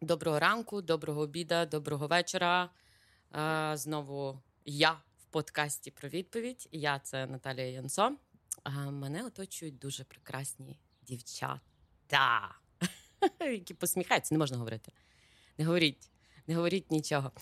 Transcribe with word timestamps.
Доброго 0.00 0.38
ранку, 0.38 0.82
доброго 0.82 1.20
обіда, 1.20 1.66
доброго 1.66 2.06
вечора. 2.06 2.70
Е, 3.34 3.72
Знову 3.76 4.38
я 4.64 4.92
в 4.92 5.24
подкасті 5.30 5.90
про 5.90 6.08
відповідь. 6.08 6.68
Я 6.72 6.98
це 6.98 7.26
Наталія 7.26 7.66
Янсо. 7.66 8.16
А 8.62 8.70
Мене 8.90 9.24
оточують 9.24 9.78
дуже 9.78 10.04
прекрасні 10.04 10.78
дівчата, 11.02 12.54
які 13.40 13.74
посміхаються, 13.74 14.34
не 14.34 14.38
можна 14.38 14.58
говорити. 14.58 14.92
Не 15.58 15.64
говоріть, 15.64 16.10
не 16.46 16.54
говоріть 16.54 16.90
нічого. 16.90 17.32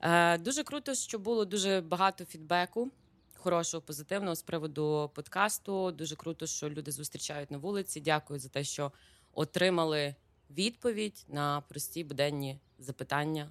Е, 0.00 0.38
Дуже 0.38 0.64
круто, 0.64 0.94
що 0.94 1.18
було 1.18 1.44
дуже 1.44 1.80
багато 1.80 2.24
фідбеку. 2.24 2.90
Хорошого, 3.36 3.82
позитивного 3.82 4.34
з 4.34 4.42
приводу 4.42 5.10
подкасту. 5.14 5.92
Дуже 5.92 6.16
круто, 6.16 6.46
що 6.46 6.70
люди 6.70 6.90
зустрічають 6.90 7.50
на 7.50 7.58
вулиці. 7.58 8.00
Дякую 8.00 8.40
за 8.40 8.48
те, 8.48 8.64
що 8.64 8.92
отримали 9.32 10.14
відповідь 10.50 11.24
на 11.28 11.60
прості 11.60 12.04
буденні 12.04 12.58
запитання, 12.78 13.50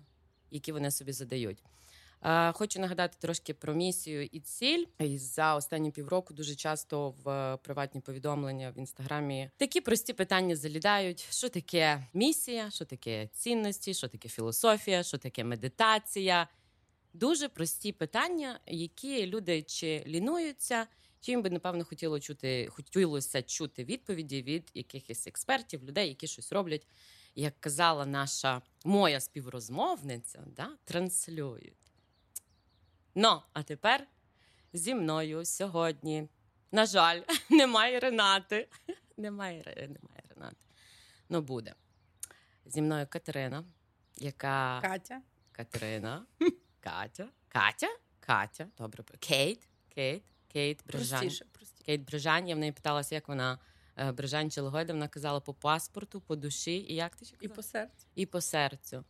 які 0.52 0.72
вони 0.72 0.91
собі 0.91 1.12
задають. 1.12 1.63
Е, 2.23 2.52
Хочу 2.52 2.80
нагадати 2.80 3.18
трошки 3.20 3.54
про 3.54 3.73
місію 3.73 4.23
і 4.31 4.40
ціль. 4.40 4.85
За 5.16 5.55
останні 5.55 5.91
півроку 5.91 6.34
дуже 6.34 6.55
часто 6.55 7.09
в 7.23 7.58
приватні 7.63 8.02
повідомлення 8.02 8.73
в 8.76 8.80
інстаграмі 8.80 9.49
такі 9.58 9.81
прості 9.81 10.13
питання 10.13 10.55
залідають: 10.55 11.27
що 11.30 11.49
таке 11.49 12.08
місія, 12.13 12.71
що 12.71 12.85
таке 12.85 13.27
цінності, 13.27 13.93
що 13.93 14.07
таке 14.07 14.30
філософія, 14.30 15.04
що 15.04 15.18
таке 15.18 15.43
медитація. 15.43 16.48
Дуже 17.13 17.49
прості 17.49 17.91
питання, 17.91 18.59
які 18.66 19.26
люди 19.27 19.62
чи 19.62 20.04
лінуються, 20.07 20.88
їм 21.29 21.41
би 21.41 21.49
напевно 21.49 21.85
хотіло 21.85 22.20
чути, 22.20 22.67
хотілося 22.71 23.41
чути 23.41 23.84
відповіді 23.84 24.41
від 24.41 24.71
якихось 24.73 25.27
експертів, 25.27 25.84
людей, 25.84 26.07
які 26.07 26.27
щось 26.27 26.51
роблять. 26.51 26.88
Як 27.35 27.59
казала 27.59 28.05
наша 28.05 28.61
моя 28.85 29.20
співрозмовниця, 29.20 30.43
да, 30.48 30.70
транслюють. 30.84 31.91
Ну, 33.15 33.41
а 33.54 33.63
тепер 33.63 34.07
зі 34.73 34.95
мною 34.95 35.45
сьогодні, 35.45 36.29
на 36.71 36.85
жаль, 36.85 37.21
немає 37.49 37.99
Ренати. 37.99 38.70
Немає, 39.17 39.63
немає 39.65 40.23
Ренати. 40.29 40.57
Ну, 41.29 41.41
буде. 41.41 41.76
Зі 42.65 42.82
мною 42.82 43.07
Катерина, 43.10 43.63
яка. 44.17 44.79
Катя. 44.82 45.21
Катерина, 45.55 46.26
Катя, 46.79 47.27
Катя, 47.48 47.87
Катя, 48.20 48.67
добре, 48.77 49.04
Кейт, 49.20 49.67
Кейт, 49.89 50.23
Кейт 50.55 50.84
Брижань. 50.87 51.20
Простіше, 51.20 51.45
простіше. 51.51 51.84
Кейт 51.85 52.01
Брижань. 52.05 52.48
Я 52.48 52.55
в 52.55 52.57
неї 52.57 52.71
питалася, 52.71 53.15
як 53.15 53.27
вона 53.27 53.59
е, 53.98 54.11
Брижань 54.11 54.51
чи 54.51 54.61
Логойда. 54.61 54.93
Вона 54.93 55.07
казала 55.07 55.39
по 55.39 55.53
паспорту, 55.53 56.21
по 56.21 56.35
душі. 56.35 56.75
І 56.77 56.95
як 56.95 57.15
ти 57.15 57.25
ще 57.25 57.35
І 57.41 57.48
по 57.48 57.63
серцю. 57.63 58.05
і 58.15 58.25
по 58.25 58.41
серцю. 58.41 59.03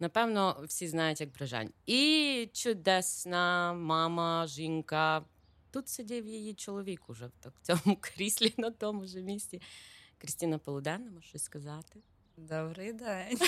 Напевно, 0.00 0.64
всі 0.64 0.88
знають, 0.88 1.20
як 1.20 1.32
Брижань. 1.32 1.70
І 1.86 2.48
чудесна 2.52 3.72
мама, 3.72 4.46
жінка. 4.46 5.24
Тут 5.70 5.88
сидів 5.88 6.26
її 6.26 6.54
чоловік 6.54 7.08
уже 7.08 7.26
в 7.26 7.32
так- 7.40 7.54
в 7.62 7.66
цьому 7.66 7.96
кріслі 8.00 8.54
на 8.56 8.70
тому 8.70 9.06
ж 9.06 9.18
місці. 9.20 9.62
Крістіна 10.18 10.58
Полуденна, 10.58 11.10
може 11.10 11.28
щось 11.28 11.42
сказати. 11.44 12.00
Добрий 12.36 12.92
день. 12.92 13.38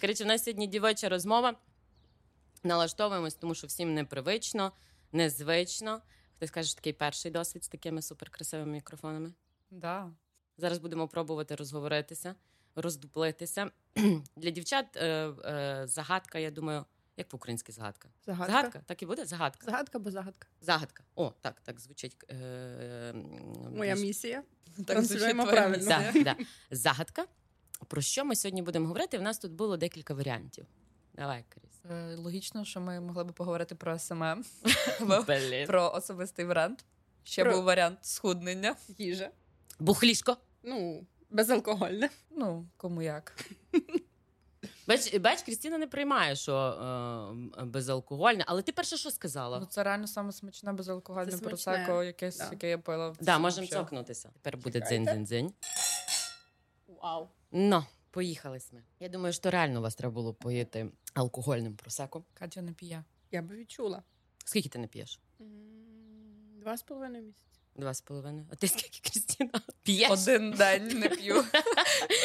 Коротше, 0.00 0.24
у 0.24 0.26
нас 0.26 0.44
сьогодні 0.44 0.66
дівоча 0.66 1.08
розмова. 1.08 1.56
Налаштовуємось, 2.62 3.34
тому 3.34 3.54
що 3.54 3.66
всім 3.66 3.94
непривично, 3.94 4.72
незвично. 5.14 6.00
Хтось 6.36 6.50
каже, 6.50 6.68
що 6.68 6.76
такий 6.76 6.92
перший 6.92 7.30
досвід 7.30 7.64
з 7.64 7.68
такими 7.68 8.02
суперкрасивими 8.02 8.72
мікрофонами. 8.72 9.32
Да. 9.70 10.10
Зараз 10.58 10.78
будемо 10.78 11.08
пробувати 11.08 11.54
розговоритися, 11.54 12.34
роздуплитися. 12.76 13.70
Для 14.36 14.50
дівчат 14.50 14.96
е, 14.96 15.06
е, 15.06 15.82
загадка, 15.86 16.38
я 16.38 16.50
думаю, 16.50 16.84
як 17.16 17.28
по-українськи 17.28 17.72
загадка? 17.72 18.08
Загадка. 18.26 18.52
Загадка? 18.52 18.82
Так 18.86 19.02
і 19.02 19.06
буде? 19.06 19.24
Загадка. 19.24 19.66
Загадка 19.66 19.98
бо 19.98 20.10
загадка. 20.10 20.48
Загадка. 20.60 21.04
О, 21.14 21.32
так, 21.40 21.60
так 21.60 21.80
звучить. 21.80 22.16
Е, 22.30 23.12
Моя 23.76 23.94
місія. 23.94 24.42
Так 24.86 25.02
звучить 25.02 25.36
правильно. 25.36 25.84
Да, 25.84 26.12
да. 26.14 26.36
Загадка. 26.70 27.26
Про 27.88 28.02
що 28.02 28.24
ми 28.24 28.36
сьогодні 28.36 28.62
будемо 28.62 28.86
говорити? 28.86 29.18
У 29.18 29.22
нас 29.22 29.38
тут 29.38 29.52
було 29.52 29.76
декілька 29.76 30.14
варіантів. 30.14 30.66
Давай, 31.14 31.44
Кріс. 31.48 31.90
Е, 31.90 32.14
Логічно, 32.16 32.64
що 32.64 32.80
ми 32.80 33.00
могли 33.00 33.24
би 33.24 33.32
поговорити 33.32 33.74
про 33.74 33.98
SMM, 33.98 34.44
про 35.66 35.92
особистий 35.94 36.44
бренд. 36.44 36.78
Ще 37.24 37.42
Про- 37.44 37.52
був 37.54 37.64
варіант 37.64 37.98
схуднення. 38.02 38.76
Їжа. 38.98 39.30
Бухлішко. 39.78 40.36
Ну, 40.62 41.06
безалкогольне. 41.30 42.10
Ну, 42.30 42.66
кому 42.76 43.02
як. 43.02 43.44
Бач, 44.88 45.16
бач, 45.18 45.42
Крістіна 45.42 45.78
не 45.78 45.86
приймає, 45.86 46.36
що 46.36 46.56
е, 47.58 47.64
безалкогольне, 47.64 48.44
але 48.46 48.62
ти 48.62 48.72
перше 48.72 48.96
що 48.96 49.10
сказала? 49.10 49.58
Ну, 49.60 49.66
це 49.66 49.82
реально 49.82 50.06
саме 50.06 50.32
смачне 50.32 50.72
безалкогольне 50.72 51.32
Це 51.32 51.38
просеко, 51.38 52.02
якесь, 52.02 52.38
да. 52.38 52.48
яке 52.50 52.70
я 52.70 52.78
пила. 52.78 53.08
в 53.10 53.16
да, 53.20 53.38
можемо 53.38 53.66
цокнутися. 53.66 54.30
Тепер 54.42 54.56
буде 54.60 54.80
дзинь-дзинь-дзинь. 54.80 55.50
Вау. 57.02 57.28
Ну, 57.52 57.84
поїхали 58.14 58.58
ми. 58.72 58.82
Я 59.00 59.08
думаю, 59.08 59.32
що 59.32 59.50
реально 59.50 59.80
вас 59.80 59.94
треба 59.94 60.14
було 60.14 60.34
поїти 60.34 60.90
алкогольним 61.14 61.76
просеком. 61.76 62.24
Катя 62.34 62.62
не 62.62 62.72
п'є. 62.72 63.04
Я 63.30 63.42
би 63.42 63.56
відчула. 63.56 64.02
Скільки 64.44 64.68
ти 64.68 64.78
не 64.78 64.86
п'єш? 64.86 65.20
Два 66.60 66.76
з 66.76 66.82
половиною 66.82 67.24
місяці. 67.24 67.44
Два 67.76 67.94
з 67.94 68.00
половиною. 68.00 68.46
А 68.52 68.54
ти 68.54 68.68
скільки 68.68 69.10
Крістіна? 69.10 69.50
П'єш? 69.82 70.10
Один 70.10 70.50
день 70.50 70.98
не 70.98 71.08
п'ю. 71.08 71.44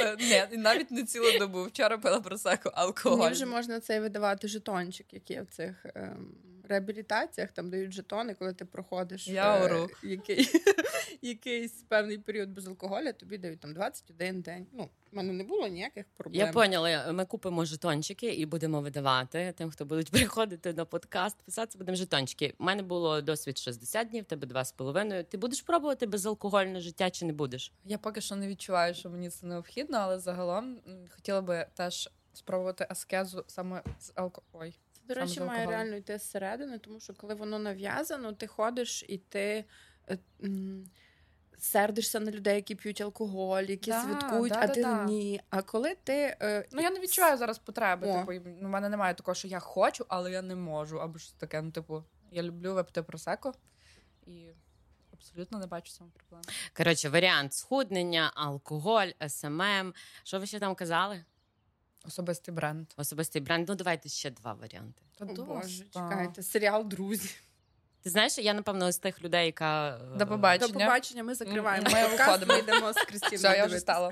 Е, 0.01 0.47
Ні, 0.51 0.57
навіть 0.57 0.91
не 0.91 1.03
цілу 1.03 1.39
добу. 1.39 1.63
Вчора 1.63 1.97
пила 1.97 2.21
просеко 2.21 2.71
алкоголь. 2.75 3.17
Мені 3.17 3.31
вже 3.31 3.45
можна 3.45 3.79
цей 3.79 3.99
видавати 3.99 4.47
жетончик, 4.47 5.13
який 5.13 5.35
є 5.35 5.41
в 5.41 5.47
цих 5.47 5.85
ем, 5.95 6.35
реабілітаціях, 6.69 7.51
там 7.51 7.69
дають 7.69 7.91
жетони, 7.91 8.33
коли 8.33 8.53
ти 8.53 8.65
проходиш 8.65 9.27
Я 9.27 9.57
е, 9.57 9.65
ору. 9.65 9.89
який, 10.03 10.49
якийсь 11.21 11.83
певний 11.87 12.17
період 12.17 12.49
без 12.49 12.67
алкоголя, 12.67 13.13
тобі 13.13 13.37
дають 13.37 13.59
там 13.59 13.73
21 13.73 14.41
день. 14.41 14.67
Ну, 14.73 14.89
в 15.11 15.15
мене 15.15 15.33
не 15.33 15.43
було 15.43 15.67
ніяких 15.67 16.05
проблем. 16.17 16.47
Я 16.47 16.51
поняла, 16.51 17.11
ми 17.11 17.25
купимо 17.25 17.65
жетончики 17.65 18.27
і 18.33 18.45
будемо 18.45 18.81
видавати 18.81 19.53
тим, 19.57 19.69
хто 19.71 19.85
будуть 19.85 20.11
приходити 20.11 20.73
на 20.73 20.85
подкаст, 20.85 21.37
писати, 21.41 21.77
будемо 21.77 21.95
жетончики. 21.95 22.53
У 22.59 22.63
мене 22.63 22.83
було 22.83 23.21
досвід 23.21 23.57
60 23.57 24.09
днів, 24.09 24.25
тебе 24.25 24.47
два 24.47 24.65
з 24.65 24.71
половиною. 24.71 25.23
Ти 25.23 25.37
будеш 25.37 25.61
пробувати 25.61 26.05
безалкогольне 26.05 26.79
життя 26.79 27.09
чи 27.09 27.25
не 27.25 27.33
будеш? 27.33 27.73
Я 27.85 27.97
поки 27.97 28.21
що 28.21 28.35
не 28.35 28.47
відчуваю, 28.47 28.93
що 28.93 29.09
мені 29.09 29.29
це 29.29 29.45
необхідно, 29.45 29.97
але 29.97 30.19
загалом 30.19 30.79
хотіла 31.09 31.41
би 31.41 31.67
теж 31.73 32.09
спробувати 32.33 32.85
аскезу 32.89 33.43
саме 33.47 33.83
з 33.99 34.11
алко... 34.15 34.41
Ой. 34.53 34.79
До 35.07 35.13
речі, 35.13 35.41
має 35.41 35.65
реально 35.65 35.95
йти 35.95 36.17
зсередини, 36.17 36.79
тому 36.79 36.99
що 36.99 37.13
коли 37.13 37.33
воно 37.33 37.59
нав'язано, 37.59 38.33
ти 38.33 38.47
ходиш 38.47 39.05
і 39.07 39.17
ти. 39.17 39.65
Сердишся 41.59 42.19
на 42.19 42.31
людей, 42.31 42.55
які 42.55 42.75
п'ють 42.75 43.01
алкоголь, 43.01 43.63
які 43.63 43.91
Да, 43.91 44.03
святкують, 44.03 44.53
да, 44.53 44.59
а 44.61 44.67
да, 44.67 44.73
ти 44.73 44.81
да. 44.81 45.03
ні. 45.03 45.41
А 45.49 45.61
коли 45.61 45.95
ти 46.03 46.37
е, 46.41 46.65
Ну 46.71 46.81
я 46.81 46.89
не 46.89 46.99
відчуваю 46.99 47.37
зараз 47.37 47.59
потреби. 47.59 48.07
О. 48.07 48.19
Типу, 48.19 48.49
ну, 48.61 48.67
в 48.67 48.71
мене 48.71 48.89
немає 48.89 49.13
такого, 49.13 49.35
що 49.35 49.47
я 49.47 49.59
хочу, 49.59 50.05
але 50.07 50.31
я 50.31 50.41
не 50.41 50.55
можу. 50.55 50.99
Або 50.99 51.19
щось 51.19 51.33
таке. 51.33 51.61
Ну, 51.61 51.71
типу, 51.71 52.03
я 52.31 52.43
люблю 52.43 52.73
випити 52.73 53.03
просеко 53.03 53.53
і 54.27 54.47
абсолютно 55.13 55.59
не 55.59 55.67
бачу 55.67 55.91
цьому 55.93 56.09
проблеми. 56.09 56.43
Коротше, 56.77 57.09
варіант 57.09 57.53
схуднення, 57.53 58.31
алкоголь, 58.35 59.07
SMM. 59.27 59.93
Що 60.23 60.39
ви 60.39 60.45
ще 60.45 60.59
там 60.59 60.75
казали? 60.75 61.25
Особистий 62.05 62.53
бренд. 62.53 62.87
Особистий 62.97 63.41
бренд. 63.41 63.69
Ну, 63.69 63.75
давайте 63.75 64.09
ще 64.09 64.29
два 64.31 64.53
варіанти. 64.53 65.01
Та 65.17 65.25
О, 65.25 65.45
Боже, 65.45 65.83
та. 65.83 66.09
чекайте, 66.09 66.43
серіал 66.43 66.87
Друзі. 66.87 67.29
Ти 68.03 68.09
знаєш, 68.09 68.37
я, 68.37 68.53
напевно, 68.53 68.91
з 68.91 68.97
тих 68.97 69.23
людей, 69.23 69.45
яка. 69.45 69.99
е, 70.15 70.17
До 70.17 70.27
побачення. 70.27 70.67
До 70.73 70.79
побачення, 70.79 71.23
ми 71.23 71.35
закриваємо. 71.35 71.87
Ми 71.93 72.07
виходимо. 72.07 72.53
йдемо 72.53 72.93
з 72.93 72.95
Крістіною. 72.95 73.57
Я 73.57 73.65
вже 73.65 73.79
стала. 73.79 74.11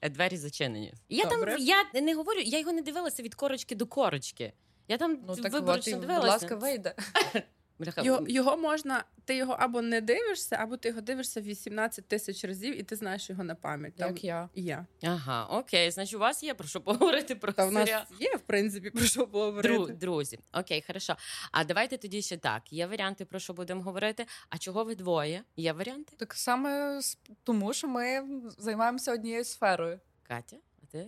Е, 0.00 0.08
Двері 0.08 0.36
зачинені. 0.36 0.94
Я 1.08 1.24
Добре. 1.24 1.52
там 1.56 1.60
я 1.94 2.00
не 2.00 2.14
говорю, 2.14 2.40
я 2.40 2.58
його 2.58 2.72
не 2.72 2.82
дивилася 2.82 3.22
від 3.22 3.34
корочки 3.34 3.74
до 3.74 3.86
корочки. 3.86 4.52
Я 4.88 4.96
там 4.96 5.18
Ну 5.28 5.36
так 5.36 5.54
от, 5.54 5.88
і, 5.88 5.94
будь 5.94 6.08
ласка, 6.10 6.56
вийде. 6.56 6.94
Бляха, 7.78 8.02
Його, 8.02 8.24
його 8.28 8.56
можна, 8.56 9.04
ти 9.24 9.36
його 9.36 9.52
або 9.58 9.82
не 9.82 10.00
дивишся, 10.00 10.56
або 10.56 10.76
ти 10.76 10.88
його 10.88 11.00
дивишся 11.00 11.40
18 11.40 12.08
тисяч 12.08 12.44
разів, 12.44 12.80
і 12.80 12.82
ти 12.82 12.96
знаєш 12.96 13.30
його 13.30 13.44
на 13.44 13.54
пам'ять. 13.54 13.96
Там 13.96 14.08
Як 14.10 14.24
я. 14.24 14.48
і 14.54 14.62
я. 14.62 14.86
Ага, 15.02 15.44
окей, 15.46 15.90
значить, 15.90 16.14
у 16.14 16.18
вас 16.18 16.42
є 16.42 16.54
про 16.54 16.68
що 16.68 16.80
поговорити 16.80 17.34
про 17.34 17.52
Та 17.52 17.66
в 17.66 17.72
нас 17.72 17.84
серіал. 17.88 18.02
є, 18.20 18.36
в 18.36 18.40
принципі, 18.40 18.90
про 18.90 19.04
що 19.04 19.26
поговорити. 19.26 19.68
Дру, 19.74 19.86
друзі, 19.86 20.38
окей, 20.52 20.84
хорошо. 20.86 21.16
А 21.52 21.64
давайте 21.64 21.98
тоді 21.98 22.22
ще 22.22 22.36
так. 22.36 22.72
Є 22.72 22.86
варіанти, 22.86 23.24
про 23.24 23.38
що 23.38 23.52
будемо 23.52 23.82
говорити. 23.82 24.26
А 24.48 24.58
чого 24.58 24.84
ви 24.84 24.94
двоє? 24.94 25.44
Є 25.56 25.72
варіанти? 25.72 26.12
Так 26.16 26.34
саме 26.34 27.00
з- 27.02 27.18
тому, 27.42 27.72
що 27.74 27.88
ми 27.88 28.22
займаємося 28.58 29.12
однією 29.12 29.44
сферою. 29.44 30.00
Катя, 30.22 30.56
а 30.82 30.86
ти? 30.86 31.06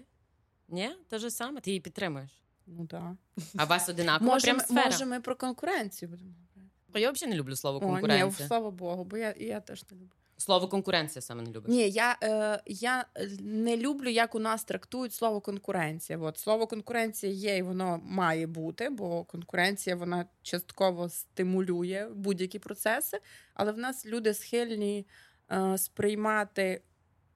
Ні, 0.69 0.91
те 1.09 1.19
ж 1.19 1.31
саме, 1.31 1.61
ти 1.61 1.71
її 1.71 1.81
підтримуєш. 1.81 2.31
Ну 2.67 2.87
так. 2.87 3.13
А 3.57 3.65
вас 3.65 3.89
одинакова 3.89 4.33
Може, 4.33 4.45
прям 4.45 4.57
ми- 4.57 4.63
сфера. 4.65 4.85
може, 4.85 5.07
ми 5.07 5.21
про 5.21 5.37
конкуренцію 5.37 6.09
будемо. 6.09 6.31
Я 6.99 7.11
взагалі 7.11 7.31
не 7.31 7.41
люблю 7.41 7.57
слово 7.57 7.79
О, 7.79 7.81
ні, 7.81 7.91
конкуренція. 7.91 8.49
слава 8.49 8.71
Богу, 8.71 9.05
бо 9.05 9.17
я, 9.17 9.35
я 9.39 9.61
теж 9.61 9.85
не 9.91 9.97
люблю. 9.97 10.09
Слово 10.37 10.69
конкуренція 10.69 11.23
саме 11.23 11.43
не 11.43 11.51
любиш. 11.51 11.71
Ні, 11.71 11.91
я 11.91 12.17
е, 12.23 12.63
я 12.67 13.07
не 13.41 13.77
люблю, 13.77 14.09
як 14.09 14.35
у 14.35 14.39
нас 14.39 14.65
трактують 14.65 15.15
слово 15.15 15.41
конкуренція. 15.41 16.19
От 16.19 16.39
слово 16.39 16.67
конкуренція 16.67 17.33
є, 17.33 17.57
і 17.57 17.63
воно 17.63 18.01
має 18.05 18.47
бути, 18.47 18.91
бо 18.91 19.25
конкуренція 19.25 19.97
вона 19.97 20.27
частково 20.43 21.09
стимулює 21.09 22.09
будь-які 22.15 22.59
процеси, 22.59 23.21
але 23.55 23.73
в 23.73 23.79
нас 23.79 24.07
люди 24.07 24.35
схильні 24.35 25.07
е, 25.53 25.79
сприймати 25.79 26.83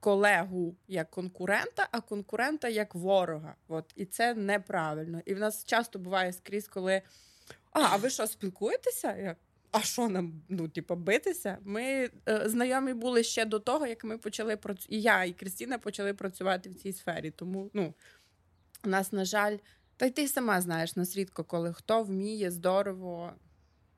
колегу 0.01 0.77
як 0.89 1.11
конкурента, 1.11 1.89
а 1.93 2.01
конкурента 2.01 2.69
як 2.69 2.95
ворога. 2.95 3.55
От 3.69 3.93
і 3.97 4.05
це 4.05 4.35
неправильно. 4.35 5.21
І 5.27 5.35
в 5.35 5.39
нас 5.39 5.65
часто 5.65 5.99
буває 5.99 6.33
скрізь, 6.33 6.69
коли 6.69 7.03
а, 7.73 7.81
а 7.81 7.97
ви 7.97 8.11
що 8.11 8.27
спілкуєтеся? 8.27 9.17
Я, 9.17 9.37
а 9.71 9.81
що 9.81 10.09
нам 10.09 10.43
ну, 10.49 10.69
типу, 10.69 10.97
битися? 10.97 11.59
Ми 11.65 11.83
е, 12.29 12.49
знайомі 12.49 12.93
були 12.95 13.23
ще 13.23 13.45
до 13.45 13.59
того, 13.59 13.87
як 13.87 14.05
ми 14.05 14.19
почали 14.19 14.57
працювати. 14.57 14.97
І 14.97 15.01
я, 15.01 15.25
і 15.25 15.33
Кристина 15.33 15.79
почали 15.79 16.15
працювати 16.15 16.71
в 16.71 16.75
цій 16.75 16.93
сфері. 16.93 17.31
Тому 17.31 17.71
ну, 17.75 17.95
у 18.85 18.89
нас, 18.89 19.13
на 19.13 19.25
жаль, 19.25 19.57
та 19.97 20.07
й 20.07 20.11
ти 20.11 20.29
сама 20.29 20.61
знаєш 20.61 20.97
нас 20.97 21.17
рідко, 21.17 21.45
коли 21.45 21.73
хто 21.73 22.03
вміє 22.03 22.51
здорово 22.51 23.33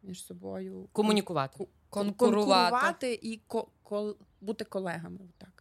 між 0.03 0.25
собою 0.27 0.89
Комунікувати. 0.93 1.67
Конкурувати. 1.91 2.17
конкурувати 2.17 3.19
і 3.23 3.41
ко- 3.47 3.69
кол- 3.85 4.17
бути 4.41 4.65
колегами. 4.65 5.21
Так. 5.39 5.60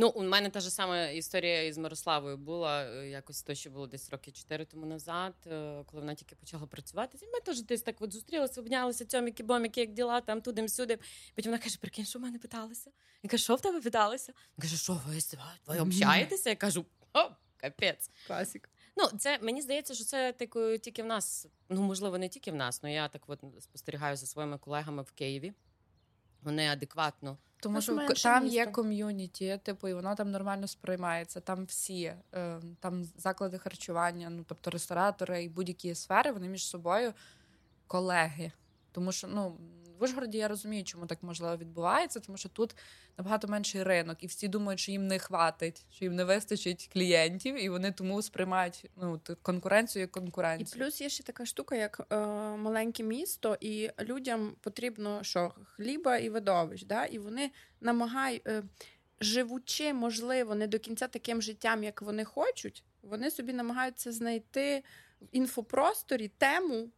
Ну, 0.00 0.08
у 0.08 0.22
мене 0.22 0.50
та 0.50 0.60
ж 0.60 0.70
сама 0.70 1.06
історія 1.06 1.62
із 1.62 1.78
Мирославою 1.78 2.36
була 2.36 2.84
е, 2.84 3.08
якось 3.08 3.42
то, 3.42 3.54
що 3.54 3.70
було 3.70 3.86
десь 3.86 4.10
роки 4.10 4.30
чотири 4.30 4.64
тому 4.64 4.86
назад, 4.86 5.34
е, 5.46 5.84
коли 5.86 6.00
вона 6.00 6.14
тільки 6.14 6.36
почала 6.36 6.66
працювати. 6.66 7.18
І 7.22 7.26
ми 7.26 7.40
теж 7.40 7.62
десь 7.62 7.82
так 7.82 7.96
от 8.02 8.12
зустрілися, 8.12 8.60
обнялися, 8.60 9.04
цьоміки, 9.04 9.42
боміки, 9.42 9.80
як 9.80 9.92
діла, 9.92 10.20
там 10.20 10.40
туди 10.40 10.68
сюди. 10.68 10.98
Потім 11.34 11.52
вона 11.52 11.62
каже: 11.62 11.78
прикинь, 11.78 12.04
що 12.04 12.18
в 12.18 12.22
мене 12.22 12.38
питалися? 12.38 12.90
Я 13.22 13.30
кажу, 13.30 13.44
що 13.44 13.54
в 13.54 13.60
тебе 13.60 13.80
питалися? 13.80 14.32
Вона 14.32 14.62
каже, 14.62 14.76
що 14.76 15.00
ви, 15.06 15.18
ви 15.66 15.80
общаєтеся? 15.80 16.50
Я 16.50 16.56
кажу, 16.56 16.86
о, 17.14 17.30
капець. 17.56 18.10
Класік. 18.26 18.70
Ну, 18.96 19.06
це 19.18 19.38
мені 19.38 19.62
здається, 19.62 19.94
що 19.94 20.04
це 20.04 20.32
тако, 20.32 20.78
тільки 20.78 21.02
в 21.02 21.06
нас. 21.06 21.46
Ну, 21.68 21.82
можливо, 21.82 22.18
не 22.18 22.28
тільки 22.28 22.50
в 22.50 22.54
нас, 22.54 22.80
але 22.82 22.92
я 22.92 23.08
так 23.08 23.22
от 23.26 23.44
спостерігаю 23.60 24.16
за 24.16 24.26
своїми 24.26 24.58
колегами 24.58 25.02
в 25.02 25.12
Києві. 25.12 25.52
Вони 26.42 26.68
адекватно. 26.68 27.38
Тому 27.60 27.80
що 27.80 27.96
там 28.22 28.44
місто. 28.44 28.56
є 28.56 28.66
ком'юніті, 28.66 29.60
типу, 29.62 29.88
і 29.88 29.94
воно 29.94 30.14
там 30.14 30.30
нормально 30.30 30.66
сприймається. 30.66 31.40
Там 31.40 31.64
всі 31.64 32.12
е, 32.34 32.60
там 32.80 33.04
заклади 33.04 33.58
харчування, 33.58 34.30
ну 34.30 34.44
тобто 34.48 34.70
ресторатори 34.70 35.44
і 35.44 35.48
будь-які 35.48 35.94
сфери, 35.94 36.32
вони 36.32 36.48
між 36.48 36.66
собою 36.66 37.12
колеги. 37.86 38.52
Тому 38.92 39.12
що 39.12 39.28
ну 39.28 39.56
в 39.98 40.04
Ужгороді 40.04 40.38
я 40.38 40.48
розумію, 40.48 40.84
чому 40.84 41.06
так 41.06 41.22
можливо 41.22 41.56
відбувається, 41.56 42.20
тому 42.20 42.38
що 42.38 42.48
тут 42.48 42.76
набагато 43.18 43.48
менший 43.48 43.82
ринок, 43.82 44.24
і 44.24 44.26
всі 44.26 44.48
думають, 44.48 44.80
що 44.80 44.92
їм 44.92 45.06
не 45.06 45.18
хватить, 45.18 45.86
що 45.90 46.04
їм 46.04 46.14
не 46.14 46.24
вистачить 46.24 46.90
клієнтів, 46.92 47.64
і 47.64 47.68
вони 47.68 47.92
тому 47.92 48.22
сприймають 48.22 48.90
ну 48.96 49.20
конкуренцію 49.42 50.00
як 50.00 50.16
І 50.76 50.78
плюс 50.78 51.00
є 51.00 51.08
ще 51.08 51.22
така 51.22 51.46
штука, 51.46 51.76
як 51.76 52.06
е, 52.10 52.16
маленьке 52.56 53.02
місто, 53.02 53.56
і 53.60 53.90
людям 54.00 54.56
потрібно 54.60 55.22
що 55.22 55.54
хліба 55.76 56.16
і 56.16 56.28
видовищ. 56.28 56.84
Да? 56.84 57.04
І 57.04 57.18
вони 57.18 57.50
намагають, 57.80 58.42
е, 58.46 58.62
живучи, 59.20 59.92
можливо, 59.92 60.54
не 60.54 60.66
до 60.66 60.78
кінця 60.78 61.08
таким 61.08 61.42
життям, 61.42 61.84
як 61.84 62.02
вони 62.02 62.24
хочуть, 62.24 62.84
вони 63.02 63.30
собі 63.30 63.52
намагаються 63.52 64.12
знайти 64.12 64.82
в 65.20 65.26
інфопросторі 65.32 66.28
тему. 66.28 66.88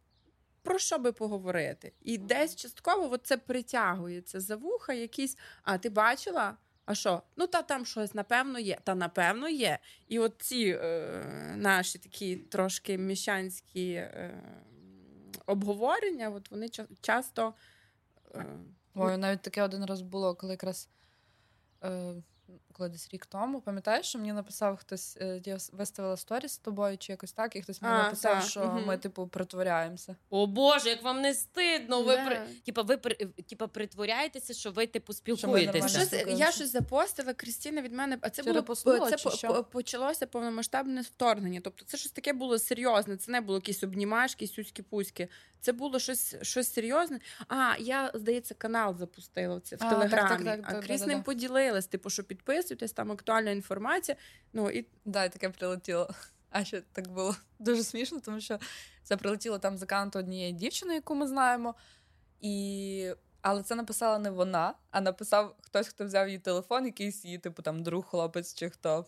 Про 0.63 0.79
що 0.79 0.97
би 0.99 1.11
поговорити? 1.11 1.93
І 2.01 2.17
десь 2.17 2.55
частково 2.55 3.13
от 3.13 3.21
це 3.27 3.37
притягується 3.37 4.39
за 4.39 4.55
вуха, 4.55 4.93
якісь. 4.93 5.37
А 5.63 5.77
ти 5.77 5.89
бачила? 5.89 6.57
А 6.85 6.95
що? 6.95 7.21
Ну 7.37 7.47
та 7.47 7.61
там 7.61 7.85
щось 7.85 8.13
напевно 8.13 8.59
є. 8.59 8.77
Та 8.83 8.95
напевно 8.95 9.49
є. 9.49 9.79
І 10.07 10.19
от 10.19 10.33
ці 10.37 10.79
е, 10.81 11.53
наші 11.57 11.99
такі 11.99 12.35
трошки 12.35 12.97
міщанські 12.97 13.91
е, 13.93 14.41
обговорення, 15.45 16.29
от 16.29 16.51
вони 16.51 16.65
ча- 16.65 16.87
часто. 17.01 17.53
Е, 18.35 18.45
Ой, 18.95 19.17
навіть 19.17 19.41
таке 19.41 19.63
один 19.63 19.85
раз 19.85 20.01
було, 20.01 20.35
коли 20.35 20.53
якраз 20.53 20.89
е, 21.83 22.13
коли 22.71 22.89
десь 22.89 23.09
рік 23.13 23.25
тому, 23.25 23.61
пам'ятаєш, 23.61 24.05
що 24.05 24.19
мені 24.19 24.33
написав 24.33 24.77
хтось, 24.77 25.17
е, 25.21 25.41
я 25.45 25.57
виставила 25.71 26.17
сторіс 26.17 26.51
з 26.51 26.57
тобою 26.57 26.97
чи 26.97 27.11
якось 27.13 27.31
так, 27.31 27.55
і 27.55 27.61
хтось 27.61 27.81
мені 27.81 27.95
А, 27.95 28.03
написав, 28.03 28.33
так, 28.39 28.49
що 28.49 28.65
мгм. 28.65 28.83
ми, 28.85 28.97
типу, 28.97 29.27
притворяємося. 29.27 30.15
О 30.29 30.47
Боже, 30.47 30.89
як 30.89 31.03
вам 31.03 31.21
не 31.21 31.33
стидно. 31.33 32.03
Ви 32.03 32.17
при... 32.25 32.41
типа, 32.65 32.81
ви 32.81 32.97
при... 32.97 33.15
типа, 33.25 33.67
притворяєтеся, 33.67 34.53
що 34.53 34.71
ви 34.71 34.87
типу 34.87 35.13
спілкуєтеся. 35.13 35.87
Щось, 35.87 36.25
я 36.27 36.51
щось 36.51 36.71
запостила, 36.71 37.33
Крістіна 37.33 37.81
від 37.81 37.93
мене. 37.93 38.17
А 38.21 38.29
це 38.29 38.43
було 38.43 38.55
репостнула, 38.55 39.09
це 39.09 39.17
чи 39.17 39.29
по- 39.29 39.35
що? 39.35 39.63
почалося 39.63 40.27
повномасштабне 40.27 41.01
вторгнення. 41.01 41.61
Тобто, 41.63 41.85
це 41.85 41.97
щось 41.97 42.11
таке 42.11 42.33
було 42.33 42.59
серйозне. 42.59 43.17
Це 43.17 43.31
не 43.31 43.41
було 43.41 43.57
якісь 43.57 43.83
обнімашки, 43.83 44.47
сюські 44.47 44.81
пуськи. 44.81 45.27
Це 45.61 45.71
було 45.71 45.99
щось, 45.99 46.35
щось 46.41 46.73
серйозне. 46.73 47.19
А 47.47 47.75
я 47.79 48.11
здається, 48.13 48.53
канал 48.53 48.97
запустила 48.97 49.55
в, 49.55 49.59
в 49.59 49.77
А, 49.79 49.89
телеграмі. 49.89 50.45
так, 50.45 50.61
так, 50.61 50.75
а 50.77 50.81
Кріс 50.81 51.05
ним 51.05 51.23
поділилась. 51.23 51.87
Типу, 51.87 52.09
що 52.09 52.23
підписуйтесь, 52.61 52.91
там 52.91 53.11
актуальна 53.11 53.51
інформація. 53.51 54.17
Ну 54.53 54.69
і 54.69 54.85
Да, 55.05 55.23
і 55.23 55.29
таке 55.29 55.49
прилетіло. 55.49 56.09
А 56.49 56.65
ще 56.65 56.81
так 56.81 57.07
було 57.07 57.35
дуже 57.59 57.83
смішно, 57.83 58.19
тому 58.19 58.41
що 58.41 58.59
це 59.03 59.17
прилетіло 59.17 59.59
там 59.59 59.77
з 59.77 59.83
аккаунту 59.83 60.19
однієї 60.19 60.53
дівчини, 60.53 60.93
яку 60.93 61.15
ми 61.15 61.27
знаємо. 61.27 61.75
І... 62.41 63.13
Але 63.41 63.63
це 63.63 63.75
написала 63.75 64.19
не 64.19 64.29
вона, 64.29 64.73
а 64.91 65.01
написав 65.01 65.55
хтось, 65.61 65.87
хто 65.87 66.05
взяв 66.05 66.27
її 66.27 66.39
телефон, 66.39 66.85
якийсь 66.85 67.25
її, 67.25 67.37
типу, 67.37 67.61
там 67.61 67.83
друг, 67.83 68.05
хлопець 68.05 68.53
чи 68.53 68.69
хто. 68.69 69.05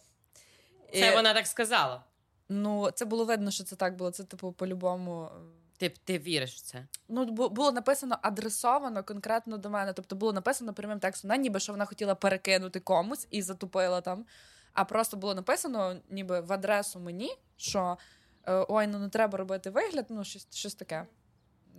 Це 0.94 1.12
І, 1.12 1.16
вона 1.16 1.34
так 1.34 1.48
сказала. 1.48 2.04
Ну, 2.50 2.92
це 2.92 3.06
було 3.06 3.26
видно, 3.26 3.52
що 3.52 3.64
це 3.64 3.76
так 3.76 3.96
було. 3.96 4.12
Це, 4.12 4.24
типу, 4.24 4.52
по-любому. 4.52 5.30
Ти, 5.78 5.90
ти 5.90 6.20
віриш 6.20 6.56
в 6.56 6.62
це? 6.62 6.88
Ну, 7.10 7.26
було 7.26 7.72
написано 7.72 8.18
адресовано 8.22 9.04
конкретно 9.04 9.58
до 9.58 9.70
мене. 9.70 9.94
Тобто 9.94 10.16
було 10.16 10.34
написано 10.34 10.74
прямим 10.74 11.00
текстом, 11.00 11.30
не 11.30 11.38
ніби 11.38 11.60
що 11.60 11.74
вона 11.74 11.86
хотіла 11.86 12.16
перекинути 12.16 12.80
комусь 12.80 13.28
і 13.32 13.42
затупила 13.42 14.02
там. 14.02 14.26
А 14.74 14.86
просто 14.86 15.18
було 15.18 15.36
написано, 15.36 15.96
ніби 16.10 16.40
в 16.40 16.54
адресу 16.54 17.00
мені, 17.00 17.38
що 17.58 17.98
е, 18.44 18.66
ой, 18.70 18.88
ну 18.88 19.00
не 19.00 19.10
треба 19.10 19.38
робити 19.38 19.70
вигляд, 19.70 20.06
ну 20.10 20.24
щось, 20.24 20.48
щось 20.52 20.76
таке. 20.76 21.06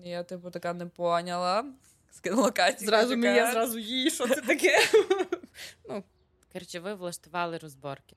Я, 0.03 0.23
типу, 0.23 0.51
така 0.51 0.75
не 0.75 0.87
поняла. 0.87 1.65
Скинула 2.11 2.51
Каті. 2.51 2.85
зразу 2.87 3.17
мені, 3.17 3.37
я 3.37 3.53
зразу 3.53 3.79
їй, 3.79 4.11
що 4.11 4.29
це 4.29 4.41
таке. 4.41 4.79
ну, 5.89 6.05
Коротше, 6.53 6.81
ви 6.81 6.95
влаштували 6.95 7.59
розборки. 7.59 8.17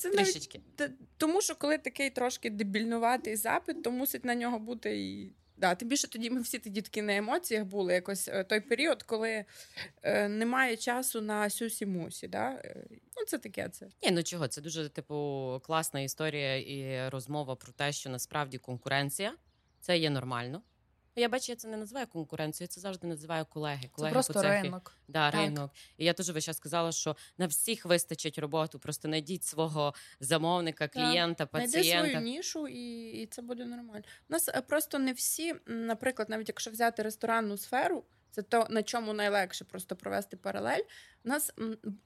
Це 0.00 0.08
навіть 0.10 0.24
Трішечки. 0.24 0.60
Т- 0.76 0.90
Тому 1.16 1.40
що 1.40 1.54
коли 1.54 1.78
такий 1.78 2.10
трошки 2.10 2.50
дебільнуватий 2.50 3.36
запит, 3.36 3.82
то 3.82 3.90
мусить 3.90 4.24
на 4.24 4.34
нього 4.34 4.58
бути 4.58 5.00
і. 5.00 5.32
Да, 5.56 5.74
тим 5.74 5.88
більше 5.88 6.08
тоді 6.08 6.30
ми 6.30 6.40
всі 6.40 6.58
тоді 6.58 6.82
такі 6.82 7.02
на 7.02 7.16
емоціях 7.16 7.64
були. 7.64 7.94
Якось 7.94 8.28
е, 8.28 8.44
той 8.44 8.60
період, 8.60 9.02
коли 9.02 9.44
е, 10.02 10.28
немає 10.28 10.76
часу 10.76 11.20
на 11.20 11.50
сюсі-мусі. 11.50 12.28
Да? 12.28 12.50
Е, 12.64 12.84
Ну, 13.16 13.24
це 13.26 13.38
таке 13.38 13.68
це. 13.68 13.86
Ні, 14.02 14.10
ну 14.10 14.22
чого, 14.22 14.48
це 14.48 14.60
дуже 14.60 14.88
типу 14.88 15.14
класна 15.64 16.00
історія 16.00 16.56
і 16.56 17.08
розмова 17.10 17.56
про 17.56 17.72
те, 17.72 17.92
що 17.92 18.10
насправді 18.10 18.58
конкуренція 18.58 19.34
це 19.80 19.98
є 19.98 20.10
нормально. 20.10 20.62
Я 21.16 21.28
бачу, 21.28 21.52
я 21.52 21.56
це 21.56 21.68
не 21.68 21.76
називаю 21.76 22.06
конкуренцією, 22.06 22.64
я 22.64 22.74
це 22.74 22.80
завжди 22.80 23.06
називаю 23.06 23.44
колеги. 23.44 23.82
Це 23.82 23.88
колеги 23.88 24.12
просто 24.12 24.32
по 24.32 24.40
цехі. 24.40 24.62
ринок. 24.62 24.96
Да, 25.08 25.30
Так. 25.30 25.40
ринок. 25.40 25.70
І 25.96 26.04
я 26.04 26.12
теж 26.12 26.44
час 26.44 26.56
сказала, 26.56 26.92
що 26.92 27.16
на 27.38 27.46
всіх 27.46 27.84
вистачить 27.86 28.38
роботу. 28.38 28.78
Просто 28.78 29.08
знайдіть 29.08 29.44
свого 29.44 29.94
замовника, 30.20 30.88
клієнта, 30.88 31.48
Знайди 31.50 31.72
пацієнта. 31.72 32.10
свою 32.10 32.24
нішу, 32.24 32.68
і, 32.68 33.10
і 33.10 33.26
це 33.26 33.42
буде 33.42 33.64
нормально. 33.64 34.04
У 34.28 34.32
нас 34.32 34.48
е, 34.48 34.60
просто 34.60 34.98
не 34.98 35.12
всі, 35.12 35.54
наприклад, 35.66 36.30
навіть 36.30 36.48
якщо 36.48 36.70
взяти 36.70 37.02
ресторанну 37.02 37.56
сферу, 37.56 38.04
це 38.30 38.42
то, 38.42 38.66
на 38.70 38.82
чому 38.82 39.12
найлегше 39.12 39.64
просто 39.64 39.96
провести 39.96 40.36
паралель. 40.36 40.82
У 41.24 41.28
нас 41.28 41.52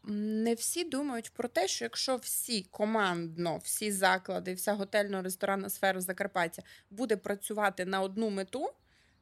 не 0.04 0.54
всі 0.54 0.84
думають 0.84 1.30
про 1.30 1.48
те, 1.48 1.68
що 1.68 1.84
якщо 1.84 2.16
всі 2.16 2.62
командно, 2.62 3.60
всі 3.64 3.92
заклади, 3.92 4.54
вся 4.54 4.74
готельно-ресторанна 4.74 5.70
сфера 5.70 6.00
Закарпаття 6.00 6.62
буде 6.90 7.16
працювати 7.16 7.84
на 7.84 8.00
одну 8.00 8.30
мету, 8.30 8.70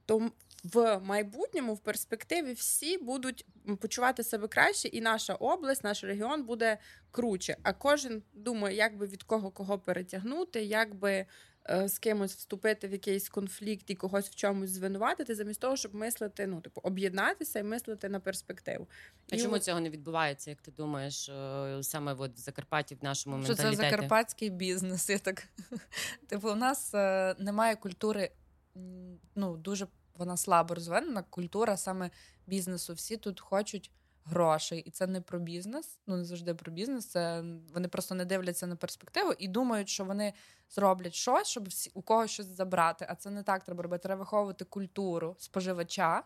то 0.06 0.30
в 0.64 0.98
майбутньому, 0.98 1.74
в 1.74 1.78
перспективі, 1.78 2.52
всі 2.52 2.98
будуть 2.98 3.46
почувати 3.80 4.22
себе 4.22 4.48
краще, 4.48 4.88
і 4.88 5.00
наша 5.00 5.34
область, 5.34 5.84
наш 5.84 6.04
регіон 6.04 6.44
буде 6.44 6.78
круче. 7.10 7.56
А 7.62 7.72
кожен 7.72 8.22
думає, 8.32 8.76
як 8.76 8.96
би 8.96 9.06
від 9.06 9.22
кого 9.22 9.50
кого 9.50 9.78
перетягнути, 9.78 10.62
як 10.62 10.94
би 10.94 11.26
е, 11.70 11.88
з 11.88 11.98
кимось 11.98 12.34
вступити 12.34 12.88
в 12.88 12.92
якийсь 12.92 13.28
конфлікт 13.28 13.90
і 13.90 13.94
когось 13.94 14.28
в 14.28 14.34
чомусь 14.34 14.70
звинуватити, 14.70 15.34
замість 15.34 15.60
того, 15.60 15.76
щоб 15.76 15.94
мислити, 15.94 16.46
ну 16.46 16.60
типу, 16.60 16.80
об'єднатися 16.84 17.58
і 17.58 17.62
мислити 17.62 18.08
на 18.08 18.20
перспективу. 18.20 18.88
А 19.32 19.36
І 19.36 19.42
чому 19.42 19.54
от- 19.54 19.64
цього 19.64 19.80
не 19.80 19.90
відбувається, 19.90 20.50
як 20.50 20.62
ти 20.62 20.70
думаєш, 20.70 21.28
е, 21.28 21.78
саме 21.82 22.14
от 22.14 22.34
в 22.34 22.38
Закарпатті, 22.38 22.94
в 22.94 23.04
нашому 23.04 23.44
Що 23.44 23.54
це 23.54 23.72
закарпатський 23.72 24.50
бізнес. 24.50 25.10
Я 25.10 25.18
так 25.18 25.48
типу, 26.28 26.50
у 26.50 26.54
нас 26.54 26.94
е, 26.94 27.34
немає 27.38 27.76
культури, 27.76 28.30
ну 29.34 29.56
дуже 29.56 29.86
вона 30.14 30.36
слабо 30.36 30.74
розвинена. 30.74 31.22
Культура 31.22 31.76
саме 31.76 32.10
бізнесу. 32.46 32.94
Всі 32.94 33.16
тут 33.16 33.40
хочуть 33.40 33.90
грошей, 34.24 34.80
і 34.80 34.90
це 34.90 35.06
не 35.06 35.20
про 35.20 35.38
бізнес. 35.38 35.98
Ну 36.06 36.16
не 36.16 36.24
завжди 36.24 36.54
про 36.54 36.72
бізнес. 36.72 37.06
Це 37.06 37.44
вони 37.74 37.88
просто 37.88 38.14
не 38.14 38.24
дивляться 38.24 38.66
на 38.66 38.76
перспективу 38.76 39.32
і 39.38 39.48
думають, 39.48 39.88
що 39.88 40.04
вони 40.04 40.32
зроблять 40.70 41.14
щось, 41.14 41.48
щоб 41.48 41.68
всі 41.68 41.90
у 41.94 42.02
когось 42.02 42.30
щось 42.30 42.46
забрати. 42.46 43.06
А 43.08 43.14
це 43.14 43.30
не 43.30 43.42
так 43.42 43.64
треба 43.64 43.82
робити. 43.82 44.02
Треба 44.02 44.18
виховувати 44.18 44.64
культуру 44.64 45.36
споживача 45.38 46.22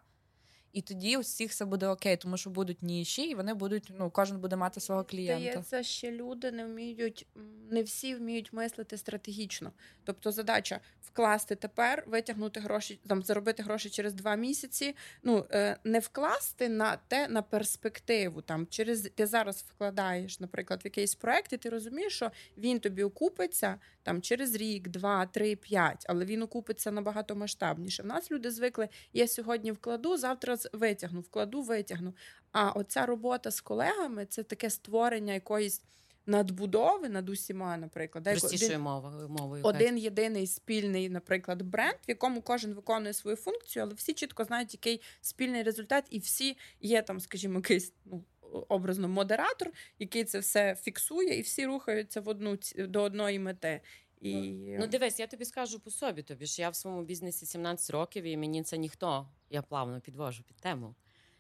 і 0.76 0.80
тоді 0.82 1.16
у 1.16 1.20
всіх 1.20 1.50
все 1.50 1.64
буде 1.64 1.88
окей, 1.88 2.16
тому 2.16 2.36
що 2.36 2.50
будуть 2.50 2.82
ніші, 2.82 3.22
і 3.22 3.34
вони 3.34 3.54
будуть, 3.54 3.92
ну 3.98 4.10
кожен 4.10 4.38
буде 4.38 4.56
мати 4.56 4.80
свого 4.80 5.04
клієнта. 5.04 5.50
Здається, 5.50 5.82
ще 5.82 6.12
люди 6.12 6.52
не 6.52 6.64
вміють, 6.66 7.26
не 7.70 7.82
всі 7.82 8.14
вміють 8.14 8.52
мислити 8.52 8.96
стратегічно. 8.96 9.72
Тобто, 10.04 10.32
задача 10.32 10.80
вкласти 11.02 11.54
тепер, 11.54 12.04
витягнути 12.06 12.60
гроші, 12.60 12.98
там 13.06 13.22
заробити 13.22 13.62
гроші 13.62 13.90
через 13.90 14.14
два 14.14 14.36
місяці. 14.36 14.96
Ну 15.22 15.46
е, 15.50 15.76
не 15.84 15.98
вкласти 15.98 16.68
на 16.68 16.96
те 17.08 17.28
на 17.28 17.42
перспективу. 17.42 18.42
Там 18.42 18.66
через 18.66 19.10
ти 19.14 19.26
зараз 19.26 19.64
вкладаєш, 19.68 20.40
наприклад, 20.40 20.80
в 20.84 20.86
якийсь 20.86 21.14
проект, 21.14 21.52
і 21.52 21.56
ти 21.56 21.68
розумієш, 21.68 22.12
що 22.16 22.30
він 22.56 22.80
тобі 22.80 23.02
окупиться 23.02 23.78
там 24.06 24.22
через 24.22 24.54
рік, 24.54 24.88
два, 24.88 25.26
три, 25.26 25.56
п'ять, 25.56 26.06
але 26.08 26.24
він 26.24 26.42
окупиться 26.42 26.90
набагато 26.90 27.36
масштабніше. 27.36 28.02
В 28.02 28.06
нас 28.06 28.30
люди 28.30 28.50
звикли. 28.50 28.88
Я 29.12 29.28
сьогодні 29.28 29.72
вкладу, 29.72 30.16
завтра 30.16 30.56
витягну, 30.72 31.20
вкладу, 31.20 31.62
витягну. 31.62 32.14
А 32.52 32.70
оця 32.70 33.06
робота 33.06 33.50
з 33.50 33.60
колегами 33.60 34.26
це 34.26 34.42
таке 34.42 34.70
створення 34.70 35.32
якоїсь. 35.32 35.82
Надбудови 36.28 37.08
над 37.08 37.28
усіма, 37.28 37.76
наприклад, 37.76 38.24
Простішою 38.24 38.78
мовою 38.78 39.28
мовою 39.28 39.64
один 39.64 39.98
єдиний 39.98 40.46
спільний, 40.46 41.08
наприклад, 41.08 41.62
бренд, 41.62 41.98
в 42.08 42.08
якому 42.08 42.42
кожен 42.42 42.74
виконує 42.74 43.12
свою 43.12 43.36
функцію, 43.36 43.82
але 43.82 43.94
всі 43.94 44.12
чітко 44.12 44.44
знають, 44.44 44.74
який 44.74 45.00
спільний 45.20 45.62
результат, 45.62 46.04
і 46.10 46.18
всі 46.18 46.56
є 46.80 47.02
там, 47.02 47.20
скажімо, 47.20 47.54
якийсь 47.54 47.92
ну 48.04 48.24
образно 48.68 49.08
модератор, 49.08 49.72
який 49.98 50.24
це 50.24 50.38
все 50.38 50.74
фіксує, 50.74 51.38
і 51.38 51.40
всі 51.40 51.66
рухаються 51.66 52.20
в 52.20 52.28
одну 52.28 52.58
до 52.78 53.02
одної 53.02 53.38
мети. 53.38 53.80
І... 54.20 54.32
Ну, 54.78 54.86
дивись, 54.86 55.20
я 55.20 55.26
тобі 55.26 55.44
скажу 55.44 55.80
по 55.80 55.90
собі. 55.90 56.22
Тобі 56.22 56.46
ж 56.46 56.62
я 56.62 56.70
в 56.70 56.76
своєму 56.76 57.04
бізнесі 57.04 57.46
17 57.46 57.90
років, 57.90 58.24
і 58.24 58.36
мені 58.36 58.62
це 58.62 58.78
ніхто, 58.78 59.28
я 59.50 59.62
плавно 59.62 60.00
підвожу 60.00 60.42
під 60.42 60.56
тему. 60.56 60.94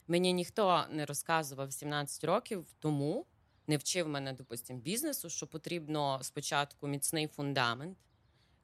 Мені 0.06 0.32
ніхто 0.32 0.84
не 0.90 1.06
розказував 1.06 1.72
17 1.72 2.24
років 2.24 2.66
тому, 2.78 3.26
не 3.66 3.76
вчив 3.76 4.08
мене, 4.08 4.32
допустим, 4.32 4.80
бізнесу, 4.80 5.30
що 5.30 5.46
потрібно 5.46 6.18
спочатку 6.22 6.88
міцний 6.88 7.26
фундамент, 7.26 7.98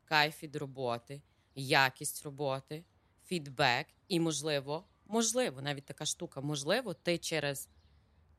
кайф 0.04 0.42
від 0.42 0.56
роботи, 0.56 1.22
якість 1.54 2.24
роботи, 2.24 2.84
фідбек, 3.24 3.86
і, 4.08 4.20
можливо, 4.20 4.84
можливо, 5.06 5.62
навіть 5.62 5.84
така 5.84 6.04
штука, 6.04 6.40
можливо, 6.40 6.94
ти 6.94 7.18
через 7.18 7.68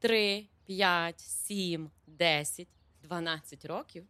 3, 0.03 0.50
5, 0.65 1.19
7, 1.19 1.89
10, 2.07 2.67
12 3.03 3.65
років 3.65 4.05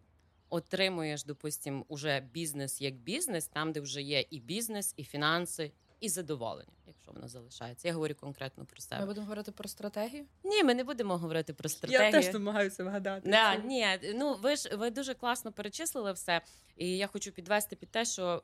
отримуєш, 0.49 1.23
допустим, 1.23 1.85
уже 1.87 2.19
бізнес 2.19 2.81
як 2.81 2.95
бізнес, 2.95 3.47
там, 3.47 3.71
де 3.71 3.79
вже 3.79 4.01
є 4.01 4.25
і 4.29 4.39
бізнес, 4.39 4.93
і 4.97 5.03
фінанси, 5.03 5.71
і 6.03 6.09
задоволення, 6.09 6.71
якщо 6.87 7.11
воно 7.11 7.27
залишається. 7.27 7.87
Я 7.87 7.93
говорю 7.93 8.15
конкретно 8.15 8.65
про 8.65 8.81
себе. 8.81 9.01
Ми 9.01 9.07
будемо 9.07 9.25
говорити 9.25 9.51
про 9.51 9.69
стратегію? 9.69 10.25
Ні, 10.43 10.63
ми 10.63 10.73
не 10.73 10.83
будемо 10.83 11.17
говорити 11.17 11.53
про 11.53 11.69
стратегію. 11.69 12.05
Я 12.05 12.11
теж 12.11 12.33
намагаюся 12.33 12.83
вгадати. 12.83 13.29
Не, 13.29 13.61
ні, 13.65 14.13
ну 14.15 14.35
ви 14.35 14.55
ж 14.55 14.75
ви 14.75 14.89
дуже 14.89 15.13
класно 15.13 15.51
перечислили 15.51 16.11
все. 16.11 16.41
І 16.77 16.97
я 16.97 17.07
хочу 17.07 17.31
підвести 17.31 17.75
під 17.75 17.91
те, 17.91 18.05
що 18.05 18.43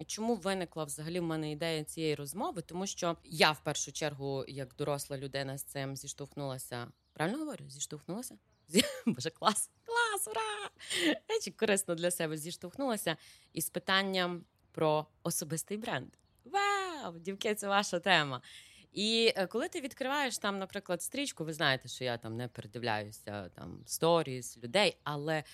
е, 0.00 0.04
чому 0.04 0.34
виникла 0.34 0.84
взагалі 0.84 1.20
в 1.20 1.22
мене 1.22 1.52
ідея 1.52 1.84
цієї 1.84 2.14
розмови, 2.14 2.62
тому 2.62 2.86
що 2.86 3.16
я 3.24 3.52
в 3.52 3.64
першу 3.64 3.92
чергу, 3.92 4.44
як 4.48 4.74
доросла 4.74 5.18
людина, 5.18 5.58
з 5.58 5.62
цим 5.62 5.96
зіштовхнулася. 5.96 6.86
Правильно 7.12 7.38
говорю? 7.38 7.64
Зіштовхнулася? 7.68 8.34
Боже, 9.06 9.30
клас, 9.30 9.70
клас, 9.84 10.28
ура! 10.28 10.70
Я 11.28 11.40
чи 11.42 11.50
корисно 11.50 11.94
для 11.94 12.10
себе 12.10 12.36
зіштовхнулася 12.36 13.16
із 13.52 13.70
питанням 13.70 14.44
про 14.72 15.06
особистий 15.22 15.76
бренд. 15.76 16.08
Вау! 16.44 17.18
Дівки, 17.18 17.54
це 17.54 17.68
ваша 17.68 18.00
тема. 18.00 18.42
І 18.92 19.32
е, 19.36 19.46
коли 19.46 19.68
ти 19.68 19.80
відкриваєш 19.80 20.38
там, 20.38 20.58
наприклад, 20.58 21.02
стрічку, 21.02 21.44
ви 21.44 21.52
знаєте, 21.52 21.88
що 21.88 22.04
я 22.04 22.18
там 22.18 22.36
не 22.36 22.48
передивляюся 22.48 23.48
там 23.48 23.82
сторіс 23.86 24.58
людей, 24.58 24.96
але 25.04 25.44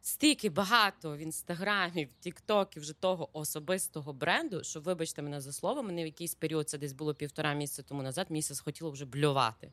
стільки 0.00 0.50
багато 0.50 1.16
в 1.16 1.18
інстаграмі, 1.18 2.04
в 2.04 2.12
Тіктокі 2.12 2.80
вже 2.80 2.92
того 2.92 3.38
особистого 3.38 4.12
бренду, 4.12 4.64
що, 4.64 4.80
вибачте 4.80 5.22
мене 5.22 5.40
за 5.40 5.52
слово, 5.52 5.82
мене 5.82 6.02
в 6.02 6.06
якийсь 6.06 6.34
період 6.34 6.68
це 6.68 6.78
десь 6.78 6.92
було 6.92 7.14
півтора 7.14 7.52
місяця 7.52 7.82
тому 7.82 8.02
назад. 8.02 8.26
Місяць 8.30 8.60
хотіло 8.60 8.90
вже 8.90 9.04
блювати. 9.04 9.72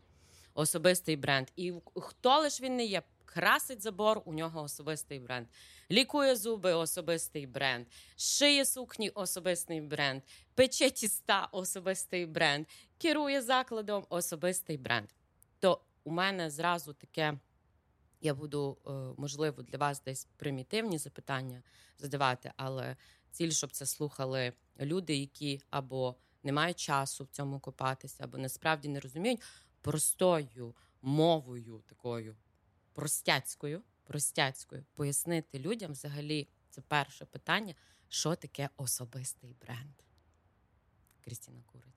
Особистий 0.54 1.16
бренд. 1.16 1.48
І 1.56 1.74
хто 1.96 2.40
лиш 2.40 2.62
він 2.62 2.76
не 2.76 2.86
є, 2.86 3.02
красить 3.36 3.82
забор, 3.82 4.22
у 4.26 4.34
нього 4.34 4.62
особистий 4.62 5.20
бренд. 5.20 5.48
Лікує 5.92 6.36
зуби, 6.36 6.74
особистий 6.74 7.48
бренд, 7.48 7.88
шиє 8.18 8.66
сукні, 8.66 9.10
особистий 9.10 9.82
бренд, 9.82 10.24
пече 10.54 10.90
тіста, 10.90 11.50
особистий 11.52 12.26
бренд, 12.26 12.68
керує 12.98 13.42
закладом, 13.42 14.06
особистий 14.10 14.78
бренд. 14.78 15.10
То 15.60 15.82
у 16.04 16.12
мене 16.12 16.50
зразу 16.50 16.94
таке. 16.94 17.40
Я 18.22 18.34
буду, 18.34 18.78
е, 18.88 18.92
можливо, 19.18 19.64
для 19.64 19.78
вас 19.78 20.02
десь 20.04 20.28
примітивні 20.38 20.98
запитання 20.98 21.64
задавати, 21.98 22.52
але 22.58 22.96
ціль, 23.32 23.52
щоб 23.52 23.72
це 23.72 23.86
слухали 23.86 24.54
люди, 24.80 25.16
які 25.16 25.62
або 25.70 26.16
не 26.44 26.52
мають 26.52 26.80
часу 26.80 27.24
в 27.24 27.28
цьому 27.28 27.60
копатися, 27.60 28.24
або 28.24 28.38
насправді 28.38 28.88
не 28.88 29.00
розуміють 29.00 29.42
простою 29.82 30.76
мовою 31.02 31.84
такою 31.88 32.36
простяцькою, 32.96 33.82
простяцькою 34.04 34.86
пояснити 34.94 35.60
людям 35.60 35.92
взагалі 35.92 36.48
це 36.70 36.82
перше 36.82 37.26
питання, 37.26 37.76
що 38.10 38.36
таке 38.36 38.70
особистий 38.78 39.56
бренд. 39.62 39.94
Крістіна 41.24 41.62
курить. 41.66 41.96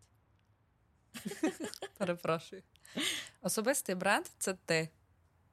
Перепрошую. 1.99 2.63
Особистий 3.43 3.95
бренд 3.95 4.27
це 4.39 4.55
ти. 4.55 4.89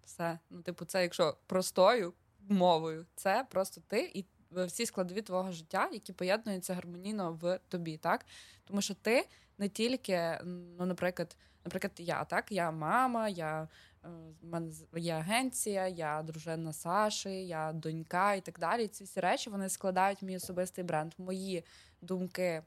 Все. 0.06 0.40
Ну, 0.50 0.62
типу, 0.62 0.86
це 0.86 1.02
якщо 1.02 1.38
простою 1.46 2.14
мовою, 2.40 3.06
це 3.16 3.48
просто 3.50 3.82
ти 3.88 4.12
і 4.14 4.26
всі 4.52 4.86
складові 4.86 5.22
твого 5.22 5.52
життя, 5.52 5.90
які 5.94 6.14
поєднуються 6.14 6.74
гармонійно 6.74 7.34
в 7.34 7.60
тобі, 7.70 7.98
так? 7.98 8.26
Тому 8.64 8.82
що 8.82 8.94
ти 8.94 9.28
не 9.58 9.70
тільки, 9.70 10.40
ну, 10.44 10.86
наприклад, 10.86 11.38
наприклад, 11.66 11.94
я 11.98 12.24
так, 12.24 12.52
я 12.52 12.72
мама, 12.72 13.30
я 13.30 13.68
Е, 14.06 14.10
в 14.42 14.48
мене 14.48 14.72
є 14.96 15.14
агенція, 15.14 15.88
я 15.88 16.24
дружина 16.24 16.74
Саші, 16.74 17.30
я 17.30 17.74
донька 17.74 18.34
і 18.34 18.42
так 18.42 18.60
далі. 18.60 18.88
Ці 18.88 19.04
всі 19.04 19.20
речі 19.20 19.50
вони 19.50 19.70
складають 19.70 20.22
мій 20.22 20.38
особистий 20.38 20.84
бренд. 20.84 21.14
Мої 21.18 21.64
думки 22.02 22.44
е, 22.44 22.64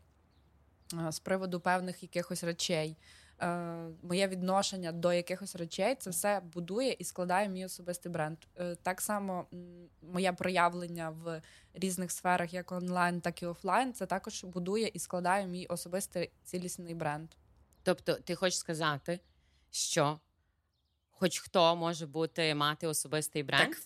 з 1.12 1.18
приводу 1.18 1.60
певних 1.60 2.02
якихось 2.02 2.44
речей. 2.44 2.96
Е, 3.40 3.48
моє 4.02 4.28
відношення 4.28 4.92
до 4.92 5.12
якихось 5.12 5.56
речей 5.56 5.94
це 5.94 6.10
все 6.10 6.40
будує 6.52 6.92
і 6.92 7.04
складає 7.04 7.48
мій 7.48 7.64
особистий 7.64 8.12
бренд. 8.12 8.38
Так 8.82 9.00
само 9.00 9.46
моє 10.02 10.32
проявлення 10.32 11.10
в 11.10 11.42
різних 11.74 12.12
сферах, 12.12 12.54
як 12.54 12.72
онлайн, 12.72 13.20
так 13.20 13.42
і 13.42 13.46
офлайн, 13.46 13.92
це 13.92 14.06
також 14.06 14.44
будує 14.44 14.90
і 14.94 14.98
складає 14.98 15.46
мій 15.46 15.66
особистий 15.66 16.30
цілісний 16.44 16.94
бренд. 16.94 17.28
Тобто, 17.88 18.14
ти 18.14 18.34
хочеш 18.34 18.58
сказати, 18.58 19.20
що 19.70 20.20
Хоч 21.10 21.38
хто 21.38 21.76
може 21.76 22.06
бути 22.06 22.54
мати 22.54 22.86
особистий 22.86 23.42
бренд? 23.42 23.68
Так, 23.68 23.82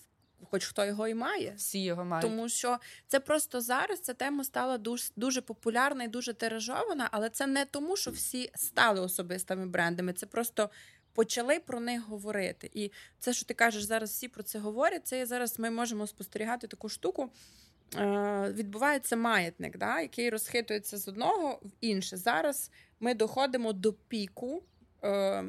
Хоч 0.49 0.65
хто 0.65 0.85
його 0.85 1.07
і 1.07 1.13
має, 1.13 1.53
всі 1.57 1.83
його 1.83 2.05
мають. 2.05 2.25
Тому 2.25 2.49
що 2.49 2.79
це 3.07 3.19
просто 3.19 3.61
зараз 3.61 3.99
ця 3.99 4.13
тема 4.13 4.43
стала 4.43 4.77
дуже 4.77 5.11
дуже 5.15 5.41
популярна 5.41 6.03
і 6.03 6.07
дуже 6.07 6.33
тиражована, 6.33 7.09
але 7.11 7.29
це 7.29 7.47
не 7.47 7.65
тому, 7.65 7.97
що 7.97 8.11
всі 8.11 8.51
стали 8.55 9.01
особистими 9.01 9.65
брендами. 9.65 10.13
Це 10.13 10.25
просто 10.25 10.69
почали 11.13 11.59
про 11.59 11.79
них 11.79 12.07
говорити. 12.07 12.71
І 12.73 12.91
це, 13.19 13.33
що 13.33 13.45
ти 13.45 13.53
кажеш, 13.53 13.83
зараз 13.83 14.09
всі 14.09 14.27
про 14.27 14.43
це 14.43 14.59
говорять. 14.59 15.07
Це 15.07 15.25
зараз 15.25 15.59
ми 15.59 15.69
можемо 15.69 16.07
спостерігати 16.07 16.67
таку 16.67 16.89
штуку. 16.89 17.31
Е, 17.97 18.53
Відбувається 18.53 19.15
маятник, 19.15 19.77
да, 19.77 20.01
який 20.01 20.29
розхитується 20.29 20.97
з 20.97 21.07
одного 21.07 21.59
в 21.63 21.71
інше. 21.81 22.17
Зараз 22.17 22.71
ми 22.99 23.13
доходимо 23.13 23.73
до 23.73 23.93
піку, 23.93 24.63
е, 25.03 25.43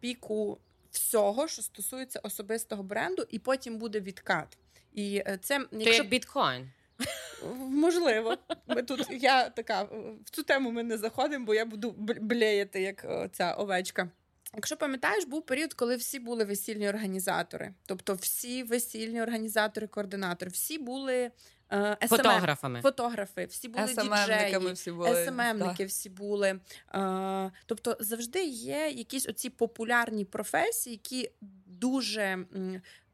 піку 0.00 0.58
всього, 0.90 1.48
що 1.48 1.62
стосується 1.62 2.20
особистого 2.22 2.82
бренду, 2.82 3.26
і 3.30 3.38
потім 3.38 3.78
буде 3.78 4.00
відкат. 4.00 4.58
І 4.92 5.22
е, 5.26 5.38
це 5.42 5.66
якщо... 5.72 6.02
як 6.02 6.08
біткоін. 6.08 6.70
Можливо, 7.58 8.36
ми 8.66 8.82
тут 8.82 9.06
я 9.10 9.48
така 9.48 9.82
в 10.24 10.30
цю 10.30 10.42
тему 10.42 10.70
ми 10.70 10.82
не 10.82 10.98
заходимо, 10.98 11.46
бо 11.46 11.54
я 11.54 11.64
буду 11.64 11.90
блеяти, 12.20 12.82
як 12.82 13.06
ця 13.32 13.54
овечка. 13.54 14.10
Якщо 14.54 14.76
пам'ятаєш, 14.76 15.24
був 15.24 15.46
період, 15.46 15.74
коли 15.74 15.96
всі 15.96 16.18
були 16.18 16.44
весільні 16.44 16.88
організатори, 16.88 17.74
тобто 17.86 18.14
всі 18.14 18.62
весільні 18.62 19.22
організатори, 19.22 19.86
координатори, 19.86 20.50
всі 20.50 20.78
були 20.78 21.30
е, 21.74 21.96
SMM, 22.00 22.08
Фотографами. 22.08 22.80
фотографи, 22.82 23.44
всі 23.44 23.68
були 23.68 23.88
СММниками 23.88 24.20
діджеї, 24.20 24.72
всі 24.72 24.92
були. 24.92 25.26
СММники 25.26 25.74
да. 25.78 25.84
всі 25.84 26.10
були. 26.10 26.60
Е, 26.94 27.50
тобто 27.66 27.96
завжди 28.00 28.44
є 28.44 28.92
якісь 28.94 29.28
оці 29.28 29.50
популярні 29.50 30.24
професії, 30.24 30.94
які 30.94 31.30
дуже, 31.66 32.38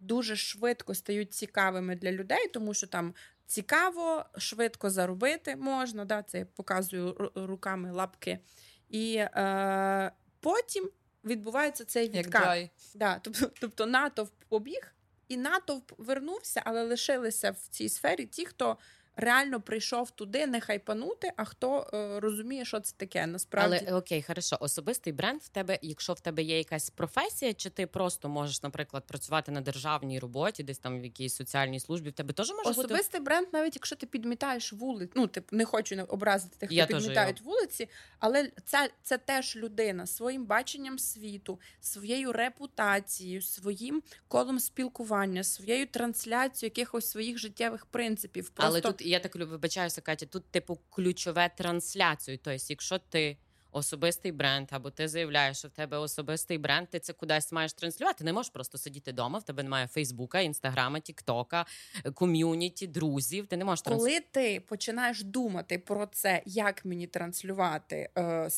дуже 0.00 0.36
швидко 0.36 0.94
стають 0.94 1.34
цікавими 1.34 1.96
для 1.96 2.12
людей, 2.12 2.48
тому 2.48 2.74
що 2.74 2.86
там. 2.86 3.14
Цікаво, 3.46 4.24
швидко 4.38 4.90
заробити 4.90 5.56
можна, 5.56 6.04
да, 6.04 6.22
це 6.22 6.38
я 6.38 6.44
показую 6.44 7.30
руками 7.34 7.92
лапки. 7.92 8.38
І 8.88 9.16
е, 9.16 10.12
потім 10.40 10.90
відбувається 11.24 11.84
цей 11.84 12.08
відкат. 12.08 12.70
Да, 12.94 13.18
тобто, 13.22 13.50
тобто 13.60 13.86
натовп 13.86 14.32
побіг, 14.48 14.94
і 15.30 15.36
натовп 15.36 15.92
вернувся, 15.98 16.62
але 16.64 16.82
лишилися 16.82 17.50
в 17.50 17.68
цій 17.70 17.88
сфері 17.88 18.26
ті, 18.26 18.46
хто 18.46 18.76
реально 19.16 19.60
прийшов 19.60 20.10
туди 20.10 20.46
не 20.46 20.60
хайпанути, 20.60 21.32
а 21.36 21.44
хто 21.44 21.90
е, 21.94 22.20
розуміє, 22.20 22.64
що 22.64 22.80
це 22.80 22.94
таке. 22.96 23.26
Насправді 23.26 23.84
Але 23.86 23.98
окей, 23.98 24.22
хорошо, 24.22 24.56
особистий 24.60 25.12
бренд 25.12 25.42
в 25.42 25.48
тебе, 25.48 25.78
якщо 25.82 26.12
в 26.12 26.20
тебе 26.20 26.42
є 26.42 26.58
якась 26.58 26.90
професія, 26.90 27.54
чи 27.54 27.70
ти 27.70 27.86
просто 27.86 28.28
можеш, 28.28 28.62
наприклад, 28.62 29.04
працювати 29.06 29.52
на 29.52 29.60
державній 29.60 30.18
роботі, 30.18 30.62
десь 30.62 30.78
там 30.78 31.00
в 31.00 31.04
якійсь 31.04 31.34
соціальній 31.34 31.80
службі, 31.80 32.10
в 32.10 32.12
тебе 32.12 32.32
теж 32.32 32.50
може 32.50 32.68
бути 32.68 32.80
Особистий 32.80 33.20
бренд, 33.20 33.46
навіть 33.52 33.76
якщо 33.76 33.96
ти 33.96 34.06
підмітаєш 34.06 34.72
вулиці, 34.72 35.12
ну 35.14 35.26
ти 35.26 35.42
не 35.50 35.64
хочу 35.64 36.02
образити 36.08 36.56
тих, 36.66 36.84
хто 36.84 36.94
підмітають 36.96 37.40
вулиці, 37.40 37.88
але 38.18 38.50
це, 38.64 38.90
це 39.02 39.18
теж 39.18 39.56
людина 39.56 40.06
своїм 40.06 40.46
баченням 40.46 40.98
світу, 40.98 41.60
своєю 41.80 42.32
репутацією, 42.32 43.42
своїм 43.42 44.02
колом 44.28 44.60
спілкування, 44.60 45.44
своєю 45.44 45.86
трансляцією 45.86 46.72
якихось 46.76 47.10
своїх 47.10 47.38
життєвих 47.38 47.86
принципів. 47.86 48.50
Просто 48.50 48.72
Але 48.72 48.80
тут 48.80 48.99
я 49.00 49.20
так 49.20 49.36
вибачаюся, 49.36 50.00
Катя. 50.00 50.26
Тут 50.26 50.44
типу 50.50 50.78
ключове 50.90 51.50
трансляцію. 51.56 52.38
Тобто, 52.38 52.64
якщо 52.68 52.98
ти 52.98 53.36
особистий 53.72 54.32
бренд, 54.32 54.68
або 54.70 54.90
ти 54.90 55.08
заявляєш, 55.08 55.58
що 55.58 55.68
в 55.68 55.70
тебе 55.70 55.98
особистий 55.98 56.58
бренд, 56.58 56.88
ти 56.88 56.98
це 56.98 57.12
кудись 57.12 57.52
маєш 57.52 57.72
транслювати. 57.72 58.18
Ти 58.18 58.24
не 58.24 58.32
можеш 58.32 58.50
просто 58.52 58.78
сидіти 58.78 59.10
вдома, 59.12 59.38
в 59.38 59.44
тебе 59.44 59.62
немає 59.62 59.86
Фейсбука, 59.86 60.40
Інстаграма, 60.40 61.00
Тіктока, 61.00 61.66
ком'юніті, 62.14 62.86
друзів. 62.86 63.46
Ти 63.46 63.56
не 63.56 63.64
можеш. 63.64 63.82
Коли 63.82 64.20
ти 64.20 64.62
починаєш 64.68 65.22
думати 65.22 65.78
про 65.78 66.06
це, 66.06 66.42
як 66.46 66.84
мені 66.84 67.06
транслювати 67.06 68.10
е, 68.18 68.48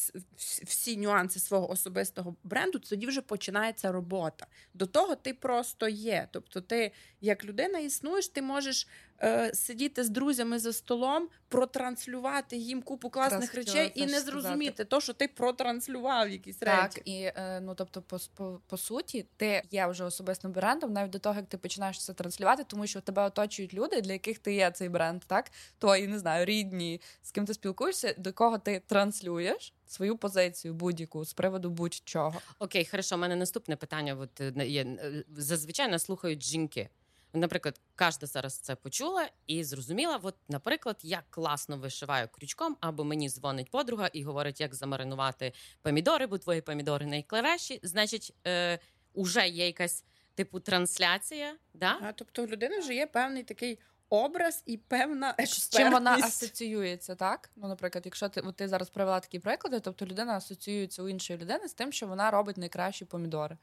всі 0.65 0.97
нюанси 0.97 1.41
свого 1.41 1.71
особистого 1.71 2.37
бренду, 2.45 2.79
тоді 2.79 3.07
вже 3.07 3.21
починається 3.21 3.93
робота. 3.93 4.47
До 4.75 4.87
того 4.87 5.17
ти 5.17 5.35
просто 5.35 5.89
є. 5.89 6.29
Тобто, 6.31 6.61
ти 6.61 6.93
як 7.21 7.45
людина 7.45 7.79
існуєш, 7.79 8.29
ти 8.29 8.43
можеш 8.43 8.89
е, 9.23 9.51
сидіти 9.55 10.05
з 10.05 10.11
друзями 10.11 10.59
за 10.59 10.73
столом, 10.73 11.29
протранслювати 11.49 12.57
їм 12.57 12.83
купу 12.83 13.11
класних 13.11 13.55
Якраз 13.55 13.67
речей 13.67 13.93
і 13.95 14.01
не 14.01 14.07
теж 14.07 14.17
сказати. 14.17 14.41
зрозуміти 14.41 14.85
то, 14.85 15.01
що 15.01 15.13
ти 15.13 15.29
протранслював 15.29 16.31
якісь 16.31 16.57
Так, 16.57 16.95
речі. 16.95 17.11
і 17.11 17.23
е, 17.23 17.61
ну 17.63 17.75
тобто, 17.75 18.03
по, 18.03 18.19
по, 18.35 18.61
по 18.67 18.77
суті, 18.77 19.27
ти 19.37 19.63
є 19.71 19.87
вже 19.87 20.05
особистим 20.05 20.53
брендом 20.53 20.93
навіть 20.93 21.11
до 21.11 21.19
того, 21.19 21.35
як 21.37 21.47
ти 21.47 21.59
починаєш 21.59 22.05
це 22.05 22.15
транслювати, 22.15 22.65
тому 22.65 22.87
що 22.87 23.01
тебе 23.01 23.23
оточують 23.27 23.75
люди, 23.75 24.01
для 24.01 24.13
яких 24.13 24.39
ти 24.39 24.55
є 24.55 24.71
цей 24.71 24.89
бренд, 24.89 25.23
так 25.27 25.51
твої 25.79 26.07
не 26.07 26.19
знаю, 26.19 26.45
рідні, 26.45 27.01
з 27.23 27.31
ким 27.31 27.47
ти 27.47 27.55
спілкуєшся, 27.55 28.15
до 28.19 28.33
кого 28.33 28.59
ти 28.59 28.83
транслюєш 28.87 29.75
свою 29.87 30.17
позицію 30.17 30.75
будь-яку 30.75 31.25
з 31.25 31.33
приводу 31.33 31.71
будь-чого. 31.71 32.41
Окей, 32.59 32.85
хорошо. 32.91 33.15
У 33.15 33.19
мене 33.19 33.37
наступне 33.37 33.77
питання. 33.77 34.15
От 34.15 34.41
є 34.67 34.83
е, 34.83 35.25
зазвичай 35.37 35.89
нас 35.89 36.03
слухають 36.03 36.43
жінки. 36.43 36.89
Наприклад, 37.35 37.81
кожна 37.99 38.29
зараз 38.29 38.59
це 38.59 38.75
почула 38.75 39.29
і 39.47 39.65
зрозуміла. 39.65 40.21
От, 40.23 40.35
наприклад, 40.49 40.97
я 41.03 41.23
класно 41.31 41.77
вишиваю 41.77 42.29
крючком, 42.29 42.77
або 42.81 43.05
мені 43.05 43.29
дзвонить 43.29 43.71
подруга 43.71 44.07
і 44.07 44.23
говорить, 44.23 44.61
як 44.61 44.75
замаринувати 44.75 45.53
помідори, 45.83 46.27
бо 46.27 46.39
твої 46.39 46.61
помідори 46.61 47.07
найклевіші. 47.07 47.81
Значить, 47.83 48.35
е, 48.47 48.79
уже 49.15 49.49
є 49.49 49.67
якась 49.67 50.05
типу 50.35 50.61
трансляція. 50.61 51.57
Да? 51.75 51.99
А, 52.03 52.13
тобто, 52.13 52.45
у 52.45 52.47
людини 52.47 52.79
вже 52.79 52.95
є 52.95 53.07
певний 53.07 53.43
такий 53.43 53.79
образ 54.09 54.63
і 54.67 54.77
певна 54.77 55.35
З 55.39 55.69
чим 55.69 55.93
вона 55.93 56.15
асоціюється, 56.15 57.15
так? 57.15 57.51
Ну, 57.57 57.69
наприклад, 57.69 58.03
якщо 58.05 58.29
ти, 58.29 58.41
от 58.41 58.57
ти 58.57 58.69
зараз 58.69 58.91
привела 58.91 59.21
такі 59.21 59.39
приклади, 59.39 59.81
тобто 59.81 60.07
людина 60.07 60.37
асоціюється 60.37 61.03
у 61.03 61.09
іншої 61.09 61.39
людини 61.39 61.69
з 61.69 61.75
тим, 61.75 61.93
що 61.93 62.07
вона 62.07 62.31
робить 62.31 62.57
найкращі 62.57 63.05
помідори. 63.05 63.57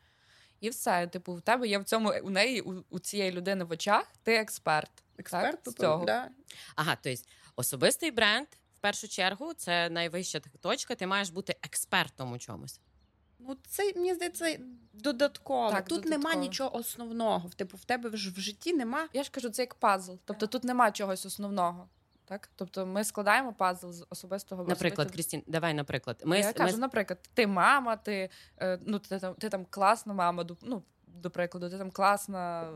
І 0.61 0.69
все, 0.69 1.07
типу, 1.07 1.35
в 1.35 1.41
тебе 1.41 1.67
є 1.67 1.79
в 1.79 1.83
цьому 1.83 2.13
у 2.23 2.29
неї, 2.29 2.61
у, 2.61 2.83
у 2.89 2.99
цієї 2.99 3.31
людини 3.31 3.63
в 3.63 3.71
очах, 3.71 4.05
ти 4.23 4.35
експерт. 4.35 4.91
Експерт 5.17 5.51
так, 5.51 5.59
з 5.61 5.63
тобто, 5.63 5.81
цього. 5.81 6.05
Да. 6.05 6.29
Ага, 6.75 6.97
тобто 7.01 7.21
особистий 7.55 8.11
бренд 8.11 8.47
в 8.75 8.79
першу 8.79 9.07
чергу 9.07 9.53
це 9.53 9.89
найвища 9.89 10.41
точка. 10.61 10.95
Ти 10.95 11.07
маєш 11.07 11.29
бути 11.29 11.55
експертом 11.63 12.31
у 12.31 12.37
чомусь. 12.37 12.79
Ну, 13.39 13.57
це 13.67 13.93
мені 13.95 14.13
здається 14.13 14.59
додатково. 14.93 15.71
Так, 15.71 15.87
Тут 15.87 16.03
додатково. 16.03 16.29
нема 16.29 16.41
нічого 16.41 16.75
основного. 16.75 17.49
Типу, 17.49 17.77
в 17.77 17.85
тебе 17.85 18.17
ж 18.17 18.31
в 18.31 18.39
житті 18.39 18.73
нема. 18.73 19.07
Я 19.13 19.23
ж 19.23 19.31
кажу, 19.31 19.49
це 19.49 19.61
як 19.61 19.75
пазл. 19.75 20.13
Тобто 20.25 20.47
тут 20.47 20.63
нема 20.63 20.91
чогось 20.91 21.25
основного. 21.25 21.89
Так? 22.29 22.49
Тобто 22.55 22.85
ми 22.85 23.03
складаємо 23.03 23.53
пазл 23.53 23.91
з 23.91 24.05
особистого 24.09 24.63
Наприклад, 24.63 25.11
Крістін, 25.11 25.43
давай, 25.47 25.73
наприклад, 25.73 26.21
ми, 26.25 26.39
я 26.39 26.47
ми 26.47 26.53
кажу, 26.53 26.77
наприклад, 26.77 27.29
ти 27.33 27.47
мама, 27.47 27.95
ти, 27.95 28.29
е, 28.57 28.79
ну, 28.85 28.99
ти, 28.99 29.19
там, 29.19 29.33
ти 29.33 29.49
там 29.49 29.65
класна 29.69 30.13
мама, 30.13 30.45
ну, 30.61 30.83
до 31.07 31.29
прикладу, 31.29 31.69
ти 31.69 31.77
там 31.77 31.91
класна, 31.91 32.71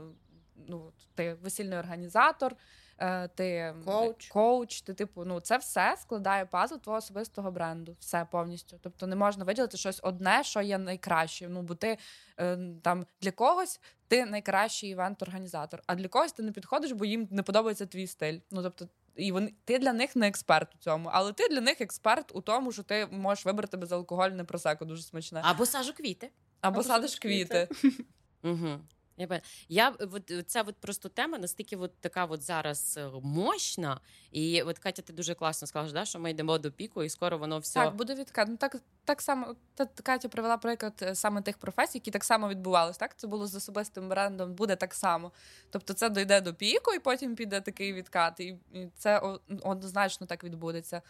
ну, 0.68 0.92
ти 1.16 1.34
весільний 1.34 1.78
організатор, 1.78 2.56
е, 2.98 3.28
ти 3.28 3.76
Коуч. 3.86 4.28
коуч, 4.28 4.82
ти, 4.82 4.94
типу, 4.94 5.26
ну, 5.26 5.40
це 5.40 5.58
все 5.58 5.96
складає 6.02 6.46
пазл 6.46 6.76
твого 6.76 6.98
особистого 6.98 7.52
бренду. 7.52 7.96
Все 8.00 8.28
повністю. 8.32 8.78
Тобто 8.82 9.08
не 9.08 9.16
можна 9.16 9.44
виділити 9.44 9.78
щось 9.78 10.00
одне, 10.04 10.44
що 10.44 10.62
є 10.62 10.78
найкраще. 10.78 11.50
Ну, 11.50 11.62
бо 11.62 11.76
ти 11.76 11.98
е, 12.40 12.58
там 12.82 13.06
для 13.22 13.32
когось 13.32 13.80
ти 14.08 14.26
найкращий 14.26 14.90
івент-організатор, 14.90 15.84
а 15.88 15.96
для 15.96 16.08
когось 16.08 16.32
ти 16.32 16.44
не 16.44 16.52
підходиш, 16.52 16.92
бо 16.92 17.06
їм 17.06 17.28
не 17.32 17.44
подобається 17.44 17.86
твій 17.86 18.08
стиль. 18.08 18.40
Ну, 18.52 18.64
тобто, 18.64 18.88
і 19.16 19.32
вони 19.32 19.54
ти 19.66 19.80
для 19.80 19.94
них 19.94 20.16
не 20.16 20.28
експерт 20.28 20.76
у 20.76 20.78
цьому, 20.78 21.10
але 21.14 21.34
ти 21.34 21.48
для 21.48 21.62
них 21.62 21.82
експерт 21.82 22.32
у 22.36 22.42
тому, 22.42 22.72
що 22.72 22.84
ти 22.84 23.08
можеш 23.12 23.46
вибрати 23.46 23.78
безалкогольне 23.78 24.44
просеко 24.44 24.86
дуже 24.86 25.04
смачне. 25.04 25.42
або 25.44 25.66
сажу 25.66 25.94
квіти. 25.94 26.30
Або, 26.62 26.76
або 26.80 26.84
садиш 26.84 27.20
квіти. 27.20 27.68
квіти. 27.82 28.04
Угу. 28.44 28.80
Я, 29.18 29.42
я 29.70 29.90
от, 29.90 30.32
ця 30.48 30.62
от 30.62 30.76
просто 30.76 31.10
тема 31.10 31.38
настільки 31.38 31.76
от 31.76 32.00
така 32.00 32.26
от 32.26 32.42
зараз 32.42 32.98
е, 32.98 33.10
мощна. 33.24 34.00
І 34.32 34.62
от 34.62 34.80
Катя, 34.80 35.02
ти 35.02 35.14
дуже 35.14 35.36
класно 35.36 35.68
сказала, 35.68 35.94
да, 35.94 36.06
що 36.06 36.20
ми 36.20 36.32
йдемо 36.32 36.58
до 36.58 36.72
піку, 36.72 37.04
і 37.04 37.10
скоро 37.10 37.38
воно 37.38 37.60
все. 37.60 37.74
Так, 37.80 37.96
буде 37.96 38.16
відкат. 38.16 38.48
Ну 38.48 38.58
так, 38.58 38.76
так 39.06 39.22
само 39.22 39.56
та 39.76 39.86
Катя 39.86 40.30
привела 40.30 40.58
приклад 40.58 40.94
е, 41.02 41.16
саме 41.16 41.42
тих 41.42 41.58
професій, 41.58 41.98
які 41.98 42.12
так 42.12 42.24
само 42.24 42.50
відбувалися. 42.50 43.00
Так, 43.00 43.16
це 43.18 43.28
було 43.28 43.48
з 43.48 43.56
особистим 43.56 44.10
брендом, 44.10 44.54
буде 44.54 44.76
так 44.76 44.94
само. 44.94 45.32
Тобто, 45.70 45.94
це 45.94 46.10
дойде 46.10 46.42
до 46.42 46.54
піку, 46.54 46.94
і 46.94 47.00
потім 47.00 47.36
піде 47.36 47.62
такий 47.62 47.94
відкат. 47.94 48.40
І, 48.40 48.58
це 48.98 49.38
однозначно 49.62 50.28
так 50.28 50.44
відбудеться. 50.44 51.02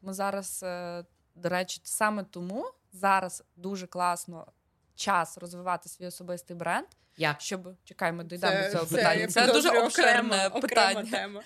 Тому 0.00 0.12
зараз, 0.12 0.60
е, 0.62 1.04
до 1.34 1.48
речі, 1.48 1.80
саме 1.84 2.24
тому 2.24 2.72
зараз 2.92 3.44
дуже 3.56 3.86
класно 3.86 4.46
час 4.94 5.38
розвивати 5.38 5.88
свій 5.88 6.06
особистий 6.06 6.56
бренд, 6.56 6.86
Як? 7.20 7.40
щоб 7.40 7.68
чекаємо, 7.84 8.22
дійдемо 8.22 8.52
до 8.62 8.70
цього 8.70 8.86
я 8.90 8.96
питання. 8.96 9.26
Це 9.26 9.46
дуже 9.46 9.68
окреме 9.68 10.48
окрема- 10.48 10.60
питання. 10.60 10.90
окрема 11.00 11.10
тема. 11.10 11.42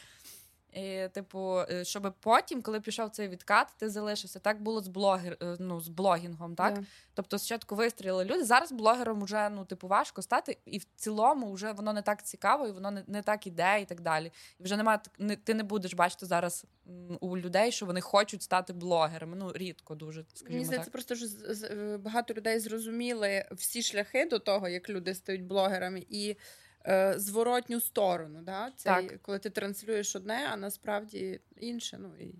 І, 0.74 1.08
типу, 1.12 1.58
е, 1.70 1.84
щоб 1.84 2.14
потім, 2.20 2.62
коли 2.62 2.80
пішов 2.80 3.10
цей 3.10 3.28
відкат, 3.28 3.68
ти 3.78 3.90
залишився. 3.90 4.38
Так 4.38 4.62
було 4.62 4.80
з 4.80 4.88
блогер, 4.88 5.36
е, 5.42 5.56
ну, 5.58 5.80
з 5.80 5.88
блогінгом, 5.88 6.54
так? 6.54 6.74
Да. 6.74 6.84
Тобто 7.14 7.38
спочатку 7.38 7.74
вистрілили 7.74 8.24
люди. 8.24 8.44
Зараз 8.44 8.72
блогером 8.72 9.24
вже 9.24 9.48
ну, 9.48 9.64
типу, 9.64 9.88
важко 9.88 10.22
стати, 10.22 10.58
і 10.64 10.78
в 10.78 10.84
цілому 10.96 11.52
вже 11.52 11.72
воно 11.72 11.92
не 11.92 12.02
так 12.02 12.22
цікаво, 12.22 12.66
і 12.66 12.72
воно 12.72 12.90
не, 12.90 13.04
не 13.06 13.22
так 13.22 13.46
іде, 13.46 13.78
і 13.82 13.84
так 13.84 14.00
далі. 14.00 14.32
І 14.60 14.62
вже 14.62 14.76
немає 14.76 15.00
не, 15.18 15.36
ти 15.36 15.54
не 15.54 15.62
будеш 15.62 15.94
бачити 15.94 16.26
зараз 16.26 16.66
у 17.20 17.38
людей, 17.38 17.72
що 17.72 17.86
вони 17.86 18.00
хочуть 18.00 18.42
стати 18.42 18.72
блогерами. 18.72 19.36
Ну, 19.36 19.52
рідко 19.54 19.94
дуже, 19.94 20.18
Мені 20.18 20.30
скажімо 20.34 20.64
здається, 20.64 20.84
так. 20.84 20.92
просто 20.92 21.14
що 21.14 21.26
е, 21.64 21.96
багато 21.96 22.34
людей 22.34 22.60
зрозуміли 22.60 23.44
всі 23.52 23.82
шляхи 23.82 24.24
до 24.24 24.38
того, 24.38 24.68
як 24.68 24.90
люди 24.90 25.14
стають 25.14 25.44
блогерами, 25.44 26.06
і 26.08 26.36
е, 26.86 27.14
зворотню 27.18 27.80
сторону. 27.80 28.42
Да? 28.42 28.70
Це 28.76 28.84
Так. 28.84 29.22
коли 29.22 29.38
ти 29.38 29.50
транслюєш 29.50 30.16
одне, 30.16 30.48
а 30.52 30.56
насправді 30.56 31.40
інше. 31.56 31.98
Ну 32.00 32.16
і 32.16 32.34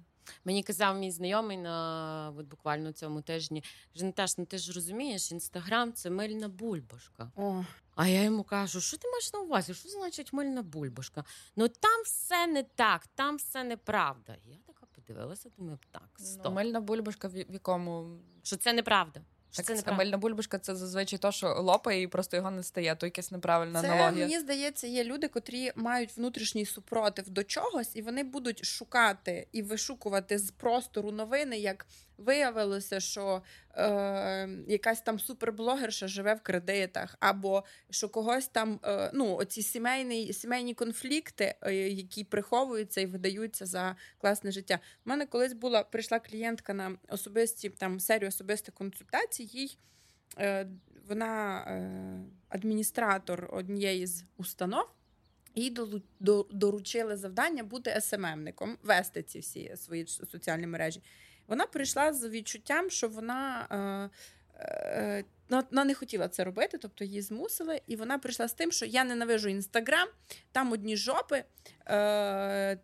Мені 0.44 0.62
казав 0.62 0.98
мій 0.98 1.10
знайомий 1.10 1.56
на 1.56 2.32
от 2.38 2.46
буквально 2.46 2.92
цьому 2.92 3.22
тижні. 3.22 3.64
Каже, 3.92 4.04
Наташ, 4.04 4.38
ну 4.38 4.44
ти 4.46 4.58
ж 4.58 4.72
розумієш, 4.72 5.32
інстаграм 5.32 5.92
це 5.92 6.10
мильна 6.10 6.48
бульбашка. 6.48 7.30
о, 7.36 7.64
А 7.94 8.06
я 8.08 8.22
йому 8.22 8.42
кажу, 8.44 8.80
що 8.80 8.96
ти 8.96 9.08
маєш 9.08 9.32
на 9.32 9.38
увазі? 9.40 9.74
Що 9.74 9.88
значить 9.88 10.32
мильна 10.32 10.62
бульбашка? 10.62 11.24
Ну 11.56 11.68
там 11.68 12.02
все 12.04 12.46
не 12.46 12.62
так, 12.62 13.06
там 13.14 13.36
все 13.36 13.64
неправда. 13.64 14.36
Я 14.44 14.56
така 14.66 14.86
подивилася, 14.94 15.50
думаю, 15.58 15.78
так, 15.90 16.08
Ну, 16.44 16.50
мильна 16.50 16.80
бульбашка 16.80 17.28
в 17.28 17.36
якому 17.36 18.18
Що 18.42 18.56
це 18.56 18.72
неправда. 18.72 19.20
Так, 19.56 19.66
це 19.66 19.76
це 19.76 19.92
мильна 19.92 20.18
бульбашка 20.18 20.58
це 20.58 20.76
зазвичай 20.76 21.18
то, 21.18 21.32
що 21.32 21.54
лопає 21.54 22.02
і 22.02 22.06
просто 22.06 22.36
його 22.36 22.50
не 22.50 22.62
стає, 22.62 22.96
то 22.96 23.06
якась 23.06 23.30
неправильна 23.30 23.80
Це, 23.82 23.90
аналогія. 23.90 24.26
мені 24.26 24.38
здається, 24.38 24.86
є 24.86 25.04
люди, 25.04 25.28
котрі 25.28 25.72
мають 25.76 26.16
внутрішній 26.16 26.66
супротив 26.66 27.30
до 27.30 27.44
чогось, 27.44 27.96
і 27.96 28.02
вони 28.02 28.24
будуть 28.24 28.64
шукати 28.64 29.48
і 29.52 29.62
вишукувати 29.62 30.38
з 30.38 30.50
простору 30.50 31.12
новини, 31.12 31.58
як 31.58 31.86
виявилося, 32.18 33.00
що 33.00 33.42
е, 33.76 34.48
якась 34.68 35.00
там 35.00 35.18
суперблогерша 35.18 36.08
живе 36.08 36.34
в 36.34 36.40
кредитах, 36.40 37.16
або 37.20 37.64
що 37.90 38.08
когось 38.08 38.48
там 38.48 38.80
е, 38.84 39.10
ну, 39.14 39.36
оці 39.36 39.62
сімейні, 39.62 40.32
сімейні 40.32 40.74
конфлікти, 40.74 41.54
е, 41.62 41.74
які 41.74 42.24
приховуються 42.24 43.00
і 43.00 43.06
видаються 43.06 43.66
за 43.66 43.96
класне 44.18 44.52
життя. 44.52 44.78
У 45.06 45.10
мене 45.10 45.26
колись 45.26 45.52
була 45.52 45.82
прийшла 45.82 46.18
клієнтка 46.18 46.74
на 46.74 46.96
особисті 47.08 47.70
там 47.70 48.00
серію 48.00 48.28
особистих 48.28 48.74
консультацій. 48.74 49.42
Їй 49.42 49.78
е, 50.38 50.66
вона 51.08 51.58
е, 51.58 52.20
адміністратор 52.48 53.48
однієї 53.52 54.06
з 54.06 54.24
установ. 54.36 54.86
Їй 55.54 55.76
доручили 56.50 57.16
завдання 57.16 57.62
бути 57.62 58.00
СММником, 58.00 58.78
вести 58.82 59.22
ці 59.22 59.38
всі 59.38 59.76
свої 59.76 60.06
соціальні 60.06 60.66
мережі. 60.66 61.02
Вона 61.46 61.66
прийшла 61.66 62.12
з 62.12 62.28
відчуттям, 62.28 62.90
що 62.90 63.08
вона, 63.08 63.66
е, 64.58 64.64
е, 64.64 65.24
вона 65.50 65.84
не 65.84 65.94
хотіла 65.94 66.28
це 66.28 66.44
робити, 66.44 66.78
тобто 66.78 67.04
її 67.04 67.22
змусили. 67.22 67.80
І 67.86 67.96
вона 67.96 68.18
прийшла 68.18 68.48
з 68.48 68.52
тим, 68.52 68.72
що 68.72 68.86
я 68.86 69.04
ненавижу 69.04 69.48
інстаграм, 69.48 70.08
там 70.52 70.72
одні 70.72 70.96
жопи, 70.96 71.44
е, 71.86 72.78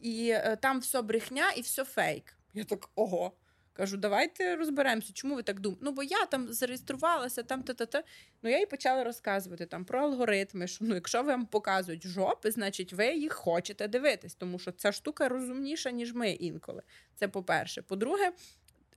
і 0.00 0.36
там 0.60 0.80
все 0.80 1.02
брехня 1.02 1.50
і 1.50 1.60
все 1.60 1.84
фейк. 1.84 2.36
Я 2.54 2.64
так 2.64 2.90
ого. 2.94 3.32
Кажу, 3.76 3.96
давайте 3.96 4.56
розберемося, 4.56 5.12
чому 5.12 5.34
ви 5.34 5.42
так 5.42 5.60
думаєте. 5.60 5.84
Ну, 5.84 5.92
бо 5.92 6.02
я 6.02 6.26
там 6.26 6.52
зареєструвалася, 6.52 7.42
там 7.42 7.62
та-та-та. 7.62 8.02
Ну, 8.42 8.50
я 8.50 8.58
їй 8.58 8.66
почала 8.66 9.04
розказувати 9.04 9.66
там 9.66 9.84
про 9.84 10.00
алгоритми, 10.00 10.66
що 10.66 10.84
ну, 10.84 10.94
якщо 10.94 11.22
вам 11.22 11.46
показують 11.46 12.06
жопи, 12.06 12.50
значить 12.50 12.92
ви 12.92 13.14
їх 13.14 13.32
хочете 13.32 13.88
дивитись, 13.88 14.34
тому 14.34 14.58
що 14.58 14.72
ця 14.72 14.92
штука 14.92 15.28
розумніша, 15.28 15.90
ніж 15.90 16.14
ми 16.14 16.30
інколи. 16.30 16.82
Це 17.14 17.28
по-перше. 17.28 17.82
По-друге, 17.82 18.32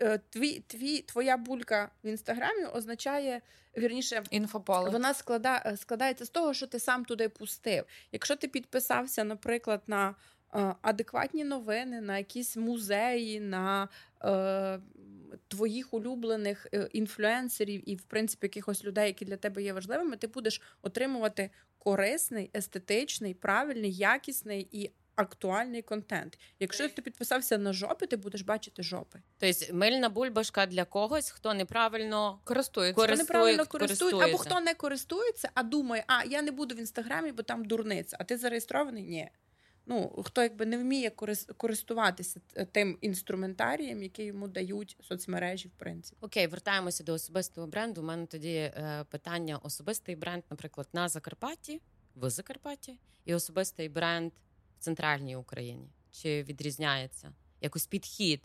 е, 0.02 0.20
твій, 0.30 0.64
твій, 0.68 1.02
твоя 1.02 1.38
булька 1.38 1.90
в 2.04 2.08
інстаграмі 2.08 2.66
означає 2.66 3.42
вірніше. 3.78 4.24
Інфополе. 4.30 4.90
Вона 4.90 5.14
склада, 5.14 5.64
е, 5.66 5.78
складається 5.78 6.26
з 6.26 6.30
того, 6.30 6.54
що 6.54 6.68
ти 6.68 6.80
сам 6.80 7.06
туди 7.06 7.30
пустив. 7.30 7.86
Якщо 8.12 8.36
ти 8.36 8.48
підписався, 8.48 9.24
наприклад, 9.24 9.82
на 9.88 10.16
адекватні 10.82 11.44
новини, 11.44 12.02
на 12.02 12.18
якісь 12.18 12.58
музеї, 12.58 13.40
на 13.40 13.90
е, 14.24 14.80
твоїх 15.48 15.94
улюблених 15.94 16.68
е, 16.74 16.90
інфлюенсерів 16.94 17.90
і, 17.90 17.96
в 17.96 18.02
принципі, 18.02 18.46
якихось 18.46 18.86
людей, 18.86 19.08
які 19.08 19.26
для 19.26 19.38
тебе 19.38 19.64
є 19.64 19.74
важливими, 19.74 20.18
ти 20.18 20.28
будеш 20.28 20.62
отримувати 20.82 21.50
корисний, 21.78 22.52
естетичний, 22.56 23.34
правильний, 23.34 23.94
якісний 23.94 24.68
і 24.72 24.92
актуальний 25.16 25.82
контент. 25.82 26.40
Якщо 26.60 26.90
ти 26.90 27.02
підписався 27.02 27.58
на 27.58 27.74
жопи, 27.74 28.08
ти 28.08 28.18
будеш 28.18 28.42
бачити 28.42 28.84
жопи. 28.84 29.20
Тобто 29.40 29.74
мильна 29.74 30.10
бульбашка 30.10 30.66
для 30.66 30.86
когось, 30.86 31.30
хто 31.30 31.54
неправильно 31.54 32.40
Користується. 32.44 33.04
Хто 33.04 33.16
неправильно 33.16 33.66
користується, 33.66 34.26
або 34.26 34.38
хто 34.38 34.60
не 34.60 34.74
користується, 34.74 35.50
а 35.54 35.64
думає, 35.64 36.04
а 36.08 36.24
я 36.24 36.42
не 36.42 36.52
буду 36.52 36.76
в 36.76 36.80
інстаграмі, 36.80 37.32
бо 37.32 37.44
там 37.44 37.66
дурниця. 37.66 38.18
А 38.20 38.24
ти 38.24 38.38
зареєстрований? 38.38 39.04
Ні. 39.04 39.30
Ну, 39.90 40.24
хто 40.26 40.44
якби 40.44 40.66
не 40.66 40.78
вміє 40.78 41.10
користуватися 41.58 42.40
тим 42.72 42.98
інструментарієм, 43.02 44.04
який 44.04 44.26
йому 44.26 44.48
дають 44.48 44.98
соцмережі, 45.02 45.68
в 45.68 45.72
принципі. 45.72 46.18
Окей, 46.22 46.48
вертаємося 46.48 47.04
до 47.04 47.14
особистого 47.14 47.68
бренду. 47.68 48.02
У 48.02 48.04
мене 48.04 48.26
тоді 48.26 48.54
е, 48.54 49.06
питання: 49.10 49.58
особистий 49.58 50.16
бренд, 50.16 50.44
наприклад, 50.50 50.88
на 50.94 51.10
Закарпатті, 51.10 51.82
в 52.16 52.30
Закарпатті, 52.30 53.00
і 53.26 53.34
особистий 53.34 53.90
бренд 53.90 54.32
в 54.80 54.84
центральній 54.84 55.36
Україні. 55.36 55.90
Чи 56.12 56.44
відрізняється 56.44 57.34
якось 57.62 57.88
підхід 57.88 58.42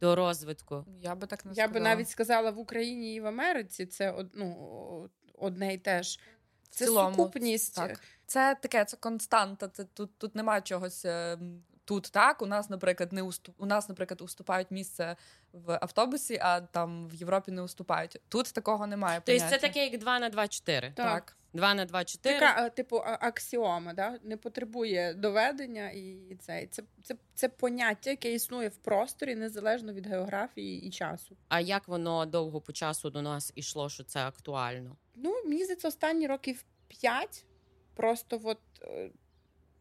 до 0.00 0.14
розвитку? 0.14 0.84
Я 1.00 1.14
би 1.14 1.26
так 1.26 1.44
не 1.44 1.52
Я 1.54 1.68
би 1.68 1.80
навіть 1.80 2.08
сказала 2.08 2.50
в 2.50 2.58
Україні 2.58 3.14
і 3.14 3.20
в 3.20 3.26
Америці 3.26 3.86
це 3.86 4.24
ну, 4.34 5.10
одне 5.34 5.74
і 5.74 5.78
те 5.78 6.02
ж. 6.02 6.20
В 6.62 6.68
Це 6.68 6.84
цілому, 6.84 7.16
сукупність. 7.16 7.74
Так. 7.74 8.00
Це 8.26 8.56
таке, 8.62 8.84
це 8.84 8.96
константа. 8.96 9.68
Це 9.68 9.84
тут, 9.84 10.18
тут 10.18 10.34
немає 10.34 10.60
чогось. 10.60 11.04
е, 11.04 11.38
Тут 11.86 12.10
так, 12.12 12.42
у 12.42 12.46
нас, 12.46 12.70
наприклад, 12.70 13.12
не 13.12 13.22
уступ... 13.22 13.54
у 13.58 13.66
нас, 13.66 13.88
наприклад, 13.88 14.20
уступають 14.20 14.70
місце 14.70 15.16
в 15.52 15.78
автобусі, 15.82 16.38
а 16.42 16.60
там 16.60 17.08
в 17.08 17.14
Європі 17.14 17.50
не 17.52 17.62
уступають. 17.62 18.20
Тут 18.28 18.52
такого 18.52 18.86
немає. 18.86 19.22
Тобто 19.24 19.48
це 19.50 19.58
таке, 19.58 19.84
як 19.86 19.98
2 19.98 20.18
на 20.18 20.28
2 20.28 20.48
4. 20.48 20.92
Так. 20.96 21.06
так. 21.06 21.36
2 21.52 21.74
на 21.74 21.84
2 21.84 22.04
4. 22.04 22.38
Така, 22.40 22.68
типу, 22.68 22.96
аксіома, 23.04 23.94
да? 23.94 24.18
не 24.22 24.36
потребує 24.36 25.14
доведення, 25.14 25.90
і 25.90 26.36
це, 26.40 26.66
це, 26.66 26.82
це, 27.02 27.16
це 27.34 27.48
поняття, 27.48 28.10
яке 28.10 28.32
існує 28.32 28.68
в 28.68 28.76
просторі 28.76 29.34
незалежно 29.34 29.92
від 29.92 30.06
географії 30.06 30.82
і 30.82 30.90
часу. 30.90 31.36
А 31.48 31.60
як 31.60 31.88
воно 31.88 32.26
довго 32.26 32.60
по 32.60 32.72
часу 32.72 33.10
до 33.10 33.22
нас 33.22 33.52
ішло, 33.54 33.88
що 33.88 34.04
це 34.04 34.20
актуально? 34.20 34.96
Ну, 35.14 35.42
мені 35.44 35.64
здається, 35.64 35.88
останні 35.88 36.26
років 36.26 36.64
п'ять. 36.88 37.44
Просто 37.96 38.40
от, 38.44 38.58
е, 38.82 39.10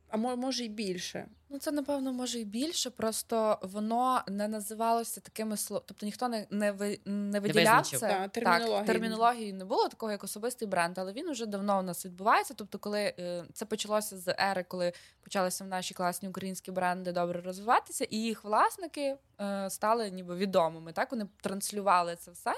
а 0.09 0.17
може 0.17 0.65
й 0.65 0.69
більше. 0.69 1.27
Ну, 1.49 1.59
це 1.59 1.71
напевно 1.71 2.13
може 2.13 2.39
і 2.39 2.45
більше, 2.45 2.89
просто 2.89 3.59
воно 3.61 4.21
не 4.27 4.47
називалося 4.47 5.21
такими 5.21 5.57
словами. 5.57 5.85
Тобто 5.87 6.05
ніхто 6.05 6.27
не, 6.27 6.47
не, 6.49 6.71
ви, 6.71 6.99
не 7.05 7.39
виділяв 7.39 7.87
це. 7.87 7.99
Так, 7.99 8.31
термінології. 8.31 8.77
Так, 8.77 8.85
термінології 8.85 9.53
не 9.53 9.65
було 9.65 9.87
такого, 9.87 10.11
як 10.11 10.23
особистий 10.23 10.67
бренд, 10.67 10.97
але 10.97 11.13
він 11.13 11.31
вже 11.31 11.45
давно 11.45 11.79
у 11.79 11.81
нас 11.81 12.05
відбувається. 12.05 12.53
Тобто, 12.53 12.79
коли 12.79 13.13
е, 13.19 13.43
це 13.53 13.65
почалося 13.65 14.17
з 14.17 14.35
ери, 14.39 14.63
коли 14.63 14.93
почалися 15.21 15.63
в 15.63 15.67
наші 15.67 15.93
класні 15.93 16.29
українські 16.29 16.71
бренди 16.71 17.11
добре 17.11 17.41
розвиватися, 17.41 18.03
і 18.09 18.17
їх 18.17 18.43
власники 18.43 19.15
е, 19.41 19.69
стали 19.69 20.09
ніби 20.11 20.35
відомими. 20.35 20.93
Так 20.93 21.11
вони 21.11 21.27
транслювали 21.41 22.15
це 22.15 22.31
все. 22.31 22.53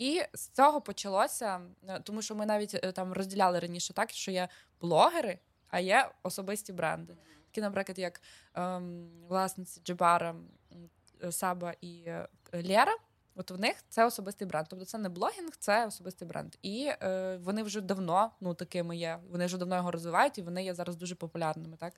І 0.00 0.22
з 0.34 0.48
цього 0.48 0.80
почалося, 0.80 1.60
е, 1.88 2.00
тому 2.00 2.22
що 2.22 2.34
ми 2.34 2.46
навіть 2.46 2.74
е, 2.84 2.92
там 2.92 3.12
розділяли 3.12 3.58
раніше 3.58 3.92
так, 3.92 4.10
що 4.10 4.30
є 4.30 4.48
блогери, 4.80 5.38
а 5.68 5.80
є 5.80 6.10
особисті 6.22 6.72
бренди. 6.72 7.16
Такі, 7.46 7.60
наприклад, 7.60 7.98
як 7.98 8.20
ем, 8.54 9.08
власниці 9.28 9.80
Джебара, 9.84 10.34
е, 11.24 11.32
Саба 11.32 11.74
і 11.80 12.04
Лєра. 12.54 12.96
От 13.34 13.50
в 13.50 13.58
них 13.60 13.76
це 13.88 14.06
особистий 14.06 14.48
бренд. 14.48 14.66
Тобто 14.70 14.84
це 14.84 14.98
не 14.98 15.08
блогінг, 15.08 15.50
це 15.58 15.86
особистий 15.86 16.28
бренд. 16.28 16.54
І 16.62 16.90
е, 17.02 17.36
вони 17.36 17.62
вже 17.62 17.80
давно 17.80 18.30
ну, 18.40 18.54
такими 18.54 18.96
є. 18.96 19.18
Вони 19.30 19.46
вже 19.46 19.58
давно 19.58 19.76
його 19.76 19.90
розвивають, 19.90 20.38
і 20.38 20.42
вони 20.42 20.64
є 20.64 20.74
зараз 20.74 20.96
дуже 20.96 21.14
популярними. 21.14 21.76
Так? 21.76 21.92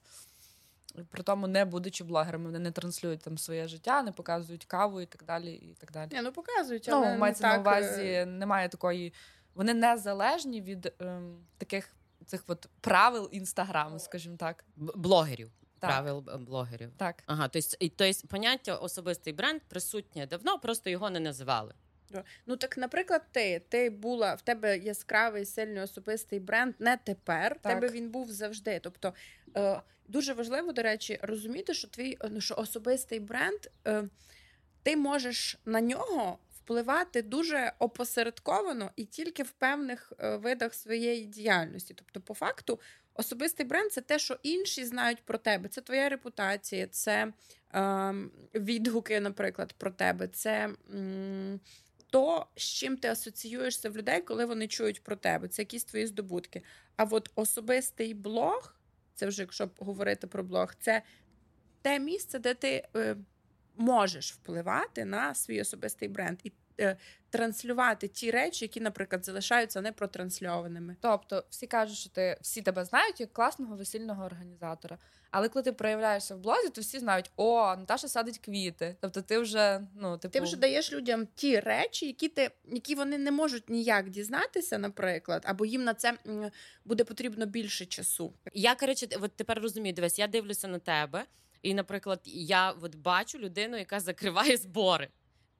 При 1.10 1.22
тому, 1.22 1.46
не 1.46 1.64
будучи 1.64 2.04
блогерами, 2.04 2.44
вони 2.44 2.58
не 2.58 2.70
транслюють 2.70 3.20
там 3.20 3.38
своє 3.38 3.68
життя, 3.68 4.02
не 4.02 4.12
показують 4.12 4.64
каву 4.64 5.00
і 5.00 5.06
так 5.06 5.24
далі. 5.24 5.52
І 5.52 5.74
так 5.80 5.92
далі. 5.92 6.08
Ні, 6.12 6.22
ну 6.22 6.32
показують, 6.32 6.88
але 6.88 7.06
Ну, 7.06 7.12
не 7.12 7.18
мається 7.18 7.42
так, 7.42 7.54
на 7.54 7.60
увазі, 7.60 8.02
е, 8.02 8.26
немає 8.26 8.68
такої. 8.68 9.12
Вони 9.54 9.74
не 9.74 9.96
залежні 9.96 10.60
від 10.60 10.94
ем, 10.98 11.36
таких 11.58 11.88
цих 12.26 12.44
от 12.46 12.66
правил 12.80 13.28
інстаграму, 13.32 13.98
скажімо 13.98 14.36
так. 14.36 14.64
Блогерів. 14.76 15.50
Так. 15.78 15.90
Правил 15.90 16.24
е, 16.34 16.36
блогерів. 16.36 16.90
Так. 16.96 17.22
Ага, 17.26 17.48
тобто, 17.48 17.68
тобто 17.96 18.28
поняття 18.28 18.76
особистий 18.76 19.32
бренд 19.32 19.62
присутнє 19.68 20.26
давно, 20.26 20.58
просто 20.58 20.90
його 20.90 21.10
не 21.10 21.20
називали. 21.20 21.74
Ну 22.46 22.56
так, 22.56 22.76
наприклад, 22.76 23.22
ти, 23.32 23.62
ти 23.68 23.90
була 23.90 24.34
в 24.34 24.42
тебе 24.42 24.78
яскравий, 24.78 25.44
сильний 25.44 25.82
особистий 25.82 26.40
бренд 26.40 26.74
не 26.78 26.96
тепер. 26.96 27.56
Так. 27.60 27.74
тебе 27.74 27.88
він 27.88 28.10
був 28.10 28.30
завжди. 28.30 28.80
Тобто 28.82 29.14
е, 29.56 29.80
дуже 30.08 30.32
важливо, 30.32 30.72
до 30.72 30.82
речі, 30.82 31.18
розуміти, 31.22 31.74
що 31.74 31.88
твій 31.88 32.18
ну, 32.30 32.40
що 32.40 32.54
особистий 32.54 33.20
бренд, 33.20 33.60
е, 33.86 34.04
ти 34.82 34.96
можеш 34.96 35.58
на 35.64 35.80
нього 35.80 36.38
впливати 36.62 37.22
дуже 37.22 37.72
опосередковано 37.78 38.90
і 38.96 39.04
тільки 39.04 39.42
в 39.42 39.50
певних 39.50 40.12
е, 40.18 40.36
видах 40.36 40.74
своєї 40.74 41.26
діяльності. 41.26 41.94
Тобто, 41.94 42.20
по 42.20 42.34
факту, 42.34 42.80
особистий 43.14 43.66
бренд 43.66 43.92
це 43.92 44.00
те, 44.00 44.18
що 44.18 44.38
інші 44.42 44.84
знають 44.84 45.22
про 45.24 45.38
тебе. 45.38 45.68
Це 45.68 45.80
твоя 45.80 46.08
репутація, 46.08 46.86
це 46.86 47.32
е, 47.74 48.14
відгуки, 48.54 49.20
наприклад, 49.20 49.72
про 49.72 49.90
тебе. 49.90 50.28
Це. 50.28 50.70
м, 50.94 51.60
то, 52.12 52.46
з 52.56 52.62
чим 52.62 52.96
ти 52.96 53.08
асоціюєшся 53.08 53.90
в 53.90 53.96
людей, 53.96 54.20
коли 54.20 54.44
вони 54.44 54.68
чують 54.68 55.02
про 55.04 55.16
тебе. 55.16 55.48
Це 55.48 55.62
якісь 55.62 55.84
твої 55.84 56.06
здобутки. 56.06 56.62
А 56.96 57.04
от 57.04 57.30
особистий 57.34 58.14
блог, 58.14 58.74
це 59.14 59.26
вже 59.26 59.42
якщо 59.42 59.70
говорити 59.78 60.26
про 60.26 60.42
блог, 60.42 60.74
це 60.80 61.02
те 61.82 61.98
місце, 61.98 62.38
де 62.38 62.54
ти 62.54 62.88
е, 62.96 63.16
можеш 63.76 64.32
впливати 64.32 65.04
на 65.04 65.34
свій 65.34 65.60
особистий 65.60 66.08
бренд. 66.08 66.38
І 66.44 66.52
транслювати 67.30 68.08
ті 68.08 68.30
речі, 68.30 68.64
які, 68.64 68.80
наприклад, 68.80 69.24
залишаються 69.24 69.80
непротрансльованими. 69.80 70.96
Тобто, 71.00 71.44
всі 71.50 71.66
кажуть, 71.66 71.96
що 71.96 72.10
ти 72.10 72.38
всі 72.40 72.62
тебе 72.62 72.84
знають 72.84 73.20
як 73.20 73.32
класного 73.32 73.76
весільного 73.76 74.24
організатора. 74.24 74.98
Але 75.30 75.48
коли 75.48 75.62
ти 75.62 75.72
проявляєшся 75.72 76.34
в 76.34 76.38
блозі, 76.38 76.68
то 76.68 76.80
всі 76.80 76.98
знають, 76.98 77.30
о, 77.36 77.76
Наташа 77.76 78.08
садить 78.08 78.38
квіти. 78.38 78.96
Тобто, 79.00 79.22
ти 79.22 79.38
вже 79.38 79.80
ну 79.94 80.18
типу... 80.18 80.32
ти 80.32 80.40
вже 80.40 80.56
даєш 80.56 80.92
людям 80.92 81.26
ті 81.34 81.60
речі, 81.60 82.06
які 82.06 82.28
ти 82.28 82.50
які 82.72 82.94
вони 82.94 83.18
не 83.18 83.30
можуть 83.30 83.70
ніяк 83.70 84.10
дізнатися, 84.10 84.78
наприклад, 84.78 85.42
або 85.46 85.66
їм 85.66 85.84
на 85.84 85.94
це 85.94 86.18
буде 86.84 87.04
потрібно 87.04 87.46
більше 87.46 87.86
часу. 87.86 88.32
Я 88.54 88.74
коротше, 88.74 89.06
от 89.20 89.32
тепер 89.36 89.58
розумію, 89.62 89.92
дивись, 89.92 90.18
я 90.18 90.26
дивлюся 90.26 90.68
на 90.68 90.78
тебе, 90.78 91.24
і, 91.62 91.74
наприклад, 91.74 92.20
я 92.24 92.70
от 92.70 92.94
бачу 92.94 93.38
людину, 93.38 93.76
яка 93.76 94.00
закриває 94.00 94.56
збори. 94.56 95.08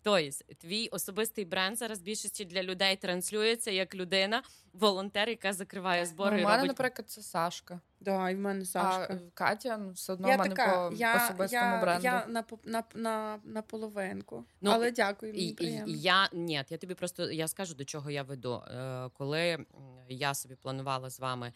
Тобто, 0.03 0.55
твій 0.59 0.89
особистий 0.89 1.45
бренд 1.45 1.79
зараз 1.79 2.01
більшості 2.01 2.45
для 2.45 2.63
людей 2.63 2.97
транслюється 2.97 3.71
як 3.71 3.95
людина, 3.95 4.43
волонтер, 4.73 5.29
яка 5.29 5.53
закриває 5.53 6.07
збори. 6.07 6.37
Ну, 6.37 6.43
У 6.43 6.45
мене, 6.45 6.57
робить... 6.57 6.69
наприклад, 6.69 7.11
це 7.11 7.23
Сашка. 7.23 7.81
Да, 8.01 8.31
і 8.31 8.35
в 8.35 8.39
мене 8.39 8.65
Сашка. 8.65 9.21
А 9.21 9.31
Катя 9.35 9.77
ну, 9.77 9.91
все 9.93 10.13
одно 10.13 10.29
я 10.29 10.37
в 10.37 10.39
мене 10.39 10.55
така, 10.55 10.89
по 10.89 10.97
я, 10.97 11.17
особистому 11.17 11.75
я, 11.75 11.81
бренду. 11.81 12.05
Я 12.05 12.27
на 12.27 12.45
на, 12.65 12.85
на, 12.95 13.41
на 13.45 13.63
половинку. 13.63 14.45
Ну, 14.61 14.71
Але 14.71 14.91
дякую. 14.91 15.33
мені 15.33 15.45
І, 15.45 15.49
і, 15.51 15.55
приємно. 15.55 15.95
я 15.97 16.29
ні, 16.33 16.65
я 16.69 16.79
тобі 16.79 16.95
просто 16.95 17.31
я 17.31 17.49
скажу 17.49 17.75
до 17.75 17.85
чого 17.85 18.11
я 18.11 18.23
веду. 18.23 18.55
Е, 18.55 19.11
коли 19.13 19.67
я 20.09 20.35
собі 20.35 20.55
планувала 20.55 21.11
з 21.11 21.21
вами 21.21 21.53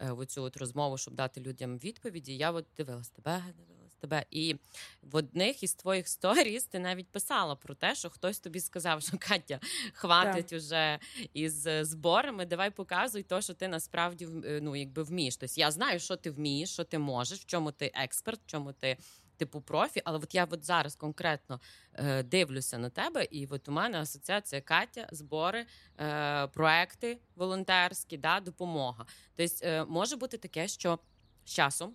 е, 0.00 0.10
оцю 0.10 0.42
от 0.42 0.56
розмову, 0.56 0.98
щоб 0.98 1.14
дати 1.14 1.40
людям 1.40 1.78
відповіді, 1.78 2.36
я 2.36 2.50
от 2.50 2.66
дивилась 2.76 3.10
тебе, 3.10 3.42
дивилась 3.58 3.79
тебе. 4.00 4.24
І 4.30 4.56
в 5.02 5.16
одних 5.16 5.62
із 5.62 5.74
твоїх 5.74 6.08
сторіс 6.08 6.64
ти 6.64 6.78
навіть 6.78 7.08
писала 7.08 7.54
про 7.54 7.74
те, 7.74 7.94
що 7.94 8.10
хтось 8.10 8.38
тобі 8.38 8.60
сказав, 8.60 9.02
що 9.02 9.18
Катя 9.18 9.60
хватить 9.92 10.46
да. 10.50 10.56
уже 10.56 10.98
із 11.34 11.68
зборами. 11.82 12.46
Давай 12.46 12.70
показуй 12.70 13.22
то, 13.22 13.40
що 13.40 13.54
ти 13.54 13.68
насправді 13.68 14.28
ну, 14.62 14.76
якби 14.76 15.02
вмієш. 15.02 15.36
Тобто 15.36 15.54
я 15.56 15.70
знаю, 15.70 16.00
що 16.00 16.16
ти 16.16 16.30
вмієш, 16.30 16.72
що 16.72 16.84
ти 16.84 16.98
можеш, 16.98 17.40
в 17.40 17.46
чому 17.46 17.72
ти 17.72 17.92
експерт, 17.94 18.40
в 18.40 18.46
чому 18.46 18.72
ти. 18.72 18.96
Типу 19.36 19.60
профі, 19.60 20.02
але 20.04 20.18
от 20.18 20.34
я 20.34 20.46
от 20.50 20.64
зараз 20.64 20.96
конкретно 20.96 21.60
е, 21.94 22.22
дивлюся 22.22 22.78
на 22.78 22.90
тебе, 22.90 23.24
і 23.24 23.46
от 23.46 23.68
у 23.68 23.72
мене 23.72 24.00
асоціація 24.00 24.60
Катя, 24.60 25.08
збори, 25.12 25.66
е, 26.00 26.46
проекти 26.46 27.18
волонтерські, 27.36 28.16
да, 28.16 28.40
допомога. 28.40 29.06
Тобто 29.36 29.66
е, 29.66 29.84
може 29.84 30.16
бути 30.16 30.38
таке, 30.38 30.68
що 30.68 30.98
з 31.44 31.50
часом 31.54 31.94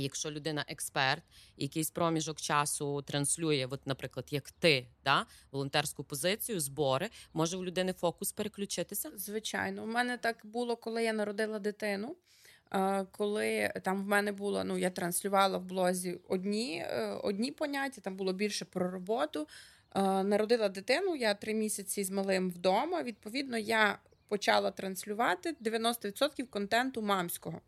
Якщо 0.00 0.30
людина 0.30 0.64
експерт, 0.68 1.22
якийсь 1.56 1.90
проміжок 1.90 2.40
часу 2.40 3.02
транслює, 3.02 3.68
от, 3.70 3.86
наприклад, 3.86 4.26
як 4.30 4.50
ти, 4.50 4.86
да, 5.04 5.26
волонтерську 5.52 6.04
позицію, 6.04 6.60
збори, 6.60 7.10
може 7.32 7.56
у 7.56 7.64
людини 7.64 7.92
фокус 7.92 8.32
переключитися? 8.32 9.10
Звичайно, 9.16 9.82
у 9.82 9.86
мене 9.86 10.18
так 10.18 10.36
було, 10.44 10.76
коли 10.76 11.04
я 11.04 11.12
народила 11.12 11.58
дитину. 11.58 12.16
Коли 13.12 13.72
там 13.82 14.04
в 14.04 14.06
мене 14.06 14.32
було, 14.32 14.64
ну 14.64 14.78
я 14.78 14.90
транслювала 14.90 15.58
в 15.58 15.64
блозі 15.64 16.20
одні 16.28 16.84
е, 16.86 17.06
одні 17.22 17.50
поняття, 17.50 18.00
там 18.00 18.16
було 18.16 18.32
більше 18.32 18.64
про 18.64 18.90
роботу. 18.90 19.46
Народила 20.24 20.68
дитину, 20.68 21.16
я 21.16 21.34
три 21.34 21.54
місяці 21.54 22.04
з 22.04 22.10
малим 22.10 22.50
вдома. 22.50 23.02
Відповідно, 23.02 23.58
я 23.58 23.98
почала 24.28 24.70
транслювати 24.70 25.56
90% 25.60 26.46
контенту 26.46 27.02
мамського. 27.02 27.60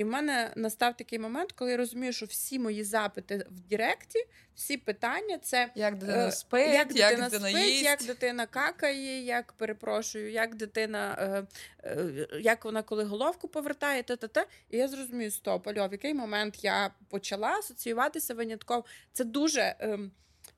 І 0.00 0.04
в 0.04 0.06
мене 0.06 0.52
настав 0.56 0.96
такий 0.96 1.18
момент, 1.18 1.52
коли 1.52 1.70
я 1.70 1.76
розумію, 1.76 2.12
що 2.12 2.26
всі 2.26 2.58
мої 2.58 2.84
запити 2.84 3.46
в 3.50 3.60
Директі, 3.60 4.18
всі 4.54 4.76
питання 4.76 5.38
це 5.38 5.70
як 5.74 5.98
дитина 5.98 6.30
спить, 6.30 6.74
як 6.74 6.88
дитина, 6.88 7.10
як 7.10 7.20
дитина, 7.20 7.48
спить, 7.48 7.66
їсть. 7.66 7.84
як 7.84 8.02
дитина 8.02 8.46
какає, 8.46 9.24
як 9.24 9.52
перепрошую, 9.52 10.30
як 10.30 10.54
дитина, 10.54 11.16
е, 11.18 11.46
е, 11.84 12.26
як 12.40 12.64
вона 12.64 12.82
коли 12.82 13.04
головку 13.04 13.48
повертає, 13.48 14.02
та 14.02 14.16
та 14.16 14.28
та 14.28 14.46
І 14.70 14.78
я 14.78 14.88
зрозумію, 14.88 15.30
стоп, 15.30 15.68
альо, 15.68 15.88
в 15.88 15.92
який 15.92 16.14
момент 16.14 16.64
я 16.64 16.90
почала 17.08 17.48
асоціюватися 17.48 18.34
винятково. 18.34 18.84
Це 19.12 19.24
дуже 19.24 19.60
е, 19.60 19.98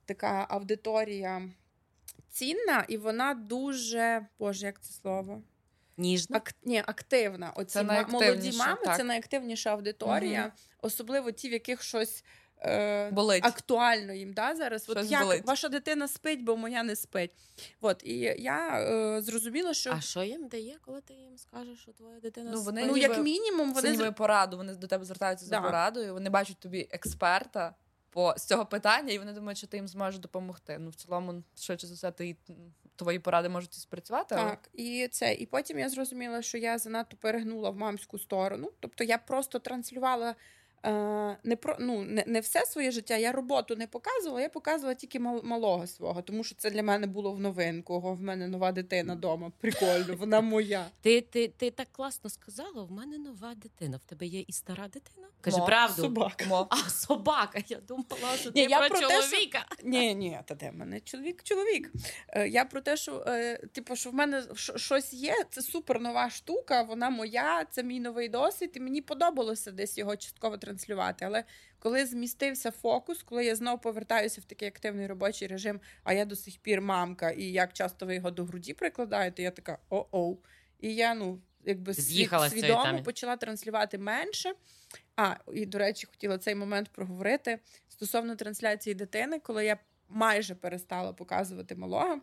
така 0.05 0.47
аудиторія 0.49 1.43
цінна, 2.31 2.85
і 2.89 2.97
вона 2.97 3.35
дуже, 3.35 4.27
боже, 4.39 4.67
як 4.67 4.81
це 4.81 4.93
слово? 4.93 5.43
Ніжна? 5.97 6.37
Ак... 6.37 6.55
Ні, 6.65 6.83
активна. 6.87 7.53
Оці 7.57 7.73
це 7.73 8.07
молоді 8.09 8.53
мами 8.59 8.81
так. 8.85 8.97
це 8.97 9.05
найактивніша 9.05 9.71
аудиторія, 9.71 10.43
угу. 10.43 10.53
особливо 10.83 11.33
ті, 11.33 11.49
в 11.49 11.53
яких 11.53 11.83
щось 11.83 12.25
е... 12.59 13.11
болить. 13.11 13.45
актуально 13.45 14.13
їм 14.13 14.33
да, 14.33 14.55
зараз. 14.55 14.83
Щось 14.83 14.97
От 14.97 15.11
як 15.11 15.23
болить. 15.23 15.47
ваша 15.47 15.69
дитина 15.69 16.09
спить, 16.09 16.45
бо 16.45 16.57
моя 16.57 16.83
не 16.83 16.97
спить. 16.97 17.31
От, 17.81 18.03
І 18.05 18.19
я 18.39 18.81
е... 18.81 19.23
зрозуміла, 19.23 19.75
що. 19.75 19.93
А 19.93 20.01
що 20.01 20.23
їм 20.23 20.49
дає, 20.49 20.77
коли 20.85 21.01
ти 21.01 21.15
їм 21.15 21.39
скажеш, 21.39 21.79
що 21.79 21.93
твоя 21.93 22.21
дитина 22.21 22.51
ну, 22.55 22.63
вони 22.63 22.81
спить? 22.81 22.93
Ну, 22.93 22.97
як 22.97 23.19
мінімум, 23.19 23.73
вони 23.73 23.91
це 23.91 23.97
ніби 23.97 24.13
пораду. 24.13 24.57
Вони 24.57 24.75
до 24.75 24.87
тебе 24.87 25.05
звертаються 25.05 25.47
да. 25.47 25.57
за 25.57 25.63
порадою, 25.63 26.13
вони 26.13 26.31
бачать 26.31 26.59
тобі 26.59 26.89
експерта. 26.91 27.75
По 28.15 28.35
з 28.37 28.45
цього 28.45 28.67
питання, 28.67 29.13
і 29.13 29.19
вони 29.19 29.33
думають, 29.33 29.59
що 29.59 29.67
ти 29.67 29.77
їм 29.77 29.89
зможеш 29.89 30.21
допомогти. 30.21 30.77
Ну 30.81 30.91
в 30.91 30.95
цілому, 30.95 31.43
швидше 31.57 31.87
за 31.87 31.95
все, 31.95 32.11
ти 32.11 32.37
твої 33.03 33.19
поради 33.19 33.49
можуть 33.49 33.75
спрацювати. 33.75 34.35
Так, 34.35 34.69
і 34.73 35.09
це. 35.11 35.35
І 35.35 35.47
потім 35.47 35.79
я 35.79 35.89
зрозуміла, 35.89 36.43
що 36.43 36.59
я 36.59 36.79
занадто 36.79 37.17
перегнула 37.17 37.71
в 37.71 37.77
мамську 37.77 38.19
сторону. 38.19 38.71
Тобто 38.81 39.05
я 39.05 39.19
просто 39.19 39.59
транслювала 39.59 40.35
не 41.45 41.57
про 41.57 41.77
ну 41.79 42.03
не, 42.03 42.25
не 42.27 42.41
все 42.41 42.67
своє 42.67 42.91
життя. 42.91 43.17
Я 43.17 43.33
роботу 43.33 43.77
не 43.77 43.87
показувала, 43.87 44.41
я 44.41 44.49
показувала 44.49 44.95
тільки 44.95 45.21
мал, 45.21 45.41
малого 45.45 45.87
свого, 45.87 46.23
тому 46.23 46.45
що 46.45 46.55
це 46.55 46.71
для 46.71 46.83
мене 46.83 47.07
було 47.07 47.33
в 47.33 47.41
новинку. 47.41 47.95
Ого, 47.95 48.15
в 48.15 48.23
мене 48.23 48.49
нова 48.49 48.73
дитина 48.73 49.15
вдома. 49.15 49.53
Прикольно, 49.61 50.17
вона 50.17 50.41
моя. 50.41 50.87
Ти 51.01 51.21
ти, 51.21 51.49
ти 51.49 51.71
так 51.71 51.89
класно 51.93 52.31
сказала. 52.31 52.83
В 52.83 52.93
мене 52.93 53.19
нова 53.19 53.55
дитина. 53.55 53.97
В 53.97 54.05
тебе 54.05 54.27
є 54.27 54.45
і 54.47 54.53
стара 54.53 54.89
дитина? 54.89 55.27
Каже, 55.41 55.59
Мо, 55.59 55.67
правду. 55.67 56.03
Собака. 56.03 56.45
Мо. 56.47 56.67
А 56.71 56.77
собака. 56.91 57.59
Я 57.69 57.77
думала, 57.77 58.37
що 58.37 58.51
ні, 58.55 58.65
ти 58.65 58.71
я 58.71 58.79
про, 58.79 58.89
про 58.89 59.01
чоловіка. 59.01 59.67
Що... 59.79 59.89
Ні, 59.89 60.15
ні, 60.15 60.41
та 60.45 60.55
де 60.55 60.73
мене 60.73 61.01
чоловік, 61.01 61.43
чоловік. 61.43 61.93
Е, 62.29 62.49
я 62.49 62.65
про 62.65 62.81
те, 62.81 62.97
що 62.97 63.25
е, 63.27 63.57
типу, 63.57 63.97
що 63.97 64.11
в 64.11 64.15
мене 64.15 64.45
щось 64.77 65.13
є. 65.13 65.35
Це 65.51 65.63
супер 65.63 66.01
нова 66.01 66.31
штука. 66.31 66.83
Вона 66.83 67.11
моя, 67.11 67.65
це 67.71 67.83
мій 67.83 68.01
новий 68.01 68.29
досвід, 68.29 68.71
і 68.75 68.81
мені 68.81 69.03
подобалося 69.03 69.71
десь 69.71 69.99
його 69.99 70.17
частково 70.17 70.57
транслювати. 70.73 71.25
Але 71.25 71.45
коли 71.79 72.07
змістився 72.07 72.71
фокус, 72.71 73.23
коли 73.23 73.45
я 73.45 73.57
знову 73.57 73.79
повертаюся 73.79 74.41
в 74.41 74.45
такий 74.45 74.69
активний 74.69 75.07
робочий 75.07 75.49
режим, 75.49 75.81
а 76.05 76.13
я 76.13 76.25
до 76.25 76.37
сих 76.37 76.59
пір 76.59 76.81
мамка, 76.81 77.31
і 77.31 77.45
як 77.45 77.73
часто 77.73 78.07
ви 78.07 78.15
його 78.15 78.31
до 78.31 78.45
груді 78.45 78.75
прикладаєте, 78.75 79.43
я 79.43 79.51
така 79.51 79.79
о-оу. 79.91 80.39
І 80.81 80.95
я 80.95 81.15
ну 81.15 81.41
якби 81.65 81.93
З'їхала 81.93 82.51
свідомо 82.51 83.03
почала 83.03 83.37
транслювати 83.37 83.99
менше. 83.99 84.55
А, 85.17 85.35
і, 85.55 85.67
до 85.67 85.79
речі, 85.79 86.07
хотіла 86.07 86.39
цей 86.39 86.55
момент 86.55 86.89
проговорити 86.89 87.59
стосовно 87.89 88.37
трансляції 88.37 88.95
дитини, 88.95 89.41
коли 89.41 89.65
я 89.65 89.79
майже 90.09 90.55
перестала 90.55 91.13
показувати 91.13 91.75
малого. 91.75 92.21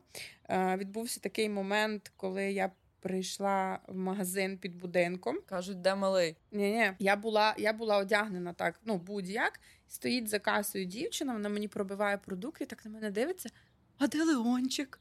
Е, 0.50 0.78
відбувся 0.78 1.20
такий 1.20 1.50
момент, 1.50 2.12
коли 2.16 2.52
я 2.52 2.72
прийшла 3.00 3.80
в 3.88 3.96
магазин 3.96 4.58
під 4.58 4.76
будинком. 4.76 5.40
Кажуть, 5.46 5.82
де 5.82 5.96
малий? 5.96 6.36
Ні, 6.52 6.72
ні, 6.72 6.92
я 7.00 7.16
була 7.16 7.56
я 7.58 7.74
була 7.74 7.98
одягнена 7.98 8.54
так, 8.54 8.80
ну 8.86 8.98
будь-як. 8.98 9.60
Стоїть 9.88 10.30
за 10.30 10.40
касою 10.40 10.86
дівчина, 10.86 11.34
вона 11.34 11.50
мені 11.50 11.68
пробиває 11.68 12.18
продукти, 12.18 12.66
так 12.66 12.86
на 12.86 12.92
мене 12.92 13.12
дивиться. 13.12 13.50
А 13.98 14.08
де 14.08 14.24
Леончик? 14.24 15.00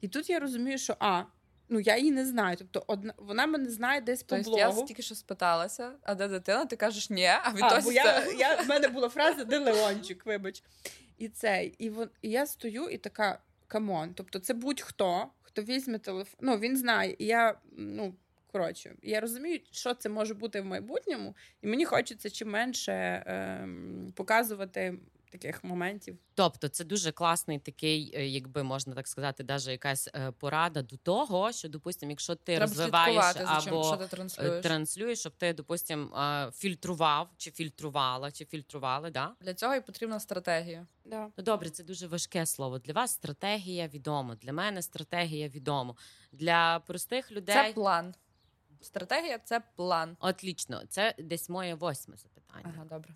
І 0.00 0.08
тут 0.08 0.30
я 0.30 0.38
розумію, 0.38 0.78
що 0.78 0.96
а. 0.98 1.22
Ну, 1.72 1.80
я 1.80 1.96
її 1.96 2.10
не 2.10 2.26
знаю. 2.26 2.56
Тобто, 2.56 2.84
одна 2.86 3.14
вона 3.16 3.46
мене 3.46 3.70
знає 3.70 4.00
десь 4.00 4.22
по 4.22 4.36
тобто, 4.36 4.50
блогу. 4.50 4.80
Я 4.80 4.86
тільки 4.86 5.02
що 5.02 5.14
спиталася, 5.14 5.92
а 6.02 6.14
де 6.14 6.28
дитина? 6.28 6.66
Ти 6.66 6.76
кажеш 6.76 7.10
ні, 7.10 7.26
а 7.26 7.52
відтоді 7.52 7.84
бо 7.84 7.92
я, 7.92 8.26
я, 8.38 8.56
в 8.62 8.68
мене 8.68 8.88
була 8.88 9.08
фраза 9.08 9.44
де 9.44 9.58
Леончик, 9.58 10.26
вибач. 10.26 10.62
І 11.18 11.28
цей, 11.28 11.74
і, 11.78 11.90
вон, 11.90 12.08
і 12.22 12.30
я 12.30 12.46
стою 12.46 12.88
і 12.88 12.98
така 12.98 13.38
come 13.66 13.93
on. 13.93 14.14
Тобто, 14.14 14.38
це 14.38 14.54
будь-хто, 14.54 15.26
хто 15.60 15.72
візьме 15.72 15.98
телефон. 15.98 16.40
Ну, 16.42 16.58
він 16.58 16.76
знає. 16.76 17.16
Я, 17.18 17.58
ну, 17.76 18.14
коротше, 18.52 18.94
я 19.02 19.20
розумію, 19.20 19.60
що 19.70 19.94
це 19.94 20.08
може 20.08 20.34
бути 20.34 20.60
в 20.60 20.64
майбутньому, 20.64 21.34
і 21.62 21.66
мені 21.66 21.84
хочеться 21.84 22.30
чим 22.30 22.50
менше 22.50 22.92
е, 22.92 23.68
показувати. 24.16 24.98
Таких 25.30 25.64
моментів, 25.64 26.18
тобто 26.34 26.68
це 26.68 26.84
дуже 26.84 27.12
класний 27.12 27.58
такий, 27.58 28.12
е, 28.14 28.28
якби 28.28 28.62
можна 28.62 28.94
так 28.94 29.08
сказати, 29.08 29.44
навіть 29.44 29.66
якась 29.66 30.08
е, 30.14 30.32
порада 30.38 30.82
до 30.82 30.96
того, 30.96 31.52
що 31.52 31.68
допустимо, 31.68 32.10
якщо 32.10 32.34
ти 32.34 32.56
Треба 32.56 32.66
розвиваєш 32.66 33.36
або 33.44 33.84
що 33.84 33.96
ти 33.96 34.04
е, 34.04 34.08
транслюєш. 34.08 34.62
транслюєш, 34.62 35.20
щоб 35.20 35.32
ти 35.36 35.52
допустимо, 35.52 36.50
фільтрував 36.54 37.28
чи 37.36 37.50
фільтрувала, 37.50 38.32
чи 38.32 38.44
фільтрували. 38.44 39.10
Да? 39.10 39.34
Для 39.40 39.54
цього 39.54 39.74
і 39.74 39.80
потрібна 39.80 40.20
стратегія. 40.20 40.86
Да. 41.04 41.28
Ну 41.36 41.44
добре, 41.44 41.70
це 41.70 41.84
дуже 41.84 42.06
важке 42.06 42.46
слово. 42.46 42.78
Для 42.78 42.92
вас 42.92 43.10
стратегія 43.12 43.88
відомо. 43.88 44.34
Для 44.34 44.52
мене 44.52 44.82
стратегія 44.82 45.48
відомо. 45.48 45.96
Для 46.32 46.78
простих 46.86 47.32
людей 47.32 47.54
це 47.54 47.72
план. 47.72 48.14
Стратегія 48.82 49.38
це 49.38 49.60
план. 49.76 50.16
Отлічно, 50.20 50.82
це 50.88 51.14
десь 51.18 51.48
моє 51.48 51.74
восьме 51.74 52.16
запитання. 52.16 52.74
Ага, 52.76 52.84
добре. 52.90 53.10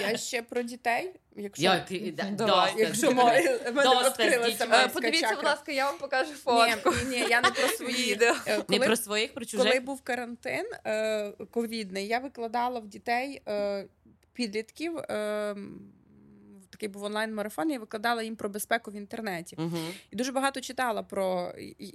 Я 0.00 0.16
ще 0.16 0.42
про 0.42 0.62
дітей. 0.62 1.20
Якщо, 1.36 1.62
Я, 1.62 1.86
да, 2.12 2.30
Давай. 2.30 2.74
якщо 2.76 3.12
моє, 3.12 3.58
відкрилася 3.66 4.68
Е, 4.72 4.88
Подивіться, 4.88 5.34
будь 5.34 5.44
ласка, 5.44 5.72
я 5.72 5.86
вам 5.86 5.98
покажу 5.98 6.32
фотку. 6.32 6.90
ні, 6.90 7.04
ні, 7.10 7.26
я 7.30 7.40
не 7.40 7.50
про 7.50 7.68
свої. 7.68 8.12
Відео. 8.12 8.34
Е, 8.46 8.62
Не 8.68 8.78
про 8.78 8.96
своїх, 8.96 9.34
про 9.34 9.44
Коли 9.56 9.80
був 9.80 10.02
карантин 10.02 10.66
е, 10.86 11.30
ковідний, 11.30 12.06
я 12.06 12.18
викладала 12.18 12.80
в 12.80 12.86
дітей 12.86 13.42
е, 13.48 13.86
підлітків. 14.32 14.96
Такий 16.70 16.88
був 16.88 17.04
онлайн-марафон, 17.04 17.70
я 17.70 17.78
викладала 17.78 18.22
їм 18.22 18.36
про 18.36 18.48
безпеку 18.48 18.90
в 18.90 18.94
інтернеті. 18.94 19.56
Угу. 19.58 19.78
І 20.10 20.16
дуже 20.16 20.32
багато 20.32 20.60
читала 20.60 21.02
про 21.02 21.52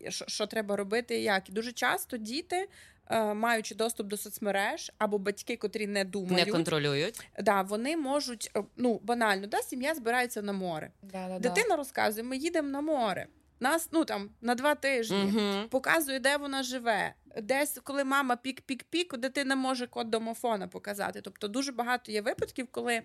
що, 0.09 0.25
що 0.27 0.47
треба 0.47 0.75
робити 0.75 1.19
і 1.19 1.23
як. 1.23 1.49
І 1.49 1.51
дуже 1.51 1.71
часто 1.71 2.17
діти, 2.17 2.69
маючи 3.15 3.75
доступ 3.75 4.07
до 4.07 4.17
соцмереж, 4.17 4.91
або 4.97 5.17
батьки, 5.17 5.57
котрі 5.57 5.87
не 5.87 6.05
думають, 6.05 6.45
Не 6.47 6.51
контролюють. 6.51 7.29
да, 7.39 7.61
вони 7.61 7.97
можуть 7.97 8.51
е, 8.57 8.63
ну 8.77 8.99
банально, 9.03 9.47
да, 9.47 9.57
сім'я 9.57 9.95
збирається 9.95 10.41
на 10.41 10.53
море. 10.53 10.91
Да-да-да. 11.01 11.49
Дитина 11.49 11.75
розказує: 11.75 12.23
ми 12.23 12.37
їдемо 12.37 12.67
на 12.69 12.81
море. 12.81 13.27
Нас 13.59 13.89
ну 13.91 14.05
там 14.05 14.29
на 14.41 14.55
два 14.55 14.75
тижні. 14.75 15.23
Угу. 15.23 15.69
Показує, 15.69 16.19
де 16.19 16.37
вона 16.37 16.63
живе. 16.63 17.13
Десь, 17.41 17.79
коли 17.83 18.03
мама 18.03 18.35
пік-пік-пік, 18.35 19.17
дитина 19.17 19.55
може 19.55 19.87
код 19.87 20.09
домофона 20.09 20.67
показати. 20.67 21.21
Тобто 21.21 21.47
дуже 21.47 21.71
багато 21.71 22.11
є 22.11 22.21
випадків, 22.21 22.67
коли 22.71 23.01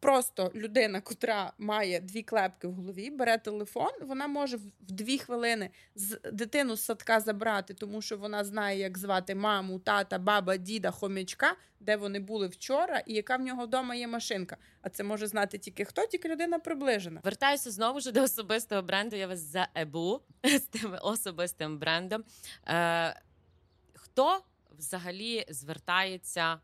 просто 0.00 0.52
людина, 0.54 1.00
котра 1.00 1.52
має 1.58 2.00
дві 2.00 2.22
клепки 2.22 2.68
в 2.68 2.72
голові, 2.72 3.10
бере 3.10 3.38
телефон, 3.38 3.90
вона 4.00 4.26
може 4.26 4.56
в 4.56 4.62
дві 4.80 5.18
хвилини 5.18 5.70
з 5.94 6.20
дитину 6.32 6.76
з 6.76 6.84
садка 6.84 7.20
забрати, 7.20 7.74
тому 7.74 8.02
що 8.02 8.16
вона 8.16 8.44
знає, 8.44 8.78
як 8.78 8.98
звати 8.98 9.34
маму, 9.34 9.78
тата, 9.78 10.18
баба, 10.18 10.56
діда, 10.56 10.90
хомячка, 10.90 11.56
де 11.80 11.96
вони 11.96 12.20
були 12.20 12.46
вчора, 12.46 13.02
і 13.06 13.14
яка 13.14 13.36
в 13.36 13.40
нього 13.40 13.64
вдома 13.64 13.94
є 13.94 14.08
машинка. 14.08 14.56
А 14.82 14.88
це 14.88 15.04
може 15.04 15.26
знати 15.26 15.58
тільки 15.58 15.84
хто, 15.84 16.06
тільки 16.06 16.28
людина 16.28 16.58
приближена. 16.58 17.20
Вертаюся 17.24 17.70
знову 17.70 18.00
ж 18.00 18.12
до 18.12 18.22
особистого 18.22 18.82
бренду. 18.82 19.16
Я 19.16 19.26
вас 19.26 19.40
заебу 19.40 20.20
з 20.44 20.60
тим 20.60 20.96
особистим 21.02 21.78
брендом. 21.78 22.24
Е, 22.68 23.20
хто 24.20 24.40
взагалі 24.70 25.46
звертається 25.48 26.60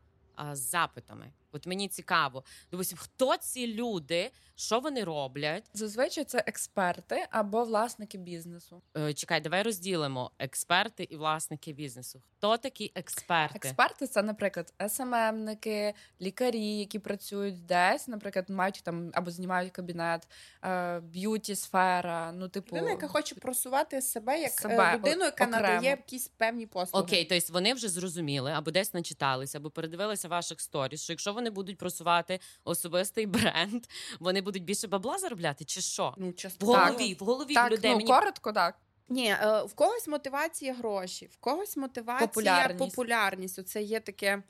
з 0.53 0.59
запитами? 0.59 1.33
От 1.57 1.67
мені 1.67 1.89
цікаво. 1.89 2.45
Допустим, 2.71 2.99
хто 2.99 3.37
ці 3.37 3.75
люди, 3.75 4.31
що 4.55 4.81
вони 4.81 5.05
роблять? 5.05 5.65
Зазвичай 5.75 6.25
це 6.25 6.45
експерти 6.47 7.27
або 7.31 7.65
власники 7.65 8.19
бізнесу. 8.19 8.83
Е, 8.97 9.15
чекай, 9.15 9.41
давай 9.41 9.63
розділимо 9.63 10.31
експерти 10.39 11.05
і 11.11 11.17
власники 11.17 11.73
бізнесу. 11.73 12.23
Хто 12.37 12.57
такі 12.57 12.93
експерти? 12.95 13.61
Експерти 13.69 14.07
це, 14.07 14.23
наприклад, 14.23 14.73
SMM 14.89 15.28
ники, 15.28 15.95
лікарі, 16.21 16.79
які 16.79 16.99
працюють 16.99 17.67
десь, 17.67 18.09
наприклад, 18.09 18.51
мають 18.51 18.81
там 18.85 19.11
або 19.15 19.31
знімають 19.31 19.73
кабінет, 19.73 20.29
е, 20.65 21.01
beauty 21.01 21.57
сфера. 21.57 22.33
Ну, 22.33 22.49
типу, 22.49 22.77
Людина, 22.77 22.91
яка 22.91 23.09
хоче 23.09 23.35
просувати 23.35 24.03
себе 24.03 24.41
як 24.41 24.51
Себе, 24.53 24.93
е, 24.93 24.97
людину, 24.99 25.25
яка 25.25 25.45
окремо. 25.45 25.51
надає 25.51 25.91
якісь 25.91 26.29
певні 26.29 26.67
послуги. 26.67 27.05
Окей, 27.05 27.25
тобто 27.25 27.53
вони 27.53 27.75
вже 27.75 27.89
зрозуміли, 27.89 28.51
або 28.51 28.71
десь 28.71 28.95
начиталися, 28.95 29.59
або 29.59 29.71
передивилися 29.71 30.29
ваших 30.29 30.61
сторіс, 30.61 31.03
що 31.03 31.13
якщо 31.13 31.33
вони 31.33 31.46
будуть 31.51 31.79
просувати 31.79 32.41
особистий 32.65 33.27
бренд, 33.27 33.85
вони 34.21 34.41
будуть 34.43 34.65
більше 34.65 34.89
бабла 34.89 35.19
заробляти, 35.19 35.65
чи 35.65 35.81
що? 35.81 36.15
Ну, 36.17 36.31
В 36.31 36.35
часто. 36.35 36.67
голові, 36.67 37.17
в 37.21 37.25
голові 37.25 37.55
так, 37.55 37.73
людей 37.73 37.91
ну, 37.91 37.97
мені 37.97 38.09
коротко, 38.09 38.53
так. 38.53 38.75
Ні, 39.09 39.29
е, 39.29 39.63
в 39.63 39.75
когось 39.75 40.09
мотивація 40.09 40.75
гроші, 40.75 41.27
в 41.27 41.37
когось 41.37 41.77
мотивація 41.77 42.27
Популярність. 42.27 42.79
популярність. 42.79 43.59
Оце 43.59 43.83
є 43.83 44.01
таке 44.01 44.43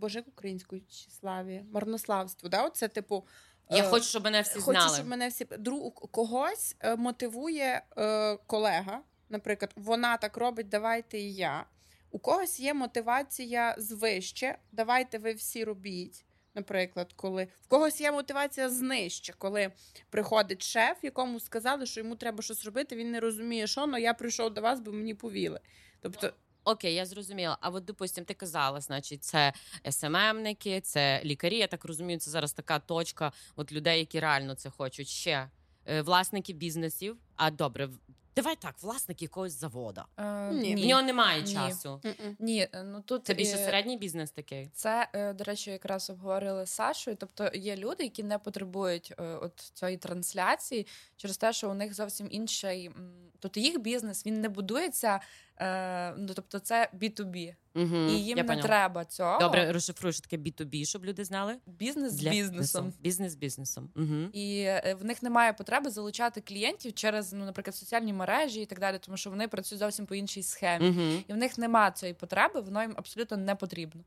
боже 0.00 0.24
українською 0.26 0.82
числаві, 0.88 1.64
марнославство. 1.72 2.48
Да? 2.48 2.64
Оце 2.66 2.88
типу. 2.88 3.26
я 3.70 3.84
е, 3.84 3.88
хочу, 3.88 4.04
щоб 4.04 4.24
мене 4.24 4.42
всі 4.42 4.60
Хочу, 4.60 4.80
знали. 4.80 4.96
щоб 4.96 5.06
мене 5.06 5.28
всі 5.28 5.44
друг 5.58 5.92
когось 5.94 6.76
е, 6.80 6.96
мотивує 6.96 7.82
е, 7.98 8.36
колега. 8.36 9.00
Наприклад, 9.28 9.72
вона 9.76 10.16
так 10.16 10.36
робить, 10.36 10.68
давайте 10.68 11.18
і 11.18 11.34
я. 11.34 11.66
У 12.10 12.18
когось 12.18 12.60
є 12.60 12.74
мотивація 12.74 13.74
звище, 13.78 14.58
давайте 14.72 15.18
ви 15.18 15.32
всі 15.32 15.64
робіть. 15.64 16.24
Наприклад, 16.54 17.12
коли 17.16 17.48
в 17.60 17.66
когось 17.66 18.00
є 18.00 18.12
мотивація 18.12 18.70
знижче, 18.70 19.34
коли 19.38 19.72
приходить 20.10 20.62
шеф, 20.62 20.96
якому 21.02 21.40
сказали, 21.40 21.86
що 21.86 22.00
йому 22.00 22.16
треба 22.16 22.42
щось 22.42 22.64
робити, 22.64 22.96
він 22.96 23.10
не 23.10 23.20
розуміє, 23.20 23.66
що 23.66 23.80
але 23.80 24.00
я 24.00 24.14
прийшов 24.14 24.54
до 24.54 24.60
вас, 24.60 24.80
бо 24.80 24.92
мені 24.92 25.14
повіли. 25.14 25.60
Тобто, 26.00 26.32
Окей, 26.66 26.94
я 26.94 27.06
зрозуміла. 27.06 27.58
А 27.60 27.68
от, 27.68 27.84
допустим, 27.84 28.24
ти 28.24 28.34
казала, 28.34 28.80
значить, 28.80 29.24
це 29.24 29.52
СММники, 29.90 30.80
це 30.80 31.20
лікарі. 31.24 31.56
Я 31.56 31.66
так 31.66 31.84
розумію, 31.84 32.18
це 32.18 32.30
зараз 32.30 32.52
така 32.52 32.78
точка 32.78 33.32
от 33.56 33.72
людей, 33.72 33.98
які 33.98 34.20
реально 34.20 34.54
це 34.54 34.70
хочуть. 34.70 35.08
Ще 35.08 35.50
е, 35.86 36.02
власники 36.02 36.52
бізнесів. 36.52 37.16
А 37.36 37.50
добре, 37.50 37.88
давай 38.36 38.56
так, 38.56 38.74
власник 38.82 39.22
якогось 39.22 39.60
завода. 39.60 40.04
Е, 40.16 40.50
Ні. 40.50 40.76
В 40.76 40.86
нього 40.86 41.02
немає 41.02 41.42
Ні. 41.42 41.52
часу. 41.52 42.00
Ні, 42.38 42.68
е, 42.72 42.82
ну 42.82 43.00
тут 43.00 43.26
Це 43.26 43.34
більше 43.34 43.56
середній 43.56 43.96
бізнес 43.96 44.30
такий. 44.30 44.70
Це, 44.74 45.08
е, 45.12 45.32
до 45.32 45.44
речі, 45.44 45.70
якраз 45.70 46.10
обговорили 46.10 46.66
з 46.66 46.70
Сашою. 46.70 47.16
Тобто 47.20 47.50
є 47.54 47.76
люди, 47.76 48.04
які 48.04 48.22
не 48.22 48.38
потребують 48.38 49.14
е, 49.18 49.22
от 49.22 49.70
цієї 49.74 49.96
трансляції 49.96 50.86
через 51.16 51.36
те, 51.36 51.52
що 51.52 51.70
у 51.70 51.74
них 51.74 51.94
зовсім 51.94 52.28
інший. 52.30 52.90
Тобто 53.38 53.60
їх 53.60 53.80
бізнес 53.80 54.26
він 54.26 54.40
не 54.40 54.48
будується. 54.48 55.20
Е, 55.60 56.14
Ну 56.16 56.32
тобто, 56.34 56.58
це 56.58 56.88
B2B. 56.94 57.54
Угу, 57.76 57.96
і 57.96 58.12
їм 58.12 58.36
не 58.36 58.44
поняла. 58.44 58.62
треба 58.62 59.04
цього. 59.04 59.38
Добре, 59.38 59.72
розшифрую, 59.72 60.12
що 60.12 60.22
таке 60.22 60.36
B2B, 60.36 60.84
щоб 60.84 61.04
люди 61.04 61.24
знали. 61.24 61.56
Бізнес 61.66 62.12
з 62.12 62.22
бізнесом. 62.22 62.92
Бізнес 63.00 63.32
з 63.32 63.34
бізнесом. 63.34 63.90
Угу. 63.96 64.30
І 64.32 64.60
е, 64.60 64.96
в 65.00 65.04
них 65.04 65.22
немає 65.22 65.52
потреби 65.52 65.90
залучати 65.90 66.40
клієнтів 66.40 66.92
через, 66.92 67.32
ну, 67.32 67.44
наприклад, 67.44 67.74
соціальні 67.74 68.12
мережі 68.12 68.60
і 68.62 68.66
так 68.66 68.80
далі, 68.80 68.98
тому 69.00 69.16
що 69.16 69.30
вони 69.30 69.48
працюють 69.48 69.80
зовсім 69.80 70.06
по 70.06 70.14
іншій 70.14 70.42
схемі. 70.42 70.88
Угу. 70.88 71.24
І 71.28 71.32
в 71.32 71.36
них 71.36 71.58
немає 71.58 71.90
цієї 71.90 72.14
потреби, 72.14 72.60
воно 72.60 72.82
їм 72.82 72.94
абсолютно 72.96 73.36
не 73.36 73.54
потрібно. 73.54 74.02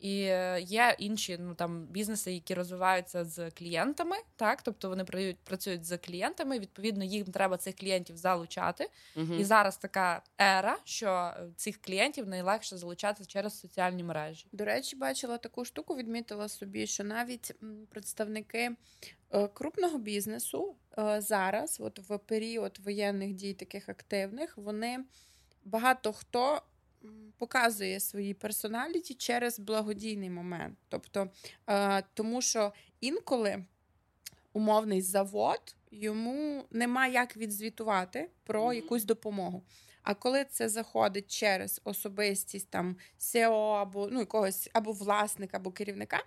І 0.00 0.22
е, 0.22 0.60
є 0.60 0.96
інші 0.98 1.38
ну 1.40 1.54
там 1.54 1.86
бізнеси, 1.86 2.32
які 2.32 2.54
розвиваються 2.54 3.24
з 3.24 3.50
клієнтами, 3.50 4.16
так 4.36 4.62
тобто 4.62 4.88
вони 4.88 5.04
працюють, 5.04 5.38
працюють 5.38 5.84
з 5.84 5.98
клієнтами. 5.98 6.58
Відповідно, 6.58 7.04
їм 7.04 7.24
треба 7.24 7.56
цих 7.56 7.76
клієнтів 7.76 8.16
залучати. 8.16 8.90
Угу. 9.16 9.34
І 9.34 9.44
зараз 9.44 9.76
така 9.76 10.22
ера, 10.40 10.78
що 10.84 11.08
е, 11.08 11.46
цих 11.56 11.80
клієнтів 11.80 12.28
найлегше 12.28 12.76
залучати 12.76 13.24
через 13.24 13.60
соціальні 13.60 14.02
мережі. 14.02 14.46
До 14.52 14.64
речі, 14.64 14.96
бачила 14.96 15.38
таку 15.38 15.64
штуку, 15.64 15.96
відмітила 15.96 16.48
собі, 16.48 16.86
що 16.86 17.04
навіть 17.04 17.52
представники 17.90 18.70
е, 19.30 19.48
крупного 19.48 19.98
бізнесу 19.98 20.76
зараз, 21.18 21.80
от 21.80 21.98
в 21.98 22.18
період 22.18 22.78
воєнних 22.84 23.32
дій 23.32 23.54
таких 23.54 23.88
активних, 23.88 24.58
вони 24.58 24.98
багато 25.64 26.12
хто 26.12 26.62
показує 27.38 28.00
свої 28.00 28.34
персоналіті 28.34 29.14
через 29.14 29.60
благодійний 29.60 30.30
момент. 30.30 30.78
Тобто, 30.88 31.30
е, 31.66 32.02
тому 32.14 32.42
що 32.42 32.72
інколи 33.00 33.64
умовний 34.52 35.02
завод 35.02 35.76
йому 35.90 36.64
нема 36.70 37.06
як 37.06 37.36
відзвітувати 37.36 38.30
про 38.44 38.72
якусь 38.72 39.04
допомогу. 39.04 39.62
А 40.04 40.14
коли 40.14 40.44
це 40.44 40.68
заходить 40.68 41.30
через 41.30 41.80
особистість 41.84 42.70
там 42.70 42.96
SEO 43.18 43.72
або 43.72 44.08
ну 44.12 44.20
якогось 44.20 44.70
або 44.72 44.92
власника, 44.92 45.56
або 45.56 45.70
керівника, 45.70 46.22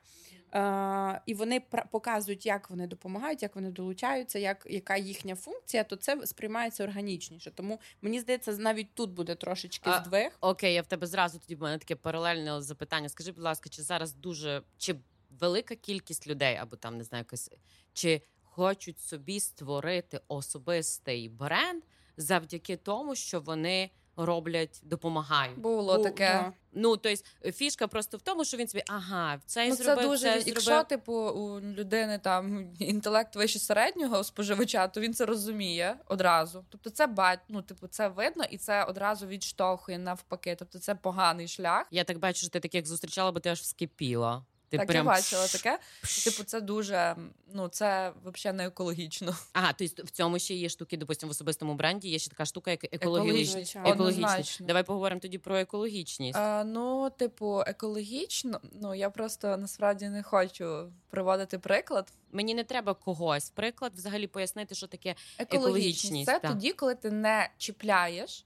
е, 0.53 1.21
і 1.25 1.33
вони 1.33 1.61
показують, 1.91 2.45
як 2.45 2.69
вони 2.69 2.87
допомагають, 2.87 3.43
як 3.43 3.55
вони 3.55 3.71
долучаються, 3.71 4.39
як 4.39 4.67
яка 4.69 4.97
їхня 4.97 5.35
функція, 5.35 5.83
то 5.83 5.95
це 5.95 6.25
сприймається 6.25 6.83
органічніше. 6.83 7.51
Тому 7.51 7.79
мені 8.01 8.19
здається, 8.19 8.57
навіть 8.57 8.93
тут 8.93 9.11
буде 9.11 9.35
трошечки 9.35 9.89
А- 9.89 10.03
здвиг. 10.03 10.31
Окей, 10.41 10.73
я 10.73 10.81
в 10.81 10.87
тебе 10.87 11.07
зразу 11.07 11.39
тоді 11.39 11.55
в 11.55 11.61
мене 11.61 11.77
таке 11.77 11.95
паралельне 11.95 12.61
запитання. 12.61 13.09
Скажи, 13.09 13.31
будь 13.31 13.43
ласка, 13.43 13.69
чи 13.69 13.81
зараз 13.81 14.13
дуже 14.13 14.61
чи 14.77 14.95
велика 15.39 15.75
кількість 15.75 16.27
людей, 16.27 16.55
або 16.55 16.75
там 16.75 16.97
не 16.97 17.03
знаю, 17.03 17.21
якось 17.21 17.51
чи 17.93 18.21
хочуть 18.41 18.99
собі 18.99 19.39
створити 19.39 20.19
особистий 20.27 21.29
бренд 21.29 21.83
завдяки 22.17 22.75
тому, 22.77 23.15
що 23.15 23.39
вони 23.39 23.91
роблять, 24.17 24.79
допомагають. 24.83 25.59
Було 25.59 25.97
Бу- 25.97 26.03
таке. 26.03 26.33
да. 26.33 26.53
Ну 26.73 26.97
тобто 26.97 27.51
фішка 27.51 27.87
просто 27.87 28.17
в 28.17 28.21
тому, 28.21 28.45
що 28.45 28.57
він 28.57 28.67
собі 28.67 28.83
ага, 28.87 29.39
цей 29.45 29.69
Ну, 29.69 29.75
це 29.75 29.83
зробив, 29.83 30.05
дуже 30.09 30.23
це 30.23 30.43
якщо 30.45 30.61
зробив. 30.61 30.87
типу 30.87 31.13
у 31.13 31.61
людини 31.61 32.19
там 32.23 32.73
інтелект 32.79 33.35
вище 33.35 33.59
середнього 33.59 34.23
споживача, 34.23 34.87
то 34.87 35.01
він 35.01 35.13
це 35.13 35.25
розуміє 35.25 35.95
одразу. 36.05 36.65
Тобто, 36.69 36.89
це 36.89 37.07
бать, 37.07 37.39
ну 37.49 37.61
типу, 37.61 37.87
це 37.87 38.07
видно, 38.07 38.43
і 38.49 38.57
це 38.57 38.83
одразу 38.83 39.27
відштовхує 39.27 39.97
навпаки. 39.97 40.55
Тобто, 40.59 40.79
це 40.79 40.95
поганий 40.95 41.47
шлях. 41.47 41.87
Я 41.91 42.03
так 42.03 42.19
бачу, 42.19 42.39
що 42.39 42.49
ти 42.49 42.59
таких 42.59 42.85
зустрічала, 42.85 43.31
бо 43.31 43.39
ти 43.39 43.49
аж 43.49 43.59
вскипіла. 43.61 44.45
Ти 44.69 44.77
так, 44.77 44.87
прям... 44.87 45.05
я 45.05 45.11
бачила 45.11 45.47
таке. 45.47 45.79
Типу, 46.23 46.43
це 46.43 46.61
дуже 46.61 47.15
ну 47.53 47.67
це 47.67 48.13
взагалі 48.25 48.57
не 48.57 48.65
екологічно. 48.65 49.35
Ага, 49.53 49.73
тобто 49.73 50.03
в 50.03 50.09
цьому 50.09 50.39
ще 50.39 50.53
є 50.53 50.69
штуки, 50.69 50.97
допустимо, 50.97 51.29
в 51.29 51.31
особистому 51.31 51.73
бренді 51.73 52.09
є 52.09 52.19
ще 52.19 52.29
така 52.29 52.45
штука, 52.45 52.71
як 52.71 52.93
екологічність. 52.93 53.75
Екологічність. 53.75 54.63
Давай 54.63 54.83
поговоримо 54.83 55.19
тоді 55.19 55.37
про 55.37 55.57
екологічність. 55.57 56.37
А, 56.39 56.63
ну, 56.63 57.09
типу, 57.17 57.63
екологічно. 57.67 58.61
Ну 58.81 58.95
я 58.95 59.09
просто 59.09 59.57
насправді 59.57 60.09
не 60.09 60.23
хочу 60.23 60.91
приводити 61.09 61.59
приклад. 61.59 62.13
Мені 62.31 62.55
не 62.55 62.63
треба 62.63 62.93
когось. 62.93 63.49
Приклад 63.49 63.91
взагалі 63.95 64.27
пояснити, 64.27 64.75
що 64.75 64.87
таке 64.87 65.15
Екологічність, 65.37 65.65
екологічність, 65.65 66.25
це 66.25 66.39
так. 66.39 66.51
тоді, 66.51 66.73
коли 66.73 66.95
ти 66.95 67.11
не 67.11 67.49
чіпляєш. 67.57 68.45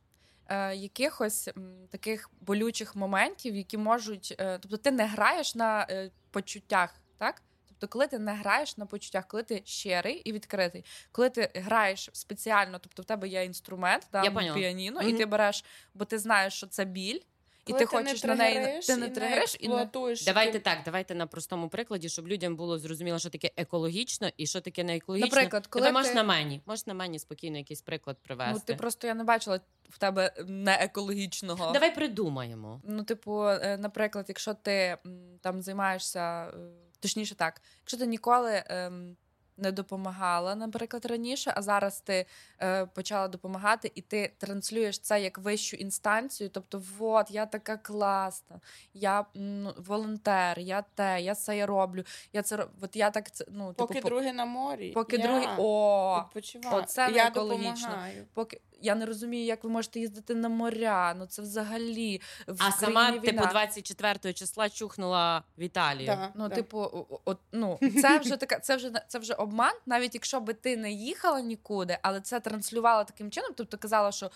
Е, 0.52 0.76
Якихось 0.76 1.50
таких 1.90 2.30
болючих 2.42 2.96
моментів, 2.96 3.56
які 3.56 3.78
можуть, 3.78 4.36
е, 4.40 4.60
тобто 4.62 4.78
ти 4.78 4.92
не 4.92 5.06
граєш 5.06 5.56
на 5.56 5.88
е, 5.90 6.12
почуттях, 6.32 6.96
так? 7.18 7.42
Тобто, 7.68 7.88
коли 7.88 8.08
ти 8.08 8.20
не 8.20 8.34
граєш 8.34 8.78
на 8.78 8.86
почуттях, 8.86 9.28
коли 9.28 9.44
ти 9.44 9.62
щирий 9.66 10.16
і 10.16 10.32
відкритий, 10.32 10.86
коли 11.12 11.30
ти 11.30 11.52
граєш 11.56 12.10
спеціально, 12.14 12.80
тобто 12.80 13.02
в 13.02 13.06
тебе 13.06 13.28
є 13.28 13.46
інструмент, 13.46 14.08
Я 14.14 14.32
піаніно, 14.54 15.00
mm-hmm. 15.00 15.10
і 15.10 15.18
ти 15.18 15.26
береш, 15.26 15.66
бо 15.94 16.06
ти 16.06 16.20
знаєш, 16.20 16.54
що 16.54 16.68
це 16.68 16.86
біль, 16.86 17.20
і 17.66 17.72
Коли 17.72 17.80
ти 17.80 17.86
хочеш 17.86 18.24
на 18.24 18.36
неї 18.36 18.82
ти 18.88 18.98
не 18.98 19.10
тригериш 19.10 19.58
і 19.60 19.68
не. 19.68 19.90
Давайте 20.26 20.52
ти- 20.52 20.60
так, 20.60 20.78
давайте 20.86 21.16
на 21.16 21.28
простому 21.28 21.70
прикладі, 21.70 22.10
щоб 22.10 22.28
людям 22.28 22.56
було 22.56 22.80
зрозуміло, 22.80 23.20
що 23.20 23.30
таке 23.30 23.52
екологічно 23.58 24.30
і 24.38 24.48
що 24.48 24.62
таке 24.62 24.84
не 24.84 24.96
екологічно. 24.96 25.36
Наприклад, 25.36 25.68
коли 25.68 25.86
Давай 25.86 25.94
можеш 26.02 26.16
на 26.16 26.24
мені, 26.24 26.62
можеш 26.66 26.88
на 26.88 26.94
мені 26.94 27.20
спокійно 27.20 27.58
якийсь 27.58 27.82
приклад 27.82 28.18
привести. 28.22 28.54
ну 28.54 28.60
ти 28.66 28.76
просто 28.76 29.08
я 29.08 29.14
не 29.14 29.24
бачила 29.24 29.60
в 29.90 29.98
тебе 29.98 30.34
не 30.48 30.74
екологічного. 30.74 31.72
Давай 31.72 31.96
придумаємо. 31.96 32.82
Ну, 32.84 33.04
типу, 33.04 33.48
е, 33.48 33.78
наприклад, 33.78 34.26
якщо 34.28 34.54
ти 34.54 34.98
там 35.42 35.62
займаєшся, 35.62 36.48
е, 36.48 36.52
точніше 37.00 37.36
так, 37.36 37.62
якщо 37.82 37.98
ти 37.98 38.06
ніколи 38.06 38.64
ем, 38.68 39.18
не 39.58 39.72
допомагала, 39.72 40.56
наприклад, 40.56 41.06
раніше, 41.06 41.54
а 41.56 41.62
зараз 41.62 42.02
ти 42.02 42.26
е, 42.62 42.86
почала 42.86 43.28
допомагати, 43.28 43.92
і 43.96 44.02
ти 44.02 44.34
транслюєш 44.38 45.00
це 45.00 45.22
як 45.22 45.38
вищу 45.38 45.78
інстанцію. 45.78 46.50
Тобто, 46.50 46.82
от 47.00 47.32
я 47.32 47.46
така 47.46 47.78
класна, 47.78 48.60
я 48.94 49.26
м, 49.38 49.74
волонтер, 49.78 50.60
я 50.60 50.82
те, 50.96 51.22
я 51.22 51.36
це 51.36 51.58
я 51.58 51.66
роблю. 51.66 52.04
Я 52.34 52.42
це 52.42 52.68
от 52.82 52.96
я 52.96 53.12
так 53.12 53.32
це 53.32 53.46
ну 53.52 53.74
Поки 53.74 53.94
типу, 53.94 54.04
по- 54.04 54.10
другий 54.10 54.32
на 54.34 54.46
морі. 54.46 54.92
поки 54.92 55.16
я 55.16 55.28
другий 55.28 55.48
о. 55.58 56.20
відпочиваю. 56.26 56.84
оце 56.84 57.10
не 57.10 57.28
екологічно. 57.28 57.74
допомагаю. 57.88 58.26
Поки 58.34 58.62
я 58.82 58.96
не 58.96 59.06
розумію, 59.06 59.46
як 59.46 59.64
ви 59.64 59.70
можете 59.70 60.00
їздити 60.00 60.36
на 60.36 60.50
моря. 60.50 61.14
Ну 61.18 61.26
це 61.26 61.42
взагалі 61.42 62.22
в 62.48 62.64
А 62.64 62.72
сама 62.72 63.12
війна. 63.12 63.22
типу 63.22 63.46
24 63.52 64.34
числа 64.34 64.70
чухнула 64.70 65.44
в 65.58 65.62
Італію. 65.62 66.06
Да, 66.08 66.32
Ну, 66.36 66.50
да. 66.50 66.56
типу, 66.56 67.08
от 67.26 67.38
ну 67.52 67.80
це 68.02 68.18
вже 68.20 68.38
така, 68.38 68.60
це 68.60 68.76
вже 68.76 68.92
це 69.08 69.20
вже 69.20 69.34
обман, 69.34 69.74
навіть 69.86 70.14
якщо 70.14 70.40
би 70.42 70.54
ти 70.54 70.78
не 70.78 70.92
їхала 70.92 71.42
нікуди, 71.42 71.98
але 72.02 72.22
це 72.22 72.40
транслювала 72.40 73.04
таким 73.04 73.32
чином, 73.32 73.52
тобто 73.58 73.78
казала, 73.78 74.12
що 74.12 74.32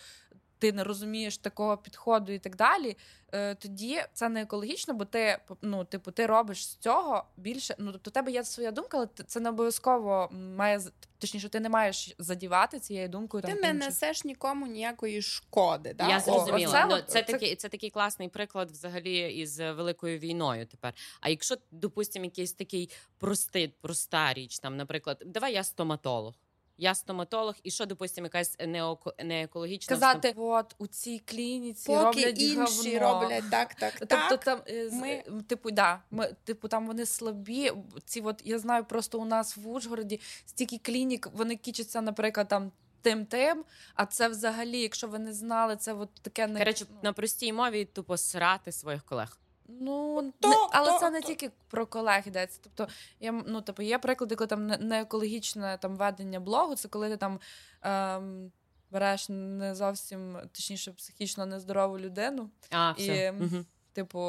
ти 0.60 0.74
не 0.74 0.84
розумієш 0.84 1.38
такого 1.38 1.78
підходу 1.78 2.32
і 2.32 2.40
так 2.40 2.56
далі. 2.56 2.98
Е, 3.32 3.56
тоді 3.56 4.02
це 4.14 4.30
не 4.30 4.42
екологічно, 4.42 4.94
бо 4.94 5.06
ти 5.06 5.38
ну, 5.62 5.86
типу, 5.86 6.12
ти 6.12 6.26
робиш 6.26 6.68
з 6.68 6.76
цього 6.76 7.24
більше. 7.38 7.76
Ну 7.80 7.92
тобто, 7.92 8.10
у 8.10 8.14
тебе 8.14 8.32
є 8.32 8.44
своя 8.44 8.72
думка, 8.72 8.98
але 8.98 9.08
це 9.28 9.40
не 9.40 9.50
обов'язково 9.50 10.30
має 10.32 10.80
з- 10.80 10.92
точніше, 11.20 11.50
ти 11.50 11.60
не 11.60 11.70
маєш 11.70 12.16
задівати 12.20 12.80
цією 12.80 13.10
думкою. 13.10 13.44
Ти 13.44 13.48
там, 13.52 13.62
не 13.62 13.70
інших. 13.70 13.86
несеш 13.86 14.24
нікому 14.24 14.68
ніякої 14.68 15.22
шкоди. 15.22 15.94
Да? 15.94 16.08
Я 16.08 16.18
О, 16.18 16.20
зрозуміла. 16.20 16.70
оце 16.70 16.86
ну, 16.86 16.96
це, 16.96 17.24
це- 17.24 17.24
такий, 17.24 17.56
це 17.56 17.70
такий 17.70 17.90
класний 17.90 18.30
приклад 18.30 18.72
взагалі 18.72 19.34
із 19.34 19.60
великою 19.60 20.20
війною 20.20 20.66
тепер. 20.66 20.94
А 21.22 21.30
якщо, 21.30 21.56
допустимо, 21.72 22.26
якийсь 22.26 22.54
такий 22.54 22.90
простий, 23.18 23.68
проста 23.82 24.34
річ, 24.34 24.60
там, 24.60 24.78
наприклад, 24.78 25.24
давай 25.26 25.54
я 25.54 25.64
стоматолог. 25.64 26.34
Я 26.78 26.96
стоматолог, 26.96 27.56
і 27.64 27.72
що, 27.72 27.86
допустимо, 27.86 28.26
якась 28.26 28.56
неоко, 28.68 29.14
неекологічна 29.24 29.96
Сказати, 29.96 30.34
от 30.38 30.76
у 30.78 30.88
цій 30.88 31.20
клініці 31.20 31.88
Поки 31.88 32.04
роблять 32.04 32.42
інші 32.42 32.98
говно. 32.98 33.22
роблять 33.22 33.44
так, 33.52 33.74
так, 33.76 33.94
Тобто 34.00 34.16
так. 34.30 34.44
там 34.44 34.60
е, 34.70 34.90
з- 34.90 34.94
ми- 34.94 35.10
е, 35.10 35.24
типу, 35.48 35.72
да, 35.72 36.02
ми, 36.12 36.36
типу, 36.44 36.68
там 36.68 36.88
вони 36.88 37.06
слабі. 37.06 37.72
Ці 38.06 38.22
от 38.22 38.42
я 38.46 38.60
знаю, 38.60 38.86
просто 38.86 39.20
у 39.20 39.26
нас 39.26 39.58
в 39.58 39.68
Ужгороді 39.70 40.20
стільки 40.46 40.78
клінік, 40.78 41.30
вони 41.34 41.56
кічаться, 41.56 42.02
наприклад, 42.02 42.48
там. 42.48 42.72
Тим 43.02 43.26
тим, 43.26 43.64
а 43.96 44.06
це 44.06 44.28
взагалі, 44.28 44.82
якщо 44.82 45.08
ви 45.08 45.20
не 45.20 45.34
знали, 45.34 45.76
це 45.76 45.94
от 45.94 46.10
таке 46.22 46.48
не 46.48 46.60
Коротше, 46.60 46.86
ну, 46.90 46.98
на 47.04 47.14
простій 47.14 47.54
мові 47.54 47.86
тупо 47.86 48.18
срати 48.18 48.72
своїх 48.72 49.04
колег. 49.04 49.38
Ну 49.68 50.34
то- 50.40 50.50
не, 50.50 50.56
але 50.72 50.92
то- 50.92 51.00
це 51.00 51.10
не 51.10 51.22
то- 51.22 51.28
тільки 51.28 51.52
про 51.68 51.88
колег 51.88 52.24
йдеться. 52.28 52.60
Тобто, 52.64 52.94
я 53.20 53.32
ну 53.32 53.62
типу, 53.62 53.82
є 53.82 54.00
приклади, 54.00 54.36
коли 54.36 54.48
там 54.48 54.68
не, 54.68 54.78
не 54.78 55.02
екологічне 55.02 55.78
там 55.82 55.96
ведення 55.96 56.40
блогу, 56.40 56.76
це 56.76 56.88
коли 56.88 57.10
ти 57.10 57.18
там 57.18 57.40
ем, 57.82 58.52
береш 58.92 59.30
не 59.30 59.76
зовсім 59.76 60.38
точніше 60.52 60.92
психічно 60.92 61.46
нездорову 61.46 62.00
людину, 62.00 62.50
А, 62.72 62.94
І, 62.98 63.02
все. 63.04 63.32
Угу. 63.32 63.66
типу, 63.94 64.20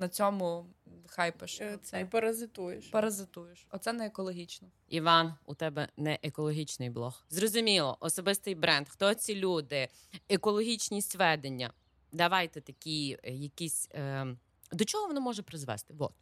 на 0.00 0.08
цьому 0.10 0.66
хайпиш. 1.06 1.60
Е, 1.60 1.78
Це 1.82 2.04
паразитуєш. 2.04 2.86
паразитуєш. 2.86 3.66
Оце 3.70 3.92
не 3.92 4.06
екологічно. 4.06 4.68
Іван, 4.88 5.34
у 5.46 5.54
тебе 5.54 5.88
не 5.96 6.18
екологічний 6.22 6.90
блог. 6.90 7.24
Зрозуміло, 7.30 7.96
особистий 8.00 8.54
бренд. 8.54 8.88
Хто 8.88 9.14
ці 9.14 9.34
люди? 9.34 9.88
Екологічність 10.28 11.16
ведення. 11.16 11.72
Давайте 12.12 12.60
такі 12.60 13.18
е, 13.24 13.30
якісь. 13.32 13.88
Е, 13.94 14.36
до 14.72 14.84
чого 14.84 15.06
воно 15.06 15.20
може 15.20 15.42
призвести? 15.42 15.94
Вот. 15.94 16.12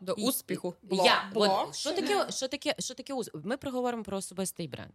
До 0.00 0.12
І- 0.12 0.22
успіху. 0.24 0.74
Блог. 0.82 1.06
Я, 1.06 1.30
Блог? 1.34 1.66
от, 1.68 1.76
що, 1.76 1.92
таке, 1.92 2.26
що, 2.30 2.48
таке, 2.48 2.74
що 2.78 2.94
таке 2.94 3.14
ус- 3.14 3.30
Ми 3.34 3.56
проговоримо 3.56 4.02
про 4.02 4.16
особистий 4.16 4.68
бренд. 4.68 4.92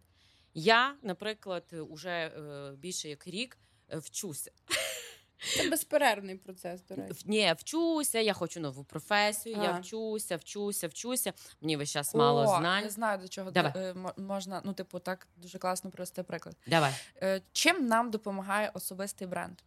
Я, 0.53 0.95
наприклад, 1.01 1.63
уже 1.89 2.09
е, 2.09 2.71
більше 2.77 3.09
як 3.09 3.27
рік 3.27 3.57
е, 3.89 3.97
вчуся. 3.97 4.51
Це 5.57 5.69
безперервний 5.69 6.35
процес, 6.35 6.81
до 6.89 6.95
речі. 6.95 7.13
В- 7.13 7.29
Ні, 7.29 7.55
вчуся, 7.57 8.19
я 8.19 8.33
хочу 8.33 8.59
нову 8.59 8.83
професію, 8.83 9.55
я 9.63 9.71
вчуся, 9.71 10.35
вчуся, 10.35 10.87
вчуся. 10.87 11.33
Мені 11.61 11.77
весь 11.77 11.91
час 11.91 12.15
мало 12.15 12.41
О, 12.43 12.59
знань. 12.59 12.83
Я 12.83 12.89
знаю, 12.89 13.19
до 13.19 13.27
чого 13.27 13.51
Давай. 13.51 13.71
е, 13.75 13.93
мо- 13.93 14.13
можна, 14.17 14.61
ну, 14.65 14.73
типу, 14.73 14.99
так 14.99 15.27
дуже 15.37 15.57
класно 15.59 15.91
привести 15.91 16.23
приклад. 16.23 16.55
Давай. 16.67 16.93
Е, 17.23 17.41
Чим 17.51 17.87
нам 17.87 18.11
допомагає 18.11 18.71
особистий 18.73 19.27
бренд? 19.27 19.57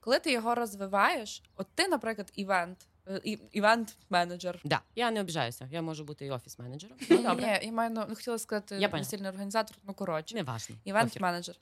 Коли 0.00 0.18
ти 0.18 0.32
його 0.32 0.54
розвиваєш, 0.54 1.42
от 1.56 1.66
ти, 1.74 1.88
наприклад, 1.88 2.32
івент, 2.34 2.86
е, 3.08 3.20
і- 3.24 3.38
івент-менеджер. 3.52 4.60
Да. 4.64 4.80
Я 4.94 5.10
не 5.10 5.20
обіжаюся, 5.20 5.68
я 5.72 5.82
можу 5.82 6.04
бути 6.04 6.26
і 6.26 6.30
офіс-менеджером. 6.30 6.96
Ну, 7.10 7.22
добре. 7.22 7.58
Ні, 7.60 7.66
я 7.66 7.72
маю 7.72 7.90
ну, 7.90 8.06
хотіла 8.14 8.38
сказати 8.38 8.88
весільний 8.92 9.30
організатор, 9.30 9.76
ну 9.84 9.94
коротше. 9.94 10.34
Неважно. 10.34 10.76
івент-менеджер. 10.84 11.56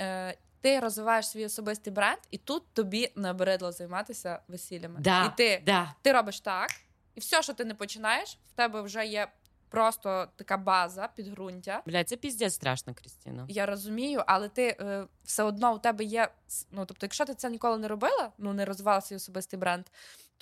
Е, 0.00 0.36
ти 0.60 0.80
розвиваєш 0.80 1.28
свій 1.28 1.44
особистий 1.44 1.92
бренд, 1.92 2.18
і 2.30 2.38
тут 2.38 2.62
тобі 2.72 3.12
набридло 3.16 3.72
займатися 3.72 4.40
весіллями. 4.48 5.00
Да, 5.00 5.24
І 5.24 5.36
ти, 5.36 5.62
да. 5.66 5.94
ти 6.02 6.12
робиш 6.12 6.40
так, 6.40 6.70
і 7.14 7.20
все, 7.20 7.42
що 7.42 7.54
ти 7.54 7.64
не 7.64 7.74
починаєш, 7.74 8.38
в 8.48 8.52
тебе 8.52 8.82
вже 8.82 9.06
є 9.06 9.28
просто 9.74 10.28
така 10.36 10.56
база, 10.56 11.08
підґрунтя. 11.16 11.82
Бля, 11.86 12.04
це 12.04 12.16
піздець 12.16 12.54
страшно, 12.54 12.94
Крістіна. 12.94 13.46
Я 13.48 13.66
розумію, 13.66 14.22
але 14.26 14.48
ти 14.48 14.76
е, 14.80 15.06
все 15.24 15.42
одно 15.42 15.74
у 15.74 15.78
тебе 15.78 16.04
є. 16.04 16.28
Ну 16.70 16.86
тобто, 16.86 17.06
якщо 17.06 17.24
ти 17.24 17.34
це 17.34 17.50
ніколи 17.50 17.78
не 17.78 17.88
робила, 17.88 18.32
ну 18.38 18.52
не 18.52 18.64
розвивала 18.64 19.00
свій 19.00 19.16
особистий 19.16 19.58
бренд, 19.58 19.86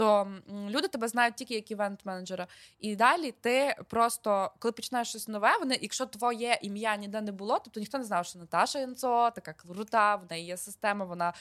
то 0.03 0.29
люди 0.69 0.89
тебе 0.89 1.09
знають 1.09 1.35
тільки 1.35 1.55
як 1.55 1.71
івент-менеджера. 1.71 2.47
І 2.81 2.97
далі 2.97 3.33
ти 3.33 3.77
просто, 3.89 4.53
коли 4.59 4.73
починаєш 4.73 5.09
щось 5.09 5.29
нове, 5.29 5.59
вони, 5.59 5.79
якщо 5.83 6.07
твоє 6.07 6.59
ім'я 6.63 6.97
ніде 6.97 7.21
не 7.21 7.33
було, 7.33 7.59
тобто 7.59 7.81
ніхто 7.81 7.99
не 7.99 8.05
знав, 8.05 8.27
що 8.27 8.39
Наташа 8.39 8.79
Янцо 8.79 9.31
така 9.35 9.53
крута, 9.53 10.17
в 10.17 10.23
неї 10.31 10.47
є 10.47 10.57
система, 10.57 11.05
вона. 11.05 11.33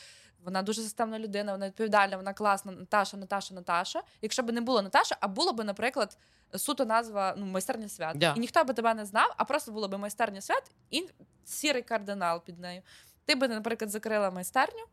Вона 0.44 0.62
дуже 0.62 0.82
системна 0.82 1.20
людина, 1.20 1.52
вона 1.52 1.68
відповідальна, 1.68 2.18
вона 2.18 2.34
класна. 2.34 2.72
Наташа, 2.72 3.18
Наташа, 3.18 3.54
Наташа. 3.54 4.02
Якщо 4.22 4.44
б 4.44 4.52
не 4.52 4.62
було 4.62 4.82
Наташа, 4.82 5.18
а 5.20 5.28
було 5.28 5.54
б, 5.54 5.64
наприклад, 5.64 6.18
суто 6.56 6.86
назва 6.86 7.34
ну, 7.38 7.46
майстерня 7.46 7.90
свят. 7.90 8.18
Да. 8.18 8.34
І 8.38 8.40
ніхто 8.40 8.64
би 8.64 8.74
тебе 8.74 8.94
не 8.94 9.06
знав, 9.06 9.34
а 9.38 9.44
просто 9.44 9.72
було 9.72 9.88
б 9.88 9.98
майстерня 9.98 10.42
свят 10.42 10.72
і 10.90 11.10
сірий 11.46 11.82
кардинал 11.82 12.44
під 12.44 12.60
нею. 12.60 12.82
Ти 13.26 13.36
би, 13.36 13.48
наприклад, 13.48 13.92
закрила 13.92 14.32
майстерню, 14.32 14.86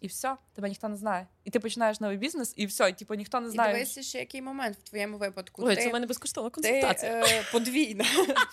і 0.00 0.06
все, 0.06 0.36
тебе 0.54 0.68
ніхто 0.68 0.88
не 0.88 0.96
знає. 0.96 1.26
І 1.44 1.50
ти 1.50 1.60
починаєш 1.60 2.00
новий 2.00 2.16
бізнес, 2.16 2.54
і 2.56 2.66
все, 2.66 2.88
і 2.88 2.92
типу 2.92 3.14
ніхто 3.14 3.40
не 3.40 3.48
І 3.48 3.50
знає. 3.50 3.72
дивися 3.74 4.02
ще 4.02 4.18
який 4.18 4.42
момент 4.42 4.76
в 4.78 4.82
твоєму 4.82 5.18
випадку. 5.18 5.62
Ой, 5.64 5.76
ти, 5.76 5.82
це 5.82 5.88
в 5.88 5.92
мене 5.92 6.06
безкоштовна 6.06 6.50
ти 6.50 6.54
консультація. 6.54 7.12
е, 7.26 7.42
подвійна. 7.52 8.04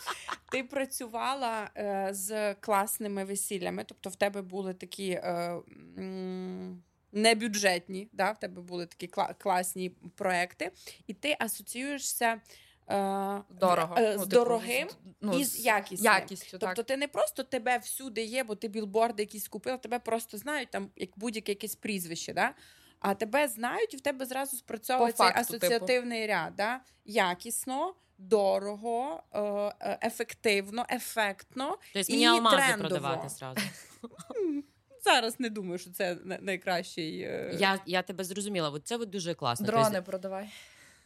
ти 0.52 0.64
працювала 0.64 1.70
е, 1.78 2.08
з 2.12 2.54
класними 2.56 3.24
весіллями, 3.26 3.84
тобто 3.88 4.10
в 4.10 4.16
тебе 4.16 4.42
були 4.42 4.74
такі. 4.74 5.10
Е, 5.12 5.62
м, 5.98 6.84
Небюджетні, 7.12 8.10
да, 8.14 8.32
в 8.32 8.40
тебе 8.40 8.62
були 8.62 8.86
такі 8.86 9.08
кла- 9.08 9.36
класні 9.38 9.90
проекти, 10.16 10.72
і 11.08 11.14
ти 11.14 11.36
асоціюєшся 11.40 12.42
Дорого. 13.50 13.96
е, 13.98 14.02
Ну, 14.02 14.12
з 14.14 14.14
типу, 14.14 14.26
дорогим 14.26 14.88
ну, 15.22 15.40
і 15.40 15.44
з 15.46 15.60
якісним. 15.66 16.14
якістю. 16.14 16.58
Тобто 16.58 16.76
так. 16.76 16.86
ти 16.86 16.98
не 16.98 17.08
просто 17.08 17.44
тебе 17.44 17.78
всюди 17.78 18.24
є, 18.24 18.44
бо 18.44 18.56
ти 18.56 18.68
білборди 18.68 19.24
якісь 19.24 19.48
купила, 19.48 19.78
тебе 19.78 20.00
просто 20.00 20.38
знають 20.38 20.72
там 20.72 20.90
як 20.96 21.10
будь-яке 21.16 21.52
якесь 21.52 21.76
прізвище. 21.76 22.34
Да? 22.34 22.54
А 23.00 23.14
тебе 23.14 23.48
знають, 23.48 23.94
і 23.94 23.98
в 23.98 24.02
тебе 24.02 24.26
зразу 24.26 24.58
спрацьовує 24.58 25.12
По 25.12 25.18
цей 25.18 25.28
факту, 25.28 25.54
типу. 25.54 25.66
асоціативний 25.66 26.28
ряд. 26.28 26.56
Да? 26.56 26.80
Якісно, 27.06 27.96
дорого, 28.18 29.24
е, 29.34 29.42
е, 29.80 30.00
ефективно, 30.04 30.86
ефектно. 30.90 31.78
Тобто 31.94 32.14
мені 32.14 32.26
алмази 32.26 32.58
трендово. 32.58 32.90
продавати 32.90 33.30
зразу. 33.30 33.62
Зараз 35.04 35.40
не 35.40 35.50
думаю, 35.50 35.78
що 35.78 35.92
це 35.92 36.18
на- 36.24 36.38
найкращий. 36.42 37.22
е, 37.22 37.56
Я, 37.60 37.80
я 37.86 38.02
тебе 38.02 38.24
зрозуміла. 38.24 38.70
От 38.70 38.88
це 38.88 38.98
от 38.98 39.10
дуже 39.10 39.34
класно. 39.34 39.66
Дрони 39.66 39.86
Тобто, 39.86 40.04
продавай. 40.04 40.50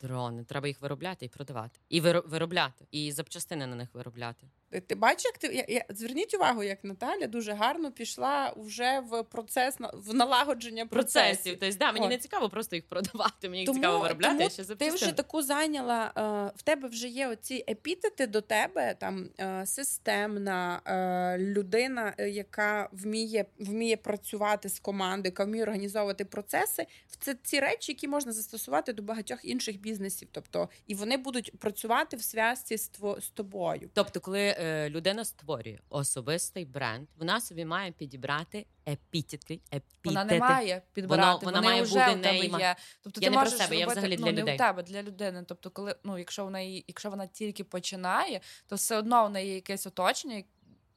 Дрони. 0.01 0.43
Треба 0.43 0.67
їх 0.67 0.81
виробляти 0.81 1.25
і 1.25 1.29
продавати. 1.29 1.79
І 1.89 2.01
виро- 2.01 2.27
виробляти. 2.29 2.85
І 2.91 3.11
запчастини 3.11 3.67
на 3.67 3.75
них 3.75 3.89
виробляти. 3.93 4.47
Ти 4.87 4.95
бачиш, 4.95 5.25
як 5.25 5.37
ти 5.37 5.47
я, 5.47 5.65
я, 5.67 5.85
зверніть 5.89 6.33
увагу, 6.33 6.63
як 6.63 6.83
Наталя 6.83 7.27
дуже 7.27 7.53
гарно 7.53 7.91
пішла 7.91 8.53
вже 8.57 8.99
в 9.09 9.23
процес 9.23 9.77
в 9.93 10.13
налагодження 10.13 10.85
процесів. 10.85 11.21
Процесів. 11.31 11.57
Тобто, 11.59 11.77
да, 11.77 11.91
мені 11.91 12.05
От. 12.05 12.11
не 12.11 12.17
цікаво 12.17 12.49
просто 12.49 12.75
їх 12.75 12.87
продавати. 12.87 13.49
Мені 13.49 13.57
їх 13.59 13.65
Тому- 13.65 13.79
цікаво 13.79 13.99
виробляти. 13.99 14.33
тому 14.33 14.47
а 14.47 14.49
ще 14.49 14.57
Ти 14.57 14.63
запчастини. 14.63 14.95
вже 14.95 15.11
таку 15.11 15.41
зайняла. 15.41 16.11
Е, 16.17 16.57
в 16.57 16.61
тебе 16.61 16.87
вже 16.87 17.07
є 17.07 17.27
оці 17.27 17.65
епітети 17.69 18.27
до 18.27 18.41
тебе, 18.41 18.95
там 18.99 19.29
е, 19.39 19.65
системна 19.65 20.81
е, 20.85 21.37
людина, 21.37 22.13
е, 22.17 22.29
яка 22.29 22.89
вміє 22.91 23.45
вміє 23.59 23.97
працювати 23.97 24.69
з 24.69 24.79
командою, 24.79 25.31
яка 25.31 25.45
вміє 25.45 25.63
організовувати 25.63 26.25
процеси. 26.25 26.85
Це 27.19 27.35
ці 27.43 27.59
речі, 27.59 27.91
які 27.91 28.07
можна 28.07 28.31
застосувати 28.31 28.93
до 28.93 29.03
багатьох 29.03 29.45
інших 29.45 29.79
бізнесів. 29.79 30.27
Тобто, 30.31 30.69
і 30.87 30.95
вони 30.95 31.17
будуть 31.17 31.59
працювати 31.59 32.17
в 32.17 32.19
зв'язці 32.19 32.77
з, 32.77 32.89
з 33.19 33.29
тобою. 33.29 33.89
Тобто, 33.93 34.19
коли 34.19 34.55
е, 34.61 34.89
людина 34.89 35.25
створює 35.25 35.79
особистий 35.89 36.65
бренд, 36.65 37.07
вона 37.17 37.41
собі 37.41 37.65
має 37.65 37.91
підібрати 37.91 38.65
епітети. 38.87 39.53
епітети. 39.53 39.85
Вона 40.03 40.25
не 40.25 40.39
має 40.39 40.81
підбирати, 40.93 41.27
Воно- 41.27 41.39
вона 41.45 41.57
вони 41.59 41.67
має 41.67 41.81
вже 41.81 41.93
бути 42.05 42.19
в 42.19 42.21
тебе 42.21 42.37
нейма- 42.37 42.59
є. 42.59 42.75
Тобто 43.01 43.21
Я 43.21 43.25
ти 43.27 43.31
не 43.31 43.37
про 43.37 43.43
можеш 43.45 43.59
себе, 43.59 43.75
я 43.75 43.85
робити, 43.85 43.99
взагалі 43.99 44.17
ну, 44.17 44.25
для 44.25 44.31
не 44.31 44.41
людей. 44.41 44.55
в 44.55 44.57
тебе, 44.57 44.83
для 44.83 45.03
людини. 45.03 45.43
Тобто, 45.47 45.69
коли 45.69 45.95
ну, 46.03 46.17
якщо 46.17 46.43
вона 46.43 46.59
її- 46.59 46.85
якщо 46.87 47.09
вона 47.09 47.27
тільки 47.27 47.63
починає, 47.63 48.41
то 48.67 48.75
все 48.75 48.97
одно 48.97 49.25
в 49.25 49.29
неї 49.29 49.49
є 49.49 49.55
якесь 49.55 49.87
оточення. 49.87 50.43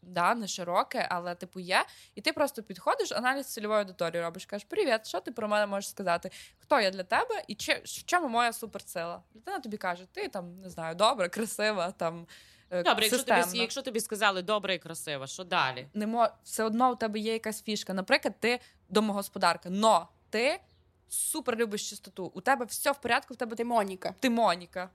Да, 0.07 0.35
не 0.35 0.49
широке, 0.49 1.07
але 1.11 1.35
типу 1.35 1.61
є. 1.61 1.85
І 2.15 2.21
ти 2.21 2.33
просто 2.33 2.63
підходиш, 2.63 3.13
аналіз 3.13 3.47
цільової 3.47 3.81
аудиторії 3.81 4.23
робиш. 4.23 4.47
Кажеш, 4.47 4.67
привіт, 4.71 5.07
що 5.07 5.21
ти 5.21 5.33
про 5.33 5.49
мене 5.49 5.67
можеш 5.67 5.91
сказати? 5.91 6.31
Хто 6.59 6.81
я 6.81 6.91
для 6.91 7.03
тебе 7.03 7.45
і 7.49 7.55
чи, 7.55 7.83
в 7.85 8.05
чому 8.05 8.29
моя 8.29 8.53
суперсила? 8.53 9.23
Людина 9.37 9.61
тобі 9.61 9.77
каже, 9.77 10.07
ти 10.13 10.29
там 10.29 10.61
не 10.61 10.71
знаю, 10.71 10.95
добра, 10.95 11.29
красива, 11.29 11.91
там 11.91 12.27
е, 12.71 12.83
Добре, 12.83 13.05
якщо 13.07 13.23
тобі, 13.25 13.59
якщо 13.59 13.83
тобі 13.83 14.01
сказали 14.01 14.43
добре 14.43 14.75
і 14.75 14.79
красиво, 14.79 15.27
що 15.27 15.45
далі? 15.45 15.89
не 15.95 16.07
мо... 16.07 16.29
все 16.45 16.65
одно 16.65 16.93
у 16.93 16.97
тебе 16.97 17.19
є 17.19 17.33
якась 17.33 17.63
фішка. 17.63 17.95
Наприклад, 17.95 18.35
ти 18.41 18.61
домогосподарка, 18.89 19.71
но 19.71 20.09
ти 20.31 20.61
супер 21.09 21.57
любиш 21.57 21.91
чистоту. 21.91 22.33
У 22.35 22.41
тебе 22.41 22.65
все 22.65 22.93
в 22.93 23.01
порядку, 23.01 23.35
в 23.35 23.37
тебе 23.37 23.57
Ти 23.57 23.65
Моніка. 23.65 24.15
ти 24.21 24.31
Моніка. 24.31 24.91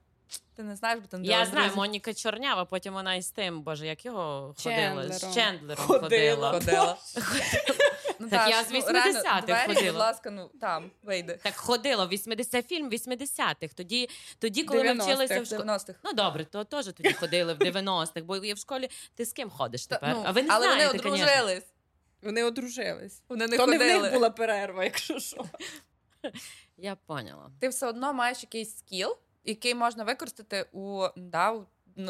Ти 0.56 0.64
не 0.64 0.76
знаєш, 0.76 1.00
бо 1.00 1.08
ти 1.08 1.18
не 1.18 1.28
Я 1.28 1.46
знаю, 1.46 1.52
друзів. 1.52 1.78
Моніка 1.78 2.14
Чорнява, 2.14 2.66
потім 2.66 2.94
вона 2.94 3.16
із 3.16 3.32
тим, 3.32 3.62
боже, 3.62 3.88
як 3.88 4.06
його 4.06 4.56
ходила? 4.64 4.80
Чендлером. 4.82 5.12
З 5.14 5.34
Чендлером 5.34 5.86
Ходила. 5.86 6.52
ходила. 6.52 6.54
Ходила. 6.54 6.98
Ну, 8.20 8.30
Так 8.30 8.44
та 8.44 8.50
я 8.50 8.64
з 8.64 8.72
ну, 8.72 8.80
80-х 8.80 8.92
реально, 9.24 9.46
двері, 9.46 9.68
ходила. 9.68 9.92
Будь 9.92 10.00
ласка, 10.00 10.30
ну 10.32 10.52
там 10.62 10.92
вийде. 11.04 11.38
Так 11.44 11.56
ходила, 11.56 12.08
80 12.08 12.68
фільм 12.68 12.90
80-х. 12.90 13.74
Тоді, 13.76 14.10
тоді 14.40 14.64
коли 14.64 14.84
ми 14.84 14.90
90-х, 14.90 15.04
вчилися 15.06 15.42
в 15.42 15.46
школі. 15.46 15.60
90-х. 15.62 15.94
Ну 16.04 16.14
добре, 16.14 16.46
то 16.46 16.64
теж 16.64 16.86
тоді 16.86 17.14
ходили 17.14 17.54
в 17.54 17.58
90-х, 17.62 18.22
бо 18.22 18.38
я 18.38 18.54
в 18.54 18.58
школі 18.58 18.90
ти 19.16 19.26
з 19.26 19.34
ким 19.34 19.50
ходиш 19.50 19.88
Та, 19.88 19.96
тепер? 19.96 20.16
ну, 20.16 20.24
а 20.26 20.32
ви 20.32 20.44
не 20.44 20.50
але 20.52 20.66
знаєте, 20.66 20.88
вони 20.88 21.00
конечно. 21.00 21.26
одружились. 21.26 21.66
Вони 22.22 22.44
одружились. 22.44 23.24
Вони 23.30 23.48
не 23.48 23.58
То 23.58 23.68
не 23.68 23.78
в 23.78 23.80
ходили. 23.80 24.02
них 24.02 24.14
була 24.14 24.30
перерва, 24.30 24.84
якщо 24.84 25.20
що. 25.20 25.46
Я 26.78 26.96
поняла. 26.96 27.50
Ти 27.60 27.70
все 27.70 27.88
одно 27.88 28.14
маєш 28.14 28.44
якийсь 28.44 28.78
скіл, 28.78 29.18
який 29.46 29.76
можна 29.76 30.04
використати 30.04 30.66
у 30.72 31.06
да, 31.16 31.52
у- 31.52 31.66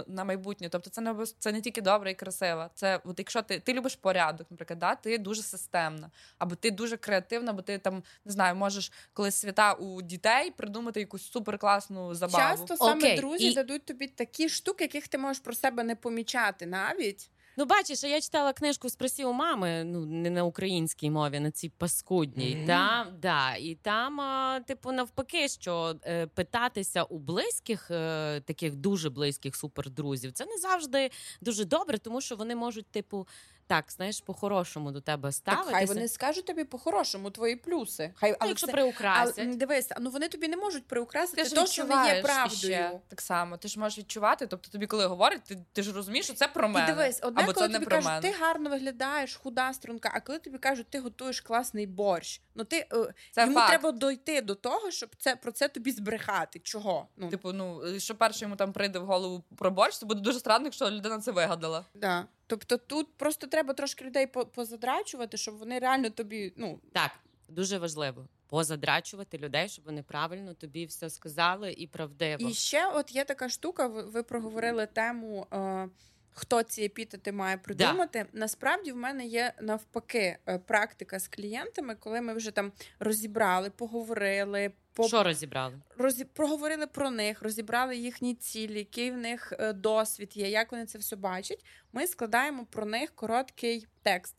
на 0.07 0.23
майбутнє. 0.23 0.69
Тобто 0.69 0.89
це 0.89 1.01
не 1.01 1.15
це 1.39 1.51
не 1.51 1.61
тільки 1.61 1.81
добре 1.81 2.11
і 2.11 2.15
красиво. 2.15 2.69
Це 2.73 3.01
от 3.05 3.19
якщо 3.19 3.41
ти, 3.41 3.59
ти 3.59 3.73
любиш 3.73 3.95
порядок, 3.95 4.47
наприклад, 4.51 4.79
да, 4.79 4.95
ти 4.95 5.17
дуже 5.17 5.41
системна, 5.41 6.11
або 6.37 6.55
ти 6.55 6.71
дуже 6.71 6.97
креативна, 6.97 7.53
бо 7.53 7.61
ти 7.61 7.77
там 7.77 8.03
не 8.25 8.31
знаю, 8.31 8.55
можеш 8.55 8.91
коли 9.13 9.31
свята 9.31 9.73
у 9.73 10.01
дітей 10.01 10.51
придумати 10.51 10.99
якусь 10.99 11.31
суперкласну 11.31 12.15
забаву. 12.15 12.43
Часто 12.43 12.77
саме 12.77 12.99
Окей, 12.99 13.17
друзі 13.17 13.47
і- 13.47 13.53
дадуть 13.53 13.85
тобі 13.85 14.07
такі 14.07 14.49
штуки, 14.49 14.83
яких 14.83 15.07
ти 15.07 15.17
можеш 15.17 15.39
про 15.39 15.53
себе 15.53 15.83
не 15.83 15.95
помічати 15.95 16.65
навіть. 16.65 17.29
Ну, 17.59 17.65
бачиш, 17.65 18.03
я 18.03 18.21
читала 18.21 18.53
книжку 18.53 18.89
«Спроси 18.89 19.25
у 19.25 19.33
мами, 19.33 19.83
ну 19.83 20.05
не 20.05 20.29
на 20.29 20.43
українській 20.43 21.09
мові, 21.09 21.39
на 21.39 21.51
цій 21.51 21.69
паскудній. 21.69 22.55
Мгм. 22.55 22.67
Та, 22.67 23.07
да, 23.21 23.55
і 23.55 23.75
там, 23.75 24.21
а, 24.21 24.59
типу, 24.59 24.91
навпаки, 24.91 25.47
що 25.47 25.95
е, 26.05 26.27
питатися 26.27 27.03
у 27.03 27.17
близьких, 27.17 27.91
е, 27.91 28.41
таких 28.41 28.75
дуже 28.75 29.09
близьких 29.09 29.55
супердрузів, 29.55 30.31
це 30.31 30.45
не 30.45 30.57
завжди 30.57 31.11
дуже 31.41 31.65
добре, 31.65 31.97
тому 31.97 32.21
що 32.21 32.35
вони 32.35 32.55
можуть, 32.55 32.87
типу, 32.87 33.27
так, 33.69 33.85
знаєш, 33.91 34.21
по-хорошому 34.21 34.91
до 34.91 35.01
тебе 35.01 35.31
Так 35.43 35.65
хай 35.71 35.85
вони 35.85 36.07
скажуть 36.07 36.45
тобі 36.45 36.63
по-хорошому 36.63 37.31
твої 37.31 37.55
плюси. 37.55 38.11
Хай, 38.15 38.31
Ну, 38.31 38.37
але 38.39 38.49
якщо 38.49 38.67
це- 38.67 38.73
приукрасять. 38.73 39.35
але, 39.39 39.55
дивись, 39.55 39.89
ну 39.99 40.09
вони 40.09 40.27
тобі 40.29 40.47
не 40.47 40.57
можуть 40.57 40.87
приукрасити 40.87 41.43
те, 41.49 41.67
що 41.67 41.83
не 41.83 42.15
є 42.15 42.21
правдою. 42.21 42.73
іще 42.73 42.99
так 43.07 43.21
само. 43.21 43.57
Ти 43.57 43.67
ж 43.67 43.79
можеш 43.79 43.97
відчувати. 43.99 44.47
Тобто 44.47 44.71
тобі, 44.71 44.87
коли 44.87 45.05
говорять, 45.05 45.43
ти, 45.43 45.57
ти 45.73 45.83
ж 45.83 45.91
розумієш, 45.91 46.25
що 46.25 46.33
це 46.33 46.47
про 46.47 46.69
І 46.69 46.85
дивись, 46.87 47.19
одне, 47.23 47.43
або 47.43 47.53
коли 47.53 47.67
це 47.67 47.73
не 47.73 47.79
про 47.79 47.89
кажуть, 47.89 48.05
мене. 48.05 48.21
ти 48.21 48.37
гарно 48.39 48.69
виглядаєш, 48.69 49.35
худа 49.35 49.73
струнка, 49.73 50.11
а 50.13 50.19
коли 50.19 50.39
тобі 50.39 50.57
кажуть, 50.57 50.87
ти 50.89 50.99
готуєш 50.99 51.41
класний 51.41 51.87
борщ, 51.87 52.41
ну 52.55 52.63
ти 52.63 52.77
е, 52.93 53.13
Це 53.31 53.41
йому 53.41 53.53
факт. 53.53 53.69
треба 53.69 53.91
дойти 53.91 54.41
до 54.41 54.55
того, 54.55 54.91
щоб 54.91 55.09
це 55.17 55.35
про 55.35 55.51
це 55.51 55.67
тобі 55.67 55.91
збрехати. 55.91 56.59
Чого? 56.59 57.07
Ну 57.17 57.29
Типу, 57.29 57.53
ну 57.53 57.81
що 57.99 58.15
перше 58.15 58.45
йому 58.45 58.55
там 58.55 58.73
прийде 58.73 58.99
в 58.99 59.05
голову 59.05 59.43
про 59.57 59.71
борщ, 59.71 59.97
то 59.99 60.05
буде 60.05 60.21
дуже 60.21 60.39
странно, 60.39 60.65
якщо 60.65 60.89
людина 60.91 61.19
це 61.19 61.31
вигадала. 61.31 61.85
да. 61.93 62.25
Тобто 62.49 62.77
тут 62.77 63.07
просто 63.17 63.47
треба 63.47 63.73
трошки 63.73 64.05
людей 64.05 64.27
позадрачувати, 64.27 65.37
щоб 65.37 65.57
вони 65.57 65.79
реально 65.79 66.09
тобі, 66.09 66.53
ну 66.55 66.79
Так, 66.93 67.11
дуже 67.49 67.77
важливо 67.77 68.27
позадрачувати 68.47 69.37
людей, 69.37 69.69
щоб 69.69 69.85
вони 69.85 70.03
правильно 70.03 70.53
тобі 70.53 70.85
все 70.85 71.09
сказали 71.09 71.71
і 71.71 71.87
правдиво. 71.87 72.49
І 72.49 72.53
ще 72.53 72.87
от 72.87 73.15
є 73.15 73.25
така 73.25 73.49
штука. 73.49 73.87
Ви, 73.87 74.03
ви 74.03 74.23
проговорили 74.23 74.85
тему. 74.85 75.47
Е, 75.53 75.89
Хто 76.31 76.63
ці 76.63 76.83
епітети 76.83 77.31
має 77.31 77.57
придумати? 77.57 78.25
Насправді 78.33 78.91
в 78.91 78.95
мене 78.95 79.25
є 79.25 79.53
навпаки 79.61 80.37
е, 80.47 80.57
практика 80.59 81.19
з 81.19 81.27
клієнтами, 81.27 81.95
коли 81.95 82.21
ми 82.21 82.33
вже 82.33 82.51
там 82.51 82.71
розібрали, 82.99 83.69
поговорили, 83.69 84.71
по 84.99 85.07
Що 85.07 85.23
розібрали? 85.23 85.81
розі... 85.97 86.25
проговорили 86.25 86.87
про 86.87 87.11
них, 87.11 87.41
розібрали 87.41 87.97
їхні 87.97 88.35
цілі, 88.35 88.77
який 88.77 89.11
в 89.11 89.17
них 89.17 89.53
е, 89.59 89.73
досвід 89.73 90.37
є, 90.37 90.49
як 90.49 90.71
вони 90.71 90.85
це 90.85 90.97
все 90.97 91.15
бачать. 91.15 91.65
Ми 91.93 92.07
складаємо 92.07 92.65
про 92.65 92.85
них 92.85 93.15
короткий 93.15 93.87
текст, 94.03 94.35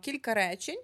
кілька 0.00 0.34
речень. 0.34 0.82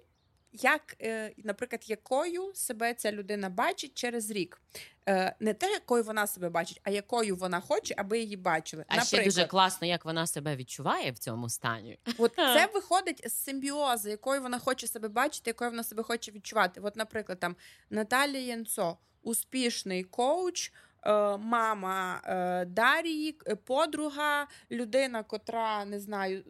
Як, 0.53 0.95
е, 1.01 1.33
наприклад, 1.37 1.89
якою 1.89 2.53
себе 2.53 2.93
ця 2.93 3.11
людина 3.11 3.49
бачить 3.49 3.93
через 3.93 4.31
рік, 4.31 4.61
Е, 5.09 5.35
не 5.39 5.53
те, 5.53 5.71
якою 5.71 6.03
вона 6.03 6.27
себе 6.27 6.49
бачить, 6.49 6.81
а 6.83 6.89
якою 6.89 7.35
вона 7.35 7.59
хоче, 7.59 7.93
аби 7.97 8.19
її 8.19 8.37
бачили. 8.37 8.85
А 8.87 8.93
ще 9.03 9.23
дуже 9.23 9.47
класно, 9.47 9.87
як 9.87 10.05
вона 10.05 10.27
себе 10.27 10.55
відчуває 10.55 11.11
в 11.11 11.17
цьому 11.17 11.49
стані. 11.49 11.99
От 12.17 12.35
це 12.35 12.69
виходить 12.73 13.29
з 13.29 13.33
симбіозу, 13.33 14.09
якою 14.09 14.41
вона 14.41 14.59
хоче 14.59 14.87
себе 14.87 15.07
бачити, 15.07 15.49
якою 15.49 15.69
вона 15.69 15.83
себе 15.83 16.03
хоче 16.03 16.31
відчувати. 16.31 16.81
От, 16.81 16.95
наприклад, 16.95 17.39
там 17.39 17.55
Наталія 17.89 18.41
Янцо, 18.41 18.97
успішний 19.21 20.03
коуч. 20.03 20.71
е, 21.03 21.37
Мама 21.37 22.21
Дарії, 22.67 23.31
подруга, 23.65 24.47
людина, 24.71 25.23
котра 25.23 25.85
не 25.85 25.99
знаю, 25.99 26.43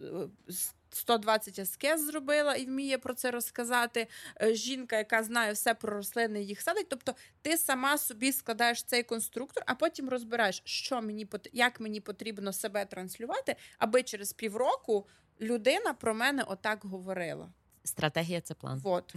120 0.95 1.59
аскез 1.59 2.05
зробила 2.05 2.55
і 2.55 2.65
вміє 2.65 2.97
про 2.97 3.13
це 3.13 3.31
розказати. 3.31 4.07
е, 4.41 4.53
Жінка, 4.53 4.97
яка 4.97 5.23
знає 5.23 5.53
все 5.53 5.73
про 5.73 5.93
рослини, 5.93 6.43
їх 6.43 6.61
садить. 6.61 6.89
Тобто, 6.89 7.15
ти 7.41 7.57
сама 7.57 7.97
собі 7.97 8.31
складаєш 8.31 8.83
цей 8.83 9.03
конструктор, 9.03 9.63
а 9.67 9.75
потім 9.75 10.09
розбираєш, 10.09 10.61
що 10.65 11.01
мені 11.01 11.27
як 11.53 11.79
мені 11.79 12.01
потрібно 12.01 12.53
себе 12.53 12.85
транслювати, 12.85 13.55
аби 13.77 14.03
через 14.03 14.33
півроку 14.33 15.07
людина 15.41 15.93
про 15.93 16.13
мене 16.13 16.43
отак 16.43 16.85
говорила. 16.85 17.49
Стратегія 17.83 18.41
це 18.41 18.53
план. 18.53 18.79
Вот. 18.79 19.13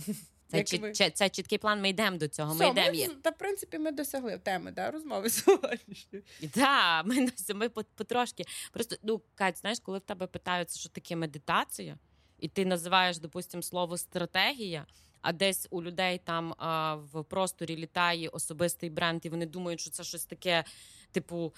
Це, 0.58 0.76
чіт- 0.76 0.80
ви- 0.80 1.10
це, 1.10 1.28
чіткий 1.28 1.58
план. 1.58 1.80
Ми 1.80 1.88
йдемо 1.88 2.16
до 2.16 2.28
цього. 2.28 2.54
Все, 2.54 2.64
Ми 2.64 2.70
йдемо. 2.70 3.12
ми, 3.14 3.20
та, 3.22 3.30
в 3.30 3.38
принципі, 3.38 3.78
ми 3.78 3.92
досягли 3.92 4.38
теми 4.38 4.70
да, 4.70 4.90
розмови 4.90 5.30
сьогоднішньої. 5.30 6.24
Так, 6.54 7.06
ми, 7.06 7.28
ми 7.54 7.68
по- 7.68 7.84
потрошки. 7.94 8.44
Просто 8.72 8.96
ну 9.02 9.22
Кать, 9.34 9.58
знаєш, 9.58 9.78
коли 9.82 9.98
в 9.98 10.02
тебе 10.02 10.26
питаються, 10.26 10.78
що 10.80 10.88
таке 10.88 11.16
медитація, 11.16 11.98
і 12.38 12.48
ти 12.48 12.64
називаєш, 12.64 13.18
допустимо, 13.18 13.62
слово 13.62 13.98
стратегія. 13.98 14.86
а 15.22 15.32
десь 15.32 15.66
у 15.70 15.82
людей 15.82 16.20
там 16.24 16.54
а, 16.58 16.94
в 16.94 17.24
просторі 17.24 17.76
літає 17.76 18.28
особистий 18.28 18.90
бренд, 18.90 19.26
і 19.26 19.28
вони 19.28 19.46
думають, 19.46 19.80
що 19.80 19.90
це 19.90 20.04
щось 20.04 20.24
таке 20.24 20.64
типу, 21.14 21.54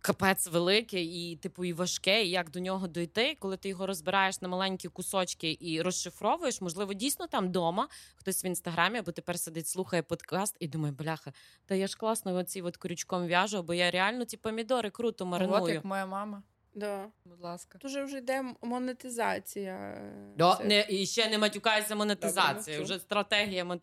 капець 0.00 0.46
великий 0.46 1.32
і, 1.32 1.36
типу, 1.36 1.64
і 1.64 1.72
важке, 1.72 2.24
і 2.24 2.30
як 2.30 2.50
до 2.50 2.60
нього 2.60 2.88
дойти, 2.88 3.36
коли 3.40 3.56
ти 3.56 3.68
його 3.68 3.86
розбираєш 3.86 4.40
на 4.42 4.48
маленькі 4.48 4.88
кусочки 4.88 5.58
і 5.60 5.82
розшифровуєш, 5.82 6.60
можливо, 6.60 6.94
дійсно 6.94 7.26
там 7.26 7.46
вдома 7.48 7.88
хтось 8.14 8.44
в 8.44 8.46
інстаграмі, 8.46 8.98
або 8.98 9.12
тепер 9.12 9.38
сидить, 9.38 9.68
слухає 9.68 10.02
подкаст 10.02 10.56
і 10.60 10.68
думає, 10.68 10.92
бляха, 10.92 11.32
та 11.66 11.74
я 11.74 11.86
ж 11.86 11.96
класно 11.96 12.34
оці 12.34 12.62
от 12.62 12.76
крючком 12.76 13.26
в'яжу, 13.26 13.62
бо 13.62 13.74
я 13.74 13.90
реально 13.90 14.24
ці 14.24 14.36
помідори 14.36 14.90
круто 14.90 15.26
мариную. 15.26 15.62
От 15.62 15.70
як 15.70 15.84
моя 15.84 16.06
мама. 16.06 16.42
Да. 16.76 17.08
Будь 17.24 17.40
ласка. 17.40 17.78
Дуже 17.78 18.04
вже 18.04 18.18
йде 18.18 18.44
монетизація. 18.62 20.00
Да, 20.36 20.60
не, 20.64 20.86
І 20.90 21.06
ще 21.06 21.28
не 21.28 21.38
матюкається 21.38 21.94
монетизація, 21.94 22.82
вже 22.82 22.98
стратегія 22.98 23.78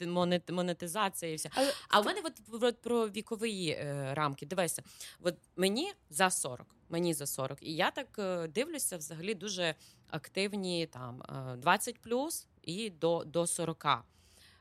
монетизації 0.50 1.34
і 1.34 1.36
все. 1.36 1.50
Але... 1.54 1.74
А 1.90 2.00
в 2.00 2.06
мене 2.06 2.22
от, 2.24 2.64
от 2.64 2.82
про 2.82 3.10
вікові 3.10 3.68
е, 3.70 4.14
рамки. 4.14 4.46
Дивися, 4.46 4.84
от 5.22 5.36
мені 5.56 5.94
за 6.10 6.30
40, 6.30 6.76
мені 6.90 7.14
за 7.14 7.26
40. 7.26 7.58
І 7.62 7.76
я 7.76 7.92
так 7.92 8.08
е, 8.20 8.48
дивлюся, 8.48 8.98
взагалі 8.98 9.34
дуже 9.34 9.76
активні 10.08 10.86
там 10.86 11.22
е, 11.54 11.56
20 11.58 12.02
плюс 12.02 12.48
і 12.62 12.90
до, 12.90 13.24
до 13.24 13.48
40. 13.48 13.86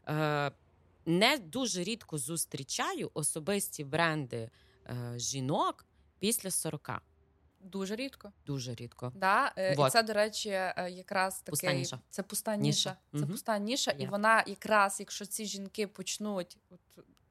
Е, 0.08 0.52
не 1.06 1.38
дуже 1.38 1.84
рідко 1.84 2.18
зустрічаю 2.18 3.10
особисті 3.14 3.84
бренди 3.84 4.50
е, 4.86 5.12
жінок 5.16 5.86
після 6.18 6.50
40. 6.50 6.90
Дуже 7.62 7.96
рідко. 7.96 8.32
Дуже 8.46 8.74
рідко. 8.74 9.12
Да, 9.14 9.52
е, 9.56 9.74
Вот. 9.74 9.88
І 9.88 9.90
це, 9.90 10.02
до 10.02 10.12
речі, 10.12 10.48
е, 10.50 10.88
якраз 10.90 11.38
таке. 11.40 11.50
Пуста 11.50 11.72
ніша. 11.72 11.98
це 12.10 12.22
пуста 12.22 12.56
ніша. 12.56 12.90
Ніша. 12.90 12.96
Це 13.12 13.18
Мгм. 13.18 13.28
пуста 13.30 13.58
ніша, 13.58 13.90
і 13.90 14.06
вона 14.06 14.44
якраз, 14.46 15.00
якщо 15.00 15.26
ці 15.26 15.44
жінки 15.44 15.86
почнуть 15.86 16.58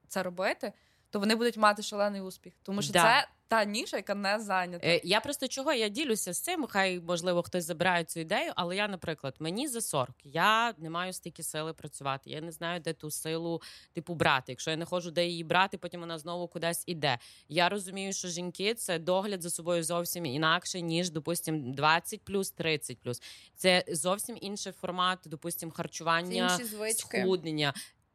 це 0.08 0.22
робити, 0.22 0.72
то 1.12 1.20
вони 1.20 1.34
будуть 1.34 1.56
мати 1.56 1.82
шалений 1.82 2.20
успіх. 2.20 2.52
Тому 2.62 2.82
що 2.82 2.92
Да. 2.92 3.02
це 3.02 3.28
та 3.48 3.64
ніша, 3.64 3.96
яка 3.96 4.14
не 4.14 4.40
зайнята. 4.40 4.86
Е, 4.86 5.00
я 5.04 5.20
просто 5.20 5.48
чого 5.48 5.72
я 5.72 5.88
ділюся 5.88 6.32
з 6.32 6.40
цим. 6.40 6.66
Хай 6.66 7.00
можливо 7.00 7.42
хтось 7.42 7.64
забирає 7.64 8.04
цю 8.04 8.20
ідею, 8.20 8.52
але 8.56 8.76
я, 8.76 8.88
наприклад, 8.88 9.34
мені 9.38 9.68
за 9.68 9.80
40, 9.80 10.16
я 10.24 10.74
не 10.78 10.90
маю 10.90 11.12
стільки 11.12 11.42
сили 11.42 11.72
працювати. 11.72 12.30
Я 12.30 12.40
не 12.40 12.52
знаю, 12.52 12.80
де 12.80 12.92
ту 12.92 13.10
силу 13.10 13.62
типу 13.92 14.14
брати. 14.14 14.52
Якщо 14.52 14.70
я 14.70 14.76
не 14.76 14.84
ходжу, 14.84 15.10
де 15.10 15.26
її 15.26 15.44
брати, 15.44 15.78
потім 15.78 16.00
вона 16.00 16.18
знову 16.18 16.48
кудись 16.48 16.84
іде. 16.86 17.18
Я 17.48 17.68
розумію, 17.68 18.12
що 18.12 18.28
жінки 18.28 18.74
це 18.74 18.98
догляд 18.98 19.42
за 19.42 19.50
собою 19.50 19.84
зовсім 19.84 20.26
інакше, 20.26 20.80
ніж, 20.80 21.10
допустим, 21.10 21.72
20 21.72 22.24
плюс 22.24 22.50
30 22.50 22.98
плюс. 23.00 23.22
Це 23.56 23.84
зовсім 23.88 24.38
інший 24.40 24.72
формат, 24.72 25.18
допустим, 25.26 25.70
харчування, 25.70 26.58
схуднення. 26.96 27.74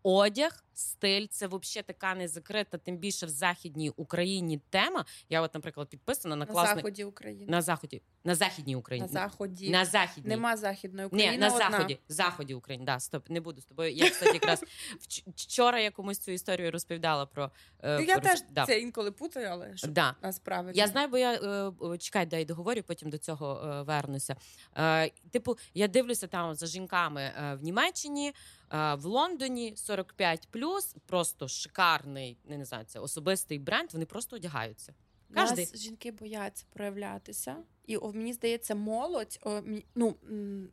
Одяг, 0.10 0.64
стиль 0.74 1.28
це 1.30 1.48
взагалі 1.48 1.84
така 1.88 2.16
не 2.16 2.28
закрита, 2.28 2.78
тим 2.78 2.98
більше 2.98 3.26
в 3.26 3.30
західній 3.30 3.90
Україні 3.90 4.62
тема. 4.70 5.06
Я, 5.30 5.42
от, 5.42 5.54
наприклад, 5.54 5.90
підписана 5.90 6.36
на 6.36 6.46
На 6.46 6.52
класний 6.52 6.76
заході 6.76 7.04
України. 7.04 7.46
на 7.48 7.62
заході, 7.62 8.02
на 8.24 8.36
західній 8.36 8.76
Україні. 8.76 9.08
На 9.08 9.14
заході. 9.22 9.70
На 9.70 9.86
західній. 9.86 10.30
Нема 10.30 10.58
західної 10.58 11.08
України. 11.08 11.32
Ні, 11.32 11.38
на 11.38 11.48
одна. 11.48 11.72
заході, 11.72 12.00
заході 12.08 12.54
України. 12.54 12.86
Да, 12.86 13.00
стоп, 13.00 13.30
не 13.30 13.42
буду 13.42 13.62
з 13.62 13.66
тобою. 13.66 13.92
Я 13.94 14.10
кстати, 14.10 14.32
якраз 14.34 14.64
вч- 15.00 15.24
вчора 15.36 15.80
я 15.80 15.92
комусь 15.92 16.20
цю 16.20 16.32
історію 16.32 16.72
розповідала 16.72 17.26
про 17.26 17.52
е, 17.80 17.98
Ну, 18.00 18.06
я 18.06 18.20
про- 18.20 18.30
теж 18.30 18.44
да. 18.52 18.66
це 18.66 18.80
інколи 18.80 19.12
путаю, 19.12 19.48
але 19.52 19.78
щоб 19.78 19.92
Да. 19.92 20.16
нас 20.24 20.40
правильно. 20.40 20.72
Я 20.76 20.88
знаю, 20.88 21.08
бо 21.08 21.18
я 21.18 21.34
е, 21.94 21.98
чекай, 21.98 22.26
дай 22.26 22.46
договорю, 22.46 22.84
потім 22.88 23.10
до 23.10 23.18
цього 23.18 23.62
е, 23.66 23.82
вернуся. 23.82 24.36
Е, 24.78 25.10
типу, 25.32 25.58
я 25.74 25.88
дивлюся 25.88 26.28
там 26.28 26.56
за 26.56 26.66
жінками 26.68 27.22
е, 27.22 27.56
в 27.56 27.64
Німеччині, 27.64 28.34
в 28.72 29.06
Лондоні 29.06 29.74
45 29.76 30.48
просто 31.06 31.48
шикарний, 31.48 32.38
не, 32.46 32.66
знаю, 32.66 32.86
це 32.86 33.00
особистий 33.00 33.60
бренд. 33.60 33.94
Вони 33.94 34.06
просто 34.06 34.36
одягаються. 34.36 34.94
Нас 35.30 35.76
жінки 35.76 36.12
бояться 36.12 36.66
проявлятися, 36.70 37.56
і 37.86 37.98
о, 37.98 38.14
мені 38.14 38.34
здається, 38.34 38.76
молодь 38.76 39.40
о, 39.42 39.62
ну 39.96 40.16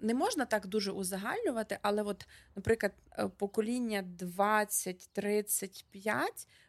не 0.01 0.15
можна 0.15 0.45
так 0.45 0.67
дуже 0.67 0.93
узагальнювати, 0.93 1.79
але 1.83 2.03
от, 2.03 2.27
наприклад, 2.57 2.93
е, 3.19 3.29
покоління 3.29 4.05
20-35, 4.19 6.27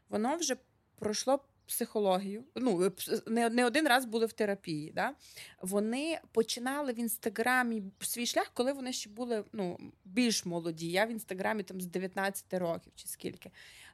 воно 0.09 0.35
вже 0.35 0.55
пройшло 0.95 1.45
психологію. 1.67 2.43
Ну 2.55 2.83
е, 2.85 2.91
не, 3.27 3.49
не 3.49 3.65
один 3.65 3.87
раз 3.87 4.05
були 4.05 4.25
в 4.25 4.33
терапії. 4.33 4.91
Да? 4.91 5.13
Вони 5.61 6.19
починали 6.31 6.93
в 6.93 6.99
інстаграмі 6.99 7.83
свій 8.01 8.25
шлях, 8.25 8.51
коли 8.53 8.73
вони 8.73 8.93
ще 8.93 9.09
були 9.09 9.43
ну, 9.53 9.77
більш 10.05 10.45
молоді. 10.45 10.91
Я 10.91 11.05
в 11.05 11.09
інстаграмі 11.11 11.63
там 11.63 11.81
з 11.81 11.85
19 11.85 12.53
років 12.53 12.93
чи 12.95 13.07
скільки. 13.07 13.51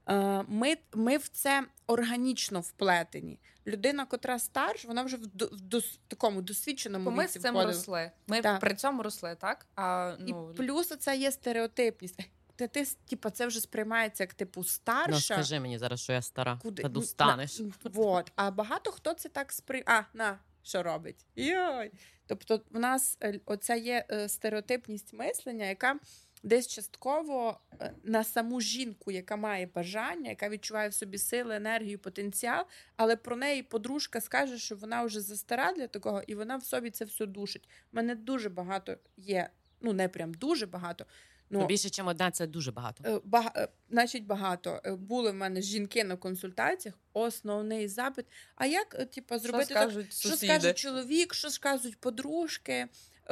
Е, 0.09 0.43
Ми, 0.47 0.77
ми 0.93 1.17
в 1.17 1.27
це 1.27 1.63
органічно 1.87 2.59
вплетені. 2.59 3.39
Людина, 3.67 4.05
котра 4.05 4.39
старша, 4.39 4.87
вона 4.87 5.03
вже 5.03 5.17
в, 5.17 5.27
до- 5.27 5.45
в 5.45 5.61
дос- 5.61 5.99
такому 6.07 6.41
досвідченому 6.41 7.05
Бо 7.05 7.11
ми 7.11 7.27
з 7.27 7.31
цим 7.31 7.41
входила. 7.41 7.65
росли. 7.65 8.11
Ми 8.27 8.41
Так. 8.41 8.59
при 8.59 8.75
цьому 8.75 9.03
росли, 9.03 9.35
так? 9.39 9.67
А, 9.75 10.15
ну, 10.19 10.51
І 10.53 10.57
плюс 10.57 10.87
це 10.87 11.17
є 11.17 11.31
стереотипність. 11.31 12.19
Ти, 12.55 12.67
ти 12.67 12.85
типу, 13.09 13.29
це 13.29 13.47
вже 13.47 13.59
сприймається 13.59 14.23
як 14.23 14.33
типу 14.33 14.59
Ну, 14.59 14.63
старша. 14.63 15.19
скажи 15.33 15.59
мені 15.59 15.77
зараз, 15.77 15.99
що 15.99 16.13
я 16.13 16.21
стара. 16.21 16.59
Куди 16.61 16.81
Та 16.81 16.87
Ну, 16.87 16.93
достанеш. 16.93 17.59
на- 17.59 17.71
Вот. 17.83 18.31
А 18.35 18.51
багато 18.51 18.91
хто 18.91 19.13
це 19.13 19.29
так 19.29 19.51
сприймає. 19.51 19.99
А, 20.13 20.17
на, 20.17 20.39
що 20.63 20.83
робить? 20.83 21.25
Йой. 21.35 21.91
Тобто, 22.25 22.61
в 22.71 22.79
нас 22.79 23.17
е, 23.23 23.39
оця 23.45 23.75
є 23.75 24.05
е, 24.11 24.29
стереотипність 24.29 25.13
мислення, 25.13 25.65
яка 25.65 25.99
десь 26.43 26.67
частково 26.67 27.59
е, 27.81 27.93
на 28.03 28.23
саму 28.23 28.61
жінку, 28.61 29.11
яка 29.11 29.35
має 29.35 29.65
бажання, 29.65 30.29
яка 30.29 30.49
відчуває 30.49 30.89
в 30.89 30.93
собі 30.93 31.17
сили, 31.17 31.55
енергію, 31.55 31.99
потенціал, 31.99 32.65
але 32.95 33.15
про 33.15 33.35
неї 33.35 33.63
подружка 33.63 34.21
скаже, 34.21 34.57
що 34.57 34.75
вона 34.75 35.03
вже 35.03 35.21
застара 35.21 35.73
для 35.73 35.87
такого, 35.87 36.21
і 36.27 36.35
вона 36.35 36.57
в 36.57 36.63
собі 36.63 36.89
це 36.91 37.05
все 37.05 37.25
душить. 37.25 37.69
У 37.93 37.95
мене 37.95 38.15
дуже 38.15 38.49
багато 38.49 38.97
є, 39.17 39.49
ну 39.81 39.93
не 39.93 40.07
прям 40.09 40.33
дуже 40.33 40.65
багато. 40.65 41.05
Ну, 41.51 41.65
більше, 41.65 41.87
ніж 41.87 42.07
одна, 42.07 42.31
це 42.31 42.47
дуже 42.47 42.71
багато. 42.71 43.03
Е, 43.07 43.19
бага- 43.25 43.51
е, 43.55 43.67
Значить, 43.89 44.25
багато 44.25 44.81
Е, 44.85 44.95
були 44.95 45.31
в 45.31 45.35
мене 45.35 45.61
жінки 45.61 46.03
на 46.03 46.15
консультаціях. 46.15 46.95
Основний 47.13 47.87
запит. 47.87 48.25
А 48.55 48.65
як 48.65 49.05
типу, 49.09 49.39
зробити 49.39 49.65
що 49.65 49.73
так? 49.73 49.83
скажуть 49.91 50.13
що 50.13 50.29
скажуть 50.29 50.77
чоловік, 50.77 51.33
що 51.33 51.49
скажуть 51.49 51.97
подружки? 51.99 52.87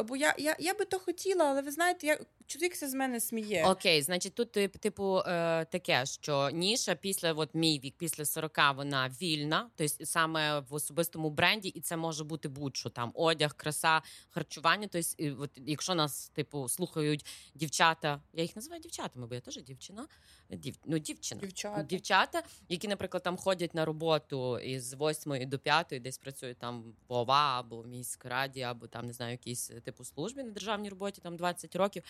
Бо 0.05 0.15
я, 0.15 0.35
я, 0.37 0.55
я 0.59 0.73
би 0.73 0.85
то 0.85 0.99
хотіла, 0.99 1.45
але 1.45 1.61
ви 1.61 1.71
знаєте, 1.71 2.07
я, 2.07 2.19
чоловік 2.49 2.73
все 2.73 2.89
з 2.89 2.93
мене 2.93 3.19
сміє. 3.19 3.65
Окей, 3.65 4.01
значить, 4.01 4.33
тут 4.33 4.51
типу 4.51 5.17
е, 5.17 5.65
таке, 5.65 6.05
що 6.05 6.49
ніша 6.49 6.95
після 6.95 7.33
от 7.33 7.49
мій 7.53 7.79
вік, 7.79 7.95
після 7.97 8.25
40 8.25 8.57
вона 8.75 9.09
вільна, 9.21 9.69
тобто 9.75 10.05
саме 10.05 10.59
в 10.59 10.73
особистому 10.73 11.29
бренді, 11.29 11.69
і 11.69 11.81
це 11.81 11.97
може 11.97 12.23
бути 12.23 12.47
будь-що 12.47 12.89
там 12.89 13.11
одяг, 13.15 13.55
краса, 13.55 14.01
харчування. 14.29 14.87
Тобто, 14.91 15.37
от 15.39 15.49
якщо 15.55 15.95
нас 15.95 16.29
типу 16.29 16.67
слухають 16.67 17.25
дівчата, 17.55 18.21
я 18.33 18.41
їх 18.41 18.55
називаю 18.55 18.81
дівчатами, 18.81 19.27
бо 19.27 19.35
я 19.35 19.41
теж 19.41 19.63
дівчина. 19.63 20.07
Дів, 20.49 20.75
ну, 20.85 20.99
дівчина. 20.99 21.41
Дівчата. 21.41 21.83
Дівчата, 21.83 22.43
які, 22.69 22.87
наприклад, 22.87 23.23
там 23.23 23.37
ходять 23.37 23.73
на 23.73 23.85
роботу 23.85 24.59
із 24.59 24.95
8 24.99 25.49
до 25.49 25.59
5, 25.59 25.87
десь 26.01 26.17
працюють 26.17 26.57
там 26.57 26.83
в 27.07 27.13
ОВА 27.13 27.59
або 27.59 27.81
в 27.81 27.87
міськраді, 27.87 28.61
або 28.61 28.87
там 28.87 29.05
не 29.05 29.13
знаю, 29.13 29.31
якісь 29.31 29.71
типу 29.83 30.03
службі 30.03 30.43
на 30.43 30.51
державній 30.51 30.89
роботі, 30.89 31.21
там 31.21 31.37
20 31.37 31.75
років, 31.75 32.03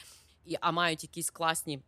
а 0.61 0.71
мають 0.71 1.03
якісь 1.03 1.29
класні. 1.29 1.79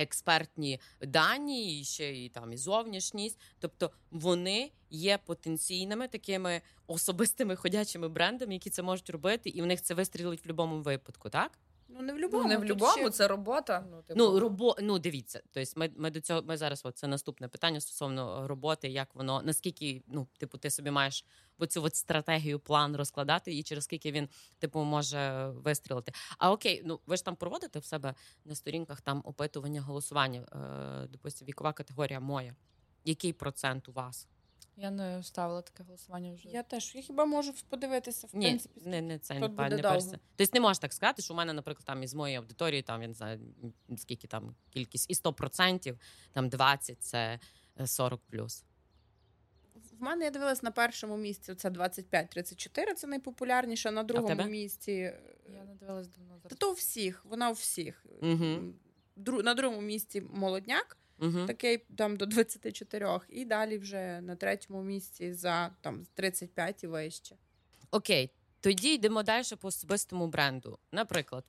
Експертні 0.00 0.80
дані, 1.00 1.80
і 1.80 1.84
ще 1.84 2.24
і 2.24 2.28
там 2.28 2.52
і 2.52 2.56
зовнішність, 2.56 3.40
тобто 3.58 3.90
вони 4.10 4.72
є 4.90 5.18
потенційними 5.18 6.08
такими 6.08 6.62
особистими 6.86 7.56
ходячими 7.56 8.08
брендами, 8.08 8.52
які 8.52 8.70
це 8.70 8.82
можуть 8.82 9.10
робити, 9.10 9.50
і 9.50 9.62
в 9.62 9.66
них 9.66 9.82
це 9.82 9.94
вистрілить 9.94 10.40
в 10.40 10.42
будь-якому 10.42 10.82
випадку, 10.82 11.30
так? 11.30 11.58
Ну 11.88 12.02
не 12.02 12.12
в 12.12 12.18
Ну, 12.32 12.44
не 12.44 12.56
в 12.56 12.64
любому, 12.64 12.92
ще- 12.92 13.10
це 13.10 13.28
робота. 13.28 13.84
Ну, 13.90 14.02
типу, 14.02 14.18
Ну, 14.18 14.40
робо... 14.40 14.76
ну 14.82 14.98
дивіться, 14.98 15.42
тобто 15.52 15.72
ми, 15.76 15.90
ми 15.96 16.10
до 16.10 16.20
цього 16.20 16.42
ми 16.42 16.56
зараз. 16.56 16.80
От, 16.84 16.98
це 16.98 17.06
наступне 17.06 17.48
питання 17.48 17.80
стосовно 17.80 18.48
роботи, 18.48 18.88
як 18.88 19.14
воно 19.14 19.42
наскільки 19.42 20.02
ну, 20.06 20.28
типу, 20.38 20.58
ти 20.58 20.70
собі 20.70 20.90
маєш 20.90 21.24
оцю 21.58 21.82
от 21.82 21.94
стратегію, 21.96 22.60
план 22.60 22.96
розкладати, 22.96 23.54
і 23.54 23.62
через 23.62 23.84
скільки 23.84 24.12
він 24.12 24.28
типу 24.58 24.80
може 24.80 25.48
вистрілити. 25.48 26.12
А 26.38 26.52
окей, 26.52 26.82
ну 26.84 27.00
ви 27.06 27.16
ж 27.16 27.24
там 27.24 27.36
проводите 27.36 27.78
в 27.78 27.84
себе 27.84 28.14
на 28.44 28.54
сторінках 28.54 29.00
там 29.00 29.22
опитування 29.24 29.80
голосування. 29.80 30.40
Е, 30.40 31.06
допустим, 31.08 31.48
вікова 31.48 31.72
категорія 31.72 32.20
моя. 32.20 32.54
Який 33.04 33.32
процент 33.32 33.88
у 33.88 33.92
вас? 33.92 34.28
Я 34.80 34.90
не 34.90 35.22
ставила 35.22 35.62
таке 35.62 35.82
голосування 35.84 36.32
вже. 36.32 36.48
Я 36.48 36.62
теж 36.62 36.94
я 36.94 37.02
хіба 37.02 37.24
можу 37.24 37.52
подивитися 37.68 38.26
в 38.26 38.36
Ні, 38.36 38.46
принципі. 38.46 38.80
не, 38.84 39.00
не 39.00 39.18
це 39.18 39.34
не, 39.34 39.48
певне 39.48 39.82
персе. 39.82 40.18
Тобто 40.36 40.50
не 40.54 40.60
можеш 40.60 40.78
так 40.78 40.92
сказати, 40.92 41.22
що 41.22 41.34
у 41.34 41.36
мене, 41.36 41.52
наприклад, 41.52 41.84
там 41.86 42.02
із 42.02 42.14
моєї 42.14 42.38
аудиторії, 42.38 42.82
там 42.82 43.02
я 43.02 43.08
не 43.08 43.14
знаю, 43.14 43.40
скільки 43.96 44.26
там 44.26 44.54
кількість, 44.70 45.10
і 45.10 45.14
100%, 45.14 45.98
там 46.32 46.48
20– 46.48 46.96
це 47.02 47.40
е, 47.80 47.86
40 47.86 48.20
плюс. 48.30 48.64
В 49.92 50.02
мене 50.02 50.24
я 50.24 50.30
дивилась 50.30 50.62
на 50.62 50.70
першому 50.70 51.16
місці. 51.16 51.54
Це 51.54 51.70
25-34, 51.70 52.94
це 52.94 53.06
найпопулярніше. 53.06 53.90
На 53.90 54.02
другому 54.02 54.28
тебе? 54.28 54.44
місці 54.44 54.92
Я 55.54 55.64
не 55.64 55.74
дивилась 55.74 56.08
давно 56.08 56.40
Та 56.48 56.54
то 56.54 56.70
у 56.70 56.74
всіх, 56.74 57.24
вона 57.24 57.50
у 57.50 57.52
всіх. 57.52 58.06
Мгм. 58.22 58.74
дру- 59.16 59.42
на 59.42 59.54
другому 59.54 59.80
місці 59.82 60.20
молодняк, 60.20 60.96
Угу. 61.20 61.46
такий 61.46 61.78
там 61.78 62.16
до 62.16 62.26
24, 62.26 63.20
і 63.28 63.44
далі 63.44 63.78
вже 63.78 64.20
на 64.20 64.36
третьому 64.36 64.82
місці 64.82 65.32
за 65.32 65.70
там 65.80 66.06
35 66.14 66.84
і 66.84 66.86
вище. 66.86 67.36
Окей, 67.90 68.30
тоді 68.60 68.94
йдемо 68.94 69.22
далі 69.22 69.44
по 69.60 69.68
особистому 69.68 70.26
бренду. 70.26 70.78
Наприклад, 70.92 71.44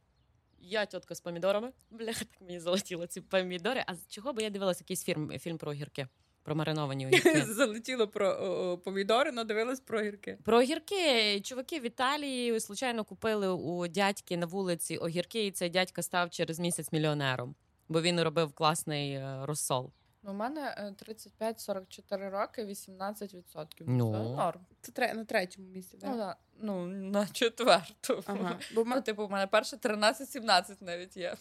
я 0.61 0.85
тітка 0.85 1.15
з 1.15 1.21
помідорами. 1.21 1.71
Бляха, 1.91 2.19
так 2.19 2.41
мені 2.41 2.59
залетіло 2.59 3.07
ці 3.07 3.21
помідори. 3.21 3.83
А 3.87 3.95
з 3.95 4.07
чого 4.07 4.33
би 4.33 4.43
я 4.43 4.49
дивилася 4.49 4.81
якийсь 4.83 5.03
фільм, 5.03 5.39
фільм 5.39 5.57
про 5.57 5.71
огірки? 5.71 6.07
Про 6.43 6.55
мариновані 6.55 7.07
огірки. 7.07 7.41
Залетіло 7.45 8.07
про 8.07 8.27
о, 8.27 8.71
о, 8.71 8.77
помідори, 8.77 9.31
але 9.33 9.43
дивилась 9.43 9.79
про 9.79 10.01
гірки. 10.01 10.37
Про 10.43 10.57
огірки 10.57 11.41
чуваки 11.41 11.79
в 11.79 11.85
Італії 11.85 12.59
случайно 12.59 13.03
купили 13.03 13.47
у 13.47 13.87
дядьки 13.87 14.37
на 14.37 14.45
вулиці 14.45 14.97
огірки, 14.97 15.45
і 15.45 15.51
цей 15.51 15.69
дядька 15.69 16.01
став 16.01 16.29
через 16.29 16.59
місяць 16.59 16.91
мільйонером, 16.91 17.55
бо 17.89 18.01
він 18.01 18.21
робив 18.21 18.53
класний 18.53 19.13
е, 19.13 19.39
розсол. 19.45 19.91
Ну, 20.23 20.31
у 20.31 20.33
мене 20.33 20.75
е, 20.77 20.93
35-44 21.41 22.29
роки, 22.29 22.65
18%. 22.65 23.65
Ну. 23.79 24.11
Це 24.13 24.19
норм. 24.19 24.65
Це 24.81 24.91
тре- 24.91 25.13
на 25.13 25.25
третьому 25.25 25.67
місці, 25.67 25.97
Ну, 26.01 26.07
так? 26.07 26.17
да. 26.17 26.35
ну, 26.61 26.85
на 26.87 27.27
четверту. 27.27 28.23
Ага. 28.27 28.59
Бо 28.75 28.83
Ну, 28.85 29.01
типу, 29.01 29.23
у 29.23 29.29
мене 29.29 29.47
перше 29.47 29.75
13-17 29.75 30.83
навіть 30.83 31.17
є. 31.17 31.35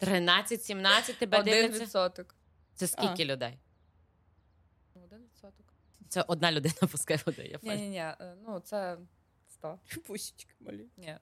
13-17 0.00 1.18
тебе 1.18 1.38
Один 1.40 1.54
дивляться? 1.54 1.82
відсоток. 1.82 2.34
Це 2.74 2.86
скільки 2.86 3.24
людей? 3.24 3.58
Ну, 4.94 5.02
Один 5.04 5.22
відсоток. 5.22 5.66
Це 6.08 6.22
одна 6.28 6.52
людина 6.52 6.74
пускай 6.90 7.18
видає. 7.26 7.58
Ні, 7.62 7.76
ні, 7.76 7.88
ні. 7.88 8.04
Ну, 8.46 8.60
це 8.60 8.98
100. 9.48 9.78
Пусічки 10.06 10.54
малі. 10.60 10.86
Ні. 10.96 11.18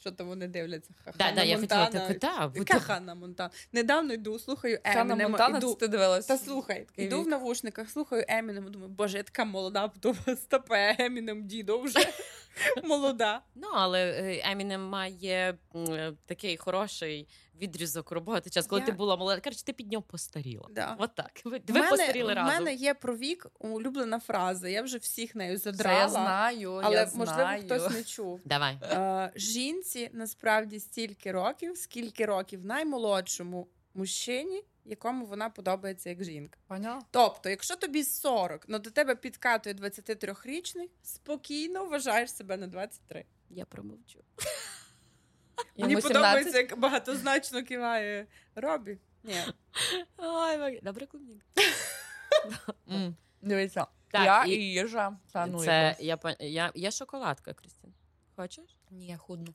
Що 0.00 0.10
то 0.10 0.24
вони 0.24 0.48
дивляться? 0.48 0.90
Да, 1.18 1.32
да, 1.32 1.42
я 1.42 1.58
хотіла 1.58 1.86
так. 1.86 2.18
Да, 2.18 2.52
Яка. 2.54 2.78
Ханна 2.80 3.14
Монтана? 3.14 3.50
Недавно 3.72 4.12
йду, 4.12 4.38
слухаю 4.38 4.78
Емінема. 4.84 5.28
Монтана, 5.28 5.58
іду... 5.58 5.74
ти 5.74 5.88
дивилась? 5.88 6.26
Та 6.26 6.38
слухай, 6.38 6.86
іду 6.96 7.22
в 7.22 7.28
навушниках, 7.28 7.90
слухаю 7.90 8.24
Емінем, 8.28 8.70
думаю, 8.70 8.90
боже, 8.90 9.16
я 9.16 9.22
така 9.22 9.44
молода, 9.44 9.88
потім 9.88 10.36
стопе 10.36 10.96
Емінем 10.98 11.46
дідо 11.46 11.80
вже 11.80 11.98
молода. 12.84 13.42
Ну, 13.54 13.68
але 13.74 14.40
Емінем 14.44 14.82
має 14.88 15.58
е, 15.76 16.12
такий 16.26 16.56
хороший 16.56 17.28
відрізок 17.60 18.10
роботи. 18.10 18.50
Час, 18.50 18.66
коли 18.66 18.80
Я- 18.80 18.86
ти 18.86 18.92
була 18.92 19.16
молода. 19.16 19.40
Коротше, 19.40 19.64
ти 19.64 19.72
під 19.72 19.92
нього 19.92 20.02
постаріла. 20.08 20.68
Да. 20.70 20.96
От 20.98 21.14
так. 21.14 21.30
Ви, 21.44 21.60
ви 21.68 21.82
постаріли 21.82 22.32
в 22.32 22.36
разом. 22.36 22.54
мене 22.54 22.74
є 22.74 22.94
про 22.94 23.16
вік 23.16 23.46
улюблена 23.58 24.20
фраза. 24.20 24.68
Я 24.68 24.82
вже 24.82 24.98
всіх 24.98 25.34
нею 25.34 25.58
Це 25.58 25.62
задрала, 25.72 25.98
я 26.00 26.08
знаю, 26.08 26.72
але 26.84 26.96
я 26.96 27.04
можливо 27.04 27.24
знаю. 27.24 27.62
хтось 27.64 27.90
не 27.90 28.04
чув. 28.04 28.40
Давай. 28.44 28.78
Е, 28.82 29.32
жінці 29.36 30.10
насправді 30.12 30.80
стільки 30.80 31.32
років, 31.32 31.76
скільки 31.76 32.26
років 32.26 32.64
наймолодшому 32.64 33.68
мужчині, 33.94 34.62
якому 34.84 35.26
вона 35.26 35.50
подобається 35.50 36.08
як 36.08 36.24
жінка. 36.24 36.58
Поняла? 36.66 37.02
Тобто, 37.10 37.48
якщо 37.50 37.76
тобі 37.76 38.04
40, 38.04 38.66
але 38.68 38.78
до 38.78 38.90
тебе 38.90 39.14
підкатує 39.14 39.74
23-річний, 39.74 40.88
спокійно 41.02 41.84
вважаєш 41.84 42.32
себе 42.32 42.56
на 42.56 42.66
23. 42.66 43.24
Я 43.50 43.64
промовчу. 43.64 44.18
Мені 45.76 45.96
подобається, 45.96 46.58
як 46.58 46.78
багатозначно 46.78 47.64
киває 47.64 48.26
Робі. 48.54 48.98
Ні. 49.22 49.40
Ой, 50.16 50.80
добре 50.82 51.06
клубнік. 51.06 51.44
Дивіться. 53.42 53.86
Так, 54.10 54.24
я 54.24 54.44
і- 54.44 54.50
їжа. 54.50 55.16
Ну, 55.46 55.64
Це 55.64 55.96
я, 55.98 56.18
я, 56.40 56.72
є 56.74 56.90
шоколадка, 56.90 57.54
Крістін. 57.54 57.94
Хочеш? 58.36 58.76
Ні, 58.90 59.06
я 59.06 59.16
худну. 59.16 59.54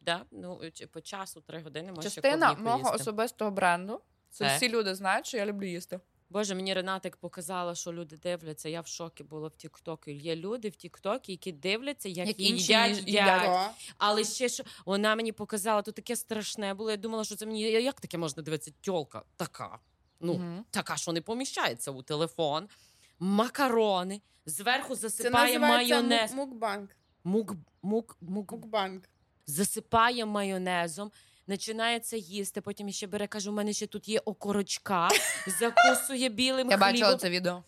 Да? 0.00 0.24
Ну, 0.30 0.60
чи- 0.72 0.86
по 0.86 1.00
часу 1.00 1.40
три 1.40 1.62
години 1.62 1.92
можеш 1.92 2.12
ще 2.12 2.20
Частина 2.22 2.54
мого 2.54 2.78
їсти. 2.78 2.94
особистого 2.96 3.50
бренду. 3.50 4.00
Це 4.30 4.48
Це? 4.48 4.56
всі 4.56 4.68
люди 4.68 4.94
знають, 4.94 5.26
що 5.26 5.36
я 5.36 5.46
люблю 5.46 5.66
їсти. 5.66 6.00
Боже, 6.30 6.54
мені 6.54 6.74
Ренатик 6.74 7.16
показала, 7.16 7.74
що 7.74 7.92
люди 7.92 8.16
дивляться. 8.16 8.68
Я 8.68 8.80
в 8.80 8.86
шокі 8.86 9.24
була 9.24 9.48
в 9.48 9.56
Тіктокі. 9.56 10.12
Є 10.12 10.36
люди 10.36 10.68
в 10.68 10.76
Тіктокі, 10.76 11.32
які 11.32 11.52
дивляться, 11.52 12.08
як, 12.08 12.28
Як 12.28 12.40
інші 12.40 12.72
їдять. 12.72 13.70
Але 13.98 14.24
ще 14.24 14.48
що 14.48 14.64
вона 14.86 15.14
мені 15.16 15.32
показала, 15.32 15.82
то 15.82 15.92
таке 15.92 16.16
страшне 16.16 16.74
було. 16.74 16.90
Я 16.90 16.96
думала, 16.96 17.24
що 17.24 17.36
це 17.36 17.46
мені 17.46 17.60
як 17.62 18.00
таке 18.00 18.18
можна 18.18 18.42
дивитися? 18.42 18.72
Тьолка 18.80 19.22
така. 19.36 19.78
Ну, 20.20 20.34
Мгм. 20.34 20.64
така, 20.70 20.96
що 20.96 21.12
не 21.12 21.20
поміщається 21.20 21.90
у 21.90 22.02
телефон. 22.02 22.68
Макарони, 23.18 24.20
зверху 24.46 24.94
засипає 24.94 25.58
називається 25.58 25.94
майонез. 25.94 26.32
мук- 26.32 26.36
мукбанк. 26.36 26.90
Мук, 27.24 27.54
мук, 27.82 28.16
мук, 28.20 28.52
Мукбанк. 28.52 29.04
Засипає 29.50 30.26
майонезом, 30.26 31.10
починається 31.46 32.16
їсти. 32.16 32.60
Потім 32.60 32.90
ще 32.92 33.06
бере, 33.06 33.26
каже: 33.26 33.50
у 33.50 33.52
мене 33.52 33.72
ще 33.72 33.86
тут 33.86 34.08
є 34.08 34.18
окорочка, 34.18 35.08
закусує 35.60 36.28
білим 36.28 36.70
Я 36.70 36.76
хлібом. 36.76 36.92
бачила 36.92 37.16
це 37.16 37.30
відео. 37.30 37.62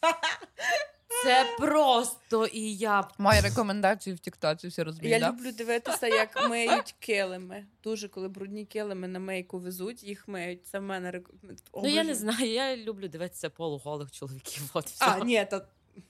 Це 1.24 1.47
просто 1.59 2.47
і 2.47 2.76
я. 2.76 3.09
Мої 3.18 3.41
рекомендації 3.41 4.16
в 4.16 4.18
Тіктоці 4.18 4.68
всі 4.68 4.83
розуміють. 4.83 5.20
Я 5.20 5.26
да? 5.26 5.33
люблю 5.37 5.53
дивитися, 5.53 6.07
як 6.07 6.49
миють 6.49 6.95
килими. 6.99 7.66
Дуже 7.85 8.09
коли 8.09 8.28
брудні 8.28 8.64
килими 8.64 9.09
на 9.09 9.18
мийку 9.18 9.59
везуть, 9.59 10.03
їх 10.03 10.28
миють. 10.28 10.66
Це 10.66 10.78
в 10.78 10.83
мене 10.83 11.11
рек... 11.11 11.30
Ну 11.74 11.89
я 11.89 12.05
не 12.05 12.14
знаю. 12.14 12.53
Я 12.53 12.76
люблю 12.76 13.09
дивитися 13.09 13.51
полуголих 13.51 14.11
чоловіків. 14.11 14.70
От 14.74 14.87
все. 14.87 15.05
А, 15.05 15.18
ні, 15.18 15.47
то 15.51 15.62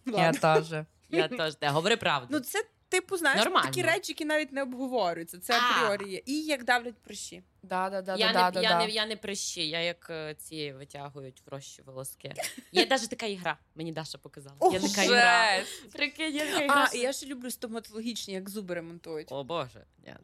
Я 0.06 0.32
теж. 0.32 0.74
Я 1.08 1.28
теж 1.28 1.54
те, 1.54 1.68
говори 1.68 1.96
правду. 1.96 2.28
Ну 2.30 2.40
це 2.40 2.64
типу, 2.92 3.16
знаєш, 3.16 3.44
Нормально. 3.44 3.66
такі 3.68 3.82
речі, 3.82 4.12
які 4.12 4.24
навіть 4.24 4.52
не 4.52 4.62
обговорюються. 4.62 5.38
Це 5.38 5.60
апріорі 5.60 6.10
є. 6.12 6.22
І 6.26 6.42
як 6.42 6.64
давлять 6.64 6.94
прищі. 7.02 7.42
Да, 7.62 7.90
да, 7.90 8.02
да, 8.02 8.16
я, 8.16 8.32
да, 8.32 8.44
не, 8.44 8.50
да, 8.50 8.60
я, 8.60 8.68
да. 8.68 8.86
не, 8.86 8.90
я 8.92 9.06
не 9.06 9.16
прищі, 9.16 9.68
я 9.68 9.80
як 9.80 10.06
е, 10.10 10.34
ці 10.34 10.72
витягують 10.72 11.42
в 11.46 11.48
рощі 11.50 11.82
волоски. 11.82 12.34
Є 12.72 12.86
навіть 12.86 13.08
така 13.10 13.26
ігра, 13.26 13.58
мені 13.74 13.92
Даша 13.92 14.18
показала. 14.18 14.56
Є 14.72 14.80
така 14.80 15.02
ігра. 15.02 15.58
Жесть. 15.58 15.90
Прикинь, 15.92 16.34
є 16.34 16.46
така 16.46 16.64
гра. 16.74 16.88
А, 16.92 16.96
і 16.96 16.98
я 16.98 17.12
ще 17.12 17.26
люблю 17.26 17.50
стоматологічні, 17.50 18.34
як 18.34 18.50
зуби 18.50 18.74
ремонтують. 18.74 19.28
О 19.32 19.44
Боже. 19.44 19.84
Ні. 20.06 20.14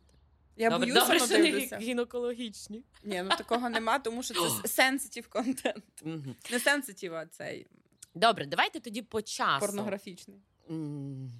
Я 0.56 0.70
добре, 0.70 0.86
боюся, 0.86 1.00
добре, 1.00 1.18
що 1.18 1.38
не 1.38 1.50
дивлюся. 1.50 1.78
гінекологічні. 1.78 2.84
Ні, 3.04 3.22
ну 3.22 3.28
такого 3.28 3.70
нема, 3.70 3.98
тому 3.98 4.22
що 4.22 4.34
це 4.34 4.68
сенситив 4.68 5.28
контент. 5.28 5.84
Мгм. 6.02 6.36
Не 6.50 6.58
сенситив, 6.60 7.14
а 7.14 7.26
цей 7.26 7.66
Добре, 8.14 8.46
давайте 8.46 8.80
тоді 8.80 9.02
по 9.02 9.22
часу. 9.22 9.66
порнографічний. 9.66 10.38
М, 10.70 11.32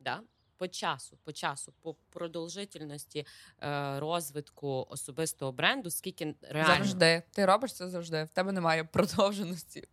Да? 0.00 0.20
По 0.64 0.68
часу, 0.68 1.18
по 1.24 1.32
часу, 1.32 1.72
по 1.82 1.94
продовжительності 1.94 3.26
е, 3.62 4.00
розвитку 4.00 4.86
особистого 4.90 5.52
бренду, 5.52 5.90
скільки 5.90 6.34
реально 6.42 6.74
Завжди. 6.74 7.22
Ти 7.30 7.46
робиш 7.46 7.72
це 7.72 7.88
завжди. 7.88 8.24
В 8.24 8.28
тебе 8.28 8.52
немає 8.52 8.84
продовженості, 8.92 9.88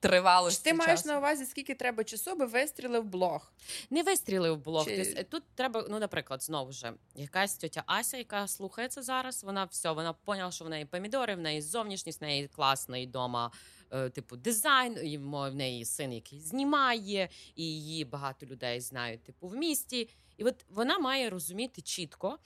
тривалості. 0.00 0.70
Ти 0.70 0.76
маєш 0.76 1.00
часу. 1.00 1.08
на 1.08 1.18
увазі, 1.18 1.44
скільки 1.46 1.74
треба 1.74 2.04
часу, 2.04 2.30
аби 2.30 2.46
вистрілив 2.46 3.04
блог. 3.04 3.52
не 3.90 4.02
вистрілив 4.02 4.56
блог. 4.56 4.84
Чи- 4.84 5.26
тут 5.30 5.42
треба, 5.54 5.86
ну, 5.90 5.98
наприклад, 5.98 6.42
знову 6.42 6.72
ж 6.72 6.92
якась 7.14 7.54
тетя 7.54 7.82
Ася, 7.86 8.16
яка 8.16 8.48
слухає 8.48 8.88
це 8.88 9.02
зараз. 9.02 9.44
Вона 9.44 9.64
все, 9.64 9.90
вона 9.90 10.12
поняла, 10.12 10.50
що 10.50 10.64
в 10.64 10.68
неї 10.68 10.84
помідори, 10.84 11.34
в 11.34 11.40
неї 11.40 11.62
зовнішність, 11.62 12.20
в 12.20 12.24
неї 12.24 12.48
класний 12.48 13.06
дома. 13.06 13.50
Е, 13.90 14.10
Типу 14.10 14.36
дизайн, 14.36 14.98
і 15.02 15.18
в 15.18 15.54
неї 15.54 15.84
син, 15.84 16.12
який 16.12 16.40
знімає, 16.40 17.28
і 17.54 17.64
її 17.64 18.04
багато 18.04 18.46
людей 18.46 18.80
знають, 18.80 19.22
типу, 19.22 19.48
в 19.48 19.56
місті. 19.56 20.08
І 20.36 20.44
от 20.44 20.64
вона 20.68 20.98
має 20.98 21.30
розуміти 21.30 21.82
чітко, 21.82 22.38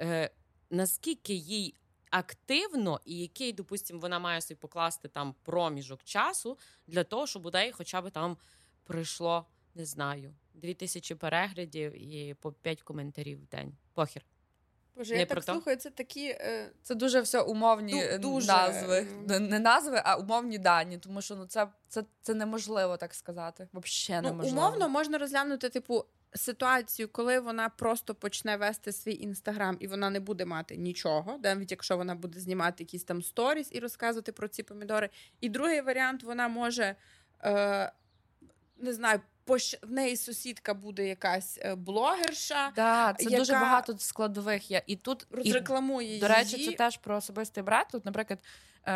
е, 0.00 0.30
наскільки 0.70 1.34
їй 1.34 1.74
активно, 2.10 3.00
і 3.04 3.18
який, 3.18 3.52
допустимо, 3.52 4.00
вона 4.00 4.18
має 4.18 4.40
собі 4.40 4.58
покласти 4.60 5.08
там 5.08 5.34
проміжок 5.42 6.04
часу 6.04 6.58
для 6.86 7.04
того, 7.04 7.26
щоб 7.26 7.46
у 7.46 7.50
неї 7.50 7.72
хоча 7.72 8.02
б 8.02 8.10
там 8.10 8.36
прийшло, 8.84 9.46
не 9.74 9.84
знаю, 9.84 10.34
дві 10.54 10.74
тисячі 10.74 11.14
переглядів 11.14 12.02
і 12.02 12.34
по 12.34 12.52
п'ять 12.52 12.82
коментарів 12.82 13.42
в 13.42 13.46
день. 13.46 13.76
Похір. 13.94 14.22
Боже, 14.96 15.14
Не 15.14 15.20
я 15.20 15.26
про 15.26 15.34
так 15.36 15.44
то? 15.44 15.52
слухаю, 15.52 15.76
це 15.76 15.90
такі. 15.90 16.26
Е, 16.28 16.70
Це 16.82 16.94
дуже 16.94 17.20
все 17.20 17.40
умовні 17.40 17.94
Ду- 17.94 18.14
е, 18.14 18.18
дуже, 18.18 18.46
назви. 18.46 19.06
Не- 19.28 19.38
Не 19.38 19.58
назви, 19.58 20.02
а 20.04 20.16
умовні 20.16 20.58
дані. 20.58 20.98
Тому 20.98 21.22
що 21.22 21.36
ну 21.36 21.46
це, 21.46 21.68
це, 21.88 22.04
це 22.22 22.34
неможливо 22.34 22.96
так 22.96 23.14
сказати. 23.14 23.68
Взагалі 23.74 24.22
ну, 24.24 24.28
неможливо. 24.30 24.58
умовно 24.60 24.88
можна 24.88 25.18
розглянути, 25.18 25.68
типу, 25.68 26.04
ситуацію, 26.34 27.08
коли 27.08 27.40
вона 27.40 27.68
просто 27.68 28.14
почне 28.14 28.56
вести 28.56 28.92
свій 28.92 29.14
інстаграм 29.14 29.76
і 29.80 29.86
вона 29.86 30.10
не 30.10 30.20
буде 30.20 30.44
мати 30.44 30.76
нічого, 30.76 31.38
навіть 31.42 31.70
якщо 31.70 31.96
вона 31.96 32.14
буде 32.14 32.40
знімати 32.40 32.82
якісь 32.84 33.04
там 33.04 33.22
сторіс 33.22 33.68
і 33.72 33.78
розказувати 33.80 34.32
про 34.32 34.48
ці 34.48 34.62
помідори. 34.62 35.08
І 35.40 35.48
другий 35.48 35.80
варіант, 35.80 36.22
вона 36.22 36.48
може. 36.48 36.96
Е, 37.44 37.92
не 38.78 38.92
знаю, 38.92 39.20
пощ... 39.44 39.76
в 39.82 39.92
неї 39.92 40.16
сусідка 40.16 40.74
буде 40.74 41.08
якась 41.08 41.58
е, 41.62 41.74
блогерша, 41.74 42.72
Да, 42.76 43.14
це 43.18 43.30
дуже 43.36 43.52
багато 43.52 43.98
складових 43.98 44.70
Я 44.70 44.82
І 44.86 44.96
тут 44.96 45.26
і, 45.30 45.36
розрекламує 45.36 46.20
до 46.20 46.28
речі, 46.28 46.66
це 46.66 46.72
теж 46.72 46.96
про 46.96 47.16
особистий 47.16 47.62
бренд. 47.62 47.86
Тут, 47.92 48.04
наприклад, 48.04 48.38
е, 48.86 48.90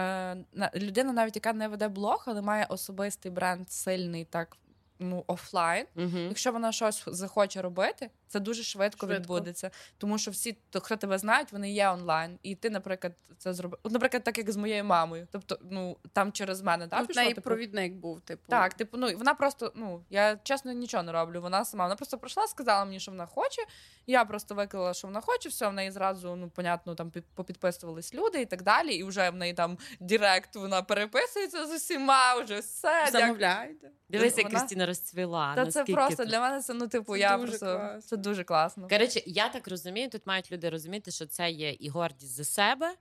на- 0.52 0.70
людина, 0.74 1.12
навіть 1.12 1.36
яка 1.36 1.52
не 1.52 1.68
веде 1.68 1.88
блог, 1.88 2.24
але 2.26 2.42
має 2.42 2.66
особистий 2.68 3.32
бренд 3.32 3.70
сильний, 3.70 4.24
так 4.24 4.56
ну, 4.98 5.24
офлайн. 5.26 5.86
Угу. 5.96 6.18
Якщо 6.18 6.52
вона 6.52 6.72
щось 6.72 7.02
захоче 7.06 7.62
робити, 7.62 8.10
це 8.28 8.40
дуже 8.40 8.62
швидко, 8.62 9.06
Швидко. 9.06 9.20
відбудеться. 9.22 9.70
Тому 9.98 10.18
що 10.18 10.30
всі, 10.30 10.58
то, 10.70 10.80
хто 10.80 10.96
тебе 10.96 11.18
знають, 11.18 11.52
вони 11.52 11.72
є 11.72 11.88
онлайн. 11.88 12.38
І 12.42 12.54
ти, 12.54 12.70
наприклад, 12.70 13.12
це 13.38 13.54
зробив. 13.54 13.80
Наприклад, 13.84 14.24
так 14.24 14.38
як 14.38 14.50
з 14.50 14.56
моєю 14.56 14.84
мамою. 14.84 15.28
Тобто, 15.32 15.58
ну 15.70 15.96
там 16.12 16.32
через 16.32 16.62
мене 16.62 16.88
так 16.88 16.98
Ну, 16.98 17.04
в 17.04 17.08
пішло. 17.08 17.22
неї 17.22 17.34
типу, 17.34 17.44
провідник 17.44 17.92
був, 17.92 18.20
типу. 18.20 18.42
так, 18.48 18.74
типу, 18.74 18.96
ну 18.96 19.08
і 19.08 19.14
вона 19.14 19.34
просто, 19.34 19.72
ну 19.74 20.04
я 20.10 20.36
чесно 20.42 20.72
нічого 20.72 21.02
не 21.02 21.12
роблю. 21.12 21.40
Вона 21.42 21.64
сама 21.64 21.84
вона 21.84 21.96
просто 21.96 22.18
прийшла, 22.18 22.46
сказала 22.46 22.84
мені, 22.84 23.00
що 23.00 23.10
вона 23.10 23.26
хоче. 23.26 23.62
Я 24.06 24.24
просто 24.24 24.54
виклала, 24.54 24.94
що 24.94 25.06
вона 25.08 25.20
хоче. 25.20 25.48
Все, 25.48 25.68
в 25.68 25.72
неї 25.72 25.90
зразу, 25.90 26.36
ну 26.36 26.50
понятно, 26.50 26.94
там 26.94 27.12
попідписувались 27.34 28.14
люди 28.14 28.40
і 28.40 28.46
так 28.46 28.62
далі. 28.62 28.94
І 28.94 29.04
вже 29.04 29.30
в 29.30 29.34
неї 29.34 29.54
там 29.54 29.78
директ 30.00 30.56
вона 30.56 30.82
переписується 30.82 31.66
з 31.66 31.70
усіма. 31.76 32.34
Вже 32.34 32.58
все. 32.60 33.08
Замовляйте. 33.12 33.90
Дивись, 34.08 34.38
як 34.38 34.46
Вона- 34.46 34.58
Кристина 34.86 35.16
розцвіла. 35.16 35.54
Та 35.54 35.66
це 35.70 35.84
просто 35.84 36.22
тут. 36.22 36.28
для 36.28 36.40
мене 36.40 36.62
це 36.62 36.74
ну, 36.74 36.88
типу, 36.88 37.12
Це 37.12 37.18
я 37.18 37.36
дуже 37.36 37.48
просто 37.48 37.66
класно. 37.66 38.00
це 38.00 38.16
дуже 38.16 38.44
класно. 38.44 38.88
Коротше, 38.88 39.22
я 39.26 39.48
так 39.48 39.68
розумію, 39.68 40.08
тут 40.10 40.26
мають 40.26 40.52
люди 40.52 40.70
розуміти, 40.70 41.10
що 41.10 41.26
це 41.26 41.50
є 41.50 41.72
і 41.72 41.88
гордість 41.88 42.32
за 42.32 42.44
себе. 42.44 42.94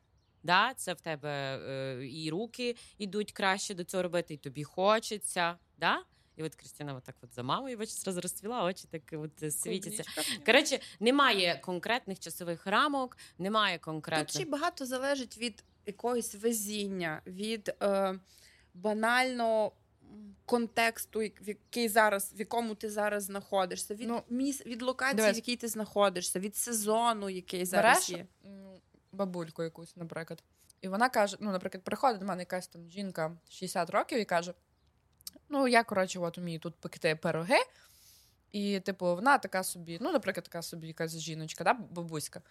Да, 0.44 0.74
це 0.76 0.94
в 0.94 1.02
тебе 1.02 1.60
е, 1.68 2.08
і 2.08 2.30
руки 2.30 2.76
йдуть 2.98 3.32
краще 3.32 3.74
до 3.74 3.84
цього 3.84 4.04
робити, 4.04 4.34
і 4.34 4.38
тобі 4.38 4.64
хочеться. 4.64 5.56
Да? 5.78 6.04
І 6.36 6.44
от 6.44 6.56
Кристина 6.56 6.94
отак 6.94 7.16
от 7.22 7.34
за 7.34 7.44
мамою 7.44 7.78
бачиш, 7.78 7.96
зразу 7.96 8.22
розцвіла, 8.22 8.64
очі 8.64 8.88
так 8.92 9.02
от 9.12 9.54
світяться. 9.54 10.04
Коротше, 10.46 10.80
немає 11.00 11.60
конкретних 11.64 12.20
часових 12.20 12.68
рамок, 12.68 13.18
немає 13.38 13.78
Тут 13.78 13.86
конкретних. 13.86 14.30
ще 14.30 14.46
багато 14.46 14.86
залежить 14.86 15.38
від 15.38 15.64
якогось 15.86 16.36
везіння, 16.36 17.22
від 17.28 17.76
е, 17.82 18.20
банально 18.74 19.72
контексту, 20.46 21.20
в 21.20 21.48
який 21.48 21.90
зараз, 21.90 22.34
в 22.36 22.40
якому 22.40 22.76
ти 22.76 22.90
зараз 22.90 23.24
знаходишся, 23.24 23.96
від 23.96 24.08
Ну, 24.08 24.24
міс, 24.30 24.66
від 24.66 24.82
локації, 24.82 25.16
дивись. 25.18 25.34
в 25.34 25.36
якій 25.36 25.56
ти 25.56 25.68
знаходишся, 25.68 26.40
від 26.40 26.56
сезону, 26.56 27.30
який 27.30 27.66
зараз 27.66 28.10
Береш 28.10 28.10
є. 28.10 28.28
бабульку 29.12 29.64
якусь, 29.64 29.96
наприклад. 29.96 30.44
І 30.82 30.88
вона 30.88 31.10
каже: 31.10 31.38
ну, 31.40 31.52
наприклад, 31.52 31.84
приходить 31.84 32.20
до 32.20 32.26
мене 32.26 32.42
якась 32.42 32.68
там 32.68 32.90
жінка 32.90 33.38
60 33.50 33.90
років 33.90 34.20
і 34.20 34.26
каже: 34.26 34.54
Ну, 35.50 35.68
я, 35.68 35.84
коротше, 35.84 36.20
от 36.20 36.38
умію 36.38 36.60
тут 36.60 36.76
пекти 36.76 37.16
пироги. 37.16 37.58
І, 38.52 38.80
типу, 38.80 39.06
вона 39.06 39.38
така 39.38 39.64
собі, 39.64 39.98
ну, 40.02 40.12
наприклад, 40.12 40.44
така 40.44 40.62
собі 40.62 40.88
якась 40.88 41.18
жіночка, 41.18 41.64
да, 41.64 41.74
бабуська. 41.74 42.42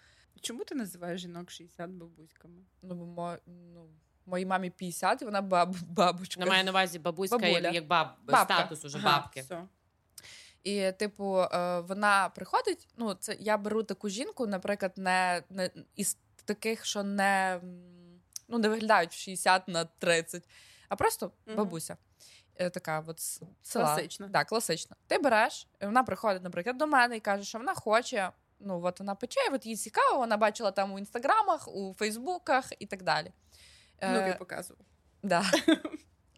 Чому 0.41 0.63
ти 0.63 0.75
називаєш 0.75 1.21
жінок 1.21 1.51
60 1.51 1.89
бабуськами? 1.89 2.61
Ну, 2.81 2.95
бо 2.95 3.35
ну, 3.45 3.87
моїй 4.25 4.45
мамі 4.45 4.69
50, 4.69 5.21
і 5.21 5.25
вона 5.25 5.41
баб, 5.41 5.75
бабочка. 5.89 6.39
Вона 6.39 6.51
має 6.51 6.63
на 6.63 6.71
увазі 6.71 6.99
бабуська, 6.99 7.35
як, 7.35 7.53
Бабуля. 7.53 7.69
як 7.73 7.87
баб, 7.87 8.07
Бабка. 8.23 8.43
статус 8.55 8.85
уже 8.85 8.97
Ага, 8.97 9.19
бабки. 9.19 9.41
все. 9.41 9.63
І, 10.63 10.91
типу, 10.91 11.39
е, 11.41 11.79
вона 11.79 12.29
приходить. 12.29 12.87
Ну, 12.97 13.13
це 13.13 13.37
я 13.39 13.57
беру 13.57 13.83
таку 13.83 14.09
жінку, 14.09 14.47
наприклад, 14.47 14.93
не, 14.95 15.43
не 15.49 15.69
із 15.95 16.17
таких, 16.45 16.85
що 16.85 17.03
не, 17.03 17.59
ну, 18.47 18.57
не 18.57 18.69
виглядають 18.69 19.11
в 19.11 19.17
60 19.17 19.67
на 19.67 19.85
30, 19.85 20.43
а 20.89 20.95
просто 20.95 21.31
Мгм. 21.45 21.55
бабуся. 21.57 21.97
Е, 22.55 22.69
Така 22.69 23.03
от 23.07 23.19
села. 23.19 23.85
Класична. 23.85 24.29
Так, 24.29 24.47
класична. 24.47 24.95
Ти 25.07 25.17
береш, 25.17 25.67
і 25.81 25.85
вона 25.85 26.03
приходить, 26.03 26.43
наприклад, 26.43 26.77
до 26.77 26.87
мене 26.87 27.17
і 27.17 27.19
каже, 27.19 27.43
що 27.43 27.57
вона 27.57 27.73
хоче. 27.75 28.31
Ну, 28.59 28.81
от 28.83 28.99
вона 28.99 29.15
пече, 29.15 29.39
от 29.53 29.65
їй 29.65 29.75
цікаво, 29.75 30.17
вона 30.17 30.37
бачила 30.37 30.71
там 30.71 30.91
у 30.93 30.99
інстаграмах, 30.99 31.67
у 31.67 31.93
фейсбуках 31.99 32.71
і 32.79 32.85
так 32.85 33.03
далі. 33.03 33.31
Е, 34.01 34.11
Ну, 34.11 34.27
я 34.27 34.33
показував. 34.33 34.85
Да. 35.23 35.43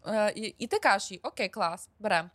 Е, 0.10 0.34
і, 0.36 0.56
і 0.58 0.68
ти 0.68 0.80
кажеш 0.80 1.12
їй, 1.12 1.20
окей, 1.24 1.50
клас, 1.50 1.90
беремо. 2.00 2.30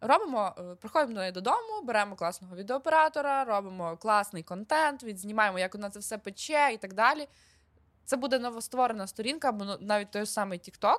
Робимо, 0.00 0.54
е, 0.58 0.74
приходимо 0.74 1.12
до 1.12 1.20
неї 1.20 1.32
додому, 1.32 1.82
беремо 1.84 2.16
класного 2.16 2.56
відеооператора, 2.56 3.44
робимо 3.44 3.96
класний 3.96 4.42
контент, 4.42 5.02
відзнімаємо, 5.02 5.58
як 5.58 5.74
вона 5.74 5.90
це 5.90 5.98
все 5.98 6.18
пече 6.18 6.70
і 6.72 6.76
так 6.76 6.94
далі. 6.94 7.28
Це 8.04 8.16
буде 8.16 8.38
новостворена 8.38 9.06
сторінка, 9.06 9.48
або 9.48 9.64
ну, 9.64 9.76
навіть 9.80 10.10
той 10.10 10.26
самий 10.26 10.58
TikTok. 10.58 10.98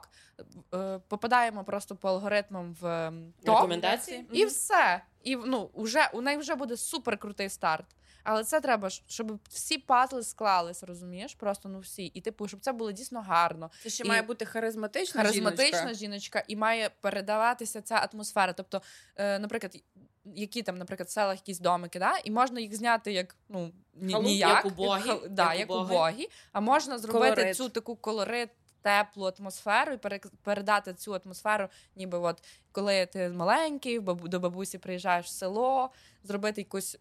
Е, 0.76 1.00
Попадаємо 1.08 1.64
просто 1.64 1.96
по 1.96 2.10
алгоритмам 2.10 2.74
в 2.82 2.86
ем, 2.86 3.34
топ. 3.46 3.56
Рекомендації? 3.56 4.28
І 4.32 4.46
все. 4.46 5.02
І 5.24 5.36
ну, 5.36 5.70
уже, 5.74 6.10
у 6.14 6.22
неї 6.22 6.38
вже 6.38 6.56
буде 6.56 6.78
супер 6.78 7.18
крутий 7.18 7.50
старт. 7.50 7.86
Але 8.24 8.44
це 8.44 8.62
треба, 8.62 8.90
щоб 8.90 9.40
всі 9.50 9.78
пазли 9.78 10.24
склались, 10.24 10.84
розумієш? 10.84 11.36
Просто 11.36 11.70
ну 11.70 11.80
всі. 11.80 12.06
І 12.06 12.22
типу, 12.22 12.48
щоб 12.48 12.60
це 12.60 12.72
було 12.72 12.92
дійсно 12.92 13.22
гарно 13.22 13.72
Це 13.84 13.90
ще 13.90 14.04
І- 14.04 14.08
має 14.08 14.22
бути 14.22 14.46
харизматична, 14.46 15.22
харизматична 15.22 15.80
жіночка. 15.80 15.94
жіночка, 15.96 16.44
і 16.48 16.56
має 16.56 16.90
передаватися 17.02 17.82
ця 17.82 18.10
атмосфера. 18.14 18.54
Тобто, 18.54 18.82
е, 19.16 19.40
наприклад, 19.40 19.78
які 20.26 20.62
там, 20.64 20.78
наприклад, 20.78 21.08
в 21.08 21.12
селах 21.12 21.36
якісь 21.36 21.60
домики, 21.60 22.00
да? 22.00 22.14
і 22.24 22.32
можна 22.32 22.60
їх 22.60 22.76
зняти 22.76 23.12
як 23.14 23.36
ну 23.50 23.72
ні, 23.94 24.14
Халуп, 24.14 24.28
ніяк, 24.28 24.50
як 24.50 24.66
убогі, 24.66 25.10
хал- 25.10 25.30
да, 25.30 25.54
як 25.54 25.60
як 25.60 25.72
убогі. 25.72 26.30
а 26.52 26.60
можна 26.60 26.98
зробити 26.98 27.36
Колорит. 27.36 27.58
цю 27.58 27.70
таку 27.70 27.96
колорит. 27.96 28.50
Теплу 28.82 29.32
атмосферу 29.40 29.94
і 29.94 29.98
передати 30.44 30.94
цю 30.94 31.14
атмосферу, 31.26 31.68
ніби 31.96 32.18
от 32.18 32.44
коли 32.72 33.06
ти 33.06 33.30
маленький, 33.30 34.00
до 34.00 34.40
бабусі 34.40 34.78
приїжджаєш 34.78 35.26
в 35.26 35.30
село, 35.30 35.90
зробити 36.24 36.62
якусь 36.62 36.98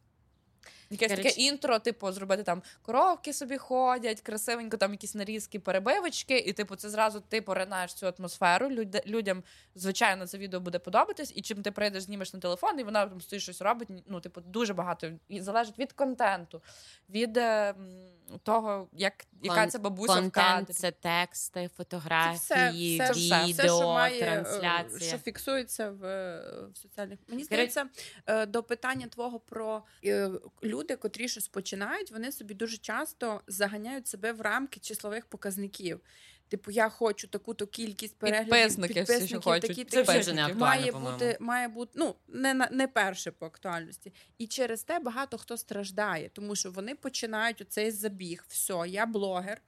якесь 0.93 1.13
таке 1.13 1.29
інтро, 1.29 1.79
типу, 1.79 2.13
зробити 2.13 2.43
там 2.43 2.63
коровки 2.83 3.33
собі 3.33 3.57
ходять, 3.57 4.21
красивенько, 4.21 4.77
там 4.77 4.93
якісь 4.93 5.15
нарізки, 5.15 5.59
перебивочки, 5.59 6.39
і 6.39 6.53
типу, 6.53 6.77
це 6.77 6.91
зразу 6.91 7.23
ти 7.29 7.43
поринаєш 7.43 7.95
цю 7.95 8.15
атмосферу. 8.19 8.71
Люд, 8.71 9.03
людям, 9.07 9.43
звичайно, 9.75 10.27
це 10.27 10.39
відео 10.39 10.61
буде 10.61 10.79
подобатись, 10.79 11.33
і 11.37 11.43
чим 11.43 11.63
ти 11.63 11.71
прийдеш, 11.71 12.03
знімеш 12.03 12.35
на 12.35 12.41
телефон, 12.41 12.81
і 12.81 12.83
вона 12.83 13.07
там 13.07 13.21
стоїть 13.21 13.43
щось 13.43 13.63
робить. 13.63 13.89
Ну, 14.07 14.21
типу, 14.21 14.41
дуже 14.41 14.75
багато 14.75 15.11
і 15.29 15.41
залежить 15.41 15.79
від 15.79 15.93
контенту, 15.93 16.63
від 17.11 17.37
е, 17.37 17.75
того, 18.43 18.89
як 18.93 19.27
яка 19.43 19.61
Кон- 19.61 19.69
це 19.71 19.79
бабуся 19.79 20.21
в 20.21 20.31
кадрі. 20.31 20.73
Це 20.73 20.91
тексти, 20.91 21.71
фотографії, 21.77 22.99
це 22.99 23.11
все, 23.11 23.45
відео, 23.45 23.53
все, 23.53 23.67
що 23.67 23.89
має, 23.89 24.23
е, 24.23 24.25
трансляція. 24.25 25.09
що 25.09 25.19
фіксується 25.19 25.91
в, 25.91 26.05
е, 26.05 26.43
в 26.73 26.77
соціальних. 26.77 27.19
Мені 27.29 27.45
здається, 27.45 27.87
до 28.49 28.63
питання 28.63 29.07
твого 29.07 29.41
про 29.41 29.83
е, 30.05 30.31
люди, 30.83 30.97
котрі 30.97 31.29
щось 31.29 31.49
починають, 31.49 32.11
вони 32.11 32.33
собі 32.33 32.55
дуже 32.55 32.77
часто 32.77 33.41
заганяють 33.47 34.09
себе 34.09 34.33
в 34.33 34.41
рамки 34.41 34.81
числових 34.81 35.27
показників. 35.27 36.01
Типу, 36.49 36.71
я 36.71 36.89
хочу 36.89 37.29
таку-то 37.29 37.67
кількість 37.67 38.19
переглядів, 38.19 38.53
Підписники 38.53 39.03
всі, 39.03 39.13
що 39.13 39.13
підписників, 39.13 39.43
хочуть. 39.43 39.69
такі, 39.69 39.85
Це 39.85 40.03
вже 40.03 40.13
такі. 40.13 40.33
не 40.33 40.55
має 40.55 40.93
бути, 40.93 41.37
має 41.41 41.69
бути 41.69 41.93
ну 41.95 42.15
не 42.29 42.55
не 42.55 42.89
перше 42.89 43.31
по 43.31 43.47
актуальності, 43.47 44.13
і 44.39 44.47
через 44.47 44.83
те 44.83 44.99
багато 44.99 45.39
хто 45.39 45.57
страждає, 45.57 46.29
тому 46.29 46.57
що 46.57 46.71
вони 46.71 46.95
починають 46.95 47.61
оцей 47.61 47.91
забіг. 47.91 48.45
Все, 48.49 48.85
я 48.87 49.07
блогер. 49.07 49.63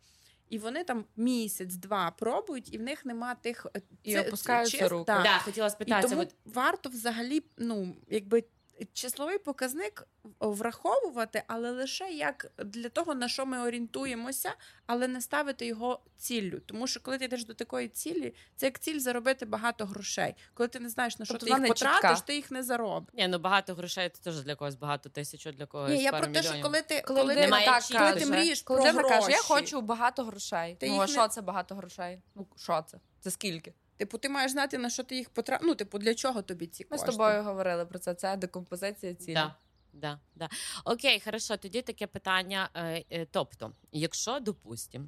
І 0.48 0.58
вони 0.58 0.84
там 0.84 1.04
місяць-два 1.16 2.10
пробують, 2.10 2.74
і 2.74 2.78
в 2.78 2.82
них 2.82 3.04
нема 3.04 3.34
тих 3.34 3.66
е, 3.76 3.80
І 4.02 4.18
опускаються 4.18 4.88
руки. 4.88 5.04
так. 5.06 5.22
Да, 5.22 5.38
хотіла 5.38 5.76
І 5.86 6.02
тому 6.02 6.20
от 6.20 6.34
варто 6.44 6.88
взагалі, 6.88 7.42
ну 7.56 7.96
якби 8.08 8.44
числовий 8.92 9.38
показник 9.38 10.06
враховувати, 10.40 11.42
але 11.46 11.70
лише 11.70 12.10
як 12.10 12.52
для 12.58 12.88
того, 12.88 13.14
на 13.14 13.28
що 13.28 13.46
ми 13.46 13.62
орієнтуємося, 13.62 14.54
але 14.86 15.08
не 15.08 15.20
ставити 15.20 15.66
його 15.66 16.00
ціллю. 16.16 16.60
Тому 16.66 16.86
що 16.86 17.00
коли 17.00 17.18
ти 17.18 17.24
йдеш 17.24 17.44
до 17.44 17.54
такої 17.54 17.88
цілі, 17.88 18.34
це 18.56 18.66
як 18.66 18.78
ціль 18.78 18.98
заробити 18.98 19.46
багато 19.46 19.86
грошей. 19.86 20.34
Коли 20.54 20.68
ти 20.68 20.80
не 20.80 20.88
знаєш 20.88 21.18
на 21.18 21.24
що 21.24 21.34
Тобто 21.34 21.46
ти 21.56 21.62
їх 21.62 21.74
чітка. 21.74 21.92
потратиш, 21.92 22.20
ти 22.20 22.34
їх 22.34 22.50
не 22.50 22.62
заробиш. 22.62 23.14
ні, 23.14 23.28
ну 23.28 23.38
багато 23.38 23.74
грошей 23.74 24.08
це 24.08 24.22
теж 24.22 24.42
для 24.42 24.54
когось 24.54 24.74
багато 24.74 25.08
тисяч, 25.08 25.44
для 25.44 25.66
когось 25.66 25.90
Ні, 25.90 26.02
я 26.02 26.10
пару 26.10 26.24
про 26.24 26.32
те, 26.32 26.42
що 26.42 26.62
коли 26.62 26.82
ти 26.82 27.02
Коли, 27.06 27.20
коли 27.20 27.34
ти, 27.34 27.40
Немає 27.40 27.66
так 27.66 27.82
коли 27.82 28.20
ти 28.20 28.26
мрієш 28.26 28.62
коли 28.62 28.80
про 28.80 28.90
людина 28.90 29.08
каже, 29.08 29.30
я 29.30 29.38
хочу 29.42 29.80
багато 29.80 30.24
грошей. 30.24 30.76
Ти 30.80 30.88
ну, 30.88 30.96
а 30.96 31.06
не- 31.06 31.12
що 31.12 31.28
це 31.28 31.42
багато 31.42 31.74
грошей? 31.74 32.22
Ну, 32.34 32.46
що 32.56 32.84
це? 32.90 32.98
Це 33.20 33.30
скільки? 33.30 33.72
Типу, 33.96 34.18
ти 34.18 34.28
маєш 34.28 34.52
знати 34.52 34.78
на 34.78 34.90
що 34.90 35.02
ти 35.02 35.16
їх 35.16 35.30
потратиш. 35.30 35.66
Ну, 35.66 35.74
типу, 35.74 35.98
для 35.98 36.14
чого 36.14 36.42
тобі 36.42 36.66
ці 36.66 36.86
Ми 36.90 36.98
з 36.98 37.02
тобою 37.02 37.42
говорили 37.42 37.86
про 37.86 37.98
це. 37.98 38.14
Це 38.14 38.36
декомпозиція 38.36 39.14
цілі. 39.14 39.34
Да. 39.34 39.56
Да, 39.92 40.20
да. 40.34 40.48
Окей, 40.84 41.20
хорошо, 41.20 41.56
тоді 41.56 41.82
таке 41.82 42.06
питання. 42.06 42.70
е, 42.74 43.04
е, 43.10 43.26
Тобто, 43.30 43.72
якщо, 43.92 44.40
допустимо, 44.40 45.06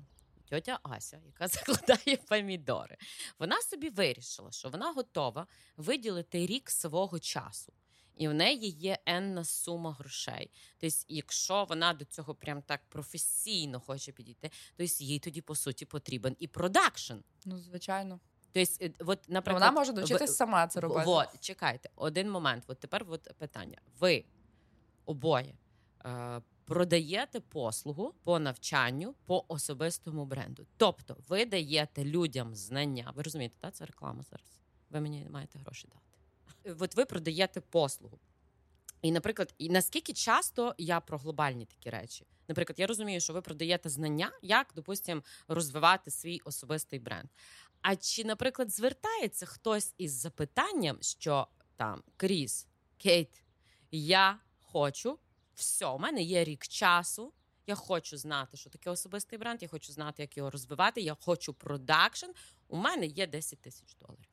тьотя 0.50 0.78
Ася, 0.82 1.20
яка 1.26 1.48
закладає 1.48 2.16
помідори, 2.16 2.96
вона 3.38 3.62
собі 3.62 3.90
вирішила, 3.90 4.50
що 4.52 4.68
вона 4.68 4.92
готова 4.92 5.46
виділити 5.76 6.46
рік 6.46 6.70
свого 6.70 7.18
часу. 7.18 7.72
І 8.16 8.28
в 8.28 8.34
неї 8.34 8.68
є 8.70 8.98
енна 9.06 9.44
сума 9.44 9.92
грошей. 9.92 10.50
Тобто, 10.78 10.96
якщо 11.08 11.64
вона 11.64 11.92
до 11.92 12.04
цього 12.04 12.34
прям 12.34 12.62
так 12.62 12.80
професійно 12.88 13.80
хоче 13.80 14.12
підійти, 14.12 14.50
то 14.76 14.84
їй 14.84 15.18
тоді 15.18 15.40
по 15.40 15.54
суті 15.54 15.84
потрібен 15.84 16.36
і 16.38 16.46
продакшн. 16.48 17.14
Ну, 17.44 17.58
звичайно. 17.58 18.20
Тобто, 18.56 18.84
е, 18.84 18.90
от, 19.06 19.18
Ну, 19.28 19.34
наприклад, 19.34 19.62
Вона 19.62 19.72
може 19.80 19.92
в- 19.92 19.94
навчитись 19.94 20.36
сама 20.36 20.66
це 20.66 20.80
робити. 20.80 21.02
Вот, 21.06 21.40
чекайте, 21.40 21.88
один 21.96 22.30
момент. 22.30 22.64
От 22.66 22.78
тепер 22.80 23.04
от 23.08 23.28
питання. 23.38 23.78
Ви 23.98 24.24
обоє 25.06 25.54
е, 26.06 26.40
продаєте 26.64 27.40
послугу 27.40 28.14
по 28.22 28.38
навчанню 28.38 29.14
по 29.24 29.44
особистому 29.48 30.24
бренду. 30.24 30.66
Тобто, 30.76 31.16
ви 31.28 31.44
даєте 31.44 32.04
людям 32.04 32.54
знання. 32.54 33.12
Ви 33.14 33.22
розумієте, 33.22 33.56
так? 33.60 33.74
Це 33.74 33.84
реклама 33.84 34.22
зараз. 34.22 34.60
Ви 34.90 35.00
мені 35.00 35.26
маєте 35.30 35.58
гроші 35.58 35.88
дати. 35.88 36.76
от 36.80 36.96
ви 36.96 37.04
продаєте 37.04 37.60
послугу. 37.60 38.18
І, 39.02 39.12
наприклад, 39.12 39.54
і 39.58 39.70
наскільки 39.70 40.12
часто 40.12 40.74
я 40.78 41.00
про 41.00 41.18
глобальні 41.18 41.66
такі 41.66 41.90
речі? 41.90 42.26
Наприклад, 42.48 42.78
я 42.78 42.86
розумію, 42.86 43.20
що 43.20 43.32
ви 43.32 43.40
продаєте 43.40 43.88
знання, 43.88 44.30
як, 44.42 44.72
допустимо, 44.74 45.22
розвивати 45.48 46.10
свій 46.10 46.40
особистий 46.44 46.98
бренд. 46.98 47.28
А 47.82 47.96
чи, 47.96 48.24
наприклад, 48.24 48.70
звертається 48.72 49.46
хтось 49.46 49.94
із 49.98 50.12
запитанням, 50.12 50.98
що 51.00 51.46
там 51.76 52.02
Кріс, 52.16 52.66
Кейт, 52.98 53.42
я 53.90 54.38
хочу 54.60 55.18
все, 55.54 55.86
у 55.86 55.98
мене 55.98 56.22
є 56.22 56.44
рік 56.44 56.66
часу. 56.68 57.32
Я 57.66 57.74
хочу 57.74 58.16
знати, 58.16 58.56
що 58.56 58.70
таке 58.70 58.90
особистий 58.90 59.38
бренд. 59.38 59.62
Я 59.62 59.68
хочу 59.68 59.92
знати, 59.92 60.22
як 60.22 60.36
його 60.36 60.50
розвивати. 60.50 61.00
Я 61.00 61.16
хочу 61.20 61.54
продакшн. 61.54 62.26
У 62.68 62.76
мене 62.76 63.06
є 63.06 63.26
10 63.26 63.60
тисяч 63.60 63.96
доларів. 64.00 64.28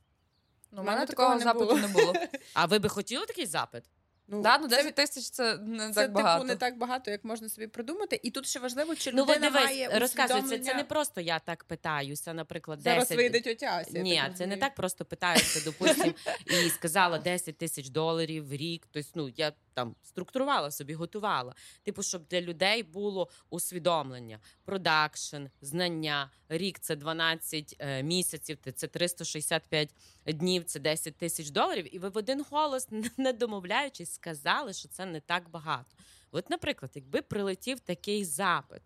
Ну, 0.71 0.81
у 0.81 0.83
мене 0.83 0.95
мене 0.95 1.07
такого 1.07 1.27
такого 1.27 1.35
не 1.35 1.43
запиту 1.43 1.65
було. 1.65 1.79
не 1.79 1.87
було. 1.87 2.13
А 2.53 2.65
ви 2.65 2.79
би 2.79 2.89
хотіли 2.89 3.25
такий 3.25 3.45
запит? 3.45 3.83
Ну, 4.27 4.41
Да, 4.41 4.57
ну 4.57 4.67
10 4.67 4.95
тисяч 4.95 5.29
це 5.29 5.57
не 5.57 5.87
Це 5.87 5.93
так 5.93 6.11
багато. 6.11 6.39
типу 6.39 6.47
не 6.47 6.55
так 6.55 6.77
багато, 6.77 7.11
як 7.11 7.23
можна 7.23 7.49
собі 7.49 7.67
придумати. 7.67 8.19
І 8.23 8.31
тут 8.31 8.47
ще 8.47 8.59
важливо, 8.59 8.95
чи 8.95 9.11
Ну, 9.11 9.21
людина 9.21 9.49
дивись, 9.49 9.63
має 9.63 9.99
розказується, 9.99 10.59
це 10.59 10.73
не 10.73 10.83
просто 10.83 11.21
я 11.21 11.39
так 11.39 11.63
питаюся, 11.63 12.33
наприклад, 12.33 12.81
зараз 12.81 13.09
10... 13.09 13.17
вийде 13.17 13.41
тьотя 13.41 13.65
Ася. 13.65 13.99
Ні, 13.99 14.15
так 14.15 14.37
це 14.37 14.47
не 14.47 14.57
так 14.57 14.75
просто 14.75 15.05
питаюся, 15.05 15.61
допустим, 15.65 16.13
і 16.45 16.69
сказала 16.69 17.17
10 17.17 17.57
тисяч 17.57 17.89
доларів 17.89 18.47
в 18.49 18.53
рік. 18.53 18.87
Тобто, 18.91 19.09
ну 19.15 19.29
я 19.37 19.53
там 19.73 19.95
структурувала 20.03 20.71
собі, 20.71 20.93
готувала. 20.93 21.55
Типу, 21.83 22.03
щоб 22.03 22.27
для 22.27 22.41
людей 22.41 22.83
було 22.83 23.29
усвідомлення, 23.49 24.39
продакшн, 24.65 25.43
знання. 25.61 26.29
Рік 26.49 26.79
це 26.79 26.95
12 26.95 27.75
е, 27.79 28.03
місяців, 28.03 28.57
це 28.75 28.87
365 28.87 29.89
днів, 30.25 30.63
це 30.63 30.79
10 30.79 31.17
тисяч 31.17 31.49
доларів. 31.49 31.95
І 31.95 31.99
ви 31.99 32.09
в 32.09 32.17
один 32.17 32.45
голос, 32.49 32.87
не 33.17 33.33
домовляючись, 33.33 34.12
сказали, 34.13 34.73
що 34.73 34.87
це 34.87 35.05
не 35.05 35.19
так 35.19 35.49
багато. 35.49 35.95
От, 36.31 36.49
наприклад, 36.49 36.91
якби 36.95 37.21
прилетів 37.21 37.79
такий 37.79 38.25
запит. 38.25 38.81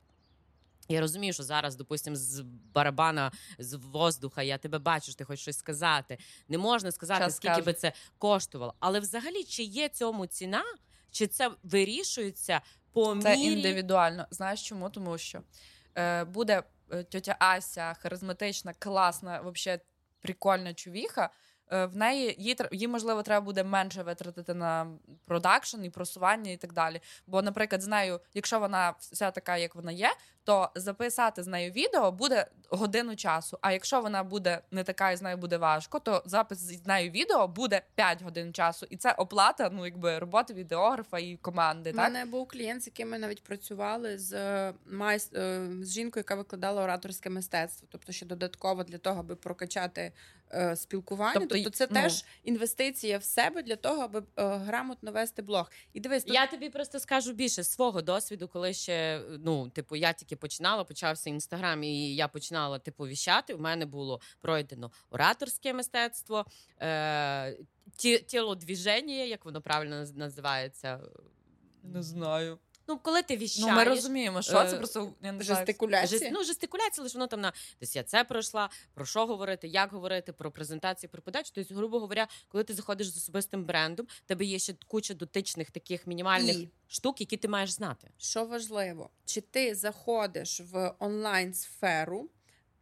Я 0.89 1.01
розумію, 1.01 1.33
що 1.33 1.43
зараз, 1.43 1.75
допустимо, 1.75 2.15
з 2.15 2.41
барабана 2.73 3.31
з 3.59 3.73
воздуха 3.73 4.43
я 4.43 4.57
тебе 4.57 4.79
бачу, 4.79 5.05
що 5.05 5.13
ти 5.13 5.23
хочеш 5.23 5.41
щось 5.41 5.57
сказати. 5.57 6.17
Не 6.47 6.57
можна 6.57 6.91
сказати, 6.91 7.21
Щас 7.23 7.35
скільки 7.35 7.53
скажу. 7.53 7.65
би 7.65 7.73
це 7.73 7.93
коштувало. 8.17 8.73
Але 8.79 8.99
взагалі, 8.99 9.43
чи 9.43 9.63
є 9.63 9.89
цьому 9.89 10.25
ціна, 10.25 10.63
чи 11.11 11.27
це 11.27 11.51
вирішується 11.63 12.61
по 12.91 13.15
Це 13.21 13.37
мірі... 13.37 13.53
індивідуально. 13.53 14.27
Знаєш 14.31 14.67
чому? 14.67 14.89
Тому 14.89 15.17
що 15.17 15.41
е, 15.95 16.23
буде 16.23 16.63
е, 16.91 17.03
тьотя 17.03 17.35
Ася, 17.39 17.93
харизматична, 17.93 18.73
класна, 18.79 19.41
вообще 19.41 19.79
прикольна 20.21 20.73
чувіха. 20.73 21.29
Е, 21.71 21.85
в 21.85 21.95
неї 21.95 22.35
їй, 22.39 22.57
їй, 22.71 22.87
можливо, 22.87 23.23
треба 23.23 23.45
буде 23.45 23.63
менше 23.63 24.03
витратити 24.03 24.53
на 24.53 24.87
продакшн 25.25 25.83
і 25.83 25.89
просування 25.89 26.51
і 26.51 26.57
так 26.57 26.73
далі. 26.73 27.01
Бо, 27.27 27.41
наприклад, 27.41 27.81
з 27.81 27.87
нею, 27.87 28.19
якщо 28.33 28.59
вона 28.59 28.93
вся 28.99 29.31
така, 29.31 29.57
як 29.57 29.75
вона 29.75 29.91
є, 29.91 30.09
то 30.43 30.69
записати 30.75 31.43
з 31.43 31.47
нею 31.47 31.71
відео 31.71 32.11
буде 32.11 32.45
годину 32.69 33.15
часу. 33.15 33.57
А 33.61 33.71
якщо 33.71 34.01
вона 34.01 34.23
буде 34.23 34.61
не 34.71 34.83
така 34.83 35.11
і 35.11 35.17
з 35.17 35.21
нею 35.21 35.37
буде 35.37 35.57
важко, 35.57 35.99
то 35.99 36.23
запис 36.25 36.59
з 36.59 36.85
нею 36.85 37.11
відео 37.11 37.47
буде 37.47 37.81
5 37.95 38.23
годин 38.23 38.53
часу. 38.53 38.87
І 38.89 38.97
це 38.97 39.11
оплата, 39.11 39.69
ну 39.73 39.85
якби 39.85 40.19
роботи 40.19 40.53
відеографа 40.53 41.19
і 41.19 41.37
команди. 41.37 41.89
У 41.91 41.93
Так 41.93 42.03
мене 42.03 42.25
був 42.25 42.47
клієнт, 42.47 42.83
з 42.83 42.87
яким 42.87 43.09
ми 43.09 43.19
навіть 43.19 43.43
працювали 43.43 44.17
з 44.17 44.33
е, 44.33 44.73
майс... 44.85 45.33
е, 45.33 45.67
з 45.81 45.91
жінкою, 45.91 46.21
яка 46.21 46.35
викладала 46.35 46.83
ораторське 46.83 47.29
мистецтво. 47.29 47.87
Тобто, 47.91 48.11
ще 48.11 48.25
додатково 48.25 48.83
для 48.83 48.97
того, 48.97 49.19
аби 49.19 49.35
прокачати 49.35 50.11
спілкування. 50.75 51.33
Тобто, 51.33 51.55
Тобто, 51.55 51.69
це 51.69 51.87
ну- 51.89 52.01
теж 52.01 52.25
інвестиція 52.43 53.17
в 53.17 53.23
себе 53.23 53.63
для 53.63 53.75
того, 53.75 54.01
аби 54.01 54.19
е, 54.19 54.23
грамотно 54.57 55.11
вести 55.11 55.41
блог. 55.41 55.71
І 55.93 55.99
дивись, 55.99 56.23
тут 56.23 56.33
Я 56.33 56.47
тобі 56.47 56.69
просто 56.69 56.99
скажу 56.99 57.33
більше 57.33 57.63
свого 57.63 58.01
досвіду, 58.01 58.47
коли 58.47 58.73
ще 58.73 59.21
ну, 59.39 59.69
типу, 59.69 59.95
я 59.95 60.13
тільки 60.13 60.35
починала, 60.35 60.83
почався 60.83 61.29
інстаграм, 61.29 61.83
і 61.83 62.15
я 62.15 62.27
починала 62.27 62.79
типу 62.79 63.07
віщати. 63.07 63.53
У 63.53 63.59
мене 63.59 63.85
було 63.85 64.21
пройдено 64.41 64.91
ораторське 65.09 65.73
мистецтво, 65.73 66.45
е, 66.81 67.57
ті, 67.95 68.19
тілодвіження, 68.19 69.13
як 69.13 69.45
воно 69.45 69.61
правильно 69.61 70.05
називається. 70.15 70.99
не 71.83 72.03
знаю. 72.03 72.59
Ну, 72.87 72.97
коли 72.97 73.21
ти 73.23 73.37
віщаєш, 73.37 73.69
Ну, 73.69 73.75
ми 73.75 73.83
розуміємо, 73.83 74.41
що 74.41 74.51
це 74.51 74.75
Е, 74.75 74.77
просто 74.77 75.13
я 75.21 75.31
не 75.31 75.43
жестикуляція. 75.43 76.19
Жест, 76.19 76.31
ну, 76.33 76.43
жестикуляція, 76.43 77.03
лише 77.03 77.17
воно 77.17 77.27
там 77.27 77.41
на 77.41 77.53
десь 77.79 77.95
я 77.95 78.03
це 78.03 78.23
пройшла, 78.23 78.69
про 78.93 79.05
що 79.05 79.25
говорити, 79.25 79.67
як 79.67 79.91
говорити, 79.91 80.33
про 80.33 80.51
презентацію, 80.51 81.09
про 81.09 81.21
подачу. 81.21 81.51
Тобто, 81.53 81.75
грубо 81.75 81.99
говоря, 81.99 82.27
коли 82.47 82.63
ти 82.63 82.73
заходиш 82.73 83.09
з 83.13 83.17
особистим 83.17 83.65
брендом, 83.65 84.07
тебе 84.25 84.45
є 84.45 84.59
ще 84.59 84.75
куча 84.87 85.13
дотичних 85.13 85.71
таких 85.71 86.07
мінімальних 86.07 86.55
І 86.57 86.69
штук, 86.87 87.21
які 87.21 87.37
ти 87.37 87.47
маєш 87.47 87.69
знати. 87.71 88.09
що 88.17 88.45
важливо, 88.45 89.09
чи 89.25 89.41
ти 89.41 89.75
заходиш 89.75 90.59
в 90.71 90.93
онлайн 90.99 91.53
сферу 91.53 92.29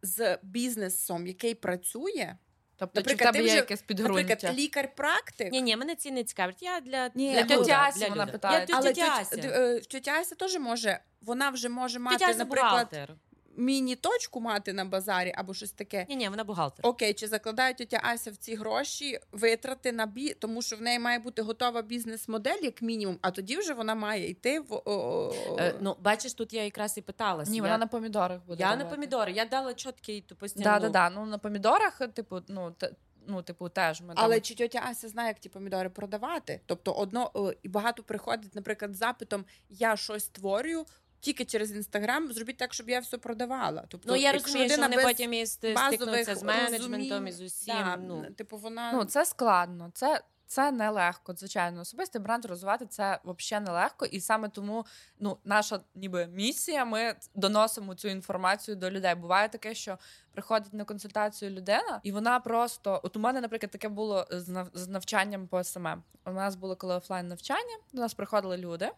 з 0.02 0.38
бізнесом, 0.42 1.26
який 1.26 1.54
працює, 1.54 2.36
Тобто, 2.78 3.02
чи 3.02 3.14
в 3.14 3.18
тебе 3.18 3.42
є 3.42 3.54
якесь 3.54 3.82
підґрунтя? 3.82 4.28
наприклад, 4.28 4.52
лікар-практик. 4.52 5.52
Ні, 5.52 5.62
ні, 5.62 5.76
мене 5.76 5.94
ці 5.94 6.10
не 6.10 6.24
цікавить. 6.24 6.62
Я 6.62 6.80
для, 6.80 7.10
Ні, 7.14 7.44
для 7.64 7.78
Асі 7.78 7.98
для 7.98 8.08
вона 8.08 8.26
питає. 8.26 8.60
Я 8.60 8.66
для 8.66 8.74
Але 8.74 8.92
тьотя, 8.92 9.24
е, 9.32 9.80
Ася 10.12 10.34
теж 10.34 10.58
може, 10.58 10.98
вона 11.22 11.50
вже 11.50 11.68
може 11.68 11.98
мати, 11.98 12.24
Ася 12.24 12.38
наприклад, 12.38 12.72
бухгалтер. 12.72 13.14
Міні-точку 13.56 14.40
мати 14.40 14.72
на 14.72 14.84
базарі 14.84 15.32
або 15.36 15.54
щось 15.54 15.72
таке. 15.72 16.06
Ні, 16.08 16.16
ні, 16.16 16.28
вона 16.28 16.44
бухгалтер. 16.44 16.86
Окей, 16.86 17.14
чи 17.14 17.28
закладає 17.28 17.74
тьотя 17.74 18.00
Ася 18.02 18.30
в 18.30 18.36
ці 18.36 18.54
гроші 18.54 19.18
витрати 19.32 19.92
на 19.92 20.06
бі, 20.06 20.34
тому 20.34 20.62
що 20.62 20.76
в 20.76 20.82
неї 20.82 20.98
має 20.98 21.18
бути 21.18 21.42
готова 21.42 21.82
бізнес-модель, 21.82 22.58
як 22.62 22.82
мінімум, 22.82 23.18
а 23.22 23.30
тоді 23.30 23.56
вже 23.56 23.74
вона 23.74 23.94
має 23.94 24.30
йти 24.30 24.60
в. 24.60 24.72
о- 24.74 24.82
о- 24.86 25.56
Е, 25.58 25.74
ну, 25.80 25.96
бачиш, 26.00 26.34
тут 26.34 26.52
я 26.52 26.64
якраз 26.64 26.98
і 26.98 27.00
питалася. 27.02 27.50
Ні, 27.50 27.56
я, 27.56 27.62
вона 27.62 27.78
на 27.78 27.86
помідорах 27.86 28.40
буде. 28.46 28.62
я 28.62 28.76
на 28.76 28.84
помідори. 28.84 29.32
Я 29.32 29.44
дала 29.44 29.74
чіткий 29.74 30.20
тупостійно. 30.20 30.64
Да, 30.64 30.78
да, 30.78 30.88
да. 30.88 31.10
Ну 31.10 31.26
на 31.26 31.38
помідорах, 31.38 31.98
типу, 32.14 32.40
ну 32.48 32.70
те, 32.70 32.90
ну, 33.26 33.42
типу, 33.42 33.68
теж 33.68 34.00
ми 34.00 34.12
Але 34.16 34.34
там... 34.34 34.42
чи 34.42 34.54
тьотя 34.54 34.82
Ася 34.90 35.08
знає, 35.08 35.28
як 35.28 35.38
ті 35.38 35.48
помідори 35.48 35.90
продавати? 35.90 36.60
Тобто, 36.66 36.92
одно 36.92 37.52
і 37.62 37.68
багато 37.68 38.02
приходить, 38.02 38.54
наприклад, 38.54 38.94
з 38.94 38.98
запитом 38.98 39.44
Я 39.68 39.96
щось 39.96 40.24
створюю. 40.24 40.84
Тільки 41.26 41.44
через 41.44 41.72
інстаграм 41.72 42.32
зробіть 42.32 42.56
так, 42.56 42.74
щоб 42.74 42.90
я 42.90 43.00
все 43.00 43.18
продавала. 43.18 43.84
Тобто, 43.88 44.08
Ну, 44.12 44.16
я 44.16 44.32
розумію, 44.32 44.68
що 44.68 44.74
людина 44.74 44.88
вони 44.88 45.02
потім 45.02 45.32
і 45.32 45.46
стикнуться 45.46 45.98
базових 45.98 46.36
з 46.36 46.42
менеджментом 46.42 47.26
і 47.26 47.32
з 47.32 47.40
усім. 47.40 47.74
да, 47.74 47.96
ну. 47.96 48.24
типу, 48.30 48.56
вона 48.56 48.92
Ну, 48.92 49.04
це 49.04 49.24
складно. 49.24 49.90
Це, 49.94 50.22
це 50.46 50.72
нелегко, 50.72 51.34
звичайно. 51.34 51.80
Особистий 51.80 52.20
бренд 52.20 52.44
розвивати 52.44 52.86
це 52.86 53.20
взагалі 53.24 53.64
нелегко. 53.66 54.06
І 54.06 54.20
саме 54.20 54.48
тому 54.48 54.86
ну, 55.20 55.38
наша 55.44 55.80
ніби 55.94 56.26
місія, 56.26 56.84
ми 56.84 57.14
доносимо 57.34 57.94
цю 57.94 58.08
інформацію 58.08 58.76
до 58.76 58.90
людей. 58.90 59.14
Буває 59.14 59.48
таке, 59.48 59.74
що 59.74 59.98
приходить 60.32 60.74
на 60.74 60.84
консультацію 60.84 61.50
людина, 61.50 62.00
і 62.02 62.12
вона 62.12 62.40
просто. 62.40 63.00
От 63.04 63.16
у 63.16 63.20
мене, 63.20 63.40
наприклад, 63.40 63.70
таке 63.70 63.88
було 63.88 64.26
з 64.30 64.48
нав- 64.48 64.70
з 64.74 64.88
навчанням 64.88 65.48
по 65.48 65.64
СММ. 65.64 66.02
У 66.26 66.30
нас 66.32 66.56
було 66.56 66.76
коли 66.76 66.94
офлайн 66.94 67.28
навчання, 67.28 67.76
до 67.92 68.00
нас 68.00 68.14
приходили 68.14 68.56
люди, 68.56 68.90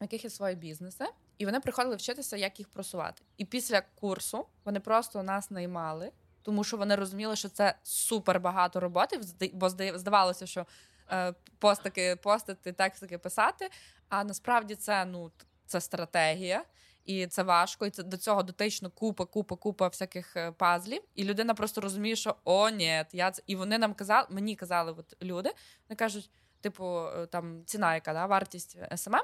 в 0.00 0.02
яких 0.02 0.24
є 0.24 0.30
свої 0.30 0.56
бізнеси. 0.56 1.04
І 1.38 1.46
вони 1.46 1.60
приходили 1.60 1.96
вчитися, 1.96 2.36
як 2.36 2.58
їх 2.58 2.68
просувати. 2.68 3.22
І 3.36 3.44
після 3.44 3.80
курсу 3.80 4.46
вони 4.64 4.80
просто 4.80 5.22
нас 5.22 5.50
наймали, 5.50 6.12
тому 6.42 6.64
що 6.64 6.76
вони 6.76 6.96
розуміли, 6.96 7.36
що 7.36 7.48
це 7.48 7.74
супер 7.82 8.40
багато 8.40 8.80
роботи, 8.80 9.20
бо 9.52 9.66
зда- 9.66 9.98
здавалося, 9.98 10.46
що 10.46 10.66
е, 11.10 11.34
постики 11.58 12.16
постити, 12.16 12.72
текстики 12.72 13.18
писати. 13.18 13.70
А 14.08 14.24
насправді 14.24 14.74
це 14.74 15.04
ну 15.04 15.30
це 15.66 15.80
стратегія. 15.80 16.64
І 17.04 17.26
це 17.26 17.42
важко, 17.42 17.86
і 17.86 17.90
це 17.90 18.02
до 18.02 18.16
цього 18.16 18.42
дотично 18.42 18.90
купа, 18.90 19.24
купа, 19.24 19.56
купа 19.56 19.88
всяких 19.88 20.36
е, 20.36 20.52
пазлів. 20.52 21.02
І 21.14 21.24
людина 21.24 21.54
просто 21.54 21.80
розуміє, 21.80 22.16
що 22.16 22.36
о, 22.44 22.70
ні, 22.70 23.04
я 23.12 23.30
це. 23.30 23.42
І 23.46 23.56
вони 23.56 23.78
нам 23.78 23.94
казали, 23.94 24.26
мені 24.30 24.56
казали, 24.56 24.94
от 24.98 25.22
люди, 25.22 25.50
вони 25.88 25.96
кажуть, 25.96 26.30
типу, 26.60 27.06
е, 27.06 27.26
там 27.26 27.62
ціна, 27.66 27.94
яка 27.94 28.12
да, 28.12 28.26
вартість 28.26 28.78
СММ, 28.96 29.20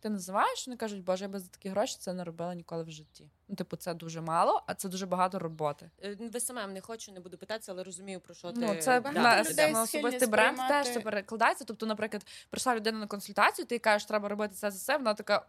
ти 0.00 0.08
називаєш, 0.10 0.66
вони 0.66 0.76
кажуть, 0.76 1.04
боже, 1.04 1.24
я 1.24 1.28
би 1.28 1.38
за 1.38 1.48
такі 1.48 1.68
гроші 1.68 1.96
це 2.00 2.12
не 2.12 2.24
робила 2.24 2.54
ніколи 2.54 2.82
в 2.82 2.90
житті. 2.90 3.30
Ну, 3.48 3.56
типу, 3.56 3.76
це 3.76 3.94
дуже 3.94 4.20
мало, 4.20 4.62
а 4.66 4.74
це 4.74 4.88
дуже 4.88 5.06
багато 5.06 5.38
роботи. 5.38 5.90
Ви 6.02 6.28
В 6.28 6.40
СММ 6.40 6.72
не 6.72 6.80
хочу, 6.80 7.12
не 7.12 7.20
буду 7.20 7.38
питатися, 7.38 7.72
але 7.72 7.84
розумію, 7.84 8.20
про 8.20 8.34
що 8.34 8.52
ти. 8.52 8.60
Ну, 8.60 8.74
це 8.74 9.00
на, 9.00 9.44
людей 9.44 9.72
на 9.72 9.82
особистий 9.82 10.28
бренд 10.28 10.58
сприймати- 10.58 10.68
теж 10.68 10.94
це 10.94 11.00
перекладається. 11.00 11.64
Тобто, 11.64 11.86
наприклад, 11.86 12.26
прийшла 12.50 12.76
людина 12.76 12.98
на 12.98 13.06
консультацію, 13.06 13.66
ти 13.66 13.74
їй 13.74 13.78
кажеш, 13.78 14.04
треба 14.08 14.28
робити 14.28 14.54
це 14.54 14.70
за 14.70 14.78
це. 14.78 14.96
Вона 14.96 15.14
така. 15.14 15.46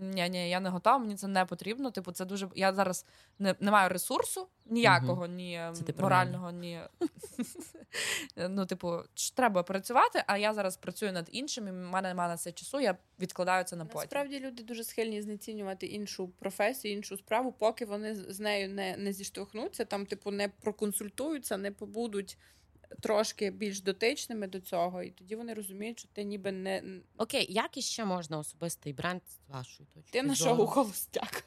Ні, 0.00 0.28
ні, 0.28 0.50
я 0.50 0.60
не 0.60 0.68
готова, 0.68 0.98
мені 0.98 1.16
це 1.16 1.28
не 1.28 1.44
потрібно. 1.44 1.90
Типу, 1.90 2.12
це 2.12 2.24
дуже. 2.24 2.48
Я 2.54 2.72
зараз 2.72 3.06
не, 3.38 3.54
не 3.60 3.70
маю 3.70 3.88
ресурсу 3.88 4.48
ніякого, 4.66 5.26
ні 5.26 5.60
Це 5.72 6.02
морального, 6.02 6.50
ні. 6.50 6.80
ну, 8.48 8.66
типу, 8.66 8.98
треба 9.34 9.62
працювати, 9.62 10.24
а 10.26 10.38
я 10.38 10.54
зараз 10.54 10.76
працюю 10.76 11.12
над 11.12 11.28
іншим, 11.32 11.68
і 11.68 11.70
в 11.70 11.74
мене 11.74 12.08
немає 12.08 12.30
на 12.30 12.36
це 12.36 12.52
часу, 12.52 12.80
я 12.80 12.96
відкладаю 13.20 13.64
це 13.64 13.76
на 13.76 13.84
потім. 13.84 14.00
Насправді 14.00 14.40
люди 14.40 14.62
дуже 14.62 14.84
схильні 14.84 15.22
знецінювати 15.22 15.86
іншу 15.86 16.28
професію, 16.28 16.94
іншу 16.94 17.16
справу, 17.16 17.52
поки 17.52 17.84
вони 17.84 18.14
з 18.14 18.32
з 18.32 18.40
нею 18.40 18.68
не, 18.68 18.96
не 18.96 19.12
зіштовхнуться, 19.12 19.84
там, 19.84 20.06
типу, 20.06 20.30
не 20.30 20.48
проконсультуються, 20.48 21.56
не 21.56 21.70
побудуть 21.72 22.38
трошки 23.00 23.50
більш 23.50 23.80
дотичними 23.80 24.46
до 24.46 24.60
цього, 24.60 25.02
і 25.02 25.10
тоді 25.10 25.36
вони 25.36 25.54
розуміють, 25.54 25.98
що 25.98 26.08
ти 26.12 26.24
ніби 26.24 26.52
не 26.52 26.82
Окей, 27.18 27.46
як 27.52 27.76
іще 27.76 28.04
можна 28.04 28.38
особистий 28.38 28.92
бренд 28.92 29.22
з 29.26 29.52
вашої 29.52 29.88
точки? 29.94 30.10
ти 30.10 30.22
на 30.22 30.34
шоу 30.34 30.66
холостяк. 30.66 31.44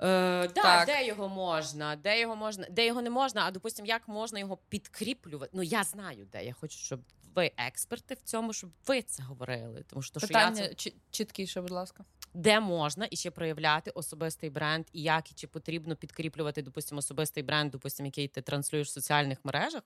Е, 0.00 0.48
да, 0.48 0.48
Так. 0.48 0.86
де 0.86 1.06
його 1.06 1.28
можна, 1.28 1.96
де 1.96 2.20
його 2.20 2.36
можна, 2.36 2.66
де 2.70 2.86
його 2.86 3.02
не 3.02 3.10
можна, 3.10 3.44
а 3.46 3.50
допустим, 3.50 3.86
як 3.86 4.08
можна 4.08 4.38
його 4.38 4.56
підкріплювати. 4.68 5.50
Ну 5.54 5.62
я 5.62 5.84
знаю, 5.84 6.26
де 6.32 6.44
я 6.44 6.52
хочу, 6.52 6.78
щоб 6.78 7.00
ви 7.34 7.50
експерти 7.56 8.14
в 8.14 8.20
цьому, 8.22 8.52
щоб 8.52 8.70
ви 8.86 9.02
це 9.02 9.22
говорили. 9.22 9.84
Тому 9.90 10.02
що, 10.02 10.20
що 10.20 10.28
я 10.30 10.50
це 10.52 10.62
чі- 10.62 10.94
чіткіше, 11.10 11.60
будь 11.60 11.70
ласка. 11.70 12.04
де 12.34 12.60
можна 12.60 13.08
і 13.10 13.16
ще 13.16 13.30
проявляти 13.30 13.90
особистий 13.90 14.50
бренд, 14.50 14.86
і 14.92 15.02
як 15.02 15.30
і 15.30 15.34
чи 15.34 15.46
потрібно 15.46 15.96
підкріплювати, 15.96 16.62
допустим, 16.62 16.98
особистий 16.98 17.42
бренд, 17.42 17.70
допустим, 17.70 18.06
який 18.06 18.28
ти 18.28 18.42
транслюєш 18.42 18.88
в 18.88 18.90
соціальних 18.90 19.44
мережах, 19.44 19.82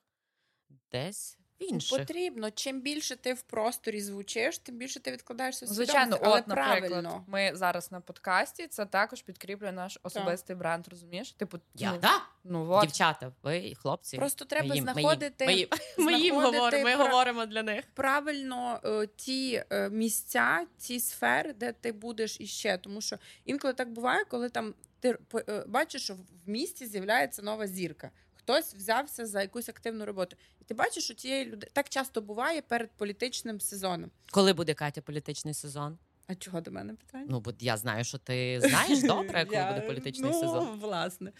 десь 0.92 1.36
в 1.60 1.62
інших. 1.72 1.98
Потрібно. 1.98 2.50
Чим 2.50 2.80
більше 2.80 3.16
ти 3.16 3.34
в 3.34 3.42
просторі 3.42 4.00
звучиш, 4.00 4.58
тим 4.58 4.76
більше 4.76 5.00
ти 5.00 5.12
відкладаєшся 5.12 5.66
Ну, 5.68 5.74
Звичайно, 5.74 6.18
але 6.22 6.38
от, 6.38 6.48
наприклад, 6.48 6.78
правильно. 6.90 7.24
ми 7.26 7.50
зараз 7.54 7.92
на 7.92 8.00
подкасті, 8.00 8.66
це 8.66 8.86
також 8.86 9.22
підкріплює 9.22 9.72
наш 9.72 9.98
особистий 10.02 10.56
бренд, 10.56 10.88
розумієш? 10.88 11.32
Типу, 11.32 11.58
Я 11.74 11.92
ну, 11.92 11.98
да? 11.98 12.22
ну 12.44 12.70
от. 12.70 12.82
Дівчата, 12.82 13.32
ви 13.42 13.74
хлопці. 13.74 14.16
Просто 14.16 14.44
треба 14.44 14.68
ми 14.68 14.74
їм, 14.74 14.84
ми 14.84 14.90
їм- 14.90 15.00
знаходити, 15.00 15.46
Ми 15.46 15.54
їм, 15.54 15.68
ми 15.98 16.12
їм 16.12 16.34
знаходити 16.34 16.58
говоримо, 16.58 16.84
ми 16.84 16.94
пра- 16.94 16.96
говоримо 17.10 17.46
для 17.46 17.62
них. 17.62 17.84
правильно 17.94 18.80
е, 18.84 19.06
ті 19.16 19.64
е, 19.70 19.90
місця, 19.90 20.66
ті 20.78 21.00
сфери, 21.00 21.52
де 21.52 21.72
ти 21.72 21.92
будеш 21.92 22.40
іще. 22.40 22.78
Тому 22.78 23.00
що 23.00 23.18
інколи 23.44 23.74
так 23.74 23.92
буває, 23.92 24.24
коли 24.24 24.48
там 24.48 24.74
ти 25.00 25.18
е, 25.48 25.64
бачиш, 25.66 26.02
що 26.02 26.14
в 26.14 26.18
місті 26.46 26.86
з'являється 26.86 27.42
нова 27.42 27.66
зірка. 27.66 28.10
Хтось 28.50 28.74
взявся 28.74 29.26
за 29.26 29.42
якусь 29.42 29.68
активну 29.68 30.04
роботу, 30.04 30.36
і 30.60 30.64
ти 30.64 30.74
бачиш, 30.74 31.04
що 31.04 31.14
тієї 31.14 31.44
людини 31.44 31.70
так 31.72 31.88
часто 31.88 32.20
буває 32.22 32.62
перед 32.62 32.90
політичним 32.90 33.60
сезоном. 33.60 34.10
Коли 34.30 34.52
буде 34.52 34.74
Катя 34.74 35.00
політичний 35.00 35.54
сезон? 35.54 35.98
А 36.26 36.34
чого 36.34 36.60
до 36.60 36.70
мене 36.70 36.94
питання? 36.94 37.26
Ну, 37.28 37.40
бо 37.40 37.52
я 37.60 37.76
знаю, 37.76 38.04
що 38.04 38.18
ти 38.18 38.60
знаєш 38.60 39.02
добре, 39.02 39.44
коли 39.44 39.56
Я- 39.56 39.72
буде 39.72 39.86
політичний 39.86 40.30
ну, 40.30 40.40
сезон. 40.40 40.78
Власне, 40.80 41.32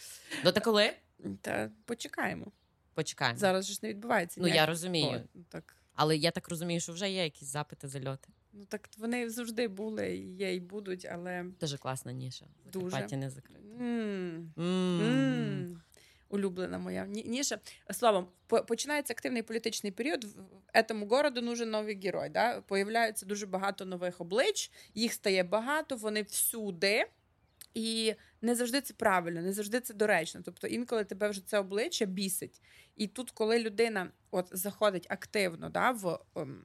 Ну 0.44 0.52
та 0.52 0.60
коли? 0.60 0.92
та 1.40 1.70
почекаємо. 1.84 2.46
Почекаємо. 2.94 3.38
Зараз 3.38 3.66
же 3.66 3.72
ж 3.74 3.80
не 3.82 3.88
відбувається. 3.88 4.40
Ну 4.40 4.48
я 4.48 4.66
розумію. 4.66 5.22
О, 5.34 5.38
так. 5.48 5.76
Але 5.94 6.16
я 6.16 6.30
так 6.30 6.48
розумію, 6.48 6.80
що 6.80 6.92
вже 6.92 7.10
є 7.10 7.24
якісь 7.24 7.48
запити 7.48 7.88
зальоти. 7.88 8.28
Ну 8.52 8.64
так 8.64 8.88
вони 8.98 9.30
завжди 9.30 9.68
були, 9.68 10.16
є 10.16 10.54
і 10.54 10.60
будуть, 10.60 11.04
але 11.12 11.44
Дуже 11.60 11.78
класна 11.78 12.12
ніша. 12.12 12.46
Дуже. 12.72 12.84
Закарпаття 12.86 13.16
не 13.16 13.30
закрита. 13.30 13.60
м, 13.80 14.52
М. 14.58 15.00
м, 15.02 15.82
улюблена 16.30 16.78
моя 16.78 17.06
ні- 17.06 17.24
ніша. 17.24 17.58
Словом, 17.90 18.28
починається 18.46 19.12
активний 19.12 19.42
політичний 19.42 19.92
період. 19.92 20.24
В 20.24 20.34
в 20.74 20.82
цьому 20.82 21.06
городу 21.06 21.42
нужен 21.42 21.70
новий 21.70 22.00
герой. 22.00 22.28
Да? 22.28 22.60
Появляється 22.60 23.26
дуже 23.26 23.46
багато 23.46 23.84
нових 23.84 24.20
облич, 24.20 24.70
їх 24.94 25.12
стає 25.12 25.42
багато, 25.42 25.96
вони 25.96 26.22
всюди. 26.22 27.06
І 27.74 28.14
не 28.42 28.54
завжди 28.54 28.80
це 28.80 28.94
правильно, 28.94 29.42
не 29.42 29.52
завжди 29.52 29.80
це 29.80 29.94
доречно. 29.94 30.40
Тобто 30.44 30.66
інколи 30.66 31.04
тебе 31.04 31.28
вже 31.28 31.46
це 31.46 31.58
обличчя 31.58 32.04
бісить. 32.04 32.62
І 32.96 33.06
тут, 33.06 33.30
коли 33.30 33.58
людина 33.58 34.10
от 34.30 34.48
заходить 34.52 35.06
активно 35.08 35.68
да, 35.68 35.90
в 35.90 36.18
ем, 36.36 36.64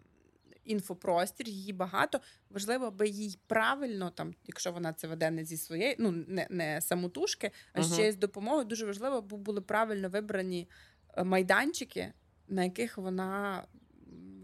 інфопростір, 0.65 1.47
її 1.47 1.73
багато, 1.73 2.19
важливо, 2.49 2.85
аби 2.85 3.07
їй 3.07 3.37
правильно, 3.47 4.09
там, 4.09 4.33
якщо 4.45 4.71
вона 4.71 4.93
це 4.93 5.07
веде 5.07 5.31
не 5.31 5.45
зі 5.45 5.57
своєї, 5.57 5.95
ну 5.99 6.11
не, 6.11 6.47
не 6.49 6.81
самотужки, 6.81 7.51
а 7.73 7.79
Мгм. 7.79 7.89
ще 7.93 8.07
й 8.07 8.11
з 8.11 8.15
допомогою. 8.17 8.65
Дуже 8.65 8.85
важливо, 8.85 9.15
аби 9.15 9.37
були 9.37 9.61
правильно 9.61 10.09
вибрані 10.09 10.69
е, 11.17 11.23
майданчики, 11.23 12.13
на 12.47 12.63
яких 12.63 12.97
вона 12.97 13.63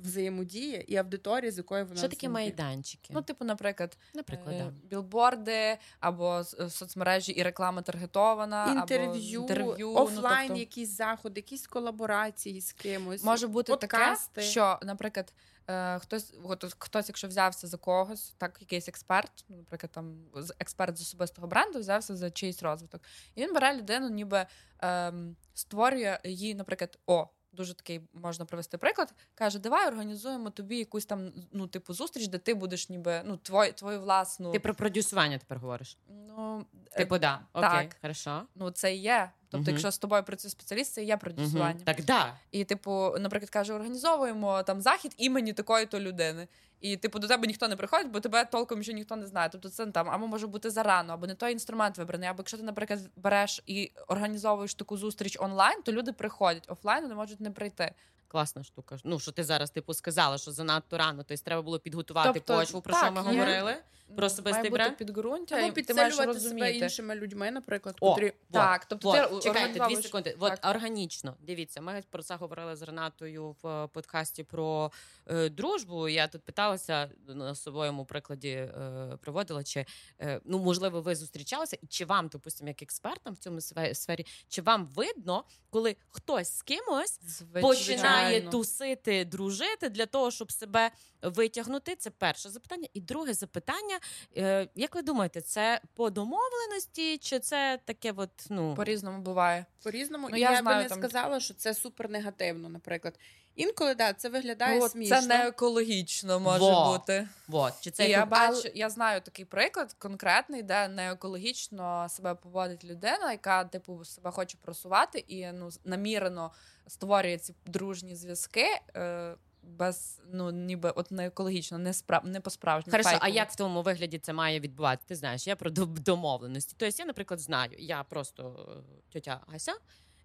м, 0.01 0.07
взаємодіє, 0.07 0.85
і 0.87 0.95
аудиторія, 0.95 1.51
з 1.51 1.57
якою 1.57 1.85
вона 1.85 1.97
Що 1.97 2.07
таке 2.09 2.29
майданчики? 2.29 3.13
Ну, 3.13 3.21
типу, 3.21 3.45
наприклад, 3.45 3.97
Наприклад, 4.13 4.55
е, 4.55 4.63
да. 4.63 4.73
білборди 4.87 5.77
або 5.99 6.43
е, 6.59 6.69
соцмережі 6.69 7.31
і 7.31 7.43
реклама 7.43 7.81
таргетована, 7.81 8.73
Інтерв'ю, 8.73 9.39
або 9.39 9.49
інтерв'ю 9.49 9.93
офлайн, 9.93 10.41
ну, 10.41 10.47
тобто, 10.47 10.59
якісь 10.59 10.89
заходи, 10.97 11.39
якісь 11.39 11.67
колаборації 11.67 12.61
з 12.61 12.71
кимось. 12.73 13.23
може 13.23 13.47
бути 13.47 13.71
подкасти. 13.73 14.31
таке, 14.33 14.47
що, 14.47 14.79
наприклад, 14.81 15.33
е, 15.67 15.99
хтось, 15.99 16.33
от, 16.43 16.75
хтось, 16.79 17.07
якщо 17.09 17.27
взявся 17.27 17.67
за 17.67 17.77
когось, 17.77 18.33
так 18.37 18.57
якийсь 18.61 18.87
експерт, 18.87 19.45
ну, 19.49 19.57
наприклад, 19.57 19.91
там 19.91 20.15
з- 20.35 20.53
експерт 20.59 20.97
з 20.97 21.01
особистого 21.01 21.47
бренду, 21.47 21.79
взявся 21.79 22.15
за 22.15 22.31
чийсь 22.31 22.63
розвиток, 22.63 23.01
і 23.35 23.41
він 23.41 23.53
бере 23.53 23.77
людину, 23.77 24.09
ніби 24.09 24.45
ем, 24.79 25.35
створює 25.53 26.19
її, 26.23 26.55
наприклад, 26.55 26.99
о. 27.07 27.27
Дуже 27.53 27.73
такий 27.73 28.01
можна 28.13 28.45
привести 28.45 28.77
приклад. 28.77 29.13
Каже, 29.35 29.59
давай 29.59 29.87
організуємо 29.87 30.49
тобі 30.49 30.77
якусь 30.77 31.05
там 31.05 31.31
ну, 31.51 31.67
типу, 31.67 31.93
зустріч, 31.93 32.27
де 32.27 32.37
ти 32.37 32.53
будеш 32.53 32.89
ніби 32.89 33.21
ну, 33.25 33.37
твою, 33.37 33.73
твою 33.73 34.01
власну. 34.01 34.51
Ти 34.51 34.59
про 34.59 34.75
продюсування 34.75 35.37
тепер 35.37 35.57
говориш. 35.57 35.97
Ну, 36.27 36.65
е, 36.91 36.97
Типу, 36.97 37.17
да. 37.17 37.39
Окей, 37.53 37.69
так. 37.69 37.97
хорошо. 38.01 38.41
ну 38.55 38.71
це 38.71 38.95
і 38.95 38.99
є. 38.99 39.31
Тобто, 39.51 39.63
Мгм. 39.63 39.69
якщо 39.69 39.91
з 39.91 39.97
тобою 39.97 40.23
працює 40.23 40.51
спеціаліст, 40.51 40.93
це 40.93 41.03
і 41.03 41.05
є 41.05 41.17
продюсування. 41.17 41.73
Мгм. 41.75 41.83
Так, 41.83 42.03
да. 42.05 42.33
І, 42.51 42.63
типу, 42.63 43.15
наприклад, 43.19 43.49
каже, 43.49 43.73
організовуємо 43.73 44.63
там 44.63 44.81
захід 44.81 45.13
імені 45.17 45.53
такої-то 45.53 45.99
людини. 45.99 46.47
І, 46.81 46.97
типу, 46.97 47.19
до 47.19 47.27
тебе 47.27 47.47
ніхто 47.47 47.67
не 47.67 47.75
приходить, 47.75 48.11
бо 48.11 48.19
тебе 48.19 48.45
толком 48.45 48.83
ще 48.83 48.93
ніхто 48.93 49.15
не 49.15 49.27
знає. 49.27 49.49
Тобто 49.51 49.69
це 49.69 49.85
там 49.85 50.09
або 50.09 50.27
може 50.27 50.47
бути 50.47 50.69
зарано, 50.69 51.13
або 51.13 51.27
не 51.27 51.35
той 51.35 51.51
інструмент 51.51 51.97
вибраний. 51.97 52.29
Або 52.29 52.39
якщо 52.39 52.57
ти, 52.57 52.63
наприклад, 52.63 52.99
береш 53.15 53.63
і 53.65 53.91
організовуєш 54.07 54.73
таку 54.73 54.97
зустріч 54.97 55.37
онлайн, 55.39 55.81
то 55.81 55.91
люди 55.91 56.13
приходять 56.13 56.65
офлайн, 56.67 57.03
вони 57.03 57.15
можуть 57.15 57.39
не 57.41 57.51
прийти. 57.51 57.91
Класна 58.31 58.63
штука. 58.63 58.97
Ну, 59.03 59.19
що 59.19 59.31
ти 59.31 59.43
зараз 59.43 59.71
типу 59.71 59.93
сказала, 59.93 60.37
що 60.37 60.51
занадто 60.51 60.97
рано, 60.97 61.23
тобто 61.27 61.43
треба 61.43 61.61
було 61.61 61.79
підготувати 61.79 62.31
Тобто, 62.33 62.57
почву, 62.57 62.81
про 62.81 62.93
так, 62.93 63.03
що 63.03 63.11
ми 63.11 63.33
є. 63.33 63.39
говорили. 63.39 63.75
Про 64.15 64.25
особистий 64.25 64.61
Має 64.61 64.69
бути 64.69 64.83
бренд? 64.83 64.97
підґрунтя, 64.97 65.55
Або 65.55 65.67
і 65.67 65.81
ти 65.81 65.93
маєш 65.93 66.13
підсилювати 66.13 66.39
себе 66.39 66.71
іншими 66.71 67.15
людьми, 67.15 67.51
наприклад, 67.51 67.95
О, 67.99 68.09
котрі 68.09 68.33
Так, 68.51 68.85
тобто 68.85 69.09
Вот, 69.09 69.41
ти 69.41 69.49
чекайте, 69.49 69.87
дві 69.87 69.95
секунди. 69.95 70.37
Так. 70.39 70.59
От 70.63 70.75
органічно. 70.75 71.35
Дивіться, 71.39 71.81
ми 71.81 72.03
про 72.09 72.23
це 72.23 72.35
говорили 72.35 72.75
з 72.75 72.81
Ренатою 72.81 73.55
в 73.63 73.67
е, 73.67 73.87
подкасті 73.87 74.43
про 74.43 74.91
е, 75.27 75.49
дружбу. 75.49 76.07
Я 76.07 76.27
тут 76.27 76.43
питалася 76.43 77.09
на 77.27 77.55
своєму 77.55 78.05
прикладі 78.05 78.49
е, 78.49 79.17
проводила, 79.21 79.63
чи 79.63 79.85
е, 80.21 80.41
ну 80.45 80.59
можливо 80.59 81.01
ви 81.01 81.15
зустрічалися, 81.15 81.77
і 81.81 81.87
чи 81.87 82.05
вам, 82.05 82.27
допустимо, 82.27 82.67
як 82.67 82.81
експертам 82.81 83.33
в 83.33 83.37
цьому 83.37 83.61
сфері, 83.93 84.25
чи 84.47 84.61
вам 84.61 84.85
видно, 84.85 85.43
коли 85.69 85.95
хтось 86.09 86.57
з 86.57 86.61
кимось 86.61 87.19
починає 87.61 88.20
Звичайно. 88.29 88.51
тусити, 88.51 89.25
дружити 89.25 89.89
для 89.89 90.05
того, 90.05 90.31
щоб 90.31 90.51
себе 90.51 90.91
витягнути. 91.21 91.95
Це 91.95 92.09
перше 92.09 92.49
запитання. 92.49 92.87
І 92.93 93.01
друге 93.01 93.33
запитання: 93.33 93.99
е, 94.37 94.67
як 94.75 94.95
ви 94.95 95.01
думаєте, 95.01 95.41
це 95.41 95.81
по 95.93 96.09
домовленості, 96.09 97.17
чи 97.17 97.39
це 97.39 97.79
таке, 97.85 98.13
от 98.15 98.29
ну 98.49 98.75
По-різному 98.75 99.21
буває. 99.21 99.65
по-різному. 99.83 100.27
Ну, 100.31 100.37
і 100.37 100.39
я 100.39 100.51
я, 100.51 100.61
знаю, 100.61 100.77
би 100.77 100.83
не 100.83 100.89
там- 100.89 100.99
сказала, 100.99 101.39
що 101.39 101.53
це 101.53 101.73
супер 101.73 102.09
негативно, 102.09 102.69
наприклад. 102.69 103.19
Інколи 103.55 103.95
да, 103.95 104.13
це 104.13 104.29
виглядає 104.29 104.79
от 104.79 104.91
смішно. 104.91 105.21
це 105.21 105.27
не 105.27 105.47
екологічно 105.47 106.39
може 106.39 106.59
Во. 106.59 106.91
бути. 106.91 107.27
Вот, 107.47 107.73
чи 107.81 107.91
це 107.91 108.07
І 108.07 108.11
я 108.11 108.17
як- 108.17 108.29
бачу, 108.29 108.69
я 108.75 108.89
знаю 108.89 109.21
такий 109.21 109.45
приклад 109.45 109.93
конкретний, 109.93 110.63
де 110.63 110.87
не 110.87 111.11
екологічно 111.11 112.09
себе 112.09 112.35
поводить 112.35 112.83
людина, 112.83 113.31
яка 113.31 113.63
типу 113.63 114.05
себе 114.05 114.31
хоче 114.31 114.57
просувати 114.61 115.19
і 115.19 115.51
ну 115.51 115.69
намірено 115.85 116.51
створює 116.87 117.37
ці 117.37 117.55
дружні 117.65 118.15
зв'язки. 118.15 118.67
Е, 118.95 119.35
без 119.63 120.21
ну 120.31 120.51
ніби 120.51 120.89
от 120.89 121.11
не 121.11 121.25
екологічно, 121.25 121.77
не 121.77 121.93
справ 121.93 122.25
не 122.25 122.41
по 122.41 122.49
справжньому. 122.49 122.91
Хорошо, 122.91 123.17
а 123.21 123.27
як 123.27 123.51
в 123.51 123.55
тому 123.55 123.81
вигляді 123.81 124.19
це 124.19 124.33
має 124.33 124.59
відбуватися? 124.59 125.07
Ти 125.07 125.15
знаєш, 125.15 125.47
я 125.47 125.55
про 125.55 125.69
домовленості. 125.69 126.75
Тобто 126.77 126.95
я, 126.99 127.05
наприклад, 127.05 127.39
знаю, 127.39 127.71
я 127.77 128.03
просто 128.03 128.67
е, 128.69 129.11
тьотя 129.13 129.41
Ася 129.55 129.73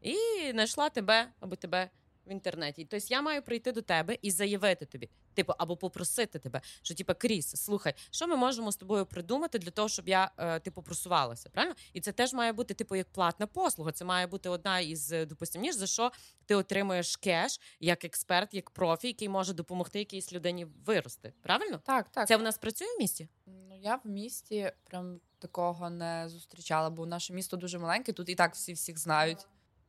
і 0.02 0.16
знайшла 0.52 0.88
тебе 0.88 1.28
або 1.40 1.56
тебе 1.56 1.90
в 2.26 2.32
інтернеті. 2.32 2.86
Тобто 2.90 3.06
я 3.10 3.22
маю 3.22 3.42
прийти 3.42 3.72
до 3.72 3.82
тебе 3.82 4.18
і 4.22 4.30
заявити 4.30 4.86
тобі, 4.86 5.10
типу, 5.34 5.52
або 5.58 5.76
попросити 5.76 6.38
тебе, 6.38 6.60
що 6.82 6.94
типу, 6.94 7.12
Кріс, 7.18 7.56
слухай, 7.56 7.94
що 8.10 8.26
ми 8.26 8.36
можемо 8.36 8.72
з 8.72 8.76
тобою 8.76 9.06
придумати 9.06 9.58
для 9.58 9.70
того, 9.70 9.88
щоб 9.88 10.08
я 10.08 10.30
е, 10.38 10.60
типу 10.60 10.82
просувалася, 10.82 11.50
правильно? 11.50 11.76
І 11.92 12.00
це 12.00 12.12
теж 12.12 12.32
має 12.32 12.52
бути 12.52 12.74
типу 12.74 12.96
як 12.96 13.08
платна 13.12 13.46
послуга. 13.46 13.92
Це 13.92 14.04
має 14.04 14.26
бути 14.26 14.48
одна 14.48 14.80
із 14.80 15.12
е, 15.12 15.26
допустим, 15.26 15.62
ніж 15.62 15.74
за 15.74 15.86
що 15.86 16.12
ти 16.46 16.54
отримуєш 16.54 17.16
кеш 17.16 17.60
як 17.80 18.04
експерт, 18.04 18.54
як 18.54 18.70
профі, 18.70 19.06
який 19.06 19.28
може 19.28 19.52
допомогти 19.52 19.98
якійсь 19.98 20.32
людині 20.32 20.64
вирости. 20.86 21.32
Правильно? 21.42 21.80
так, 21.84 22.08
так. 22.08 22.28
Це 22.28 22.36
в 22.36 22.42
нас 22.42 22.58
працює 22.58 22.88
в 22.96 23.00
місті? 23.00 23.28
Ну 23.46 23.78
я 23.82 23.96
в 23.96 24.06
місті 24.08 24.72
прям 24.84 25.20
такого 25.38 25.90
не 25.90 26.28
зустрічала, 26.28 26.90
бо 26.90 27.06
наше 27.06 27.32
місто 27.32 27.56
дуже 27.56 27.78
маленьке. 27.78 28.12
Тут 28.12 28.28
і 28.28 28.34
так 28.34 28.54
всі 28.54 28.72
всіх 28.72 28.98
знають. 28.98 29.46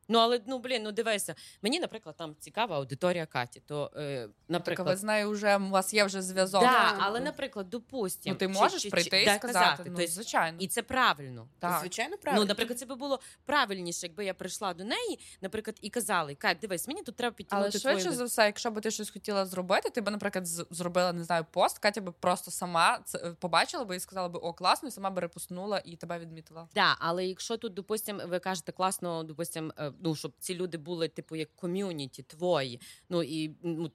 Ну, 0.07 0.19
але 0.19 0.41
ну 0.47 0.59
блін, 0.59 0.83
ну 0.83 0.91
дивися. 0.91 1.35
Мені, 1.61 1.79
наприклад, 1.79 2.15
там 2.17 2.35
цікава 2.39 2.75
аудиторія 2.77 3.25
Каті. 3.25 3.59
То, 3.65 3.91
е, 3.95 4.21
Так, 4.21 4.31
наприклад, 4.47 4.87
ви 4.87 4.95
з 4.95 5.03
нею 5.03 5.29
вже 5.31 5.57
у 5.57 5.69
вас 5.69 5.93
є 5.93 6.03
вже 6.03 6.21
зв'язок. 6.21 6.61
да, 6.61 6.93
Ну, 6.93 6.99
але, 7.01 7.19
наприклад, 7.19 7.69
допустим, 7.69 8.33
ну 8.33 8.37
ти 8.39 8.47
можеш 8.47 8.81
чи- 8.83 8.89
прийти 8.89 9.09
чи- 9.09 9.21
і 9.21 9.25
да, 9.25 9.35
сказати. 9.35 9.83
Ну, 9.85 9.93
Тобто, 9.95 10.11
звичайно. 10.11 10.57
і 10.61 10.67
це 10.67 10.81
правильно. 10.81 11.47
Так. 11.59 11.79
Звичайно, 11.79 12.17
правильно. 12.17 12.43
Ну, 12.43 12.47
наприклад, 12.47 12.79
це 12.79 12.85
би 12.85 12.95
було 12.95 13.19
правильніше, 13.45 14.07
якби 14.07 14.25
я 14.25 14.33
прийшла 14.33 14.73
до 14.73 14.83
неї, 14.83 15.19
наприклад, 15.41 15.77
і 15.81 15.89
казала: 15.89 16.35
Кать, 16.35 16.57
дивись, 16.61 16.87
мені 16.87 17.03
тут 17.03 17.15
треба 17.15 17.35
Але 17.49 17.71
швидше 17.71 18.01
твою... 18.03 18.11
за 18.17 18.23
все, 18.23 18.45
якщо 18.45 18.71
б 18.71 18.81
ти 18.81 18.91
щось 18.91 19.09
хотіла 19.09 19.45
зробити, 19.45 19.89
ти 19.89 20.01
б, 20.01 20.09
наприклад, 20.11 20.47
з- 20.47 20.65
зробила 20.69 21.13
не 21.13 21.23
знаю 21.23 21.45
пост, 21.51 21.79
Катя 21.79 22.01
би 22.01 22.11
просто 22.11 22.51
сама 22.51 22.99
це 23.05 23.17
е, 23.17 23.31
побачила 23.39 23.85
би 23.85 23.95
і 23.95 23.99
сказала 23.99 24.29
би 24.29 24.39
о, 24.39 24.53
класно, 24.53 24.89
і 24.89 24.91
сама 24.91 25.09
би 25.09 25.21
репостнула 25.21 25.81
і 25.85 25.95
тебе 25.95 26.19
відмітила. 26.19 26.67
Да, 26.75 26.95
але 26.99 27.25
якщо 27.25 27.57
тут, 27.57 27.73
допустим, 27.73 28.21
ви 28.25 28.39
кажете 28.39 28.71
класно, 28.71 29.23
допустим, 29.23 29.73
е, 29.79 29.91
ну 30.03 30.15
щоб 30.15 30.33
ці 30.39 30.55
люди 30.55 30.77
були 30.77 31.07
типу 31.07 31.35
як 31.35 31.55
ком'юніті 31.55 32.23
твої, 32.23 32.81
ну 33.09 33.23
і 33.23 33.55
ну 33.63 33.91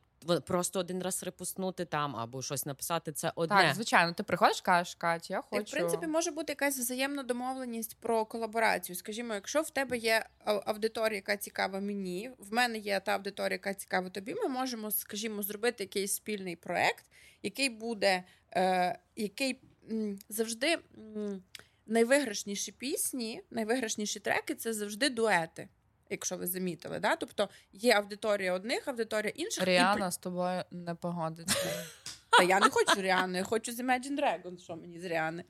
просто 0.46 0.80
один 0.80 1.02
раз 1.02 1.22
репустнути 1.22 1.84
там 1.84 2.16
або 2.16 2.42
щось 2.42 2.66
написати, 2.66 3.12
це 3.12 3.32
одне. 3.34 3.56
Так, 3.56 3.74
звичайно, 3.74 4.12
ти 4.12 4.22
приходиш, 4.22 4.60
кажеш, 4.60 4.94
Катя, 4.94 5.34
я 5.34 5.42
Так, 5.42 5.66
в 5.66 5.70
принципі, 5.70 6.06
може 6.06 6.30
бути 6.30 6.52
якась 6.52 6.78
взаємна 6.78 7.22
домовленість 7.22 7.96
про 8.00 8.24
колаборацію. 8.24 8.96
Скажімо, 8.96 9.34
якщо 9.34 9.62
в 9.62 9.70
тебе 9.70 9.98
є 9.98 10.26
аудиторія, 10.44 11.16
яка 11.16 11.36
цікава 11.36 11.80
мені, 11.80 12.30
в 12.38 12.52
мене 12.52 12.78
є 12.78 13.00
та 13.00 13.12
аудиторія, 13.12 13.54
яка 13.54 13.74
цікава 13.74 14.10
тобі, 14.10 14.34
ми 14.34 14.48
можемо, 14.48 14.90
скажімо, 14.90 15.42
зробити 15.42 15.84
якийсь 15.84 16.12
спільний 16.12 16.56
проект, 16.56 17.04
який 17.42 17.68
буде, 17.68 18.24
е, 18.56 18.98
який 19.16 19.60
м, 19.90 20.18
завжди 20.28 20.78
м, 20.98 21.42
найвиграшніші 21.86 22.72
пісні, 22.72 23.42
найвиграшніші 23.50 24.20
треки 24.20 24.54
це 24.54 24.72
завжди 24.72 25.08
дуети. 25.08 25.68
Якщо 26.12 26.36
ви 26.36 26.46
замітили, 26.46 26.98
да? 26.98 27.16
тобто 27.16 27.48
є 27.72 27.94
аудиторія 27.94 28.52
одних, 28.52 28.88
аудиторія 28.88 29.32
інших. 29.36 29.62
і 29.62 29.66
Ріана 29.66 30.10
з 30.10 30.18
тобою 30.18 30.62
не 30.70 30.94
погодиться. 30.94 31.86
Та 32.30 32.42
я 32.42 32.60
не 32.60 32.70
хочу 32.70 33.02
Ріани, 33.02 33.38
я 33.38 33.44
хочу 33.44 33.72
з 33.72 33.80
Imagine 33.80 34.20
Dragons, 34.20 34.58
що 34.58 34.76
мені 34.76 35.00
з 35.00 35.04
Ріани. 35.04 35.44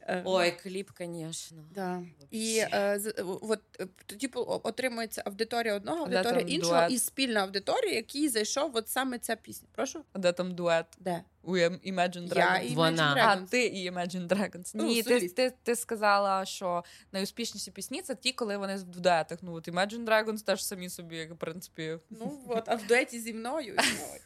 Е, 0.00 0.22
Ой, 0.24 0.50
кліп, 0.62 0.90
звісно. 0.98 1.64
Да. 1.74 2.02
І 2.30 2.62
е, 2.74 2.98
з- 3.00 3.14
от, 3.42 3.60
е, 3.80 3.86
тоді 4.06 4.26
отримується 4.46 5.22
аудиторія 5.26 5.74
одного, 5.74 6.06
де 6.06 6.16
аудиторія 6.16 6.46
іншого, 6.56 6.74
дует? 6.80 6.92
і 6.92 6.98
спільна 6.98 7.40
аудиторія, 7.42 7.94
який 7.94 8.28
зайшов 8.28 8.76
от 8.76 8.88
саме 8.88 9.18
ця 9.18 9.36
пісня. 9.36 9.68
Прошу? 9.72 10.04
А 10.12 10.18
Де 10.18 10.32
там 10.32 10.54
дует? 10.54 10.86
Де? 11.00 11.22
У 11.42 11.56
Im- 11.56 11.92
Imagine 11.94 12.36
Я 12.36 12.46
Dragons. 12.46 12.62
і 12.62 12.74
Вона. 12.74 13.14
Imagine 13.16 13.44
А, 13.44 13.46
ти 13.50 13.66
і 13.66 13.90
Imagine 13.90 14.26
Dragons. 14.28 14.70
Ну, 14.74 14.84
Ні, 14.84 15.02
ти, 15.02 15.10
соліст. 15.18 15.36
ти, 15.36 15.52
ти 15.62 15.76
сказала, 15.76 16.44
що 16.44 16.84
найуспішніші 17.12 17.70
пісні 17.70 18.02
це 18.02 18.14
ті, 18.14 18.32
коли 18.32 18.56
вони 18.56 18.76
в 18.76 18.82
дуетах. 18.82 19.38
Ну, 19.42 19.54
от 19.54 19.68
Imagine 19.68 20.04
Dragons 20.04 20.44
теж 20.44 20.64
самі 20.64 20.88
собі, 20.88 21.16
як, 21.16 21.30
в 21.30 21.36
принципі. 21.36 21.98
Ну 22.10 22.40
от, 22.48 22.64
а 22.68 22.74
в 22.74 22.86
дуеті 22.86 23.20
зі 23.20 23.32
мною. 23.34 23.76
ой. 24.12 24.20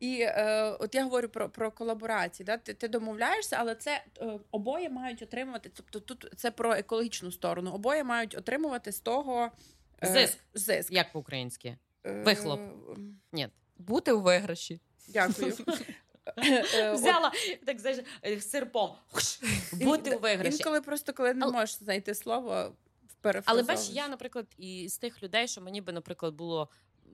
І 0.00 0.20
е, 0.20 0.76
от 0.80 0.94
я 0.94 1.04
говорю 1.04 1.28
про, 1.28 1.48
про 1.48 1.70
колаборації. 1.70 2.44
Да? 2.44 2.56
Ти, 2.56 2.74
ти 2.74 2.88
домовляєшся, 2.88 3.56
але 3.58 3.74
це 3.74 4.04
е, 4.20 4.38
обоє 4.50 4.90
мають 4.90 5.22
отримувати. 5.22 5.70
Тобто 5.74 6.00
тут 6.00 6.32
це 6.36 6.50
про 6.50 6.74
екологічну 6.74 7.32
сторону. 7.32 7.70
Обоє 7.70 8.04
мають 8.04 8.34
отримувати 8.34 8.92
з 8.92 9.00
того 9.00 9.50
е, 10.02 10.06
Зиск. 10.06 10.38
зиск. 10.54 10.92
Як 10.92 11.12
по-українськи? 11.12 11.76
Е, 12.06 12.22
Вихлоп. 12.22 12.60
Ні. 13.32 13.48
Бути 13.78 14.12
у 14.12 14.20
виграші. 14.20 14.80
Дякую. 15.08 15.56
Е, 16.36 16.64
е, 16.74 16.92
Взяла 16.92 17.32
так 17.66 17.78
знаєш, 17.80 18.04
серпом. 18.40 18.90
Бути 19.72 20.16
у 20.16 20.18
виграші. 20.18 20.56
Інколи 20.56 20.80
просто 20.80 21.12
коли 21.12 21.34
не 21.34 21.46
можеш 21.46 21.76
знайти 21.76 22.14
слово, 22.14 22.72
Але 23.44 23.62
бач, 23.62 23.90
я, 23.90 24.08
наприклад, 24.08 24.46
і 24.58 24.88
з 24.88 24.98
тих 24.98 25.22
людей, 25.22 25.48
що 25.48 25.60
мені 25.60 25.80
би, 25.80 25.92
наприклад, 25.92 26.34
було. 26.34 26.68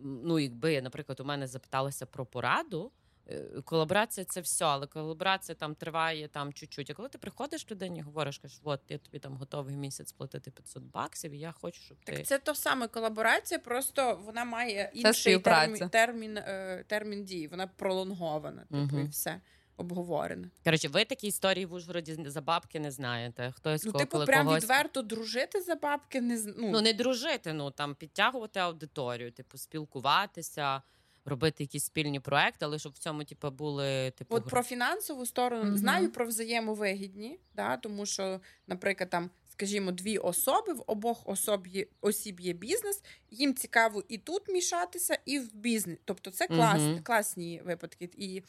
Ну, 0.04 0.38
якби, 0.38 0.82
наприклад, 0.82 1.20
у 1.20 1.24
мене 1.24 1.46
запиталися 1.46 2.06
про 2.06 2.26
пораду. 2.26 2.92
е, 3.30 3.40
Колаборація 3.64 4.24
це 4.24 4.40
все, 4.40 4.64
але 4.64 4.86
колаборація 4.86 5.56
там 5.56 5.74
триває 5.74 6.28
там 6.28 6.52
чуть-чуть. 6.52 6.90
А 6.90 6.94
коли 6.94 7.08
ти 7.08 7.18
приходиш 7.18 7.70
людині, 7.70 7.98
і 7.98 8.02
говориш, 8.02 8.38
кажеш, 8.38 8.60
от 8.64 8.80
я 8.88 8.98
тобі 8.98 9.18
там 9.18 9.36
готовий 9.36 9.76
місяць 9.76 10.12
платити 10.12 10.50
500 10.50 10.82
баксів, 10.82 11.32
і 11.32 11.38
я 11.38 11.52
хочу, 11.52 11.80
щоб 11.82 11.96
ти 12.04 12.12
Так 12.12 12.26
це 12.26 12.38
то 12.38 12.54
саме 12.54 12.88
колаборація, 12.88 13.58
просто 13.60 14.20
вона 14.24 14.44
має 14.44 14.90
інший 14.94 15.38
термін, 15.38 15.88
термін, 15.88 16.38
термін 16.86 17.24
дії. 17.24 17.48
Вона 17.48 17.66
пролонгована, 17.66 18.62
типу, 18.64 18.98
і 18.98 19.08
все 19.08 19.40
обговорене. 19.77 20.49
коротше, 20.65 20.89
ви 20.89 21.05
такі 21.05 21.27
історії 21.27 21.66
в 21.66 21.73
Ужгороді 21.73 22.16
за 22.27 22.40
бабки 22.40 22.81
не 22.81 22.90
знаєте. 22.90 23.53
Хтось 23.57 23.85
Ну, 23.85 23.93
типу, 23.93 24.24
прям 24.24 24.47
когось... 24.47 24.62
відверто 24.62 25.03
дружити 25.03 25.61
за 25.61 25.74
бабки 25.74 26.20
не 26.20 26.43
ну, 26.57 26.70
Ну, 26.70 26.81
не 26.81 26.93
дружити, 26.93 27.53
ну 27.53 27.70
там 27.70 27.94
підтягувати 27.94 28.61
аудиторію, 28.61 29.32
типу, 29.32 29.59
спілкуватися, 29.59 30.82
робити 31.24 31.65
якісь 31.65 31.85
спільні 31.85 32.20
проекти, 32.20 32.65
але 32.65 32.78
щоб 32.78 32.93
в 32.93 32.99
цьому, 32.99 33.24
типу, 33.24 33.51
були 33.51 34.11
типу. 34.11 34.35
От 34.36 34.49
про 34.49 34.62
фінансову 34.62 35.27
сторону 35.27 35.65
Мгм. 35.65 35.77
знаю 35.77 36.12
про 36.12 36.27
взаємовигідні, 36.27 37.39
да, 37.55 37.77
тому 37.77 38.07
що, 38.07 38.40
наприклад, 38.66 39.11
там, 39.11 39.31
скажімо, 39.53 39.93
дві 39.93 40.19
особи, 40.19 40.73
в 40.73 40.82
обох 40.86 41.28
особ 41.28 41.66
є, 41.66 41.86
осіб 42.01 42.40
є 42.40 42.53
бізнес, 42.53 43.03
їм 43.31 43.55
цікаво 43.55 44.03
і 44.09 44.19
тут 44.19 44.49
мішатися, 44.49 45.19
і 45.24 45.39
в 45.39 45.55
бізнес. 45.55 45.99
Тобто 46.05 46.31
це 46.31 46.47
клас, 46.47 46.82
Мгм. 46.82 47.03
класні 47.03 47.62
випадки. 47.65 48.11
І 48.16 48.43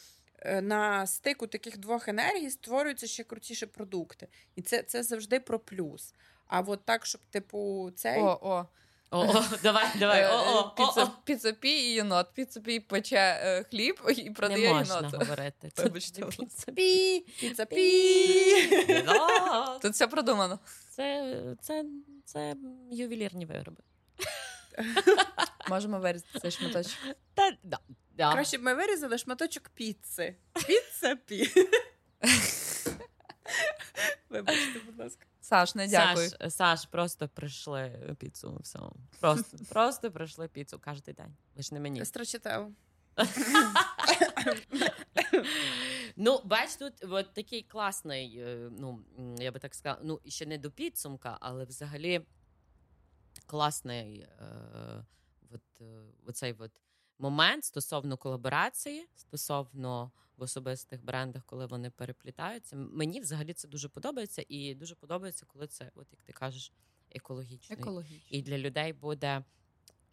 на 0.61 1.07
стику 1.07 1.47
таких 1.47 1.77
двох 1.77 2.07
енергій 2.07 2.49
створюються 2.49 3.07
ще 3.07 3.23
крутіші 3.23 3.65
продукти. 3.65 4.27
І 4.55 4.61
це, 4.61 4.83
це 4.83 5.03
завжди 5.03 5.39
про 5.39 5.59
плюс. 5.59 6.13
А 6.47 6.59
от 6.59 6.85
так, 6.85 7.05
щоб, 7.05 7.21
типу, 7.29 7.91
цей. 7.95 8.21
О, 8.21 8.39
о. 8.41 8.65
О, 9.13 9.21
о, 9.21 9.43
давай, 9.63 9.85
давай. 9.99 10.21
Е, 10.21 10.29
О, 10.29 10.35
о, 10.35 10.59
о, 10.59 10.69
Піца, 10.75 11.03
о. 11.03 11.09
піцапі 11.23 11.69
і 11.69 11.93
єнот. 11.93 12.33
Піцапі 12.33 12.79
пече 12.79 13.39
е, 13.43 13.63
хліб 13.63 14.01
і 14.17 14.29
продає 14.29 14.67
Не 14.67 14.73
можна 14.73 15.09
говорити. 15.13 15.71
Вибачте, 15.77 16.19
не 16.19 16.25
будь 16.25 16.37
піца. 16.37 16.71
Пі, 16.71 17.19
піца 17.39 17.65
пі. 17.65 17.81
Єнот. 18.87 19.81
Тут 19.81 19.93
все 19.93 20.07
продумано. 20.07 20.59
Це, 20.89 21.35
це, 21.61 21.85
це 22.25 22.55
ювелірні 22.91 23.45
вироби. 23.45 23.83
Можемо 25.69 25.99
вирізати 25.99 26.39
цей 26.39 26.51
шматочок. 26.51 26.99
Та, 27.33 27.51
да, 27.63 27.79
да. 28.13 28.31
Краще 28.33 28.57
б 28.57 28.61
ми 28.61 28.73
вирізали 28.73 29.17
шматочок 29.17 29.69
піци. 29.69 30.35
Піца 30.53 31.15
пі. 31.15 31.49
Вибачте, 34.29 34.79
будь 34.85 34.99
ласка. 34.99 35.25
Саш, 35.41 35.75
не 35.75 35.87
дякую. 35.87 36.29
Саш, 36.29 36.53
Саш, 36.53 36.85
просто 36.85 37.27
прийшли 37.27 38.15
піцу. 38.19 38.59
Все. 38.63 38.79
Просто, 39.19 39.57
просто 39.69 40.11
прийшли 40.11 40.47
піцу 40.47 40.79
кожен 40.85 41.03
день. 41.05 41.35
Лиш 41.55 41.71
не 41.71 41.79
мені. 41.79 42.05
Страчитело. 42.05 42.71
Ну, 46.15 46.41
бач, 46.43 46.75
тут 46.75 46.93
от 47.03 47.33
такий 47.33 47.63
класний, 47.63 48.37
е, 48.37 48.69
ну, 48.71 49.03
я 49.39 49.51
би 49.51 49.59
так 49.59 49.75
сказала, 49.75 50.01
ну, 50.03 50.19
ще 50.25 50.45
не 50.45 50.57
до 50.57 50.71
підсумка, 50.71 51.37
але 51.41 51.65
взагалі 51.65 52.21
класний 53.45 54.19
е, 54.19 54.25
от, 55.51 55.61
е, 55.81 56.01
оцей 56.25 56.55
от 56.59 56.71
момент 57.23 57.63
стосовно 57.63 58.17
колаборації, 58.17 59.07
стосовно 59.15 60.11
в 60.37 60.41
особистих 60.41 61.03
брендах, 61.03 61.45
коли 61.45 61.65
вони 61.65 61.89
переплітаються. 61.89 62.75
Мені 62.75 63.21
взагалі 63.21 63.53
це 63.53 63.67
дуже 63.67 63.89
подобається, 63.89 64.45
і 64.47 64.75
дуже 64.75 64.95
подобається, 64.95 65.45
коли 65.45 65.67
це, 65.67 65.91
от 65.95 66.07
як 66.11 66.23
ти 66.23 66.33
кажеш, 66.33 66.71
екологічно. 67.11 67.75
Екологічно. 67.79 68.37
І 68.37 68.41
для 68.41 68.57
людей 68.57 68.93
буде 68.93 69.43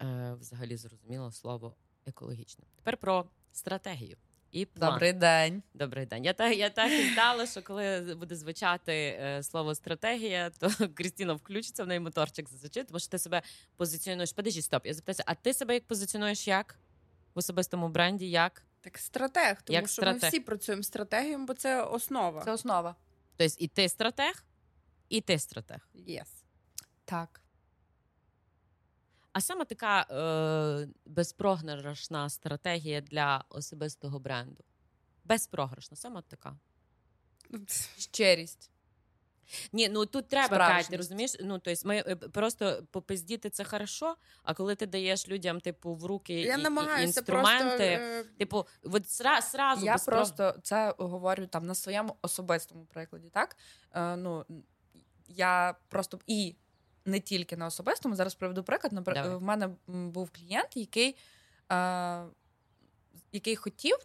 е, 0.01 0.33
взагалі 0.39 0.77
зрозуміло 0.77 1.31
слово 1.31 1.75
екологічне. 2.05 2.65
Тепер 2.75 2.97
про 2.97 3.25
стратегію. 3.51 4.17
І 4.51 4.65
план. 4.65 4.91
Добрий 4.91 5.13
день. 5.13 5.63
Добрий 5.73 6.05
день. 6.05 6.25
Я 6.25 6.33
так, 6.33 6.57
я 6.57 6.69
так 6.69 6.91
і 6.91 7.13
знала, 7.13 7.47
що 7.47 7.61
коли 7.61 8.15
буде 8.19 8.35
звучати 8.35 8.93
е, 8.93 9.43
слово 9.43 9.75
стратегія, 9.75 10.49
то 10.49 10.69
Крістіна 10.93 11.33
включиться 11.33 11.83
в 11.83 11.87
неї 11.87 11.99
моторчик 11.99 12.49
зазвичай, 12.49 12.83
тому 12.83 12.99
що 12.99 13.09
ти 13.09 13.17
себе 13.19 13.41
позиціонуєш. 13.77 14.33
Подожди, 14.33 14.61
стоп. 14.61 14.85
Я 14.85 14.93
запитаюся, 14.93 15.23
а 15.25 15.35
ти 15.35 15.53
себе 15.53 15.73
як 15.73 15.87
позиціонуєш 15.87 16.47
як 16.47 16.79
в 17.35 17.39
особистому 17.39 17.89
бренді? 17.89 18.29
Як? 18.29 18.63
Так, 18.81 18.97
стратег, 18.97 19.61
тому 19.61 19.75
Як 19.75 19.89
що 19.89 20.01
ми 20.01 20.17
всі 20.17 20.39
працюємо 20.39 20.83
стратегією, 20.83 21.45
бо 21.45 21.53
це 21.53 21.83
основа. 21.83 22.41
Це 22.41 22.51
основа. 22.51 22.95
Тобто 23.37 23.55
і 23.59 23.67
ти 23.67 23.89
стратег, 23.89 24.43
і 25.09 25.21
ти 25.21 25.39
стратег. 25.39 25.89
Yes. 25.95 26.43
Так. 27.05 27.41
А 29.33 29.41
саме 29.41 29.65
така 29.65 30.01
е, 30.01 30.87
безпрограшна 31.05 32.29
стратегія 32.29 33.01
для 33.01 33.45
особистого 33.49 34.19
бренду. 34.19 34.63
Безпрограшна, 35.23 35.97
саме 35.97 36.21
така. 36.21 36.57
Щирість. 37.97 38.71
Ні, 39.73 39.89
ну 39.89 40.05
тут 40.05 40.27
треба. 40.27 40.57
Кать, 40.57 40.87
ти 40.89 40.97
розумієш? 40.97 41.35
Ну 41.39 41.59
тобто 41.59 41.87
ми 41.87 41.97
е, 42.07 42.15
просто 42.15 42.83
попиздіти 42.91 43.49
це 43.49 43.63
хорошо, 43.63 44.15
а 44.43 44.53
коли 44.53 44.75
ти 44.75 44.85
даєш 44.85 45.29
людям, 45.29 45.59
типу, 45.59 45.93
в 45.93 46.05
руки 46.05 46.33
Я 46.33 46.55
і, 46.57 46.61
і, 46.61 47.03
інструменти, 47.03 47.67
просто. 47.67 47.83
е, 47.83 48.23
типу, 48.37 48.67
от 48.83 49.09
сра, 49.09 49.41
сразу 49.41 49.85
Я 49.85 49.97
просто 49.97 50.55
це 50.63 50.93
говорю 50.97 51.47
там 51.47 51.65
на 51.65 51.75
своєму 51.75 52.15
особистому 52.21 52.85
прикладі, 52.85 53.29
так? 53.29 53.57
Е, 53.93 54.15
ну, 54.15 54.45
я 55.27 55.75
просто 55.89 56.19
і 56.27 56.55
не 57.05 57.19
тільки 57.19 57.57
на 57.57 57.65
особистому. 57.65 58.15
Зараз 58.15 58.35
приведу 58.35 58.63
приклад. 58.63 58.93
Наприклад, 58.93 59.33
в 59.33 59.41
мене 59.41 59.69
був 59.87 60.29
клієнт, 60.31 60.77
який, 60.77 61.15
е, 61.71 62.23
який 63.31 63.55
хотів, 63.55 63.97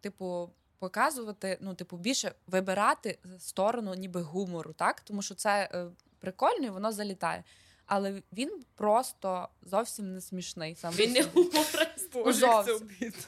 типу, 0.00 0.50
показувати, 0.80 1.58
ну, 1.60 1.74
типу, 1.74 1.96
більше 1.96 2.32
вибирати 2.46 3.18
сторону 3.38 3.94
ніби 3.94 4.22
гумору, 4.22 4.72
так? 4.72 5.00
Тому 5.00 5.22
що 5.22 5.34
це 5.34 5.70
е, 5.74 5.86
прикольно 6.18 6.66
і 6.66 6.70
воно 6.70 6.92
залітає. 6.92 7.44
Але 7.86 8.22
він 8.32 8.64
просто 8.74 9.48
зовсім 9.62 10.14
не 10.14 10.20
смішний. 10.20 10.74
Сам 10.74 10.94
Він 10.94 11.12
не 11.12 11.22
гуморист. 11.22 12.14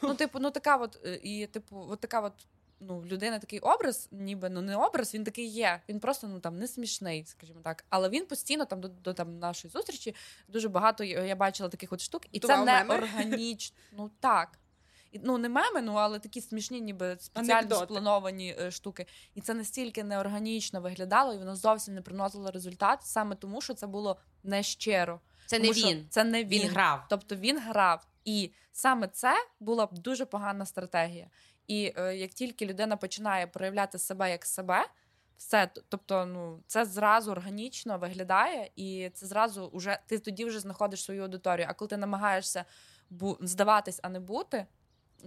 Ну, 0.02 0.14
типу, 0.14 0.38
ну 0.38 0.50
така 0.50 0.76
от, 0.76 0.98
е, 1.04 1.20
і, 1.22 1.46
типу, 1.46 1.86
от 1.90 2.00
така 2.00 2.20
от 2.20 2.32
ну, 2.80 3.04
людина 3.06 3.38
такий 3.38 3.58
образ, 3.58 4.08
ніби 4.10 4.48
ну 4.50 4.62
не 4.62 4.76
образ, 4.76 5.14
він 5.14 5.24
такий 5.24 5.46
є. 5.46 5.80
Він 5.88 6.00
просто 6.00 6.28
ну 6.28 6.40
там 6.40 6.58
не 6.58 6.68
смішний, 6.68 7.24
скажімо 7.26 7.60
так. 7.64 7.84
Але 7.88 8.08
він 8.08 8.26
постійно 8.26 8.64
там 8.64 8.80
до, 8.80 8.88
до 8.88 9.14
там 9.14 9.38
нашої 9.38 9.72
зустрічі 9.72 10.14
дуже 10.48 10.68
багато 10.68 11.04
я 11.04 11.36
бачила 11.36 11.68
таких 11.68 11.92
от 11.92 12.00
штук, 12.00 12.22
і 12.32 12.38
Тував 12.38 12.66
це 12.66 12.84
не 12.84 12.94
органічно. 12.94 13.76
Ну 13.92 14.10
так. 14.20 14.58
Ну, 15.24 15.39
не 15.39 15.48
меми, 15.48 15.82
ну 15.82 15.94
але 15.94 16.18
такі 16.18 16.40
смішні, 16.40 16.80
ніби 16.80 17.16
спеціально 17.20 17.52
Анекдоти. 17.52 17.84
сплановані 17.84 18.56
е, 18.60 18.70
штуки. 18.70 19.06
І 19.34 19.40
це 19.40 19.55
настільки 19.55 20.05
неорганічно 20.05 20.80
виглядало, 20.80 21.34
і 21.34 21.39
воно 21.39 21.56
зовсім 21.56 21.94
не 21.94 22.02
приносило 22.02 22.51
результат, 22.51 23.02
саме 23.02 23.36
тому, 23.36 23.60
що 23.60 23.74
це 23.74 23.86
було 23.86 24.16
нещиро. 24.43 25.20
Це 25.47 25.59
не 25.59 25.70
він. 25.70 26.06
Це 26.10 26.24
не 26.24 26.44
він. 26.44 26.62
Він 26.62 26.68
грав. 26.68 27.05
Тобто 27.09 27.36
він 27.36 27.60
грав. 27.60 28.06
І 28.24 28.51
саме 28.72 29.09
це 29.09 29.34
була 29.60 29.86
б 29.86 29.98
дуже 29.98 30.24
погана 30.24 30.66
стратегія. 30.66 31.30
І 31.66 31.93
е, 31.97 32.16
як 32.16 32.30
тільки 32.30 32.66
людина 32.66 32.97
починає 32.97 33.47
проявляти 33.47 33.98
себе 33.98 34.30
як 34.30 34.44
себе, 34.44 34.86
все, 35.36 35.70
тобто, 35.89 36.26
ну 36.26 36.62
це 36.66 36.84
зразу 36.84 37.32
органічно 37.32 37.98
виглядає, 37.98 38.70
і 38.76 39.10
це 39.14 39.26
зразу 39.26 39.70
вже 39.74 39.98
ти 40.06 40.18
тоді 40.18 40.44
вже 40.44 40.60
знаходиш 40.60 41.05
свою 41.05 41.22
аудиторію. 41.22 41.66
А 41.70 41.74
коли 41.74 41.89
ти 41.89 41.97
намагаєшся 41.97 42.64
бу 43.10 43.39
здаватись, 43.40 44.01
а 44.02 44.09
не 44.09 44.20
бути, 44.20 44.66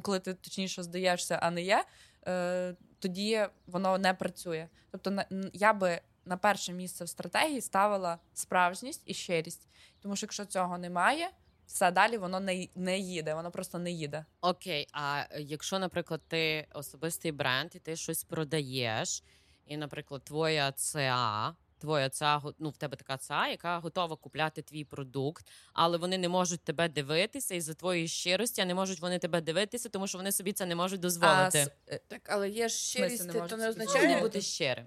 коли 0.01 0.19
ти 0.19 0.33
точніше 0.33 0.83
здаєшся, 0.83 1.39
а 1.41 1.51
не 1.51 1.61
є, 1.61 1.85
е, 2.27 2.75
тоді 2.99 3.47
воно 3.67 3.97
не 3.97 4.13
працює. 4.13 4.67
Тобто, 4.91 5.11
на, 5.11 5.25
я 5.53 5.73
би 5.73 6.01
на 6.25 6.37
перше 6.37 6.73
місце 6.73 7.03
в 7.03 7.09
стратегії 7.09 7.61
ставила 7.61 8.19
справжність 8.33 9.01
і 9.05 9.13
щирість, 9.13 9.67
тому 10.01 10.15
що 10.15 10.25
якщо 10.25 10.45
цього 10.45 10.77
немає 10.77 11.29
все 11.67 11.91
далі 11.91 12.17
воно 12.17 12.39
не 12.39 12.67
не 12.75 12.99
їде, 12.99 13.33
воно 13.33 13.51
просто 13.51 13.79
не 13.79 13.91
їде. 13.91 14.25
Окей, 14.41 14.87
а 14.91 15.23
якщо, 15.39 15.79
наприклад, 15.79 16.21
ти 16.27 16.67
особистий 16.73 17.31
бренд 17.31 17.71
і 17.75 17.79
ти 17.79 17.95
щось 17.95 18.23
продаєш, 18.23 19.23
і, 19.65 19.77
наприклад, 19.77 20.23
твоя 20.23 20.71
ЦА, 20.71 21.55
твоя 21.77 22.09
ЦА, 22.09 22.41
ну 22.59 22.69
в 22.69 22.77
тебе 22.77 22.97
така 22.97 23.17
ЦА, 23.17 23.47
яка 23.47 23.79
готова 23.79 24.15
купляти 24.15 24.61
твій 24.61 24.83
продукт, 24.83 25.47
але 25.73 25.97
вони 25.97 26.17
не 26.17 26.29
можуть 26.29 26.61
тебе 26.61 26.89
дивитися, 26.89 27.55
і 27.55 27.61
за 27.61 27.73
твоєї 27.73 28.07
щирості 28.07 28.65
не 28.65 28.73
можуть 28.73 28.99
вони 28.99 29.19
тебе 29.19 29.41
дивитися, 29.41 29.89
тому 29.89 30.07
що 30.07 30.17
вони 30.17 30.31
собі 30.31 30.53
це 30.53 30.65
не 30.65 30.75
можуть 30.75 30.99
дозволити. 30.99 31.67
А, 31.87 31.97
так, 32.07 32.21
але 32.29 32.49
є 32.49 32.69
щирість, 32.69 33.25
не 33.25 33.33
то 33.47 33.57
не 33.57 33.69
означає 33.69 34.15
не 34.15 34.21
бути 34.21 34.41
щирим. 34.41 34.85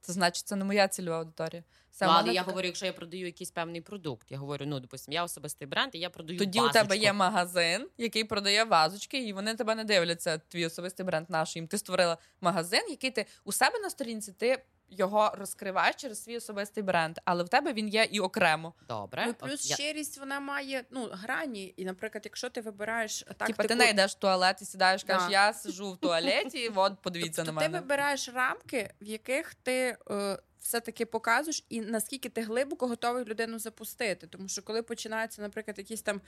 Це 0.00 0.12
значить, 0.12 0.46
це 0.46 0.56
не 0.56 0.64
моя 0.64 0.88
цільова 0.88 1.18
аудиторія. 1.18 1.64
Ну, 2.00 2.08
але 2.10 2.28
я 2.28 2.40
така... 2.40 2.50
говорю, 2.50 2.66
якщо 2.66 2.86
я 2.86 2.92
продаю 2.92 3.26
якийсь 3.26 3.50
певний 3.50 3.80
продукт, 3.80 4.30
я 4.30 4.38
говорю, 4.38 4.64
ну 4.66 4.80
допустим, 4.80 5.14
я 5.14 5.24
особистий 5.24 5.68
бренд, 5.68 5.94
і 5.94 5.98
я 5.98 6.10
продаю. 6.10 6.38
Тоді 6.38 6.58
вазочку. 6.58 6.78
у 6.78 6.82
тебе 6.82 6.96
є 6.96 7.12
магазин, 7.12 7.88
який 7.98 8.24
продає 8.24 8.64
вазочки, 8.64 9.26
і 9.26 9.32
вони 9.32 9.54
тебе 9.54 9.74
не 9.74 9.84
дивляться. 9.84 10.38
Твій 10.38 10.66
особистий 10.66 11.06
бренд 11.06 11.30
наш 11.30 11.56
їм. 11.56 11.68
Ти 11.68 11.78
створила 11.78 12.18
магазин, 12.40 12.82
який 12.90 13.10
ти 13.10 13.26
у 13.44 13.52
себе 13.52 13.78
на 13.78 13.90
сторінці 13.90 14.32
ти 14.32 14.64
його 14.98 15.32
розкриваєш 15.38 15.96
через 15.96 16.24
свій 16.24 16.36
особистий 16.36 16.82
бренд, 16.82 17.18
але 17.24 17.44
в 17.44 17.48
тебе 17.48 17.72
він 17.72 17.88
є 17.88 18.08
і 18.10 18.20
окремо. 18.20 18.74
Добре. 18.88 19.24
Ну, 19.26 19.34
плюс 19.34 19.70
От, 19.70 19.78
щирість 19.78 20.18
вона 20.18 20.40
має 20.40 20.84
ну 20.90 21.08
грані. 21.12 21.74
І, 21.76 21.84
наприклад, 21.84 22.22
якщо 22.24 22.50
ти 22.50 22.60
вибираєш 22.60 23.20
тактику... 23.20 23.46
Типа 23.46 23.64
ти 23.64 23.74
не 23.74 23.90
йдеш 23.90 24.12
в 24.12 24.18
туалет 24.18 24.62
і 24.62 24.64
сідаєш, 24.64 25.04
кажеш, 25.04 25.30
я 25.30 25.52
сижу 25.52 25.92
в 25.92 25.96
туалеті, 25.96 26.58
і 26.58 26.68
от 26.74 26.92
подивіться 27.02 27.42
тобто 27.44 27.52
на 27.52 27.60
мене. 27.60 27.78
Ти 27.78 27.82
вибираєш 27.82 28.28
рамки, 28.28 28.90
в 29.00 29.06
яких 29.06 29.54
ти. 29.54 29.96
Е, 30.10 30.38
все-таки 30.64 31.06
показуєш, 31.06 31.64
і 31.68 31.80
наскільки 31.80 32.28
ти 32.28 32.42
глибоко 32.42 32.86
готовий 32.86 33.24
людину 33.24 33.58
запустити. 33.58 34.26
Тому 34.26 34.48
що 34.48 34.62
коли 34.62 34.82
починаються, 34.82 35.42
наприклад, 35.42 35.78
якісь 35.78 36.02
там 36.02 36.20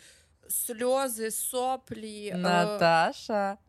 сльози, 0.48 1.30
соплі, 1.30 2.28
е, 2.28 2.36
Наташа. 2.36 3.52
Е- 3.52 3.65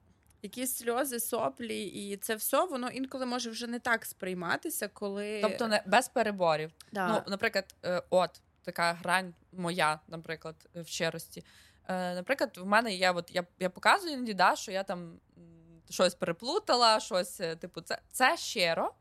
якісь 0.47 0.75
сльози, 0.75 1.19
соплі, 1.19 1.83
і 1.83 2.17
це 2.17 2.35
все 2.35 2.65
воно 2.65 2.89
інколи 2.89 3.25
може 3.25 3.49
вже 3.49 3.67
не 3.67 3.79
так 3.79 4.05
сприйматися, 4.05 4.87
коли 4.87 5.41
тобто 5.41 5.67
не 5.67 5.83
без 5.85 6.07
переборів. 6.07 6.71
Да. 6.91 7.07
Ну, 7.07 7.21
наприклад, 7.27 7.75
е, 7.85 8.01
от 8.09 8.41
така 8.63 8.93
грань 8.93 9.33
моя, 9.51 9.99
наприклад, 10.07 10.55
в 10.75 10.87
щирості. 10.87 11.43
Е, 11.87 12.15
наприклад, 12.15 12.57
в 12.57 12.65
мене 12.65 12.93
є, 12.95 13.11
от 13.11 13.31
я 13.35 13.43
я 13.59 13.69
показую 13.69 14.13
іноді, 14.13 14.33
да, 14.33 14.55
що 14.55 14.71
я 14.71 14.83
там 14.83 15.19
щось 15.89 16.15
переплутала, 16.15 16.99
щось, 16.99 17.39
е, 17.39 17.55
типу, 17.55 17.81
це 17.81 17.99
це 18.11 18.37
щиро. 18.37 18.93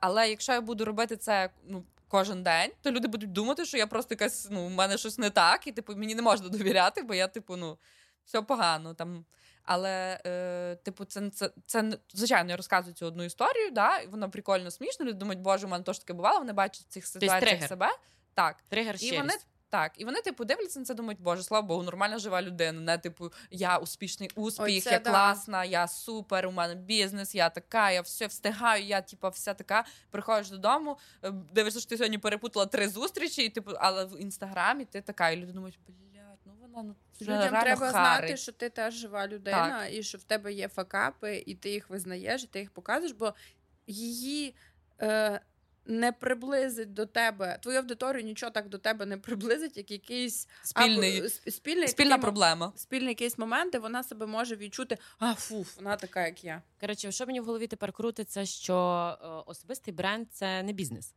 Але 0.00 0.30
якщо 0.30 0.52
я 0.52 0.60
буду 0.60 0.84
робити 0.84 1.16
це 1.16 1.50
ну, 1.64 1.84
кожен 2.08 2.42
день, 2.42 2.70
то 2.82 2.90
люди 2.90 3.08
будуть 3.08 3.32
думати, 3.32 3.64
що 3.64 3.76
я 3.76 3.86
просто 3.86 4.14
якась, 4.14 4.48
ну, 4.50 4.66
в 4.66 4.70
мене 4.70 4.98
щось 4.98 5.18
не 5.18 5.30
так, 5.30 5.66
і 5.66 5.72
типу 5.72 5.96
мені 5.96 6.14
не 6.14 6.22
можна 6.22 6.48
довіряти, 6.48 7.02
бо 7.02 7.14
я, 7.14 7.28
типу, 7.28 7.56
ну, 7.56 7.78
все 8.24 8.42
погано. 8.42 8.94
там. 8.94 9.24
Але, 9.66 10.20
е, 10.26 10.76
типу, 10.82 11.04
це 11.04 11.30
це, 11.30 11.50
це 11.66 11.98
звичайно 12.12 12.50
я 12.50 12.56
розказую 12.56 12.94
цю 12.94 13.06
одну 13.06 13.24
історію, 13.24 13.70
да, 13.70 13.98
і 13.98 14.06
воно 14.06 14.30
прикольно 14.30 14.70
смішно. 14.70 15.06
Люди 15.06 15.18
думають, 15.18 15.42
боже, 15.42 15.66
у 15.66 15.70
мене 15.70 15.84
теж 15.84 15.98
таке 15.98 16.12
бувало. 16.12 16.38
Вони 16.38 16.52
бачать 16.52 16.84
в 16.86 16.88
цих 16.88 17.06
ситуаціях 17.06 17.68
себе. 17.68 17.88
Так, 18.34 18.56
тригер 18.68 18.96
і 19.00 19.16
вони 19.16 19.34
так, 19.68 19.92
і 19.96 20.04
вони, 20.04 20.20
типу, 20.20 20.44
дивляться 20.44 20.78
на 20.78 20.84
це, 20.84 20.94
думають, 20.94 21.20
боже, 21.20 21.42
слава 21.42 21.66
Богу, 21.66 21.82
нормальна 21.82 22.18
жива 22.18 22.42
людина. 22.42 22.80
Не 22.80 22.98
типу, 22.98 23.32
я 23.50 23.78
успішний 23.78 24.30
успіх, 24.34 24.64
Ой, 24.64 24.82
я 24.86 24.98
да. 24.98 25.10
класна, 25.10 25.64
я 25.64 25.88
супер, 25.88 26.46
у 26.46 26.50
мене 26.50 26.74
бізнес, 26.74 27.34
я 27.34 27.50
така, 27.50 27.90
я 27.90 28.00
все 28.00 28.26
встигаю, 28.26 28.84
я 28.84 29.00
типу, 29.00 29.28
вся 29.28 29.54
така. 29.54 29.84
Приходиш 30.10 30.50
додому, 30.50 30.98
е, 31.22 31.30
дивишся, 31.30 31.80
що 31.80 31.88
ти 31.88 31.96
сьогодні 31.96 32.18
перепутала 32.18 32.66
три 32.66 32.88
зустрічі, 32.88 33.42
і 33.42 33.48
типу, 33.48 33.70
але 33.78 34.04
в 34.04 34.20
інстаграмі 34.20 34.84
ти 34.84 35.00
така, 35.00 35.30
і 35.30 35.36
люди 35.36 35.52
думають, 35.52 35.78
блін 35.86 36.15
ну 36.82 36.94
людям 37.22 37.60
треба 37.60 37.90
знати, 37.90 38.36
що 38.36 38.52
ти 38.52 38.70
теж 38.70 38.94
жива 38.94 39.26
людина, 39.26 39.80
так. 39.80 39.94
і 39.94 40.02
що 40.02 40.18
в 40.18 40.22
тебе 40.22 40.52
є 40.52 40.68
факапи, 40.68 41.42
і 41.46 41.54
ти 41.54 41.70
їх 41.70 41.90
визнаєш, 41.90 42.44
і 42.44 42.46
ти 42.46 42.58
їх 42.60 42.70
показуєш, 42.70 43.12
бо 43.12 43.34
її. 43.86 44.54
Е, 45.02 45.40
не 45.88 46.12
приблизить 46.12 46.94
до 46.94 47.06
тебе 47.06 47.58
твою 47.62 47.78
аудиторію 47.78 48.24
нічого 48.24 48.52
так 48.52 48.68
до 48.68 48.78
тебе 48.78 49.06
не 49.06 49.18
приблизить, 49.18 49.76
як 49.76 49.90
якийсь 49.90 50.48
спільний, 50.62 51.18
або, 51.18 51.28
спільний 51.28 51.88
спільна 51.88 52.10
такий, 52.10 52.22
проблема. 52.22 52.72
Спільний 52.76 53.08
якийсь 53.08 53.38
момент, 53.38 53.72
де 53.72 53.78
вона 53.78 54.02
себе 54.02 54.26
може 54.26 54.56
відчути, 54.56 54.98
а 55.18 55.34
фу, 55.34 55.66
вона 55.76 55.96
така, 55.96 56.26
як 56.26 56.44
я. 56.44 56.62
Коротше, 56.80 57.12
що 57.12 57.26
мені 57.26 57.40
в 57.40 57.44
голові 57.44 57.66
тепер 57.66 57.92
крутиться, 57.92 58.46
що 58.46 58.74
е, 59.22 59.26
особистий 59.46 59.94
бренд 59.94 60.26
це 60.32 60.62
не 60.62 60.72
бізнес. 60.72 61.14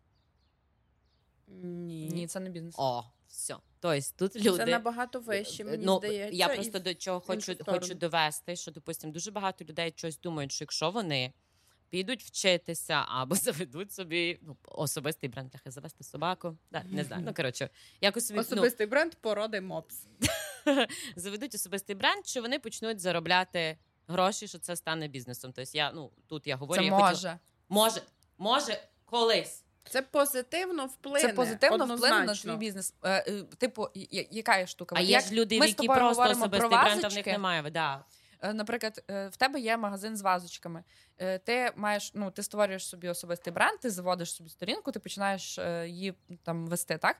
Ні, 1.48 2.10
Ні, 2.10 2.28
це 2.28 2.40
не 2.40 2.50
бізнес. 2.50 2.76
О, 2.78 3.04
все. 3.30 3.56
Тобто 3.80 4.02
тут 4.16 4.36
люди 4.36 4.58
це 4.58 4.66
набагато 4.66 5.20
вище. 5.20 5.64
Мені 5.64 5.86
ну, 5.86 5.98
здається. 5.98 6.36
Я 6.36 6.48
просто 6.48 6.80
до 6.80 6.94
чого 6.94 7.20
хочу 7.20 7.56
хочу 7.66 7.94
довести, 7.94 8.56
що 8.56 8.72
допустим, 8.72 9.12
дуже 9.12 9.32
багато 9.32 9.66
людей 9.66 9.94
щось 9.96 10.20
думають, 10.20 10.52
що 10.52 10.64
якщо 10.64 10.92
вони 10.92 11.34
підуть 11.90 12.24
вчитися 12.24 13.06
або 13.08 13.36
заведуть 13.36 13.94
собі 13.94 14.40
ну, 14.42 14.58
особистий 14.64 15.30
бренд, 15.30 15.56
ляхи 15.56 15.72
завести 15.72 16.04
собаку. 16.04 16.58
Да, 16.72 16.84
Не 16.84 17.04
знаю. 17.04 17.24
Ну 17.26 17.34
коротше, 17.34 17.70
якось 18.02 18.28
собі, 18.28 18.36
ну, 18.36 18.42
особистий 18.42 18.88
ну, 18.88 18.92
бренд 18.92 19.16
породи 19.16 19.62
мопс. 19.62 20.04
заведуть 21.16 21.56
особистий 21.56 21.96
бренд, 21.96 22.28
що 22.28 22.42
вони 22.42 22.60
почнуть 22.60 23.00
заробляти 23.00 23.78
гроші, 24.08 24.48
що 24.48 24.60
це 24.60 24.76
стане 24.76 25.08
бізнесом. 25.08 25.54
Тобто 25.56 25.72
я 25.78 25.92
ну 25.92 26.12
тут 26.28 26.48
я 26.48 26.56
говорю, 26.56 26.82
це 26.82 26.86
я 26.86 26.92
може. 26.92 27.16
Хотіла, 27.16 27.40
може, 27.70 28.02
може 28.38 28.82
колись. 29.06 29.64
Це 29.90 30.02
позитивно 30.02 30.86
вплине. 30.86 31.28
Це 31.28 31.34
позитивно 31.34 31.96
вплине 31.96 32.24
на 32.24 32.36
свій 32.36 32.56
бізнес. 32.56 32.94
Е, 33.04 33.10
е, 33.28 33.44
типу, 33.58 33.88
яка 34.32 34.58
є 34.58 34.68
штука? 34.68 34.96
А 34.98 35.02
є 35.02 35.20
ж 35.20 35.32
люди, 35.32 35.56
які 35.56 35.88
просто 35.88 36.24
особистий 36.24 36.70
бренд, 36.70 37.06
а 37.06 37.08
в 37.08 37.14
них 37.14 37.26
немає. 37.26 37.70
Да. 37.72 38.04
Е, 38.42 38.54
наприклад, 38.54 39.04
в 39.08 39.38
тебе 39.38 39.60
є 39.60 39.78
магазин 39.78 40.18
з 40.18 40.22
вазочками. 40.22 40.84
Ти 41.44 41.72
маєш, 41.76 42.12
ну 42.14 42.32
ти 42.32 42.44
створюєш 42.44 42.88
собі 42.88 43.10
особистий 43.10 43.54
бренд, 43.54 43.80
ти 43.80 43.90
заводиш 43.90 44.36
собі 44.36 44.50
сторінку, 44.50 44.92
ти 44.92 45.00
починаєш 45.00 45.60
її 45.86 46.14
там 46.44 46.68
вести. 46.68 46.98
Так 46.98 47.18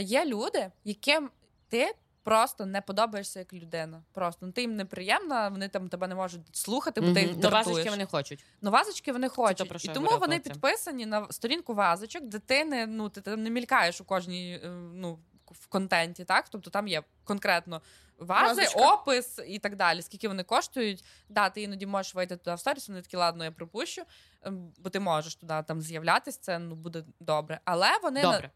є 0.00 0.24
люди, 0.24 0.70
яким 0.84 1.30
ти 1.68 1.94
просто 2.28 2.66
не 2.66 2.80
подобаєшся 2.80 3.38
як 3.38 3.52
людина. 3.52 4.02
Просто 4.12 4.46
ну, 4.46 4.52
ти 4.52 4.60
їм 4.60 4.76
неприємна, 4.76 5.48
вони 5.48 5.68
там 5.68 5.88
тебе 5.88 6.08
не 6.08 6.14
можуть 6.14 6.56
слухати, 6.56 7.00
бо 7.00 7.06
mm-hmm. 7.06 7.14
ти 7.14 7.20
їх. 7.20 7.30
Ну, 7.42 7.50
вазочки 7.50 7.90
вони 7.90 8.06
хочуть. 8.06 8.44
Ну, 8.62 8.70
вазочки 8.70 9.12
вони 9.12 9.28
хочуть. 9.28 9.68
То, 9.68 9.76
і 9.82 9.94
тому 9.94 10.18
вони 10.18 10.38
підписані 10.38 11.06
на 11.06 11.26
сторінку 11.30 11.74
вазочок, 11.74 12.22
де 12.24 12.38
ти 12.38 12.64
не 12.64 12.86
ну 12.86 13.08
ти 13.08 13.20
там 13.20 13.42
не 13.42 13.50
мількаєш 13.50 14.00
у 14.00 14.04
кожній 14.04 14.60
е, 14.64 14.68
ну 14.94 15.18
в 15.46 15.66
контенті, 15.66 16.24
так 16.24 16.48
тобто 16.48 16.70
там 16.70 16.88
є 16.88 17.02
конкретно. 17.24 17.82
Вази, 18.18 18.60
Вазочка. 18.60 18.92
опис 18.92 19.40
і 19.46 19.58
так 19.58 19.76
далі. 19.76 20.02
Скільки 20.02 20.28
вони 20.28 20.42
коштують? 20.42 21.04
Да, 21.28 21.50
ти 21.50 21.62
іноді 21.62 21.86
можеш 21.86 22.14
вийти 22.14 22.36
туди 22.36 22.54
в 22.54 22.60
сторіс, 22.60 22.88
вони 22.88 23.02
такі, 23.02 23.16
ладно, 23.16 23.44
я 23.44 23.50
пропущу, 23.50 24.02
ем, 24.42 24.72
бо 24.78 24.90
ти 24.90 25.00
можеш 25.00 25.34
туди 25.34 25.64
там 25.66 25.82
з'являтися, 25.82 26.38
це 26.40 26.58
ну 26.58 26.74
буде 26.74 27.04
добре. 27.20 27.60
Але 27.64 27.98
вони 28.02 28.22
добре. 28.22 28.50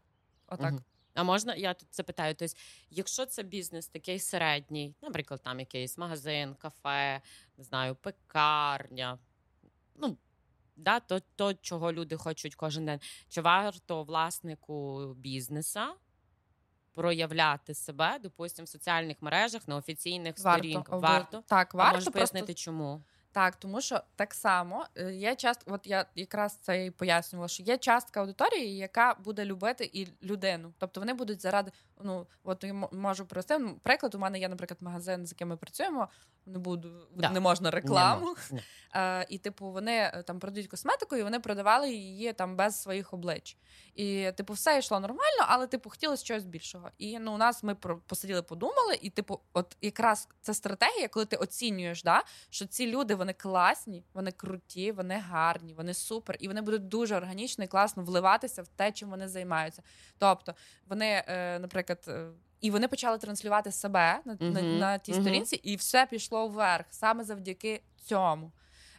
Отак. 0.48 0.72
Мгм. 0.72 0.84
А 1.14 1.22
можна 1.22 1.54
я 1.54 1.74
тут 1.74 1.88
запитаю? 1.94 2.34
Тобто, 2.34 2.54
якщо 2.90 3.26
це 3.26 3.42
бізнес 3.42 3.88
такий 3.88 4.18
середній, 4.18 4.94
наприклад, 5.02 5.40
там 5.44 5.60
якийсь 5.60 5.98
магазин, 5.98 6.54
кафе, 6.54 7.20
не 7.58 7.64
знаю, 7.64 7.94
пекарня, 7.94 9.18
ну 9.96 10.16
да, 10.76 11.00
то, 11.00 11.20
то, 11.36 11.54
чого 11.54 11.92
люди 11.92 12.16
хочуть 12.16 12.54
кожен 12.54 12.84
день. 12.86 13.00
Чи 13.28 13.40
варто 13.40 14.02
власнику 14.02 15.06
бізнеса 15.16 15.94
проявляти 16.92 17.74
себе, 17.74 18.18
допустимо, 18.18 18.64
в 18.64 18.68
соціальних 18.68 19.22
мережах, 19.22 19.68
на 19.68 19.76
офіційних 19.76 20.38
сторінках? 20.38 20.94
Обов- 20.94 21.00
Варто? 21.00 21.42
Так, 21.46 21.74
А 21.74 21.76
можеш 21.78 21.92
просто 21.92 22.12
пояснити, 22.12 22.54
чому? 22.54 23.02
Так, 23.32 23.56
тому 23.56 23.80
що 23.80 24.00
так 24.16 24.34
само 24.34 24.86
е, 24.96 25.12
є 25.12 25.34
частка, 25.34 25.74
от 25.74 25.86
я 25.86 26.06
якраз 26.14 26.58
це 26.62 26.86
і 26.86 26.90
пояснювала, 26.90 27.48
що 27.48 27.62
є 27.62 27.78
частка 27.78 28.20
аудиторії, 28.20 28.76
яка 28.76 29.14
буде 29.14 29.44
любити 29.44 29.90
і 29.92 30.08
людину. 30.22 30.72
Тобто 30.78 31.00
вони 31.00 31.14
будуть 31.14 31.42
заради, 31.42 31.72
ну 32.00 32.26
от 32.44 32.64
я 32.64 32.74
можу 32.92 33.26
привести 33.26 33.58
ну, 33.58 33.78
приклад. 33.82 34.14
У 34.14 34.18
мене 34.18 34.38
є, 34.38 34.48
наприклад, 34.48 34.82
магазин, 34.82 35.26
з 35.26 35.32
яким 35.32 35.48
ми 35.48 35.56
працюємо. 35.56 36.08
Не 36.46 36.58
буду 36.58 37.06
Да. 37.14 37.30
не 37.30 37.40
можна 37.40 37.70
рекламу. 37.70 38.20
Не 38.20 38.26
можна. 38.26 38.60
Е, 38.94 39.26
і, 39.28 39.38
типу, 39.38 39.70
вони 39.70 39.92
е, 39.92 40.22
там 40.26 40.38
продають 40.38 40.68
косметику, 40.68 41.16
і 41.16 41.22
вони 41.22 41.40
продавали 41.40 41.90
її 41.90 42.32
там 42.32 42.56
без 42.56 42.82
своїх 42.82 43.12
облич. 43.12 43.56
І, 43.94 44.32
типу, 44.36 44.52
все 44.52 44.78
йшло 44.78 45.00
нормально, 45.00 45.44
але 45.48 45.66
типу 45.66 45.90
хотілося 45.90 46.24
чогось 46.24 46.44
більшого. 46.44 46.90
І 46.98 47.18
ну, 47.18 47.34
у 47.34 47.36
нас 47.36 47.62
ми 47.62 47.74
посиділи, 48.06 48.42
подумали, 48.42 48.98
і 49.02 49.10
типу, 49.10 49.40
от 49.52 49.76
якраз 49.80 50.28
це 50.40 50.54
стратегія, 50.54 51.08
коли 51.08 51.26
ти 51.26 51.36
оцінюєш, 51.36 52.02
да, 52.02 52.22
що 52.50 52.66
ці 52.66 52.86
люди 52.86 53.14
вони 53.22 53.32
класні, 53.32 54.04
вони 54.14 54.32
круті, 54.32 54.92
вони 54.92 55.14
гарні, 55.14 55.74
вони 55.74 55.94
супер, 55.94 56.36
і 56.40 56.48
вони 56.48 56.60
будуть 56.60 56.88
дуже 56.88 57.16
органічно 57.16 57.64
і 57.64 57.66
класно 57.68 58.04
вливатися 58.04 58.62
в 58.62 58.68
те, 58.68 58.92
чим 58.92 59.10
вони 59.10 59.28
займаються. 59.28 59.82
Тобто, 60.18 60.54
вони, 60.86 61.24
е, 61.26 61.58
наприклад. 61.58 62.04
е, 62.08 62.26
І 62.60 62.70
вони 62.70 62.88
почали 62.88 63.18
транслювати 63.18 63.72
себе 63.72 64.20
на, 64.24 64.36
на, 64.40 64.60
Мгм, 64.60 64.78
на 64.78 64.98
тій 64.98 65.12
мгм. 65.12 65.22
сторінці, 65.22 65.56
і 65.56 65.76
все 65.76 66.06
пішло 66.06 66.48
вверх 66.48 66.86
саме 66.90 67.24
завдяки 67.24 67.82
цьому. 68.04 68.52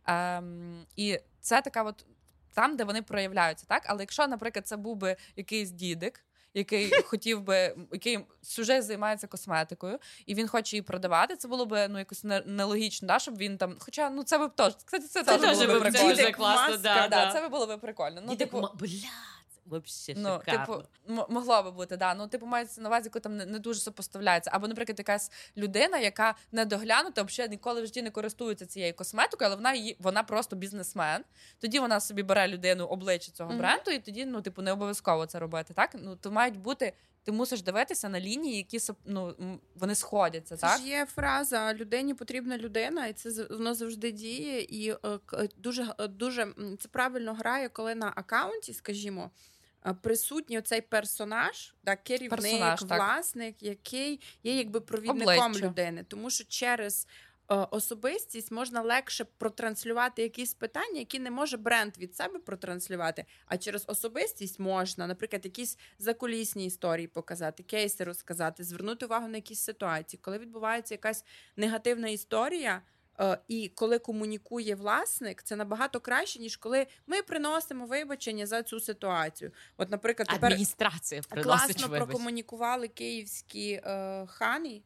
Ем, 0.06 0.86
і 0.96 1.20
це 1.42 1.62
така 1.62 1.84
от 1.84 2.06
там, 2.54 2.78
де 2.78 2.84
вони 2.84 3.02
проявляються, 3.02 3.66
так? 3.70 3.84
Але 3.86 4.00
якщо, 4.04 4.28
наприклад, 4.28 4.68
це 4.68 4.78
був 4.78 4.96
би 4.98 5.16
якийсь 5.36 5.72
дідик, 5.72 6.26
який 6.54 6.92
хотів 7.04 7.42
би, 7.42 7.76
який 7.92 8.20
сюжет 8.42 8.84
займається 8.84 9.28
косметикою, 9.28 10.00
і 10.26 10.36
він 10.36 10.48
хоче 10.48 10.76
її 10.76 10.82
продавати, 10.82 11.36
це 11.36 11.48
було 11.48 11.66
б 11.66 11.88
ну 11.90 12.00
якось 12.00 12.24
не- 12.24 12.44
нелогічно, 12.46 13.08
да, 13.08 13.20
щоб 13.20 13.38
він 13.38 13.58
там. 13.58 13.76
Хоча 13.80 14.10
ну 14.10 14.24
це 14.24 14.38
б 14.38 14.52
теж, 14.56 14.74
кстати, 14.86 15.08
це, 15.08 15.24
Це 15.24 15.38
теж 15.38 15.58
було 15.58 15.68
би 15.68 15.80
б 15.80 15.84
це 15.84 15.90
прикольно. 15.90 16.16
дуже 16.16 16.32
класно, 16.32 16.62
маска, 16.62 16.78
да, 16.78 17.08
да, 17.08 17.26
да. 17.26 17.32
це 17.34 17.42
би 17.42 17.50
було 17.50 17.68
б 17.68 17.80
прикольно. 17.82 18.22
Ну, 18.22 18.30
Діти, 18.30 18.46
типу, 18.46 18.62
ма- 18.62 18.72
бля, 18.80 18.88
це 18.88 19.08
вообще 19.66 20.14
Ну, 20.18 20.40
шикарно. 20.40 20.66
типу, 20.66 20.84
м- 21.22 21.26
могло 21.30 21.64
би 21.64 21.72
бути, 21.72 21.98
да. 21.98 22.14
Ну, 22.16 22.28
типу, 22.28 22.46
мається 22.46 22.82
на 22.82 22.90
увазі, 22.90 23.06
яку 23.06 23.20
там 23.20 23.38
не, 23.38 23.46
не 23.46 23.60
дуже 23.60 23.80
сопоставляється. 23.80 24.52
Або, 24.54 24.68
наприклад, 24.68 25.00
якась 25.00 25.32
людина, 25.58 25.98
яка 25.98 26.36
не 26.52 26.66
доглянута, 26.66 27.24
взагалі 27.24 27.52
ніколи 27.52 27.82
в 27.82 27.86
житті 27.86 28.02
не 28.02 28.12
користується 28.12 28.66
цією 28.66 28.94
косметикою, 28.94 29.48
але 29.48 29.56
вона 29.56 29.74
її 29.74 29.98
вона 30.00 30.24
просто 30.24 30.56
бізнесмен. 30.56 31.24
Тоді 31.60 31.80
вона 31.80 32.00
собі 32.00 32.24
бере 32.24 32.48
людину 32.48 32.86
обличчя 32.86 33.32
цього 33.32 33.50
Мгм. 33.50 33.60
бренду, 33.60 33.92
і 33.92 34.00
тоді, 34.00 34.26
ну, 34.26 34.42
типу, 34.42 34.62
не 34.62 34.72
обов'язково 34.72 35.26
це 35.26 35.40
робити. 35.40 35.74
Так? 35.74 35.90
Ну, 36.00 36.16
то 36.16 36.32
мають 36.32 36.58
бути. 36.58 36.94
Ти 37.26 37.32
мусиш 37.32 37.62
дивитися 37.62 38.10
на 38.10 38.20
лінії, 38.20 38.58
які 38.58 38.80
ну, 39.06 39.36
вони 39.76 39.96
сходяться, 39.96 40.56
Це 40.58 40.62
так? 40.62 40.80
ж 40.82 40.88
є 40.88 41.06
фраза 41.06 41.74
людині 41.74 42.14
потрібна 42.14 42.58
людина, 42.58 43.08
і 43.08 43.14
це 43.14 43.44
воно 43.50 43.74
завжди 43.74 44.12
діє. 44.12 44.62
І 44.62 44.90
е, 44.90 44.98
к- 45.26 45.48
дуже 45.58 45.94
е, 46.00 46.08
дуже 46.08 46.48
це 46.80 46.88
правильно 46.88 47.34
грає, 47.34 47.70
коли 47.70 47.96
на 47.96 48.14
акаунті, 48.16 48.74
скажімо. 48.74 49.32
Е, 49.86 49.94
Присутній 49.94 50.58
оцей 50.58 50.82
персонаж, 50.82 51.74
да, 51.84 51.96
керівник, 51.96 52.42
Персонаж, 52.42 52.80
так. 52.80 53.00
власник, 53.00 53.64
який 53.64 54.20
є 54.44 54.58
якби 54.58 54.82
провідником 54.82 55.46
Обличчя. 55.46 55.68
людини, 55.68 56.06
тому 56.08 56.30
що 56.30 56.44
через 56.44 57.08
е, 57.52 57.56
особистість 57.56 58.52
можна 58.52 58.82
легше 58.82 59.26
протранслювати 59.38 60.22
якісь 60.22 60.54
питання, 60.54 61.00
які 61.00 61.20
не 61.20 61.32
може 61.32 61.58
бренд 61.58 61.98
від 61.98 62.16
себе 62.16 62.40
протранслювати. 62.40 63.26
А 63.46 63.58
через 63.58 63.84
особистість 63.88 64.60
можна, 64.60 65.08
наприклад, 65.08 65.46
якісь 65.46 65.78
закулісні 66.00 66.66
історії 66.66 67.08
показати, 67.08 67.64
кейси 67.64 68.04
розказати, 68.04 68.64
звернути 68.64 69.06
увагу 69.06 69.28
на 69.28 69.38
якісь 69.38 69.60
ситуації, 69.60 70.20
коли 70.24 70.38
відбувається 70.38 70.94
якась 70.94 71.26
негативна 71.56 72.08
історія. 72.10 72.82
Е, 73.20 73.38
І 73.48 73.72
коли 73.76 74.00
комунікує 74.00 74.76
власник, 74.76 75.44
це 75.44 75.56
набагато 75.56 76.00
краще, 76.00 76.40
ніж 76.40 76.58
коли 76.58 76.88
ми 77.08 77.22
приносимо 77.22 77.86
вибачення 77.86 78.46
за 78.46 78.64
цю 78.64 78.80
ситуацію. 78.80 79.52
От, 79.78 79.92
наприклад, 79.92 80.28
тепер 80.28 80.52
Адміністрація 80.52 81.22
класно 81.22 81.88
вибач. 81.88 82.08
прокомунікували 82.08 82.88
київські 82.88 83.72
е, 83.72 84.26
хані, 84.28 84.84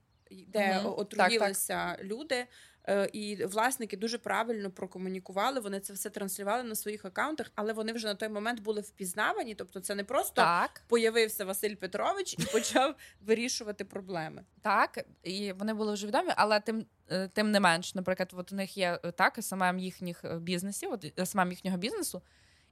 де 0.48 0.80
угу. 0.80 0.96
отруїлися 0.98 1.74
так, 1.74 1.94
отруїлися 1.98 1.98
люди. 2.04 2.48
Е, 2.90 3.10
І 3.14 3.46
власники 3.46 3.98
дуже 3.98 4.18
правильно 4.18 4.72
прокомунікували. 4.72 5.60
Вони 5.60 5.80
це 5.80 5.94
все 5.94 6.10
транслювали 6.10 6.64
на 6.64 6.76
своїх 6.76 7.06
акаунтах, 7.06 7.52
але 7.56 7.74
вони 7.74 7.94
вже 7.94 8.08
на 8.08 8.16
той 8.16 8.30
момент 8.30 8.60
були 8.60 8.82
впізнавані. 8.82 9.56
Тобто, 9.56 9.80
це 9.80 9.96
не 9.96 10.04
просто 10.04 10.36
Так. 10.42 10.84
появився 10.88 11.46
Василь 11.46 11.76
Петрович 11.76 12.34
і 12.40 12.44
почав 12.52 12.96
вирішувати 13.22 13.86
проблеми. 13.86 14.44
Так, 14.62 15.06
і 15.24 15.52
вони 15.54 15.74
були 15.74 15.94
вже 15.94 16.08
відомі, 16.08 16.32
але 16.36 16.60
тим, 16.60 16.86
е, 17.10 17.28
тим 17.28 17.52
не 17.52 17.60
менш, 17.60 17.96
наприклад, 17.96 18.34
от 18.38 18.52
у 18.52 18.56
них 18.56 18.78
є 18.78 19.00
е, 19.04 19.12
так 19.12 19.38
СММ 19.44 19.80
їхніх 19.80 20.26
е, 20.26 20.40
бізнесів, 20.40 20.92
от 20.92 21.30
СММ 21.30 21.50
їхнього 21.52 21.78
бізнесу, 21.78 22.22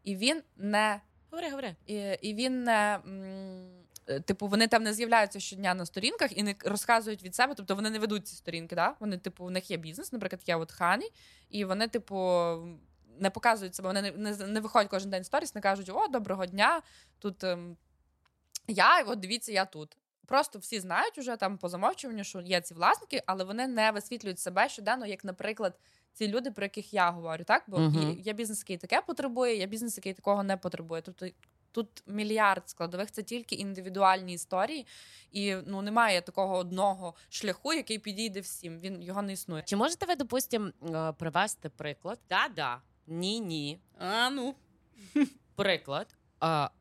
і 0.04 0.16
він 0.16 0.44
не 0.58 1.02
Говори, 1.32 1.50
говори. 1.50 1.76
і, 1.86 1.96
і 2.22 2.34
він 2.34 2.64
не. 2.64 3.00
м, 3.06 3.85
Типу, 4.26 4.48
вони 4.48 4.68
там 4.68 4.84
не 4.84 4.94
з'являються 4.94 5.40
щодня 5.40 5.74
на 5.74 5.86
сторінках 5.86 6.38
і 6.38 6.44
не 6.44 6.56
розказують 6.66 7.24
від 7.24 7.36
себе, 7.36 7.54
тобто 7.58 7.76
вони 7.76 7.90
не 7.90 8.00
ведуть 8.00 8.28
ці 8.28 8.36
сторінки. 8.36 8.76
Да? 8.76 8.96
Вони, 9.00 9.18
типу, 9.18 9.46
у 9.46 9.50
них 9.50 9.72
є 9.72 9.78
бізнес, 9.78 10.14
наприклад, 10.14 10.42
є 10.46 10.56
от 10.56 10.72
Хані, 10.72 11.12
і 11.50 11.66
вони, 11.66 11.88
типу, 11.88 12.16
не 13.20 13.30
показують 13.30 13.76
себе, 13.76 13.90
вони 13.90 14.02
не, 14.02 14.12
не, 14.12 14.48
не 14.48 14.60
виходять 14.60 14.90
кожен 14.90 15.10
день 15.10 15.24
в 15.24 15.26
сторіс, 15.26 15.56
не 15.56 15.62
кажуть: 15.62 15.90
О, 15.90 16.08
доброго 16.08 16.46
дня! 16.46 16.82
Тут 17.20 17.44
ем, 17.44 17.78
я, 18.68 19.00
і 19.00 19.04
от 19.04 19.20
дивіться, 19.20 19.52
я 19.52 19.66
тут. 19.66 19.98
Просто 20.26 20.60
всі 20.60 20.80
знають 20.80 21.18
уже 21.18 21.36
там 21.36 21.58
по 21.58 21.70
замовчуванню, 21.70 22.24
що 22.24 22.42
є 22.42 22.62
ці 22.62 22.74
власники, 22.74 23.24
але 23.26 23.44
вони 23.44 23.68
не 23.68 23.92
висвітлюють 23.92 24.40
себе 24.40 24.70
щоденно, 24.70 25.06
як, 25.06 25.24
наприклад, 25.24 25.80
ці 26.14 26.28
люди, 26.28 26.52
про 26.52 26.66
яких 26.66 26.94
я 26.94 27.12
говорю, 27.12 27.44
так? 27.44 27.64
Бо 27.68 27.80
Мгм. 27.80 28.10
є, 28.10 28.16
є 28.22 28.34
бізнес, 28.34 28.60
який 28.60 28.78
таке 28.78 29.02
потребує, 29.02 29.58
є 29.58 29.66
бізнес, 29.66 29.98
який 29.98 30.14
такого 30.14 30.44
не 30.44 30.58
потребує. 30.58 31.02
Тобто 31.02 31.28
тут 31.76 32.04
мільярд 32.08 32.70
складових, 32.70 33.12
це 33.12 33.24
тільки 33.24 33.56
індивідуальні 33.56 34.34
історії, 34.34 34.88
і 35.32 35.56
ну 35.56 35.82
немає 35.82 36.22
такого 36.22 36.58
одного 36.58 37.14
шляху, 37.30 37.74
який 37.74 38.00
підійде 38.00 38.40
всім. 38.40 38.80
Він 38.80 39.02
його 39.02 39.22
не 39.22 39.34
існує. 39.34 39.64
Чи 39.66 39.76
можете 39.76 40.06
ви, 40.06 40.16
допустим, 40.16 40.74
е, 40.96 41.12
привести 41.12 41.70
приклад? 41.70 42.20
Да-да, 42.30 42.82
ні-ні. 43.08 43.80
А 43.98 44.30
ну 44.30 44.56
Приклад 45.56 46.08
е, 46.34 46.38
Треба 46.40 46.72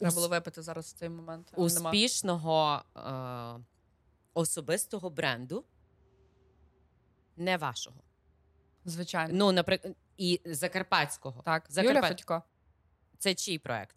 ус- 0.00 0.14
було 0.14 0.28
випити 0.28 0.62
зараз 0.62 0.86
в 0.86 0.92
цей 0.98 1.08
момент. 1.08 1.52
успішного 1.56 2.82
е, 2.96 3.64
особистого 4.34 5.10
бренду, 5.10 5.64
не 7.36 7.56
вашого. 7.56 7.96
Звичайно. 8.84 9.34
Ну, 9.34 9.52
наприклад, 9.52 9.94
і 10.16 10.40
закарпатського. 10.44 11.42
так, 11.42 11.70
Закарпат- 11.70 11.84
Юля 11.84 12.02
Федько. 12.02 12.42
Це 13.18 13.34
чий 13.34 13.58
проект? 13.58 13.96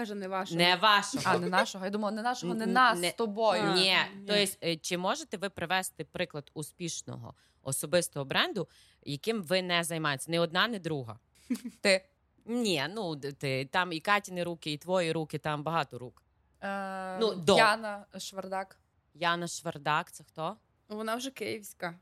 Каже, 0.00 0.14
не 0.14 0.28
ваше. 0.28 0.54
Не 0.56 0.76
вашого. 0.76 1.24
А, 1.26 1.38
не 1.38 1.48
нашого. 1.48 1.84
Я 1.84 1.90
думала, 1.90 2.10
не 2.12 2.22
нашого, 2.22 2.54
не 2.54 2.66
нас 2.66 2.98
не- 2.98 3.10
з 3.10 3.12
тобою. 3.12 3.62
Ні. 3.72 3.80
ні. 3.80 3.96
Тобто, 4.26 4.66
е, 4.66 4.76
чи 4.76 4.98
можете 4.98 5.36
ви 5.36 5.50
привести 5.50 6.04
приклад 6.04 6.50
успішного 6.54 7.34
особистого 7.62 8.24
бренду, 8.24 8.68
яким 9.02 9.42
ви 9.42 9.62
не 9.62 9.84
займаєтесь? 9.84 10.28
Ні 10.28 10.38
одна, 10.38 10.68
ні 10.68 10.78
друга. 10.78 11.18
Ти. 11.80 12.04
Ні, 12.46 12.86
ну 12.90 13.16
ти 13.16 13.64
там 13.64 13.92
і 13.92 14.00
Катіни 14.00 14.44
руки, 14.44 14.72
і 14.72 14.78
твої 14.78 15.12
руки, 15.12 15.38
там 15.38 15.62
багато 15.62 15.98
рук. 15.98 16.22
Е, 16.62 17.18
Ну, 17.18 17.34
до. 17.34 17.56
Яна 17.56 18.04
Швардак. 18.18 18.78
Яна 19.14 19.46
Швардак, 19.48 20.12
це 20.12 20.24
хто? 20.24 20.56
Вона 20.88 21.16
вже 21.16 21.30
київська. 21.30 21.98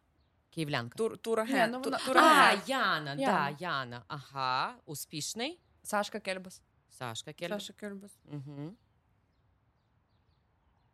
Київлянка. 0.50 0.98
Тур, 0.98 1.18
турагент. 1.18 1.72
Ні, 1.72 1.78
ну 1.78 1.82
вона- 1.84 1.98
А. 2.20 2.52
Яна, 2.66 3.14
Яна. 3.14 3.16
да, 3.16 3.56
Яна. 3.60 4.02
Ага, 4.08 4.74
успішний. 4.84 5.60
Сашка 5.82 6.20
Кельбас. 6.20 6.62
Сашка 6.98 7.32
Кель. 7.32 7.48
Саша 7.48 7.72
Кельбас. 7.72 8.18
Угу. 8.24 8.74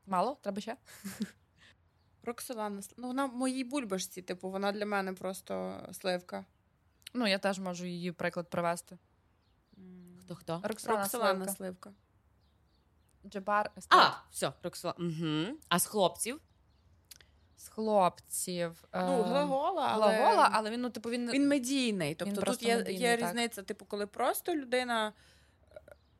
Мало? 0.06 0.36
Треба 0.43 0.60
ще? 0.60 0.76
Роксолана. 2.22 2.82
Ну, 2.97 3.06
вона 3.06 3.26
в 3.26 3.36
моїй 3.36 3.64
бульбашці, 3.64 4.22
типу, 4.22 4.51
вона 4.51 4.72
для 4.72 4.86
мене 4.86 5.12
просто 5.12 5.81
сливка. 5.93 6.44
Ну, 7.14 7.26
я 7.26 7.39
теж 7.39 7.59
можу 7.59 7.86
її 7.86 8.12
приклад 8.12 8.51
привести. 8.51 8.98
Хто 10.20 10.35
хто? 10.35 10.60
Роксана, 10.64 10.98
Роксолана 10.98 11.35
Сливка. 11.35 11.55
сливка. 11.55 11.93
Джабар 13.26 13.70
А, 13.89 14.10
все, 14.31 14.52
Роксола. 14.62 14.94
Угу. 14.98 15.59
А 15.68 15.78
з 15.78 15.86
хлопців? 15.86 16.40
з 17.56 17.68
хлопців. 17.68 18.85
Ну, 18.94 19.01
е, 19.01 19.22
глагола, 19.22 19.89
але... 19.93 20.16
Глагола, 20.16 20.51
але 20.52 20.70
він, 20.70 20.81
ну, 20.81 20.90
типу, 20.90 21.10
він, 21.10 21.31
Він 21.31 21.48
медійний. 21.48 22.14
Тобто 22.14 22.35
тут 22.35 22.44
просто 22.44 22.66
є, 22.66 22.76
медійний, 22.76 23.01
є 23.01 23.16
так. 23.16 23.28
різниця, 23.28 23.62
типу, 23.62 23.85
коли 23.85 24.06
просто 24.06 24.55
людина. 24.55 25.12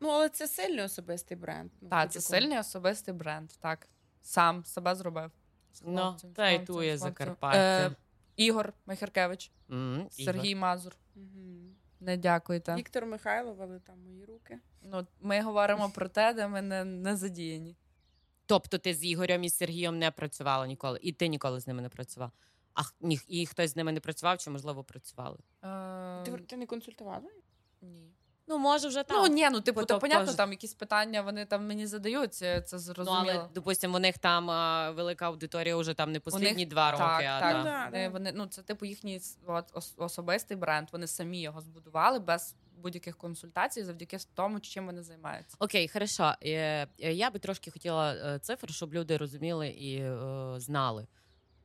Ну, 0.05 0.11
але 0.11 0.29
це 0.29 0.49
сильний 0.49 0.85
особистий 0.85 1.37
бренд. 1.37 1.71
Ну, 1.81 1.89
Так, 1.89 2.13
це 2.13 2.19
будь-якому. 2.19 2.41
сильний 2.41 2.59
особистий 2.59 3.15
бренд. 3.15 3.51
Так. 3.61 3.89
Сам 4.23 4.65
себе 4.65 4.95
зробив. 4.95 5.31
З 5.73 5.83
Ну, 5.87 5.97
хлопцем, 6.03 6.31
з 6.31 6.35
та 6.35 6.49
й 6.51 6.57
хлопцем, 6.57 6.75
тує 6.77 6.91
хлопцем. 6.99 7.09
Закарпаття. 7.11 7.59
Е, 7.87 7.97
Ігор 8.37 8.73
Михаркевич, 8.87 9.53
М, 9.71 9.95
Ігор. 9.95 10.11
Сергій 10.13 10.55
Мазур. 10.55 10.97
Мгм. 11.15 11.75
Не 12.01 12.17
дякуйте. 12.17 12.75
Віктор 12.75 13.07
Михайлов, 13.07 13.63
але 13.63 13.79
там 13.81 14.03
мої 14.05 14.25
руки. 14.25 14.59
Ну, 14.83 15.07
ми 15.21 15.43
говоримо 15.43 15.91
про 15.91 16.09
те, 16.09 16.35
де 16.35 16.49
ми 16.49 16.63
не, 16.63 16.85
не 16.85 17.17
задіяні. 17.17 17.77
Тобто 18.47 18.79
ти 18.79 18.95
з 18.95 19.05
Ігорем 19.05 19.45
і 19.45 19.49
з 19.49 19.57
Сергієм 19.57 19.99
не 19.99 20.11
працювала 20.11 20.67
ніколи, 20.67 20.99
і 21.03 21.13
ти 21.13 21.29
ніколи 21.29 21.61
з 21.61 21.67
ними 21.67 21.83
не 21.83 21.89
працював. 21.89 22.31
А 22.75 22.83
х- 22.83 22.95
ні, 23.01 23.21
і 23.29 23.47
хтось 23.47 23.71
з 23.71 23.77
ними 23.77 23.93
не 23.93 24.01
працював, 24.01 24.39
чи 24.39 24.51
можливо 24.51 24.85
працювали? 24.85 25.39
Е, 25.65 26.23
Ти, 26.25 26.33
ти 26.33 26.57
не 26.57 26.67
консультувала? 26.67 27.31
ні. 27.83 28.11
Ну, 28.47 28.59
може, 28.59 28.89
вже 28.89 29.03
так. 29.03 29.17
Ну, 29.17 29.27
ні, 29.27 29.49
ну 29.51 29.61
типу, 29.61 29.81
Ну, 29.81 29.87
то 29.87 29.99
понятно, 29.99 30.27
теж. 30.27 30.35
там 30.35 30.51
якісь 30.51 30.75
питання 30.75 31.23
вони 31.23 31.45
там 31.45 31.67
мені 31.67 31.87
задають, 31.87 32.35
це, 32.35 32.61
це 32.61 32.77
Ну, 32.77 32.83
зрозуміло. 32.83 33.25
але, 33.31 33.49
допустимо, 33.55 33.97
у 33.97 34.01
них 34.01 34.19
там 34.19 34.51
а, 34.51 34.91
велика 34.91 35.27
аудиторія 35.27 35.77
вже 35.77 35.95
там 35.95 36.13
не 36.13 36.21
послідні 36.21 36.55
них- 36.55 36.69
два 36.69 36.91
роки, 36.91 37.03
так, 37.03 37.23
а 37.25 37.41
так. 37.41 37.57
да. 37.57 37.63
Да, 37.65 37.85
Вони, 37.91 38.05
да. 38.05 38.09
вони, 38.13 38.33
ну, 38.35 38.47
це 38.47 38.63
типу 38.63 38.87
їхній 38.87 39.21
от, 39.47 39.65
особистий 39.97 40.57
бренд. 40.57 40.89
Вони 40.93 41.07
самі 41.07 41.43
його 41.43 41.61
збудували 41.61 42.19
без 42.19 42.55
будь-яких 42.77 43.17
консультацій, 43.17 43.85
завдяки 43.85 44.19
тому, 44.35 44.61
чим 44.61 44.87
вони 44.87 45.03
займаються. 45.03 45.57
Окей, 45.61 45.89
хорошо. 45.89 46.35
Е, 46.43 46.87
е, 47.01 47.13
Я 47.13 47.31
би 47.31 47.39
трошки 47.39 47.71
хотіла 47.71 48.15
е, 48.15 48.39
цифр, 48.39 48.71
щоб 48.73 48.95
люди 48.95 49.17
розуміли 49.17 49.69
і 49.69 49.97
е, 49.97 50.55
знали. 50.57 51.07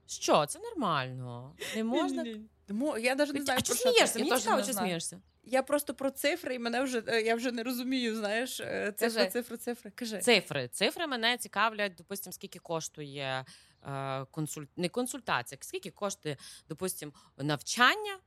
Що, 0.08 0.46
це 0.46 0.60
нормально. 0.60 1.56
Не 1.76 1.84
можна. 1.84 2.26
Тому 2.70 2.98
я 2.98 3.16
навіть 3.16 3.34
не 3.34 3.42
знаю, 3.42 3.60
а 3.64 3.66
про 3.66 3.76
що 3.76 3.84
смієшся? 3.84 4.20
Мені 4.20 4.38
цікаво, 4.38 4.62
чи 4.62 4.74
смієшся. 4.74 5.22
Я 5.44 5.64
просто 5.64 5.94
про 5.94 6.12
цифри, 6.12 6.56
і 6.56 6.60
мене 6.60 6.82
вже 6.82 7.04
е, 7.08 7.22
я 7.22 7.36
вже 7.36 7.52
не 7.52 7.64
розумію. 7.64 8.16
Знаєш, 8.16 8.60
е, 8.60 8.94
цифри, 8.98 9.20
Кажи. 9.20 9.32
цифри, 9.32 9.58
цифри. 9.58 9.92
Кажи. 9.96 10.20
Цифри. 10.20 10.68
Цифри 10.68 11.08
мене 11.08 11.38
цікавлять, 11.38 11.96
допустимо, 11.96 12.34
скільки 12.34 12.60
коштує 12.60 13.46
е, 13.84 14.26
консуль... 14.26 14.64
не 14.78 14.90
консультація, 14.90 15.58
скільки 15.62 15.92
коштує, 15.92 16.38
допустимо, 16.68 17.12
навчання 17.38 18.18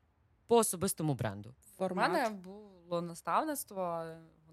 по 0.46 0.56
особистому 0.56 1.14
бренду. 1.14 1.54
У 1.78 1.94
мене 1.94 2.30
було 2.30 3.02
наставництво, 3.02 4.04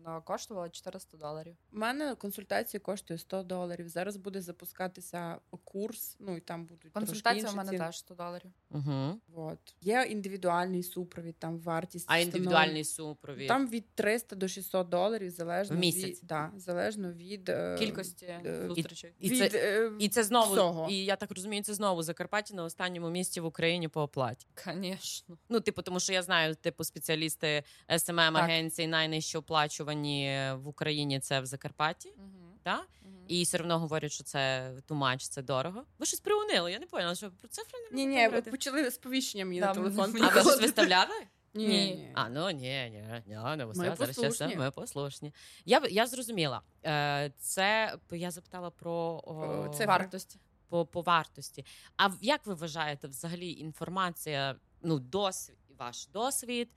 воно 0.04 0.22
коштувало 0.22 0.70
400 0.70 1.18
доларів. 1.18 1.56
У 1.74 1.78
мене 1.78 2.16
консультація 2.16 2.82
коштує 2.82 3.18
100 3.18 3.44
доларів. 3.44 3.90
Зараз 3.90 4.18
буде 4.18 4.42
запускатися 4.42 5.40
курс. 5.64 6.18
Ну 6.20 6.38
і 6.38 6.40
там 6.40 6.66
будуть 6.66 6.94
Консультація 6.94 7.42
трошки 7.44 7.60
у 7.62 7.66
мене 7.66 7.78
теж 7.78 7.98
100 7.98 8.14
доларів. 8.16 8.52
Угу. 8.72 9.20
От. 9.36 9.60
Є 9.82 10.08
індивідуальний 10.10 10.84
супровід, 10.84 11.36
там 11.40 11.60
вартість. 11.60 12.06
А 12.10 12.18
індивідуальний 12.18 12.84
супровід. 12.84 13.48
Там 13.48 13.68
від 13.68 13.96
300 13.96 14.36
до 14.36 14.48
600 14.48 14.90
доларів 14.90 15.32
залежно 15.32 15.76
В 15.76 15.80
місяць? 15.80 16.22
від 16.22 16.28
да, 16.28 16.52
залежно 16.58 17.14
від 17.14 17.50
е, 17.50 17.76
Кількості 17.80 18.26
е, 18.26 18.64
зустрічей. 18.68 19.14
І 19.20 19.30
від, 19.30 19.52
це- 19.52 19.58
е, 19.58 19.92
І 20.00 20.10
це 20.10 20.24
знову, 20.24 20.54
всього. 20.54 20.88
і 20.90 20.96
я 21.06 21.16
так 21.16 21.32
розумію, 21.32 21.64
це 21.64 21.74
знову 21.74 22.04
Закарпаття 22.04 22.56
на 22.56 22.64
останньому 22.64 23.10
місці 23.10 23.42
в 23.42 23.46
Україні 23.46 23.88
по 23.88 24.02
оплаті. 24.02 24.48
Звісно. 24.66 25.38
Ну, 25.50 25.60
типу, 25.60 25.82
тому 25.82 26.00
що 26.00 26.14
я 26.14 26.24
знаю, 26.24 26.56
типу, 26.56 26.84
спеціалісти 26.84 27.64
СММ 27.98 28.20
агенції 28.38 28.88
найнижче 28.88 29.38
оплачувані 29.38 29.99
в 30.54 30.68
Україні 30.68 31.20
це 31.20 31.42
в 31.42 31.46
Закарпатті. 31.46 32.14
Так? 32.64 32.88
І 33.28 33.44
все 33.44 33.58
одно 33.60 33.80
говорять, 33.80 34.12
що 34.12 34.24
це 34.24 34.72
too 34.86 35.01
much, 35.02 35.28
це 35.28 35.42
дорого. 35.42 35.84
Ви 36.00 36.06
щось 36.06 36.20
приунили, 36.20 36.72
я 36.72 36.80
не 36.80 36.86
поняла, 36.86 37.16
що 37.16 37.32
про 37.32 37.48
цифри 37.48 37.80
не 37.92 37.98
Ні, 37.98 38.06
ні, 38.06 38.24
говорити. 38.24 38.52
почали 38.52 38.92
сповіщення 38.92 39.46
мені 39.46 39.60
на 39.60 39.74
телефон. 39.74 40.16
А 40.22 40.30
ви 40.30 40.42
щось 40.42 40.62
виставляли? 40.62 41.16
Ні, 41.54 41.68
Ні. 41.68 42.12
А, 42.14 42.30
ну 42.30 42.50
ні, 42.52 42.90
ні, 42.92 43.22
ні, 43.28 43.36
не 43.58 43.66
Ми 43.66 43.74
зараз 43.74 44.00
послушні. 44.00 44.30
все, 44.30 44.56
ми 44.56 44.72
послушні. 44.72 45.34
Я, 45.66 45.82
я 45.90 46.08
зрозуміла. 46.08 46.62
Е, 46.86 47.32
Це 47.38 47.98
я 48.12 48.32
запитала 48.32 48.70
про 48.70 49.22
о, 49.26 49.68
Цифри. 49.70 49.86
Вартості. 49.86 50.40
по, 50.68 50.86
по 50.86 51.02
вартості. 51.02 51.66
А 51.98 52.10
як 52.22 52.46
ви 52.46 52.54
вважаєте, 52.54 53.08
взагалі 53.08 53.52
інформація, 53.52 54.56
ну, 54.82 55.00
досвід, 55.00 55.58
ваш 55.78 56.08
досвід, 56.08 56.76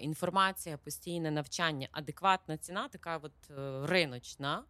інформація, 0.00 0.76
постійне 0.76 1.30
навчання, 1.30 1.88
адекватна 1.92 2.56
ціна, 2.56 2.88
така 2.88 3.16
от 3.16 3.32
е, 3.50 3.86
риночна? 3.86 4.64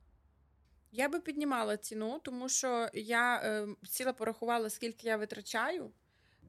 Я 0.92 1.08
би 1.08 1.20
піднімала 1.20 1.76
ціну, 1.76 2.20
тому 2.24 2.48
що 2.48 2.88
я 2.94 3.36
е, 3.36 3.66
сіла 3.82 4.12
порахувала, 4.12 4.70
скільки 4.70 5.08
я 5.08 5.16
витрачаю. 5.16 5.90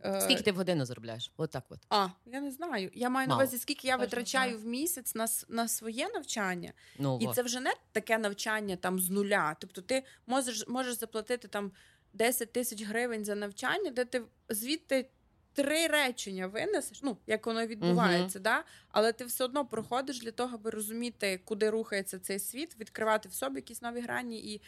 Е, 0.04 0.22
Скільки 0.22 0.44
ти 0.44 0.52
в 0.52 0.56
годину 0.56 0.86
заробляєш? 0.86 1.32
От 1.38 1.52
так 1.52 1.64
от. 1.70 1.80
А, 1.90 2.08
я 2.26 2.42
не 2.42 2.52
знаю. 2.52 2.92
Я 2.94 3.10
маю 3.10 3.28
на 3.28 3.36
увазі, 3.36 3.58
скільки 3.58 3.88
я 3.88 3.98
не 3.98 4.04
витрачаю 4.04 4.58
в 4.58 4.66
місяць 4.66 5.16
на, 5.16 5.28
на 5.50 5.68
своє 5.68 6.10
навчання. 6.10 6.74
Ну, 7.00 7.20
І 7.22 7.28
от. 7.28 7.36
це 7.36 7.44
вже 7.44 7.60
не 7.60 7.74
таке 7.92 8.18
навчання 8.18 8.76
там 8.76 9.00
з 9.00 9.10
нуля. 9.10 9.56
Тобто 9.60 9.82
ти 9.82 10.04
можеш, 10.28 10.68
можеш 10.68 10.94
заплатити 10.94 11.48
там 11.48 11.72
10 12.14 12.52
тисяч 12.52 12.84
гривень 12.84 13.26
за 13.26 13.36
навчання, 13.36 13.92
де 13.92 14.06
ти 14.06 14.24
звідти 14.50 15.10
три 15.56 15.88
речення 15.88 16.48
винесеш, 16.48 17.00
ну 17.04 17.18
як 17.28 17.46
воно 17.48 17.66
відбувається, 17.66 18.40
да? 18.40 18.64
але 18.92 19.14
ти 19.14 19.26
все 19.26 19.44
одно 19.44 19.66
проходиш 19.66 20.20
для 20.20 20.32
того, 20.32 20.56
аби 20.56 20.70
розуміти, 20.70 21.42
куди 21.46 21.70
рухається 21.70 22.20
цей 22.20 22.40
світ, 22.40 22.80
відкривати 22.80 23.30
в 23.30 23.34
собі 23.34 23.56
якісь 23.56 23.82
нові 23.82 24.02
грані 24.02 24.40
і 24.40 24.62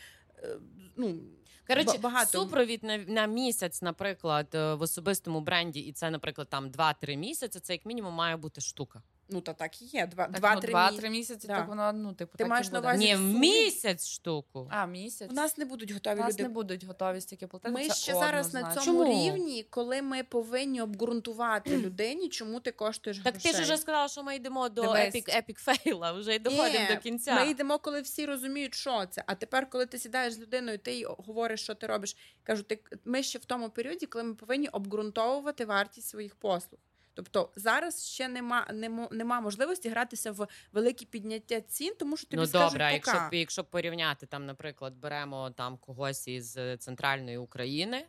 е, 0.44 0.58
ну, 0.96 1.20
Коротше, 1.68 1.98
багато. 1.98 2.40
супровід 2.40 2.84
на, 2.84 2.98
на 2.98 3.26
місяць, 3.26 3.82
наприклад, 3.82 4.48
е, 4.54 4.74
в 4.74 4.82
особистому 4.82 5.42
бренді, 5.42 5.80
і 5.80 5.92
це, 5.92 6.10
наприклад, 6.10 6.48
там 6.50 6.70
2-3 6.70 7.16
місяці, 7.16 7.60
це 7.60 7.74
як 7.74 7.86
мінімум 7.86 8.14
має 8.14 8.38
бути 8.38 8.62
штука. 8.62 9.02
Ну 9.30 9.42
та 9.42 9.54
так 9.54 9.82
і 9.82 9.86
є. 9.86 10.08
Два, 10.08 10.28
два-три 10.28 10.68
ну, 10.68 10.72
два-три 10.72 11.10
місяці. 11.10 11.34
місяці, 11.34 11.48
Да. 11.48 11.56
так 11.58 11.68
воно, 11.68 11.94
ну, 11.94 12.14
типу, 12.14 12.32
Ти 12.32 12.44
так 12.44 12.48
маєш 12.48 12.68
і 12.68 12.72
на 12.72 12.80
буде. 12.80 12.88
увазі 12.88 13.06
Ні, 13.06 13.16
в 13.16 13.18
сумі? 13.18 13.40
місяць 13.40 14.08
штуку. 14.08 14.68
А, 14.72 14.86
місяць. 14.86 15.30
У 15.32 15.34
нас 15.34 15.58
не 15.58 15.66
будуть 15.66 15.92
У 15.92 15.94
готові 15.94 16.20
нас 16.20 16.34
люди 16.34 16.44
не 16.44 16.50
будуть 16.50 16.84
готові 16.84 17.22
стільки 17.22 17.48
платити. 17.48 17.74
Ми 17.74 17.88
це 17.88 17.94
ще 17.96 18.14
зараз 18.14 18.54
на 18.54 18.60
однозначно. 18.60 18.92
цьому 18.92 19.06
Чому? 19.06 19.24
рівні, 19.26 19.64
коли 19.70 20.02
ми 20.02 20.24
повинні 20.24 20.82
обґрунтувати 20.82 21.78
людині, 21.78 22.30
чому 22.30 22.60
ти 22.60 22.72
коштуєш 22.72 23.18
Так 23.18 23.34
ти 23.38 23.40
грошей. 23.50 23.54
ж 23.54 23.62
вже 23.62 23.78
сказала, 23.78 24.08
що 24.08 24.24
ми 24.24 24.36
йдемо 24.36 24.70
до 24.70 24.82
Дивись. 24.82 24.98
epic 25.08 25.30
epic 25.30 25.60
fail 25.60 25.95
а, 25.95 26.12
вже 26.12 26.36
й 26.36 26.40
доходимо 26.40 26.86
Ні, 26.90 26.96
до 26.96 27.02
кінця. 27.02 27.36
Ми 27.36 27.50
йдемо, 27.52 27.80
коли 27.80 28.02
всі 28.02 28.26
розуміють, 28.26 28.76
що 28.76 29.06
це. 29.06 29.24
А 29.28 29.36
тепер, 29.36 29.70
коли 29.70 29.86
ти 29.86 29.98
сідаєш 29.98 30.34
з 30.34 30.40
людиною, 30.40 30.78
ти 30.78 30.94
їй 30.94 31.06
говориш, 31.06 31.62
що 31.62 31.76
ти 31.76 31.88
робиш. 31.88 32.18
Кажу, 32.44 32.64
ти 32.64 32.80
ми 33.06 33.24
ще 33.24 33.40
в 33.40 33.46
тому 33.46 33.70
періоді, 33.70 34.06
коли 34.06 34.24
ми 34.24 34.34
повинні 34.36 34.68
обґрунтовувати 34.68 35.66
вартість 35.66 36.08
своїх 36.10 36.36
послуг. 36.36 36.80
Тобто 37.18 37.50
зараз 37.56 38.06
ще 38.06 38.28
нема, 38.28 38.68
нема, 38.74 39.08
нема 39.12 39.42
можливості 39.42 39.90
гратися 39.90 40.32
в 40.32 40.48
великі 40.72 41.06
підняття 41.06 41.62
цін, 41.62 41.94
тому 42.00 42.18
що 42.18 42.28
тобі 42.28 42.42
ну 42.42 42.48
скажуть 42.48 42.72
добре, 42.72 43.00
Пока. 43.00 43.12
якщо, 43.14 43.38
якщо 43.38 43.64
порівняти 43.64 44.26
там, 44.26 44.46
наприклад, 44.46 44.94
беремо 44.96 45.50
там 45.50 45.78
когось 45.78 46.28
із 46.28 46.58
е, 46.58 46.78
центральної 46.78 47.38
України. 47.38 48.06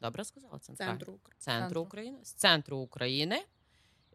Добре 0.00 0.24
сказала 0.24 0.58
центральну? 0.58 0.92
центру 0.92 1.20
Центру. 1.38 1.80
України 1.80 2.18
з 2.22 2.32
центру 2.32 2.76
України. 2.78 3.44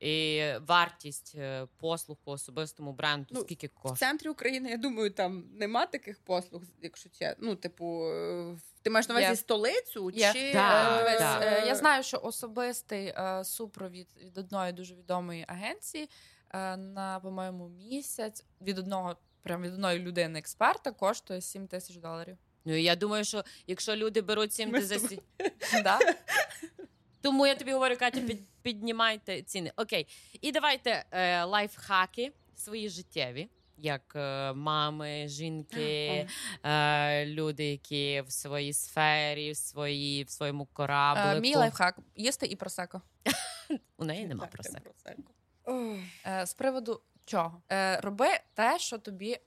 І 0.02 0.44
вартість 0.68 1.34
е, 1.36 1.68
послуг 1.78 2.18
по 2.24 2.32
особистому 2.32 2.94
бренду 2.94 3.28
Ну, 3.32 3.42
скільки 3.42 3.70
В 3.84 3.98
центрі 3.98 4.30
України, 4.30 4.70
я 4.70 4.78
думаю, 4.78 5.12
там 5.12 5.44
нема 5.54 5.86
таких 5.86 6.20
послуг, 6.20 6.62
якщо 6.82 7.10
це. 7.10 7.36
Ну, 7.40 7.56
типу, 7.56 8.06
е, 8.06 8.58
ти 8.82 8.90
маєш 8.90 9.08
на 9.08 9.16
увазі 9.16 9.28
Є. 9.30 9.36
столицю 9.36 10.10
Є. 10.10 10.34
чи 10.34 10.54
Да, 10.54 11.00
е, 11.00 11.04
Дивись, 11.04 11.20
да. 11.20 11.40
е, 11.44 11.68
Я 11.68 11.76
знаю, 11.76 12.04
що 12.04 12.20
особистий 12.24 13.08
е, 13.08 13.44
супровід 13.44 14.08
від 14.24 14.38
одної 14.38 14.74
дуже 14.74 14.96
відомої 14.96 15.46
агенції 15.48 16.10
е, 16.54 16.78
на, 16.78 17.20
по-моєму, 17.20 17.68
місяць 17.68 18.46
від 18.62 18.80
одного, 18.80 19.16
прям 19.44 19.62
від 19.62 19.74
одної 19.74 20.00
людини 20.00 20.40
експерта 20.40 20.92
коштує 20.92 21.42
7 21.42 21.68
тисяч 21.68 21.96
доларів. 21.96 22.38
Ну 22.66 22.76
і 22.76 22.84
я 22.84 22.96
думаю, 22.96 23.24
що 23.24 23.44
якщо 23.68 23.96
люди 23.96 24.22
беруть 24.22 24.54
7 24.54 24.72
тисяч. 24.72 25.20
Да? 25.84 26.00
Тому 27.22 27.48
я 27.48 27.56
тобі 27.56 27.72
говорю, 27.74 27.96
Катя, 28.00 28.22
під, 28.22 28.40
піднімайте 28.62 29.42
ціни. 29.42 29.72
Окей. 29.76 30.08
І 30.42 30.52
давайте 30.52 31.06
е, 31.12 31.44
лайфхаки 31.44 32.32
свої 32.56 32.90
життєві. 32.90 33.50
Як 33.78 34.14
е, 34.16 34.54
мами, 34.54 35.28
жінки, 35.28 36.28
е, 36.64 37.26
люди, 37.26 37.66
які 37.66 38.22
в 38.22 38.32
своїй 38.32 38.74
сфері, 38.74 39.52
в 39.52 39.58
своїй 39.58 40.24
в 40.24 40.30
своєму 40.30 40.66
кораблику. 40.66 41.28
Е, 41.30 41.40
Мій 41.40 41.56
лайфхак 41.56 41.98
їсти 42.16 42.46
і 42.46 42.56
просеко. 42.56 43.02
У 43.98 44.06
неї 44.06 44.28
нема 44.28 44.42
Так, 44.46 44.52
про 44.52 44.62
я 44.66 44.72
це. 44.72 44.80
просеку. 44.80 45.24
Ох. 45.64 45.98
Е, 46.28 46.46
З 46.46 46.54
приводу 46.54 47.02
чого? 47.26 47.62
Е, 47.72 47.98
Роби 48.02 48.28
те, 48.54 48.80
що 48.80 48.98
тобі 48.98 49.38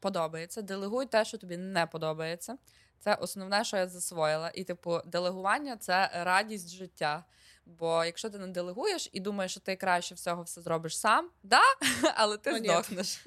подобається, 0.00 0.62
делегуй 0.62 1.06
те, 1.06 1.24
що 1.24 1.38
тобі 1.38 1.56
не 1.56 1.86
подобається. 1.86 2.58
Це 2.98 3.14
основне, 3.14 3.64
що 3.64 3.76
я 3.76 3.88
засвоїла. 3.88 4.50
І, 4.54 4.64
типу, 4.64 5.00
делегування 5.06 5.76
це 5.76 6.10
радість 6.14 6.70
життя. 6.70 7.24
Бо 7.66 8.04
якщо 8.04 8.30
ти 8.30 8.38
не 8.38 8.46
делегуєш 8.46 9.08
і 9.12 9.20
думаєш, 9.20 9.50
що 9.52 9.60
ти 9.60 9.76
краще 9.76 10.14
всього 10.14 10.42
все 10.42 10.60
зробиш 10.60 10.98
сам, 10.98 11.30
да, 11.42 11.60
але 12.14 12.36
ти 12.36 12.52
Ну, 12.52 12.58
здохнеш. 12.64 13.24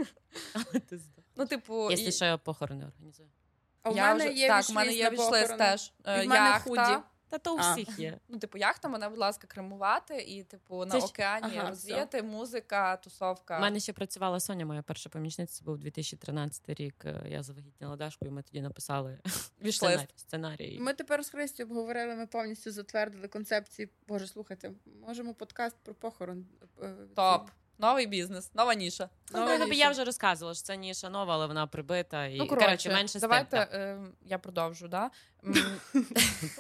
Ну, 1.36 1.46
типу, 1.46 1.90
Якщо 1.92 2.10
і- 2.10 2.12
що, 2.12 2.26
я 2.26 2.38
похорони 2.38 2.86
організую. 2.86 3.30
А 3.84 3.90
в 3.90 3.96
я 3.96 4.04
мене 4.04 4.26
вже, 4.26 4.34
є 4.34 4.48
так, 4.48 4.66
у 4.70 4.74
мене 4.74 4.94
є 4.94 5.10
вішлист 5.10 5.58
теж. 5.58 5.94
Е, 6.06 6.24
в 6.24 6.28
мене 6.28 6.50
Яхта, 6.50 6.70
худі. 6.70 7.04
Та 7.32 7.38
то 7.38 7.56
у 7.56 7.58
А. 7.60 7.74
всіх 7.74 8.00
є. 8.00 8.18
Ну, 8.30 8.40
типу, 8.40 8.58
яхта 8.58 8.88
мене, 8.90 9.10
будь 9.10 9.18
ласка, 9.20 9.48
кремувати, 9.48 10.22
і, 10.22 10.44
типу, 10.44 10.86
на 10.86 10.92
Це 10.92 11.00
ж- 11.00 11.06
океані 11.06 11.58
ага, 11.58 11.70
розвіяти, 11.70 12.24
музика, 12.24 12.98
тусовка. 12.98 13.58
У 13.58 13.62
мене 13.62 13.80
ще 13.80 13.94
працювала 13.94 14.40
Соня, 14.40 14.66
моя 14.66 14.82
перша 14.82 15.10
помічниця. 15.10 15.54
Це 15.54 15.66
був 15.66 15.78
2013 15.78 16.74
рік. 16.74 16.96
е, 17.06 17.24
Я 17.26 17.44
завагітніла 17.44 17.96
Дашку, 17.96 18.26
і 18.26 18.30
ми 18.30 18.42
тоді 18.44 18.62
написали 18.62 19.20
Вішлист. 19.64 19.80
сценарій. 19.82 20.08
сценарій. 20.16 20.78
Ми 20.82 20.94
тепер 20.94 21.24
з 21.26 21.30
Христю 21.30 21.64
обговорили, 21.64 22.16
ми 22.16 22.28
повністю 22.28 22.72
затвердили 22.72 23.28
концепції. 23.28 23.90
Боже, 24.08 24.28
слухайте, 24.28 24.72
можемо 25.08 25.34
подкаст 25.34 25.76
про 25.84 25.94
похорон. 25.94 26.46
е, 26.84 26.96
Топ. 27.16 27.50
Новий 27.82 28.08
бізнес, 28.08 28.52
нова 28.54 28.74
ніша. 28.74 29.10
Ну, 29.32 29.40
Нова 29.40 29.58
тобі 29.58 29.70
ніша. 29.72 29.84
я 29.84 29.90
вже 29.90 30.04
розказувала, 30.04 30.56
що 30.56 30.64
це 30.64 30.78
ніша 30.78 31.10
нова, 31.10 31.34
але 31.34 31.48
вона 31.48 31.68
прибита. 31.68 32.26
І 32.26 32.38
Ну, 32.38 32.48
коротше, 32.48 32.66
коротше, 32.66 32.90
менше 32.90 33.20
давайте 33.20 33.58
е, 33.58 34.00
я 34.26 34.38
продовжу. 34.38 34.88
Да? 34.88 35.12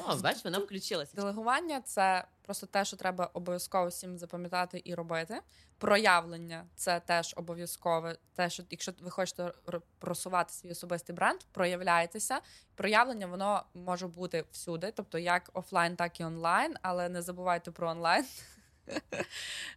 О, 0.08 0.16
бач, 0.16 0.46
вона 0.46 0.60
включилася. 0.60 1.16
Делегування 1.16 1.82
це 1.82 2.26
просто 2.42 2.68
те, 2.68 2.86
що 2.86 2.98
треба 2.98 3.30
обов'язково 3.34 3.88
всім 3.88 4.18
запам'ятати 4.18 4.82
і 4.86 4.96
робити. 4.96 5.42
Проявлення 5.78 6.66
це 6.76 7.00
теж 7.00 7.34
обов'язкове. 7.38 8.18
Те, 8.36 8.50
що 8.50 8.64
якщо 8.70 8.92
ви 9.02 9.10
хочете 9.10 9.52
просувати 10.00 10.54
свій 10.54 10.72
особистий 10.72 11.16
бренд, 11.16 11.40
проявляйтеся. 11.52 12.40
Проявлення 12.76 13.28
воно 13.28 13.64
може 13.74 14.08
бути 14.08 14.46
всюди, 14.52 14.92
тобто 14.96 15.18
як 15.18 15.50
офлайн, 15.54 15.96
так 15.96 16.20
і 16.20 16.24
онлайн, 16.24 16.76
але 16.82 17.10
не 17.10 17.22
забувайте 17.22 17.72
про 17.72 17.90
онлайн. 17.90 18.26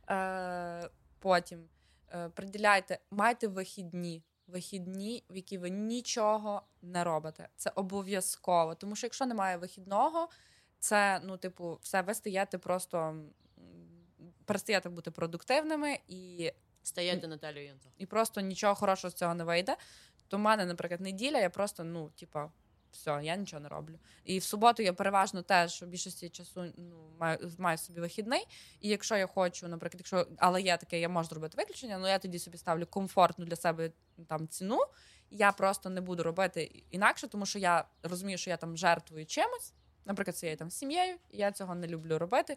Потім 1.24 1.68
е, 2.14 2.28
приділяйте, 2.28 2.98
майте 3.10 3.48
вихідні. 3.48 4.22
Вихідні, 4.46 5.24
в 5.30 5.36
які 5.36 5.58
ви 5.58 5.70
нічого 5.70 6.62
не 6.82 7.04
робите. 7.04 7.48
Це 7.56 7.72
обов'язково. 7.74 8.74
Тому 8.74 8.96
що 8.96 9.06
якщо 9.06 9.26
немає 9.26 9.56
вихідного, 9.56 10.28
це, 10.78 11.20
ну, 11.24 11.36
типу, 11.36 11.78
все, 11.82 12.02
ви 12.02 12.14
стаєте 12.14 12.58
просто 12.58 13.16
перестаєте 14.44 14.88
бути 14.88 15.10
продуктивними 15.10 15.98
і, 16.08 16.52
Стаєте 16.82 17.28
Наталію 17.28 17.74
і 17.98 18.06
просто 18.06 18.40
нічого 18.40 18.74
хорошого 18.74 19.10
з 19.10 19.14
цього 19.14 19.34
не 19.34 19.44
вийде. 19.44 19.76
То 20.28 20.36
в 20.36 20.40
мене, 20.40 20.64
наприклад, 20.64 21.00
неділя, 21.00 21.38
я 21.38 21.50
просто, 21.50 21.84
ну, 21.84 22.10
типа, 22.10 22.50
все, 22.94 23.20
я 23.22 23.36
нічого 23.36 23.60
не 23.60 23.68
роблю. 23.68 23.98
І 24.24 24.38
в 24.38 24.42
суботу 24.42 24.82
я 24.82 24.92
переважно 24.92 25.42
теж 25.42 25.82
у 25.82 25.86
більшості 25.86 26.28
часу 26.28 26.72
ну, 26.76 27.10
маю, 27.20 27.52
маю 27.58 27.78
собі 27.78 28.00
вихідний. 28.00 28.46
І 28.80 28.88
якщо 28.88 29.16
я 29.16 29.26
хочу, 29.26 29.68
наприклад, 29.68 30.00
якщо 30.00 30.26
але 30.38 30.62
є 30.62 30.76
таке, 30.76 31.00
я 31.00 31.08
можу 31.08 31.28
зробити 31.28 31.56
виключення, 31.56 31.98
ну 31.98 32.08
я 32.08 32.18
тоді 32.18 32.38
собі 32.38 32.58
ставлю 32.58 32.86
комфортну 32.86 33.44
для 33.44 33.56
себе 33.56 33.90
там 34.28 34.48
ціну. 34.48 34.78
Я 35.30 35.52
просто 35.52 35.90
не 35.90 36.00
буду 36.00 36.22
робити 36.22 36.82
інакше, 36.90 37.28
тому 37.28 37.46
що 37.46 37.58
я 37.58 37.84
розумію, 38.02 38.38
що 38.38 38.50
я 38.50 38.56
там 38.56 38.76
жертвую 38.76 39.26
чимось, 39.26 39.72
наприклад, 40.04 40.36
цією 40.36 40.56
там 40.56 40.70
сім'єю, 40.70 41.16
і 41.30 41.38
я 41.38 41.52
цього 41.52 41.74
не 41.74 41.86
люблю 41.86 42.18
робити. 42.18 42.56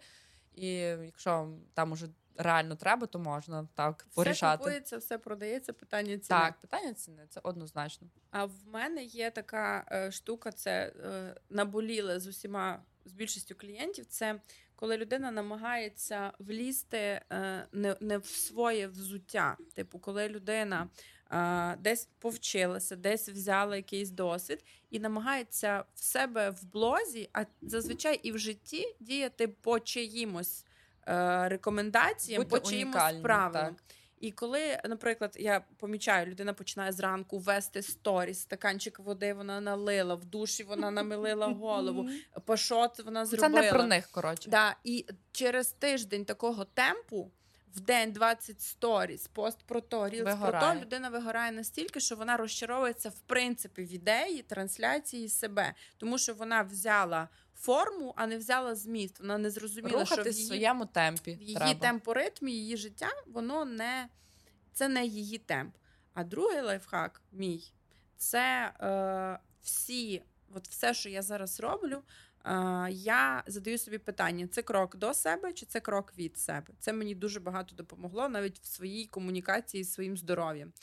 І 0.56 0.68
якщо 0.80 1.50
там 1.74 1.92
уже 1.92 2.08
реально 2.38 2.76
треба, 2.76 3.08
то 3.08 3.20
можна 3.20 3.68
так 3.74 4.06
Все 4.10 4.16
порішати. 4.16 4.58
купується, 4.58 4.98
все 4.98 5.18
продається, 5.18 5.74
питання 5.74 6.18
ціни. 6.18 6.40
Так, 6.40 6.60
питання 6.60 6.94
ціни 6.94 7.28
це 7.30 7.40
однозначно. 7.44 8.08
А 8.32 8.46
в 8.46 8.54
мене 8.66 9.04
є 9.04 9.32
така 9.32 9.86
е, 9.92 10.12
штука, 10.12 10.52
це 10.52 10.94
е, 11.04 11.36
наболіле 11.50 12.20
з 12.20 12.28
усіма 12.28 12.84
з 13.06 13.12
більшістю 13.12 13.56
клієнтів. 13.56 14.06
Це 14.06 14.40
коли 14.78 14.98
людина 14.98 15.32
намагається 15.32 16.34
влізти 16.40 16.98
е, 16.98 17.22
не, 17.72 17.96
не 18.00 18.18
в 18.18 18.26
своє 18.26 18.88
взуття. 18.88 19.58
Типу, 19.76 20.00
коли 20.00 20.30
людина 20.30 20.90
е, 21.32 21.76
десь 21.76 22.10
повчилася, 22.20 22.96
десь 22.96 23.30
взяла 23.30 23.76
якийсь 23.76 24.10
досвід 24.10 24.66
і 24.90 25.00
намагається 25.00 25.86
в 25.96 26.04
себе 26.04 26.50
в 26.50 26.66
блозі, 26.72 27.30
а 27.34 27.44
зазвичай 27.62 28.20
і 28.24 28.32
в 28.32 28.38
житті 28.38 28.96
діяти 29.00 29.48
по 29.48 29.80
чиїмось 29.80 30.66
рекомендаціям, 31.50 32.44
Бути 32.44 32.50
по 32.50 32.70
чиїмось 32.70 33.14
правилам. 33.22 33.76
І 34.20 34.32
коли, 34.32 34.80
наприклад, 34.86 35.36
я 35.40 35.62
помічаю, 35.78 36.28
людина 36.28 36.54
починає 36.54 36.92
зранку 36.92 37.40
вести 37.40 37.82
сторіс, 37.82 38.40
стаканчик 38.40 39.00
води 39.00 39.34
вона 39.34 39.62
налила, 39.62 40.16
в 40.16 40.26
душі 40.26 40.64
вона 40.64 40.92
намилила 40.92 41.48
голову, 41.62 42.10
пашот 42.46 43.00
вона 43.00 43.26
Це 43.26 43.38
зробила. 43.38 43.62
не 43.62 43.70
про 43.70 43.84
них, 43.84 44.08
коротше. 44.12 44.50
Да, 44.50 44.76
і 44.84 45.06
через 45.32 45.68
тиждень 45.68 46.26
такого 46.26 46.66
темпу. 46.66 47.32
В 47.76 47.80
день 47.80 48.12
20 48.12 48.62
сторіс, 48.62 49.28
пост 49.28 49.64
про 49.66 49.82
то, 49.82 50.10
рілс 50.10 50.36
про 50.36 50.52
то, 50.52 50.76
людина 50.82 51.10
вигорає 51.10 51.52
настільки, 51.52 52.00
що 52.00 52.16
вона 52.16 52.38
розчаровується 52.38 53.10
в 53.10 53.20
принципі 53.20 53.84
в 53.84 53.94
ідеї 53.94 54.42
трансляції 54.42 55.30
себе, 55.30 55.74
тому 55.98 56.18
що 56.18 56.34
вона 56.34 56.62
взяла 56.62 57.30
форму, 57.58 58.14
а 58.18 58.28
не 58.28 58.38
взяла 58.38 58.76
зміст. 58.76 59.20
Вона 59.20 59.38
не 59.38 59.50
зрозуміла, 59.50 60.06
що 60.06 60.24
в 60.24 60.28
її 60.28 60.48
своєму 60.48 60.86
темпі. 60.86 61.36
в 61.36 61.42
її 61.42 61.56
треба. 61.56 61.74
темпоритмі, 61.80 62.52
її 62.52 62.78
життя, 62.78 63.10
воно 63.28 63.66
не 63.66 64.10
це 64.74 64.88
не 64.88 65.06
її 65.06 65.38
темп. 65.38 65.76
А 66.14 66.24
другий 66.24 66.62
лайфхак 66.62 67.22
мій 67.32 67.64
це 68.18 68.74
е, 68.82 69.40
всі, 69.62 70.24
от 70.54 70.68
все, 70.68 70.94
що 70.94 71.10
я 71.10 71.22
зараз 71.22 71.60
роблю. 71.60 72.04
е, 72.46 72.88
Я 72.92 73.44
задаю 73.48 73.78
собі 73.78 73.98
питання: 73.98 74.48
це 74.48 74.62
крок 74.62 74.96
до 74.96 75.14
себе 75.14 75.54
чи 75.54 75.66
це 75.66 75.80
крок 75.80 76.14
від 76.18 76.38
себе? 76.38 76.74
Це 76.80 76.94
мені 76.94 77.16
дуже 77.16 77.40
багато 77.40 77.76
допомогло 77.76 78.30
навіть 78.30 78.60
в 78.60 78.66
своїй 78.66 79.06
комунікації 79.08 79.84
з 79.84 79.94
своїм 79.94 80.18
здоров'ям. 80.18 80.74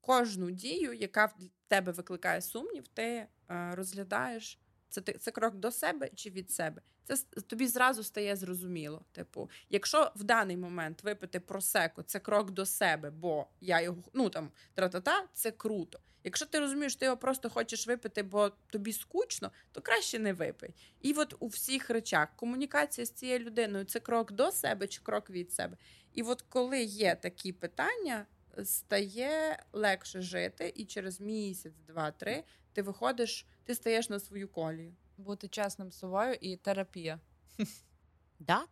Кожну 0.00 0.50
дію, 0.50 0.92
яка 0.92 1.26
в 1.26 1.34
тебе 1.68 1.92
викликає 1.92 2.40
сумнів, 2.42 2.88
ти 2.88 3.02
е, 3.04 3.28
розглядаєш. 3.74 4.58
Це 4.94 5.00
ти- 5.00 5.12
це 5.12 5.30
крок 5.30 5.54
до 5.54 5.70
себе 5.70 6.10
чи 6.14 6.30
від 6.30 6.50
себе. 6.50 6.82
Це 7.04 7.16
тобі 7.40 7.66
зразу 7.66 8.04
стає 8.04 8.36
зрозуміло. 8.36 9.04
Типу, 9.12 9.50
якщо 9.70 10.12
в 10.16 10.24
даний 10.24 10.56
момент 10.56 11.02
випити 11.04 11.40
просеко, 11.40 12.02
це 12.02 12.20
крок 12.20 12.50
до 12.50 12.66
себе, 12.66 13.10
бо 13.10 13.46
я 13.60 13.80
його 13.80 14.02
ну 14.12 14.30
там 14.30 14.50
тра-та-та, 14.74 15.24
це 15.32 15.50
круто. 15.50 16.00
Якщо 16.24 16.46
ти 16.46 16.58
розумієш, 16.58 16.96
ти 16.96 17.04
його 17.04 17.16
просто 17.16 17.50
хочеш 17.50 17.86
випити, 17.86 18.22
бо 18.22 18.52
тобі 18.70 18.92
скучно, 18.92 19.50
то 19.72 19.80
краще 19.80 20.18
не 20.18 20.32
випий. 20.32 20.74
І 21.00 21.12
от 21.12 21.34
у 21.38 21.46
всіх 21.46 21.90
речах 21.90 22.28
комунікація 22.36 23.06
з 23.06 23.10
цією 23.10 23.38
людиною 23.38 23.84
це 23.84 24.00
крок 24.00 24.32
до 24.32 24.52
себе 24.52 24.86
чи 24.86 25.00
крок 25.02 25.30
від 25.30 25.52
себе. 25.52 25.76
І 26.12 26.22
от 26.22 26.42
коли 26.42 26.82
є 26.82 27.14
такі 27.14 27.52
питання, 27.52 28.26
стає 28.64 29.62
легше 29.72 30.22
жити, 30.22 30.72
і 30.76 30.84
через 30.84 31.20
місяць, 31.20 31.74
два-три 31.86 32.44
ти 32.72 32.82
виходиш, 32.82 33.46
ти 33.64 33.74
стаєш 33.74 34.08
на 34.08 34.20
свою 34.20 34.48
колію. 34.48 34.92
Бути 35.16 35.48
чесним 35.48 35.92
з 35.92 35.98
собою 35.98 36.34
і 36.40 36.56
терапія. 36.56 37.20
Да? 38.38 38.66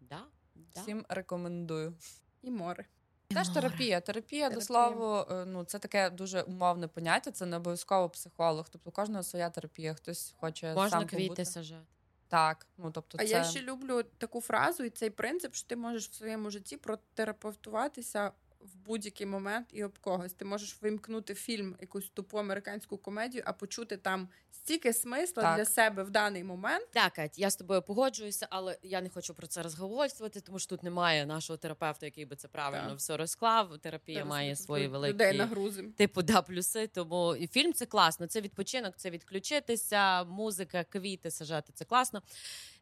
Да? 0.00 0.20
Да. 0.54 0.80
Всім 0.80 1.04
рекомендую. 1.08 1.94
І 2.42 2.50
море. 2.50 2.84
Теж 3.28 3.48
Море. 3.48 3.60
терапія. 3.60 4.00
Терапія, 4.00 4.50
до 4.50 4.60
слова, 4.60 5.26
е, 5.30 5.44
ну 5.44 5.64
це 5.64 5.78
таке 5.78 6.10
дуже 6.10 6.42
умовне 6.42 6.88
поняття. 6.88 7.30
Це 7.30 7.46
не 7.46 7.56
обов'язково 7.56 8.08
психолог. 8.10 8.68
Тобто 8.70 8.90
у 8.90 8.92
кожного 8.92 9.22
своя 9.22 9.50
терапія. 9.50 9.94
Хтось 9.94 10.34
хоче 10.36 10.74
Можна 10.74 10.90
сам 10.90 11.06
квіти 11.06 11.22
побути. 11.22 11.44
сажати. 11.44 11.86
Так, 12.28 12.66
ну 12.76 12.90
тобто, 12.90 13.18
А 13.20 13.24
це 13.24 13.30
я 13.30 13.44
ще 13.44 13.62
люблю 13.62 14.02
таку 14.02 14.40
фразу 14.40 14.84
і 14.84 14.90
цей 14.90 15.10
принцип, 15.10 15.54
що 15.54 15.68
ти 15.68 15.76
можеш 15.76 16.08
в 16.08 16.14
своєму 16.14 16.50
житті 16.50 16.76
протерапевтуватися 16.76 18.32
в 18.60 18.76
будь-який 18.76 19.26
момент 19.26 19.66
і 19.72 19.84
об 19.84 19.98
когось. 19.98 20.32
Ти 20.32 20.44
можеш 20.44 20.78
вимкнути 20.82 21.34
фільм, 21.34 21.76
якусь 21.80 22.08
тупу 22.08 22.38
американську 22.38 22.98
комедію, 22.98 23.42
а 23.46 23.52
почути 23.52 23.96
там 23.96 24.28
стільки 24.52 24.92
смисла 24.92 25.42
Так. 25.42 25.56
для 25.56 25.64
себе 25.64 26.02
в 26.02 26.10
даний 26.10 26.44
момент. 26.44 26.88
Так, 26.90 27.12
Кать, 27.12 27.38
я 27.38 27.50
з 27.50 27.56
тобою 27.56 27.82
погоджуюся, 27.82 28.46
але 28.50 28.78
я 28.82 29.00
не 29.00 29.08
хочу 29.08 29.34
про 29.34 29.46
це 29.46 29.62
розговорювати, 29.62 30.40
тому 30.40 30.58
що 30.58 30.68
тут 30.68 30.82
немає 30.82 31.26
нашого 31.26 31.56
терапевта, 31.56 32.06
який 32.06 32.24
би 32.24 32.36
це 32.36 32.48
правильно 32.48 32.88
Так. 32.88 32.98
все 32.98 33.16
розклав. 33.16 33.78
Терапія 33.78 34.18
Зараз 34.18 34.28
має 34.30 34.56
свої 34.56 34.88
великі 34.88 35.12
людей 35.14 35.38
нагрузим. 35.38 35.92
типу 35.92 36.22
да 36.22 36.42
плюси. 36.42 36.86
Тому 36.86 37.36
і 37.36 37.46
фільм 37.46 37.72
це 37.72 37.86
класно. 37.86 38.26
Це 38.26 38.40
відпочинок, 38.40 38.94
це 38.96 39.10
відключитися, 39.10 40.24
музика, 40.24 40.84
квіти 40.84 41.30
сажати. 41.30 41.72
Це 41.72 41.84
класно. 41.84 42.22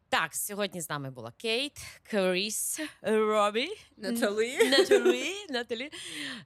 Так, 0.09 0.35
сьогодні 0.35 0.81
з 0.81 0.89
нами 0.89 1.11
була 1.11 1.31
Кейт, 1.37 1.77
Кріс, 2.03 2.79
Робі, 3.01 3.69
Наталі. 3.97 4.57
Наталі, 4.69 5.33
Наталі. 5.49 5.91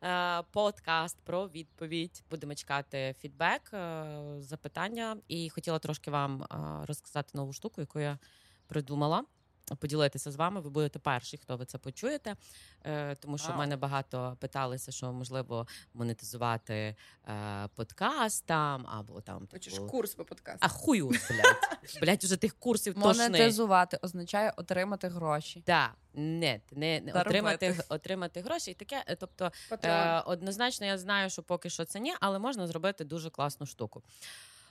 Е, 0.03 0.43
Подкаст 0.51 1.17
про 1.23 1.47
відповідь. 1.47 2.23
Будемо 2.29 2.55
чекати 2.55 3.15
фідбек, 3.19 3.73
е, 3.73 4.05
запитання. 4.39 5.17
І 5.27 5.49
хотіла 5.49 5.79
трошки 5.79 6.11
вам 6.11 6.43
е, 6.43 6.47
розказати 6.85 7.29
нову 7.33 7.53
штуку, 7.53 7.81
яку 7.81 7.99
я 7.99 8.19
придумала. 8.67 9.23
Поділитися 9.79 10.31
з 10.31 10.35
вами. 10.35 10.61
Ви 10.61 10.69
будете 10.69 10.99
перші, 10.99 11.37
хто 11.37 11.57
ви 11.57 11.65
це 11.65 11.77
почуєте. 11.77 12.35
Е, 12.85 13.15
тому 13.15 13.37
що 13.37 13.53
в 13.53 13.57
мене 13.57 13.77
багато 13.77 14.37
питалися, 14.39 14.91
що 14.91 15.11
можливо 15.11 15.67
монетизувати 15.93 16.95
е, 17.27 17.67
подкаст 17.75 18.45
там 18.45 18.87
або 18.87 19.21
там 19.21 19.47
Хочеш 19.51 19.73
типу, 19.73 19.87
курс 19.87 20.15
по 20.15 20.25
подкасту. 20.25 20.59
А 20.61 20.67
хую, 20.67 21.07
блядь. 21.07 21.99
блядь, 22.01 22.23
уже 22.23 22.37
тих 22.37 22.59
курсів 22.59 22.93
тошни. 22.93 23.23
монетизувати 23.23 23.99
означає 24.01 24.53
отримати 24.57 25.07
гроші. 25.07 25.63
Да, 25.65 25.93
не, 26.13 26.61
не, 26.71 27.01
не 27.01 27.13
отримати, 27.13 27.75
отримати 27.89 28.41
гроші 28.41 28.71
і 28.71 28.73
таке. 28.73 29.03
Е, 29.07 29.15
Тобто, 29.15 29.51
е, 29.83 30.19
однозначно, 30.19 30.85
я 30.87 30.97
знаю, 30.97 31.29
що 31.29 31.43
поки 31.43 31.69
що 31.69 31.85
це 31.85 31.99
ні, 31.99 32.13
але 32.19 32.39
можна 32.39 32.67
зробити 32.67 33.05
дуже 33.05 33.29
класну 33.29 33.65
штуку. 33.65 34.03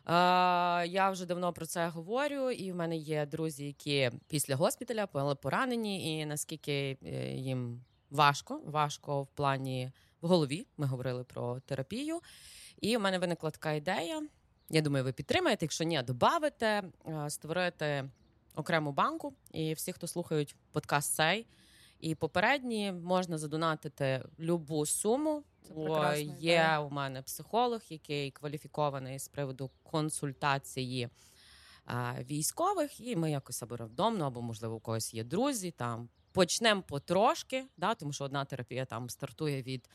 Я 0.06 1.10
вже 1.12 1.26
давно 1.26 1.52
про 1.52 1.66
це 1.66 1.88
говорю, 1.88 2.50
і 2.50 2.72
в 2.72 2.76
мене 2.76 2.96
є 2.96 3.26
друзі, 3.26 3.66
які 3.66 4.10
після 4.28 4.56
госпіталя 4.56 5.06
поранені, 5.34 6.20
і 6.20 6.26
наскільки 6.26 6.98
е, 7.06 7.34
їм 7.34 7.84
важко, 8.10 8.60
важко 8.66 9.22
в 9.22 9.26
плані 9.26 9.92
в 10.20 10.28
голові. 10.28 10.66
Ми 10.76 10.86
говорили 10.86 11.24
про 11.24 11.60
терапію. 11.60 12.20
І 12.80 12.96
у 12.96 13.00
мене 13.00 13.18
виникла 13.18 13.50
така 13.50 13.72
ідея. 13.72 14.22
Я 14.70 14.80
думаю, 14.80 15.04
ви 15.04 15.12
підтримаєте. 15.12 15.64
Якщо 15.64 15.84
ні, 15.84 16.02
додавите, 16.02 16.82
створити 17.28 18.10
окрему 18.54 18.92
банку. 18.92 19.34
І 19.52 19.74
всі, 19.74 19.92
хто 19.92 20.06
слухають 20.06 20.56
подкаст 20.72 21.14
цей 21.14 21.46
і 22.00 22.14
попередні, 22.14 22.92
можна 22.92 23.38
задонатити 23.38 24.24
любу 24.38 24.86
суму. 24.86 25.44
Бо 25.74 26.12
є 26.38 26.78
у 26.78 26.90
мене 26.90 27.22
психолог, 27.22 27.80
який 27.88 28.30
кваліфікований 28.30 29.18
з 29.18 29.28
приводу 29.28 29.70
консультації 29.82 31.08
а, 31.84 32.14
військових, 32.22 33.00
і 33.00 33.16
ми 33.16 33.30
якось 33.30 33.62
або 33.62 33.76
рандомно, 33.76 34.26
або 34.26 34.42
можливо 34.42 34.74
у 34.74 34.80
когось 34.80 35.14
є 35.14 35.24
друзі. 35.24 35.70
Там 35.70 36.08
почнемо 36.32 36.82
потрошки, 36.82 37.64
да, 37.76 37.94
тому 37.94 38.12
що 38.12 38.24
одна 38.24 38.44
терапія 38.44 38.84
там 38.84 39.10
стартує 39.10 39.62
від 39.62 39.88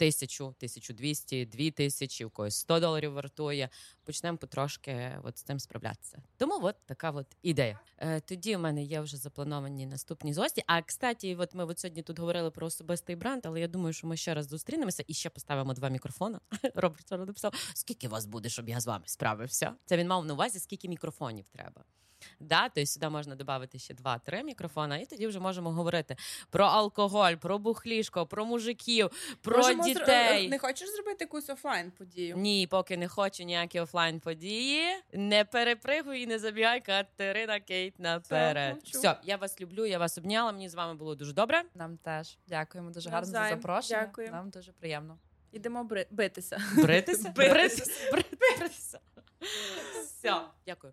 тисячу, 0.00 0.54
тисячу 0.58 0.94
двісті, 0.94 1.46
дві 1.46 1.70
тисячі, 1.70 2.24
у 2.24 2.30
когось 2.30 2.56
100 2.56 2.80
доларів 2.80 3.12
вартує. 3.12 3.68
Почнемо 4.04 4.38
потрошки 4.38 5.18
от 5.22 5.38
з 5.38 5.42
цим 5.42 5.60
справлятися. 5.60 6.22
Тому 6.36 6.58
от 6.62 6.76
така 6.86 7.10
от 7.10 7.26
ідея. 7.42 7.80
Е, 7.98 8.20
Тоді 8.20 8.56
у 8.56 8.58
мене 8.58 8.82
є 8.82 9.00
вже 9.00 9.16
заплановані 9.16 9.86
наступні 9.86 10.32
гості. 10.32 10.62
А 10.66 10.82
кстати, 10.82 11.36
от 11.36 11.54
ми 11.54 11.64
от 11.64 11.78
сьогодні 11.78 12.02
тут 12.02 12.18
говорили 12.18 12.50
про 12.50 12.66
особистий 12.66 13.16
бренд, 13.16 13.46
але 13.46 13.60
я 13.60 13.68
думаю, 13.68 13.92
що 13.92 14.06
ми 14.06 14.16
ще 14.16 14.34
раз 14.34 14.48
зустрінемося 14.48 15.04
і 15.06 15.14
ще 15.14 15.30
поставимо 15.30 15.74
два 15.74 15.88
мікрофони. 15.88 16.38
Роберт 16.74 17.10
написав: 17.10 17.54
скільки 17.74 18.08
вас 18.08 18.26
буде, 18.26 18.48
щоб 18.48 18.68
я 18.68 18.80
з 18.80 18.86
вами 18.86 19.04
справився? 19.06 19.74
Це 19.84 19.96
він 19.96 20.08
мав 20.08 20.24
на 20.24 20.34
увазі, 20.34 20.58
скільки 20.58 20.88
мікрофонів 20.88 21.44
треба. 21.48 21.84
Да, 22.40 22.68
Тобто 22.74 22.86
сюди 22.86 23.08
можна 23.08 23.34
додати 23.34 23.78
ще 23.78 23.94
два-три 23.94 24.42
мікрофона, 24.42 24.98
і 24.98 25.06
тоді 25.06 25.26
вже 25.26 25.40
можемо 25.40 25.70
говорити 25.70 26.16
про 26.50 26.64
алкоголь, 26.64 27.34
про 27.34 27.58
бухлішко, 27.58 28.26
про 28.26 28.44
мужиків, 28.46 29.10
про 29.40 29.56
Можемо 29.56 29.84
дітей. 29.84 30.42
Зр... 30.44 30.50
Не 30.50 30.58
хочеш 30.58 30.88
зробити 30.88 31.24
якусь 31.24 31.50
офлайн 31.50 31.90
подію? 31.90 32.36
Ні, 32.36 32.66
поки 32.70 32.96
не 32.96 33.08
хочу 33.08 33.42
ніякі 33.42 33.80
офлайн 33.80 34.20
події. 34.20 34.86
Не 35.12 35.44
перепригуй 35.44 36.22
і 36.22 36.26
не 36.26 36.38
забігай 36.38 36.80
Катерина 36.80 37.60
Кейт 37.60 37.98
наперед. 37.98 38.76
Все, 38.84 38.98
Все, 38.98 39.16
я 39.24 39.36
вас 39.36 39.60
люблю, 39.60 39.86
я 39.86 39.98
вас 39.98 40.18
обняла. 40.18 40.52
Мені 40.52 40.68
з 40.68 40.74
вами 40.74 40.94
було 40.94 41.14
дуже 41.14 41.32
добре. 41.32 41.62
Нам 41.74 41.96
теж 41.96 42.38
дякуємо 42.48 42.90
дуже 42.90 43.10
гарно 43.10 43.26
за 43.26 43.48
запрошення. 43.48 44.00
Дякую. 44.00 44.30
Нам 44.30 44.50
дуже 44.50 44.72
приємно. 44.72 45.18
Ідемо 45.52 45.84
бри... 45.84 46.06
битися. 46.10 46.58
Бритися? 46.76 47.32
Бритися. 47.36 48.10
Бритися. 48.12 49.00
Все, 50.04 50.40
дякую. 50.66 50.92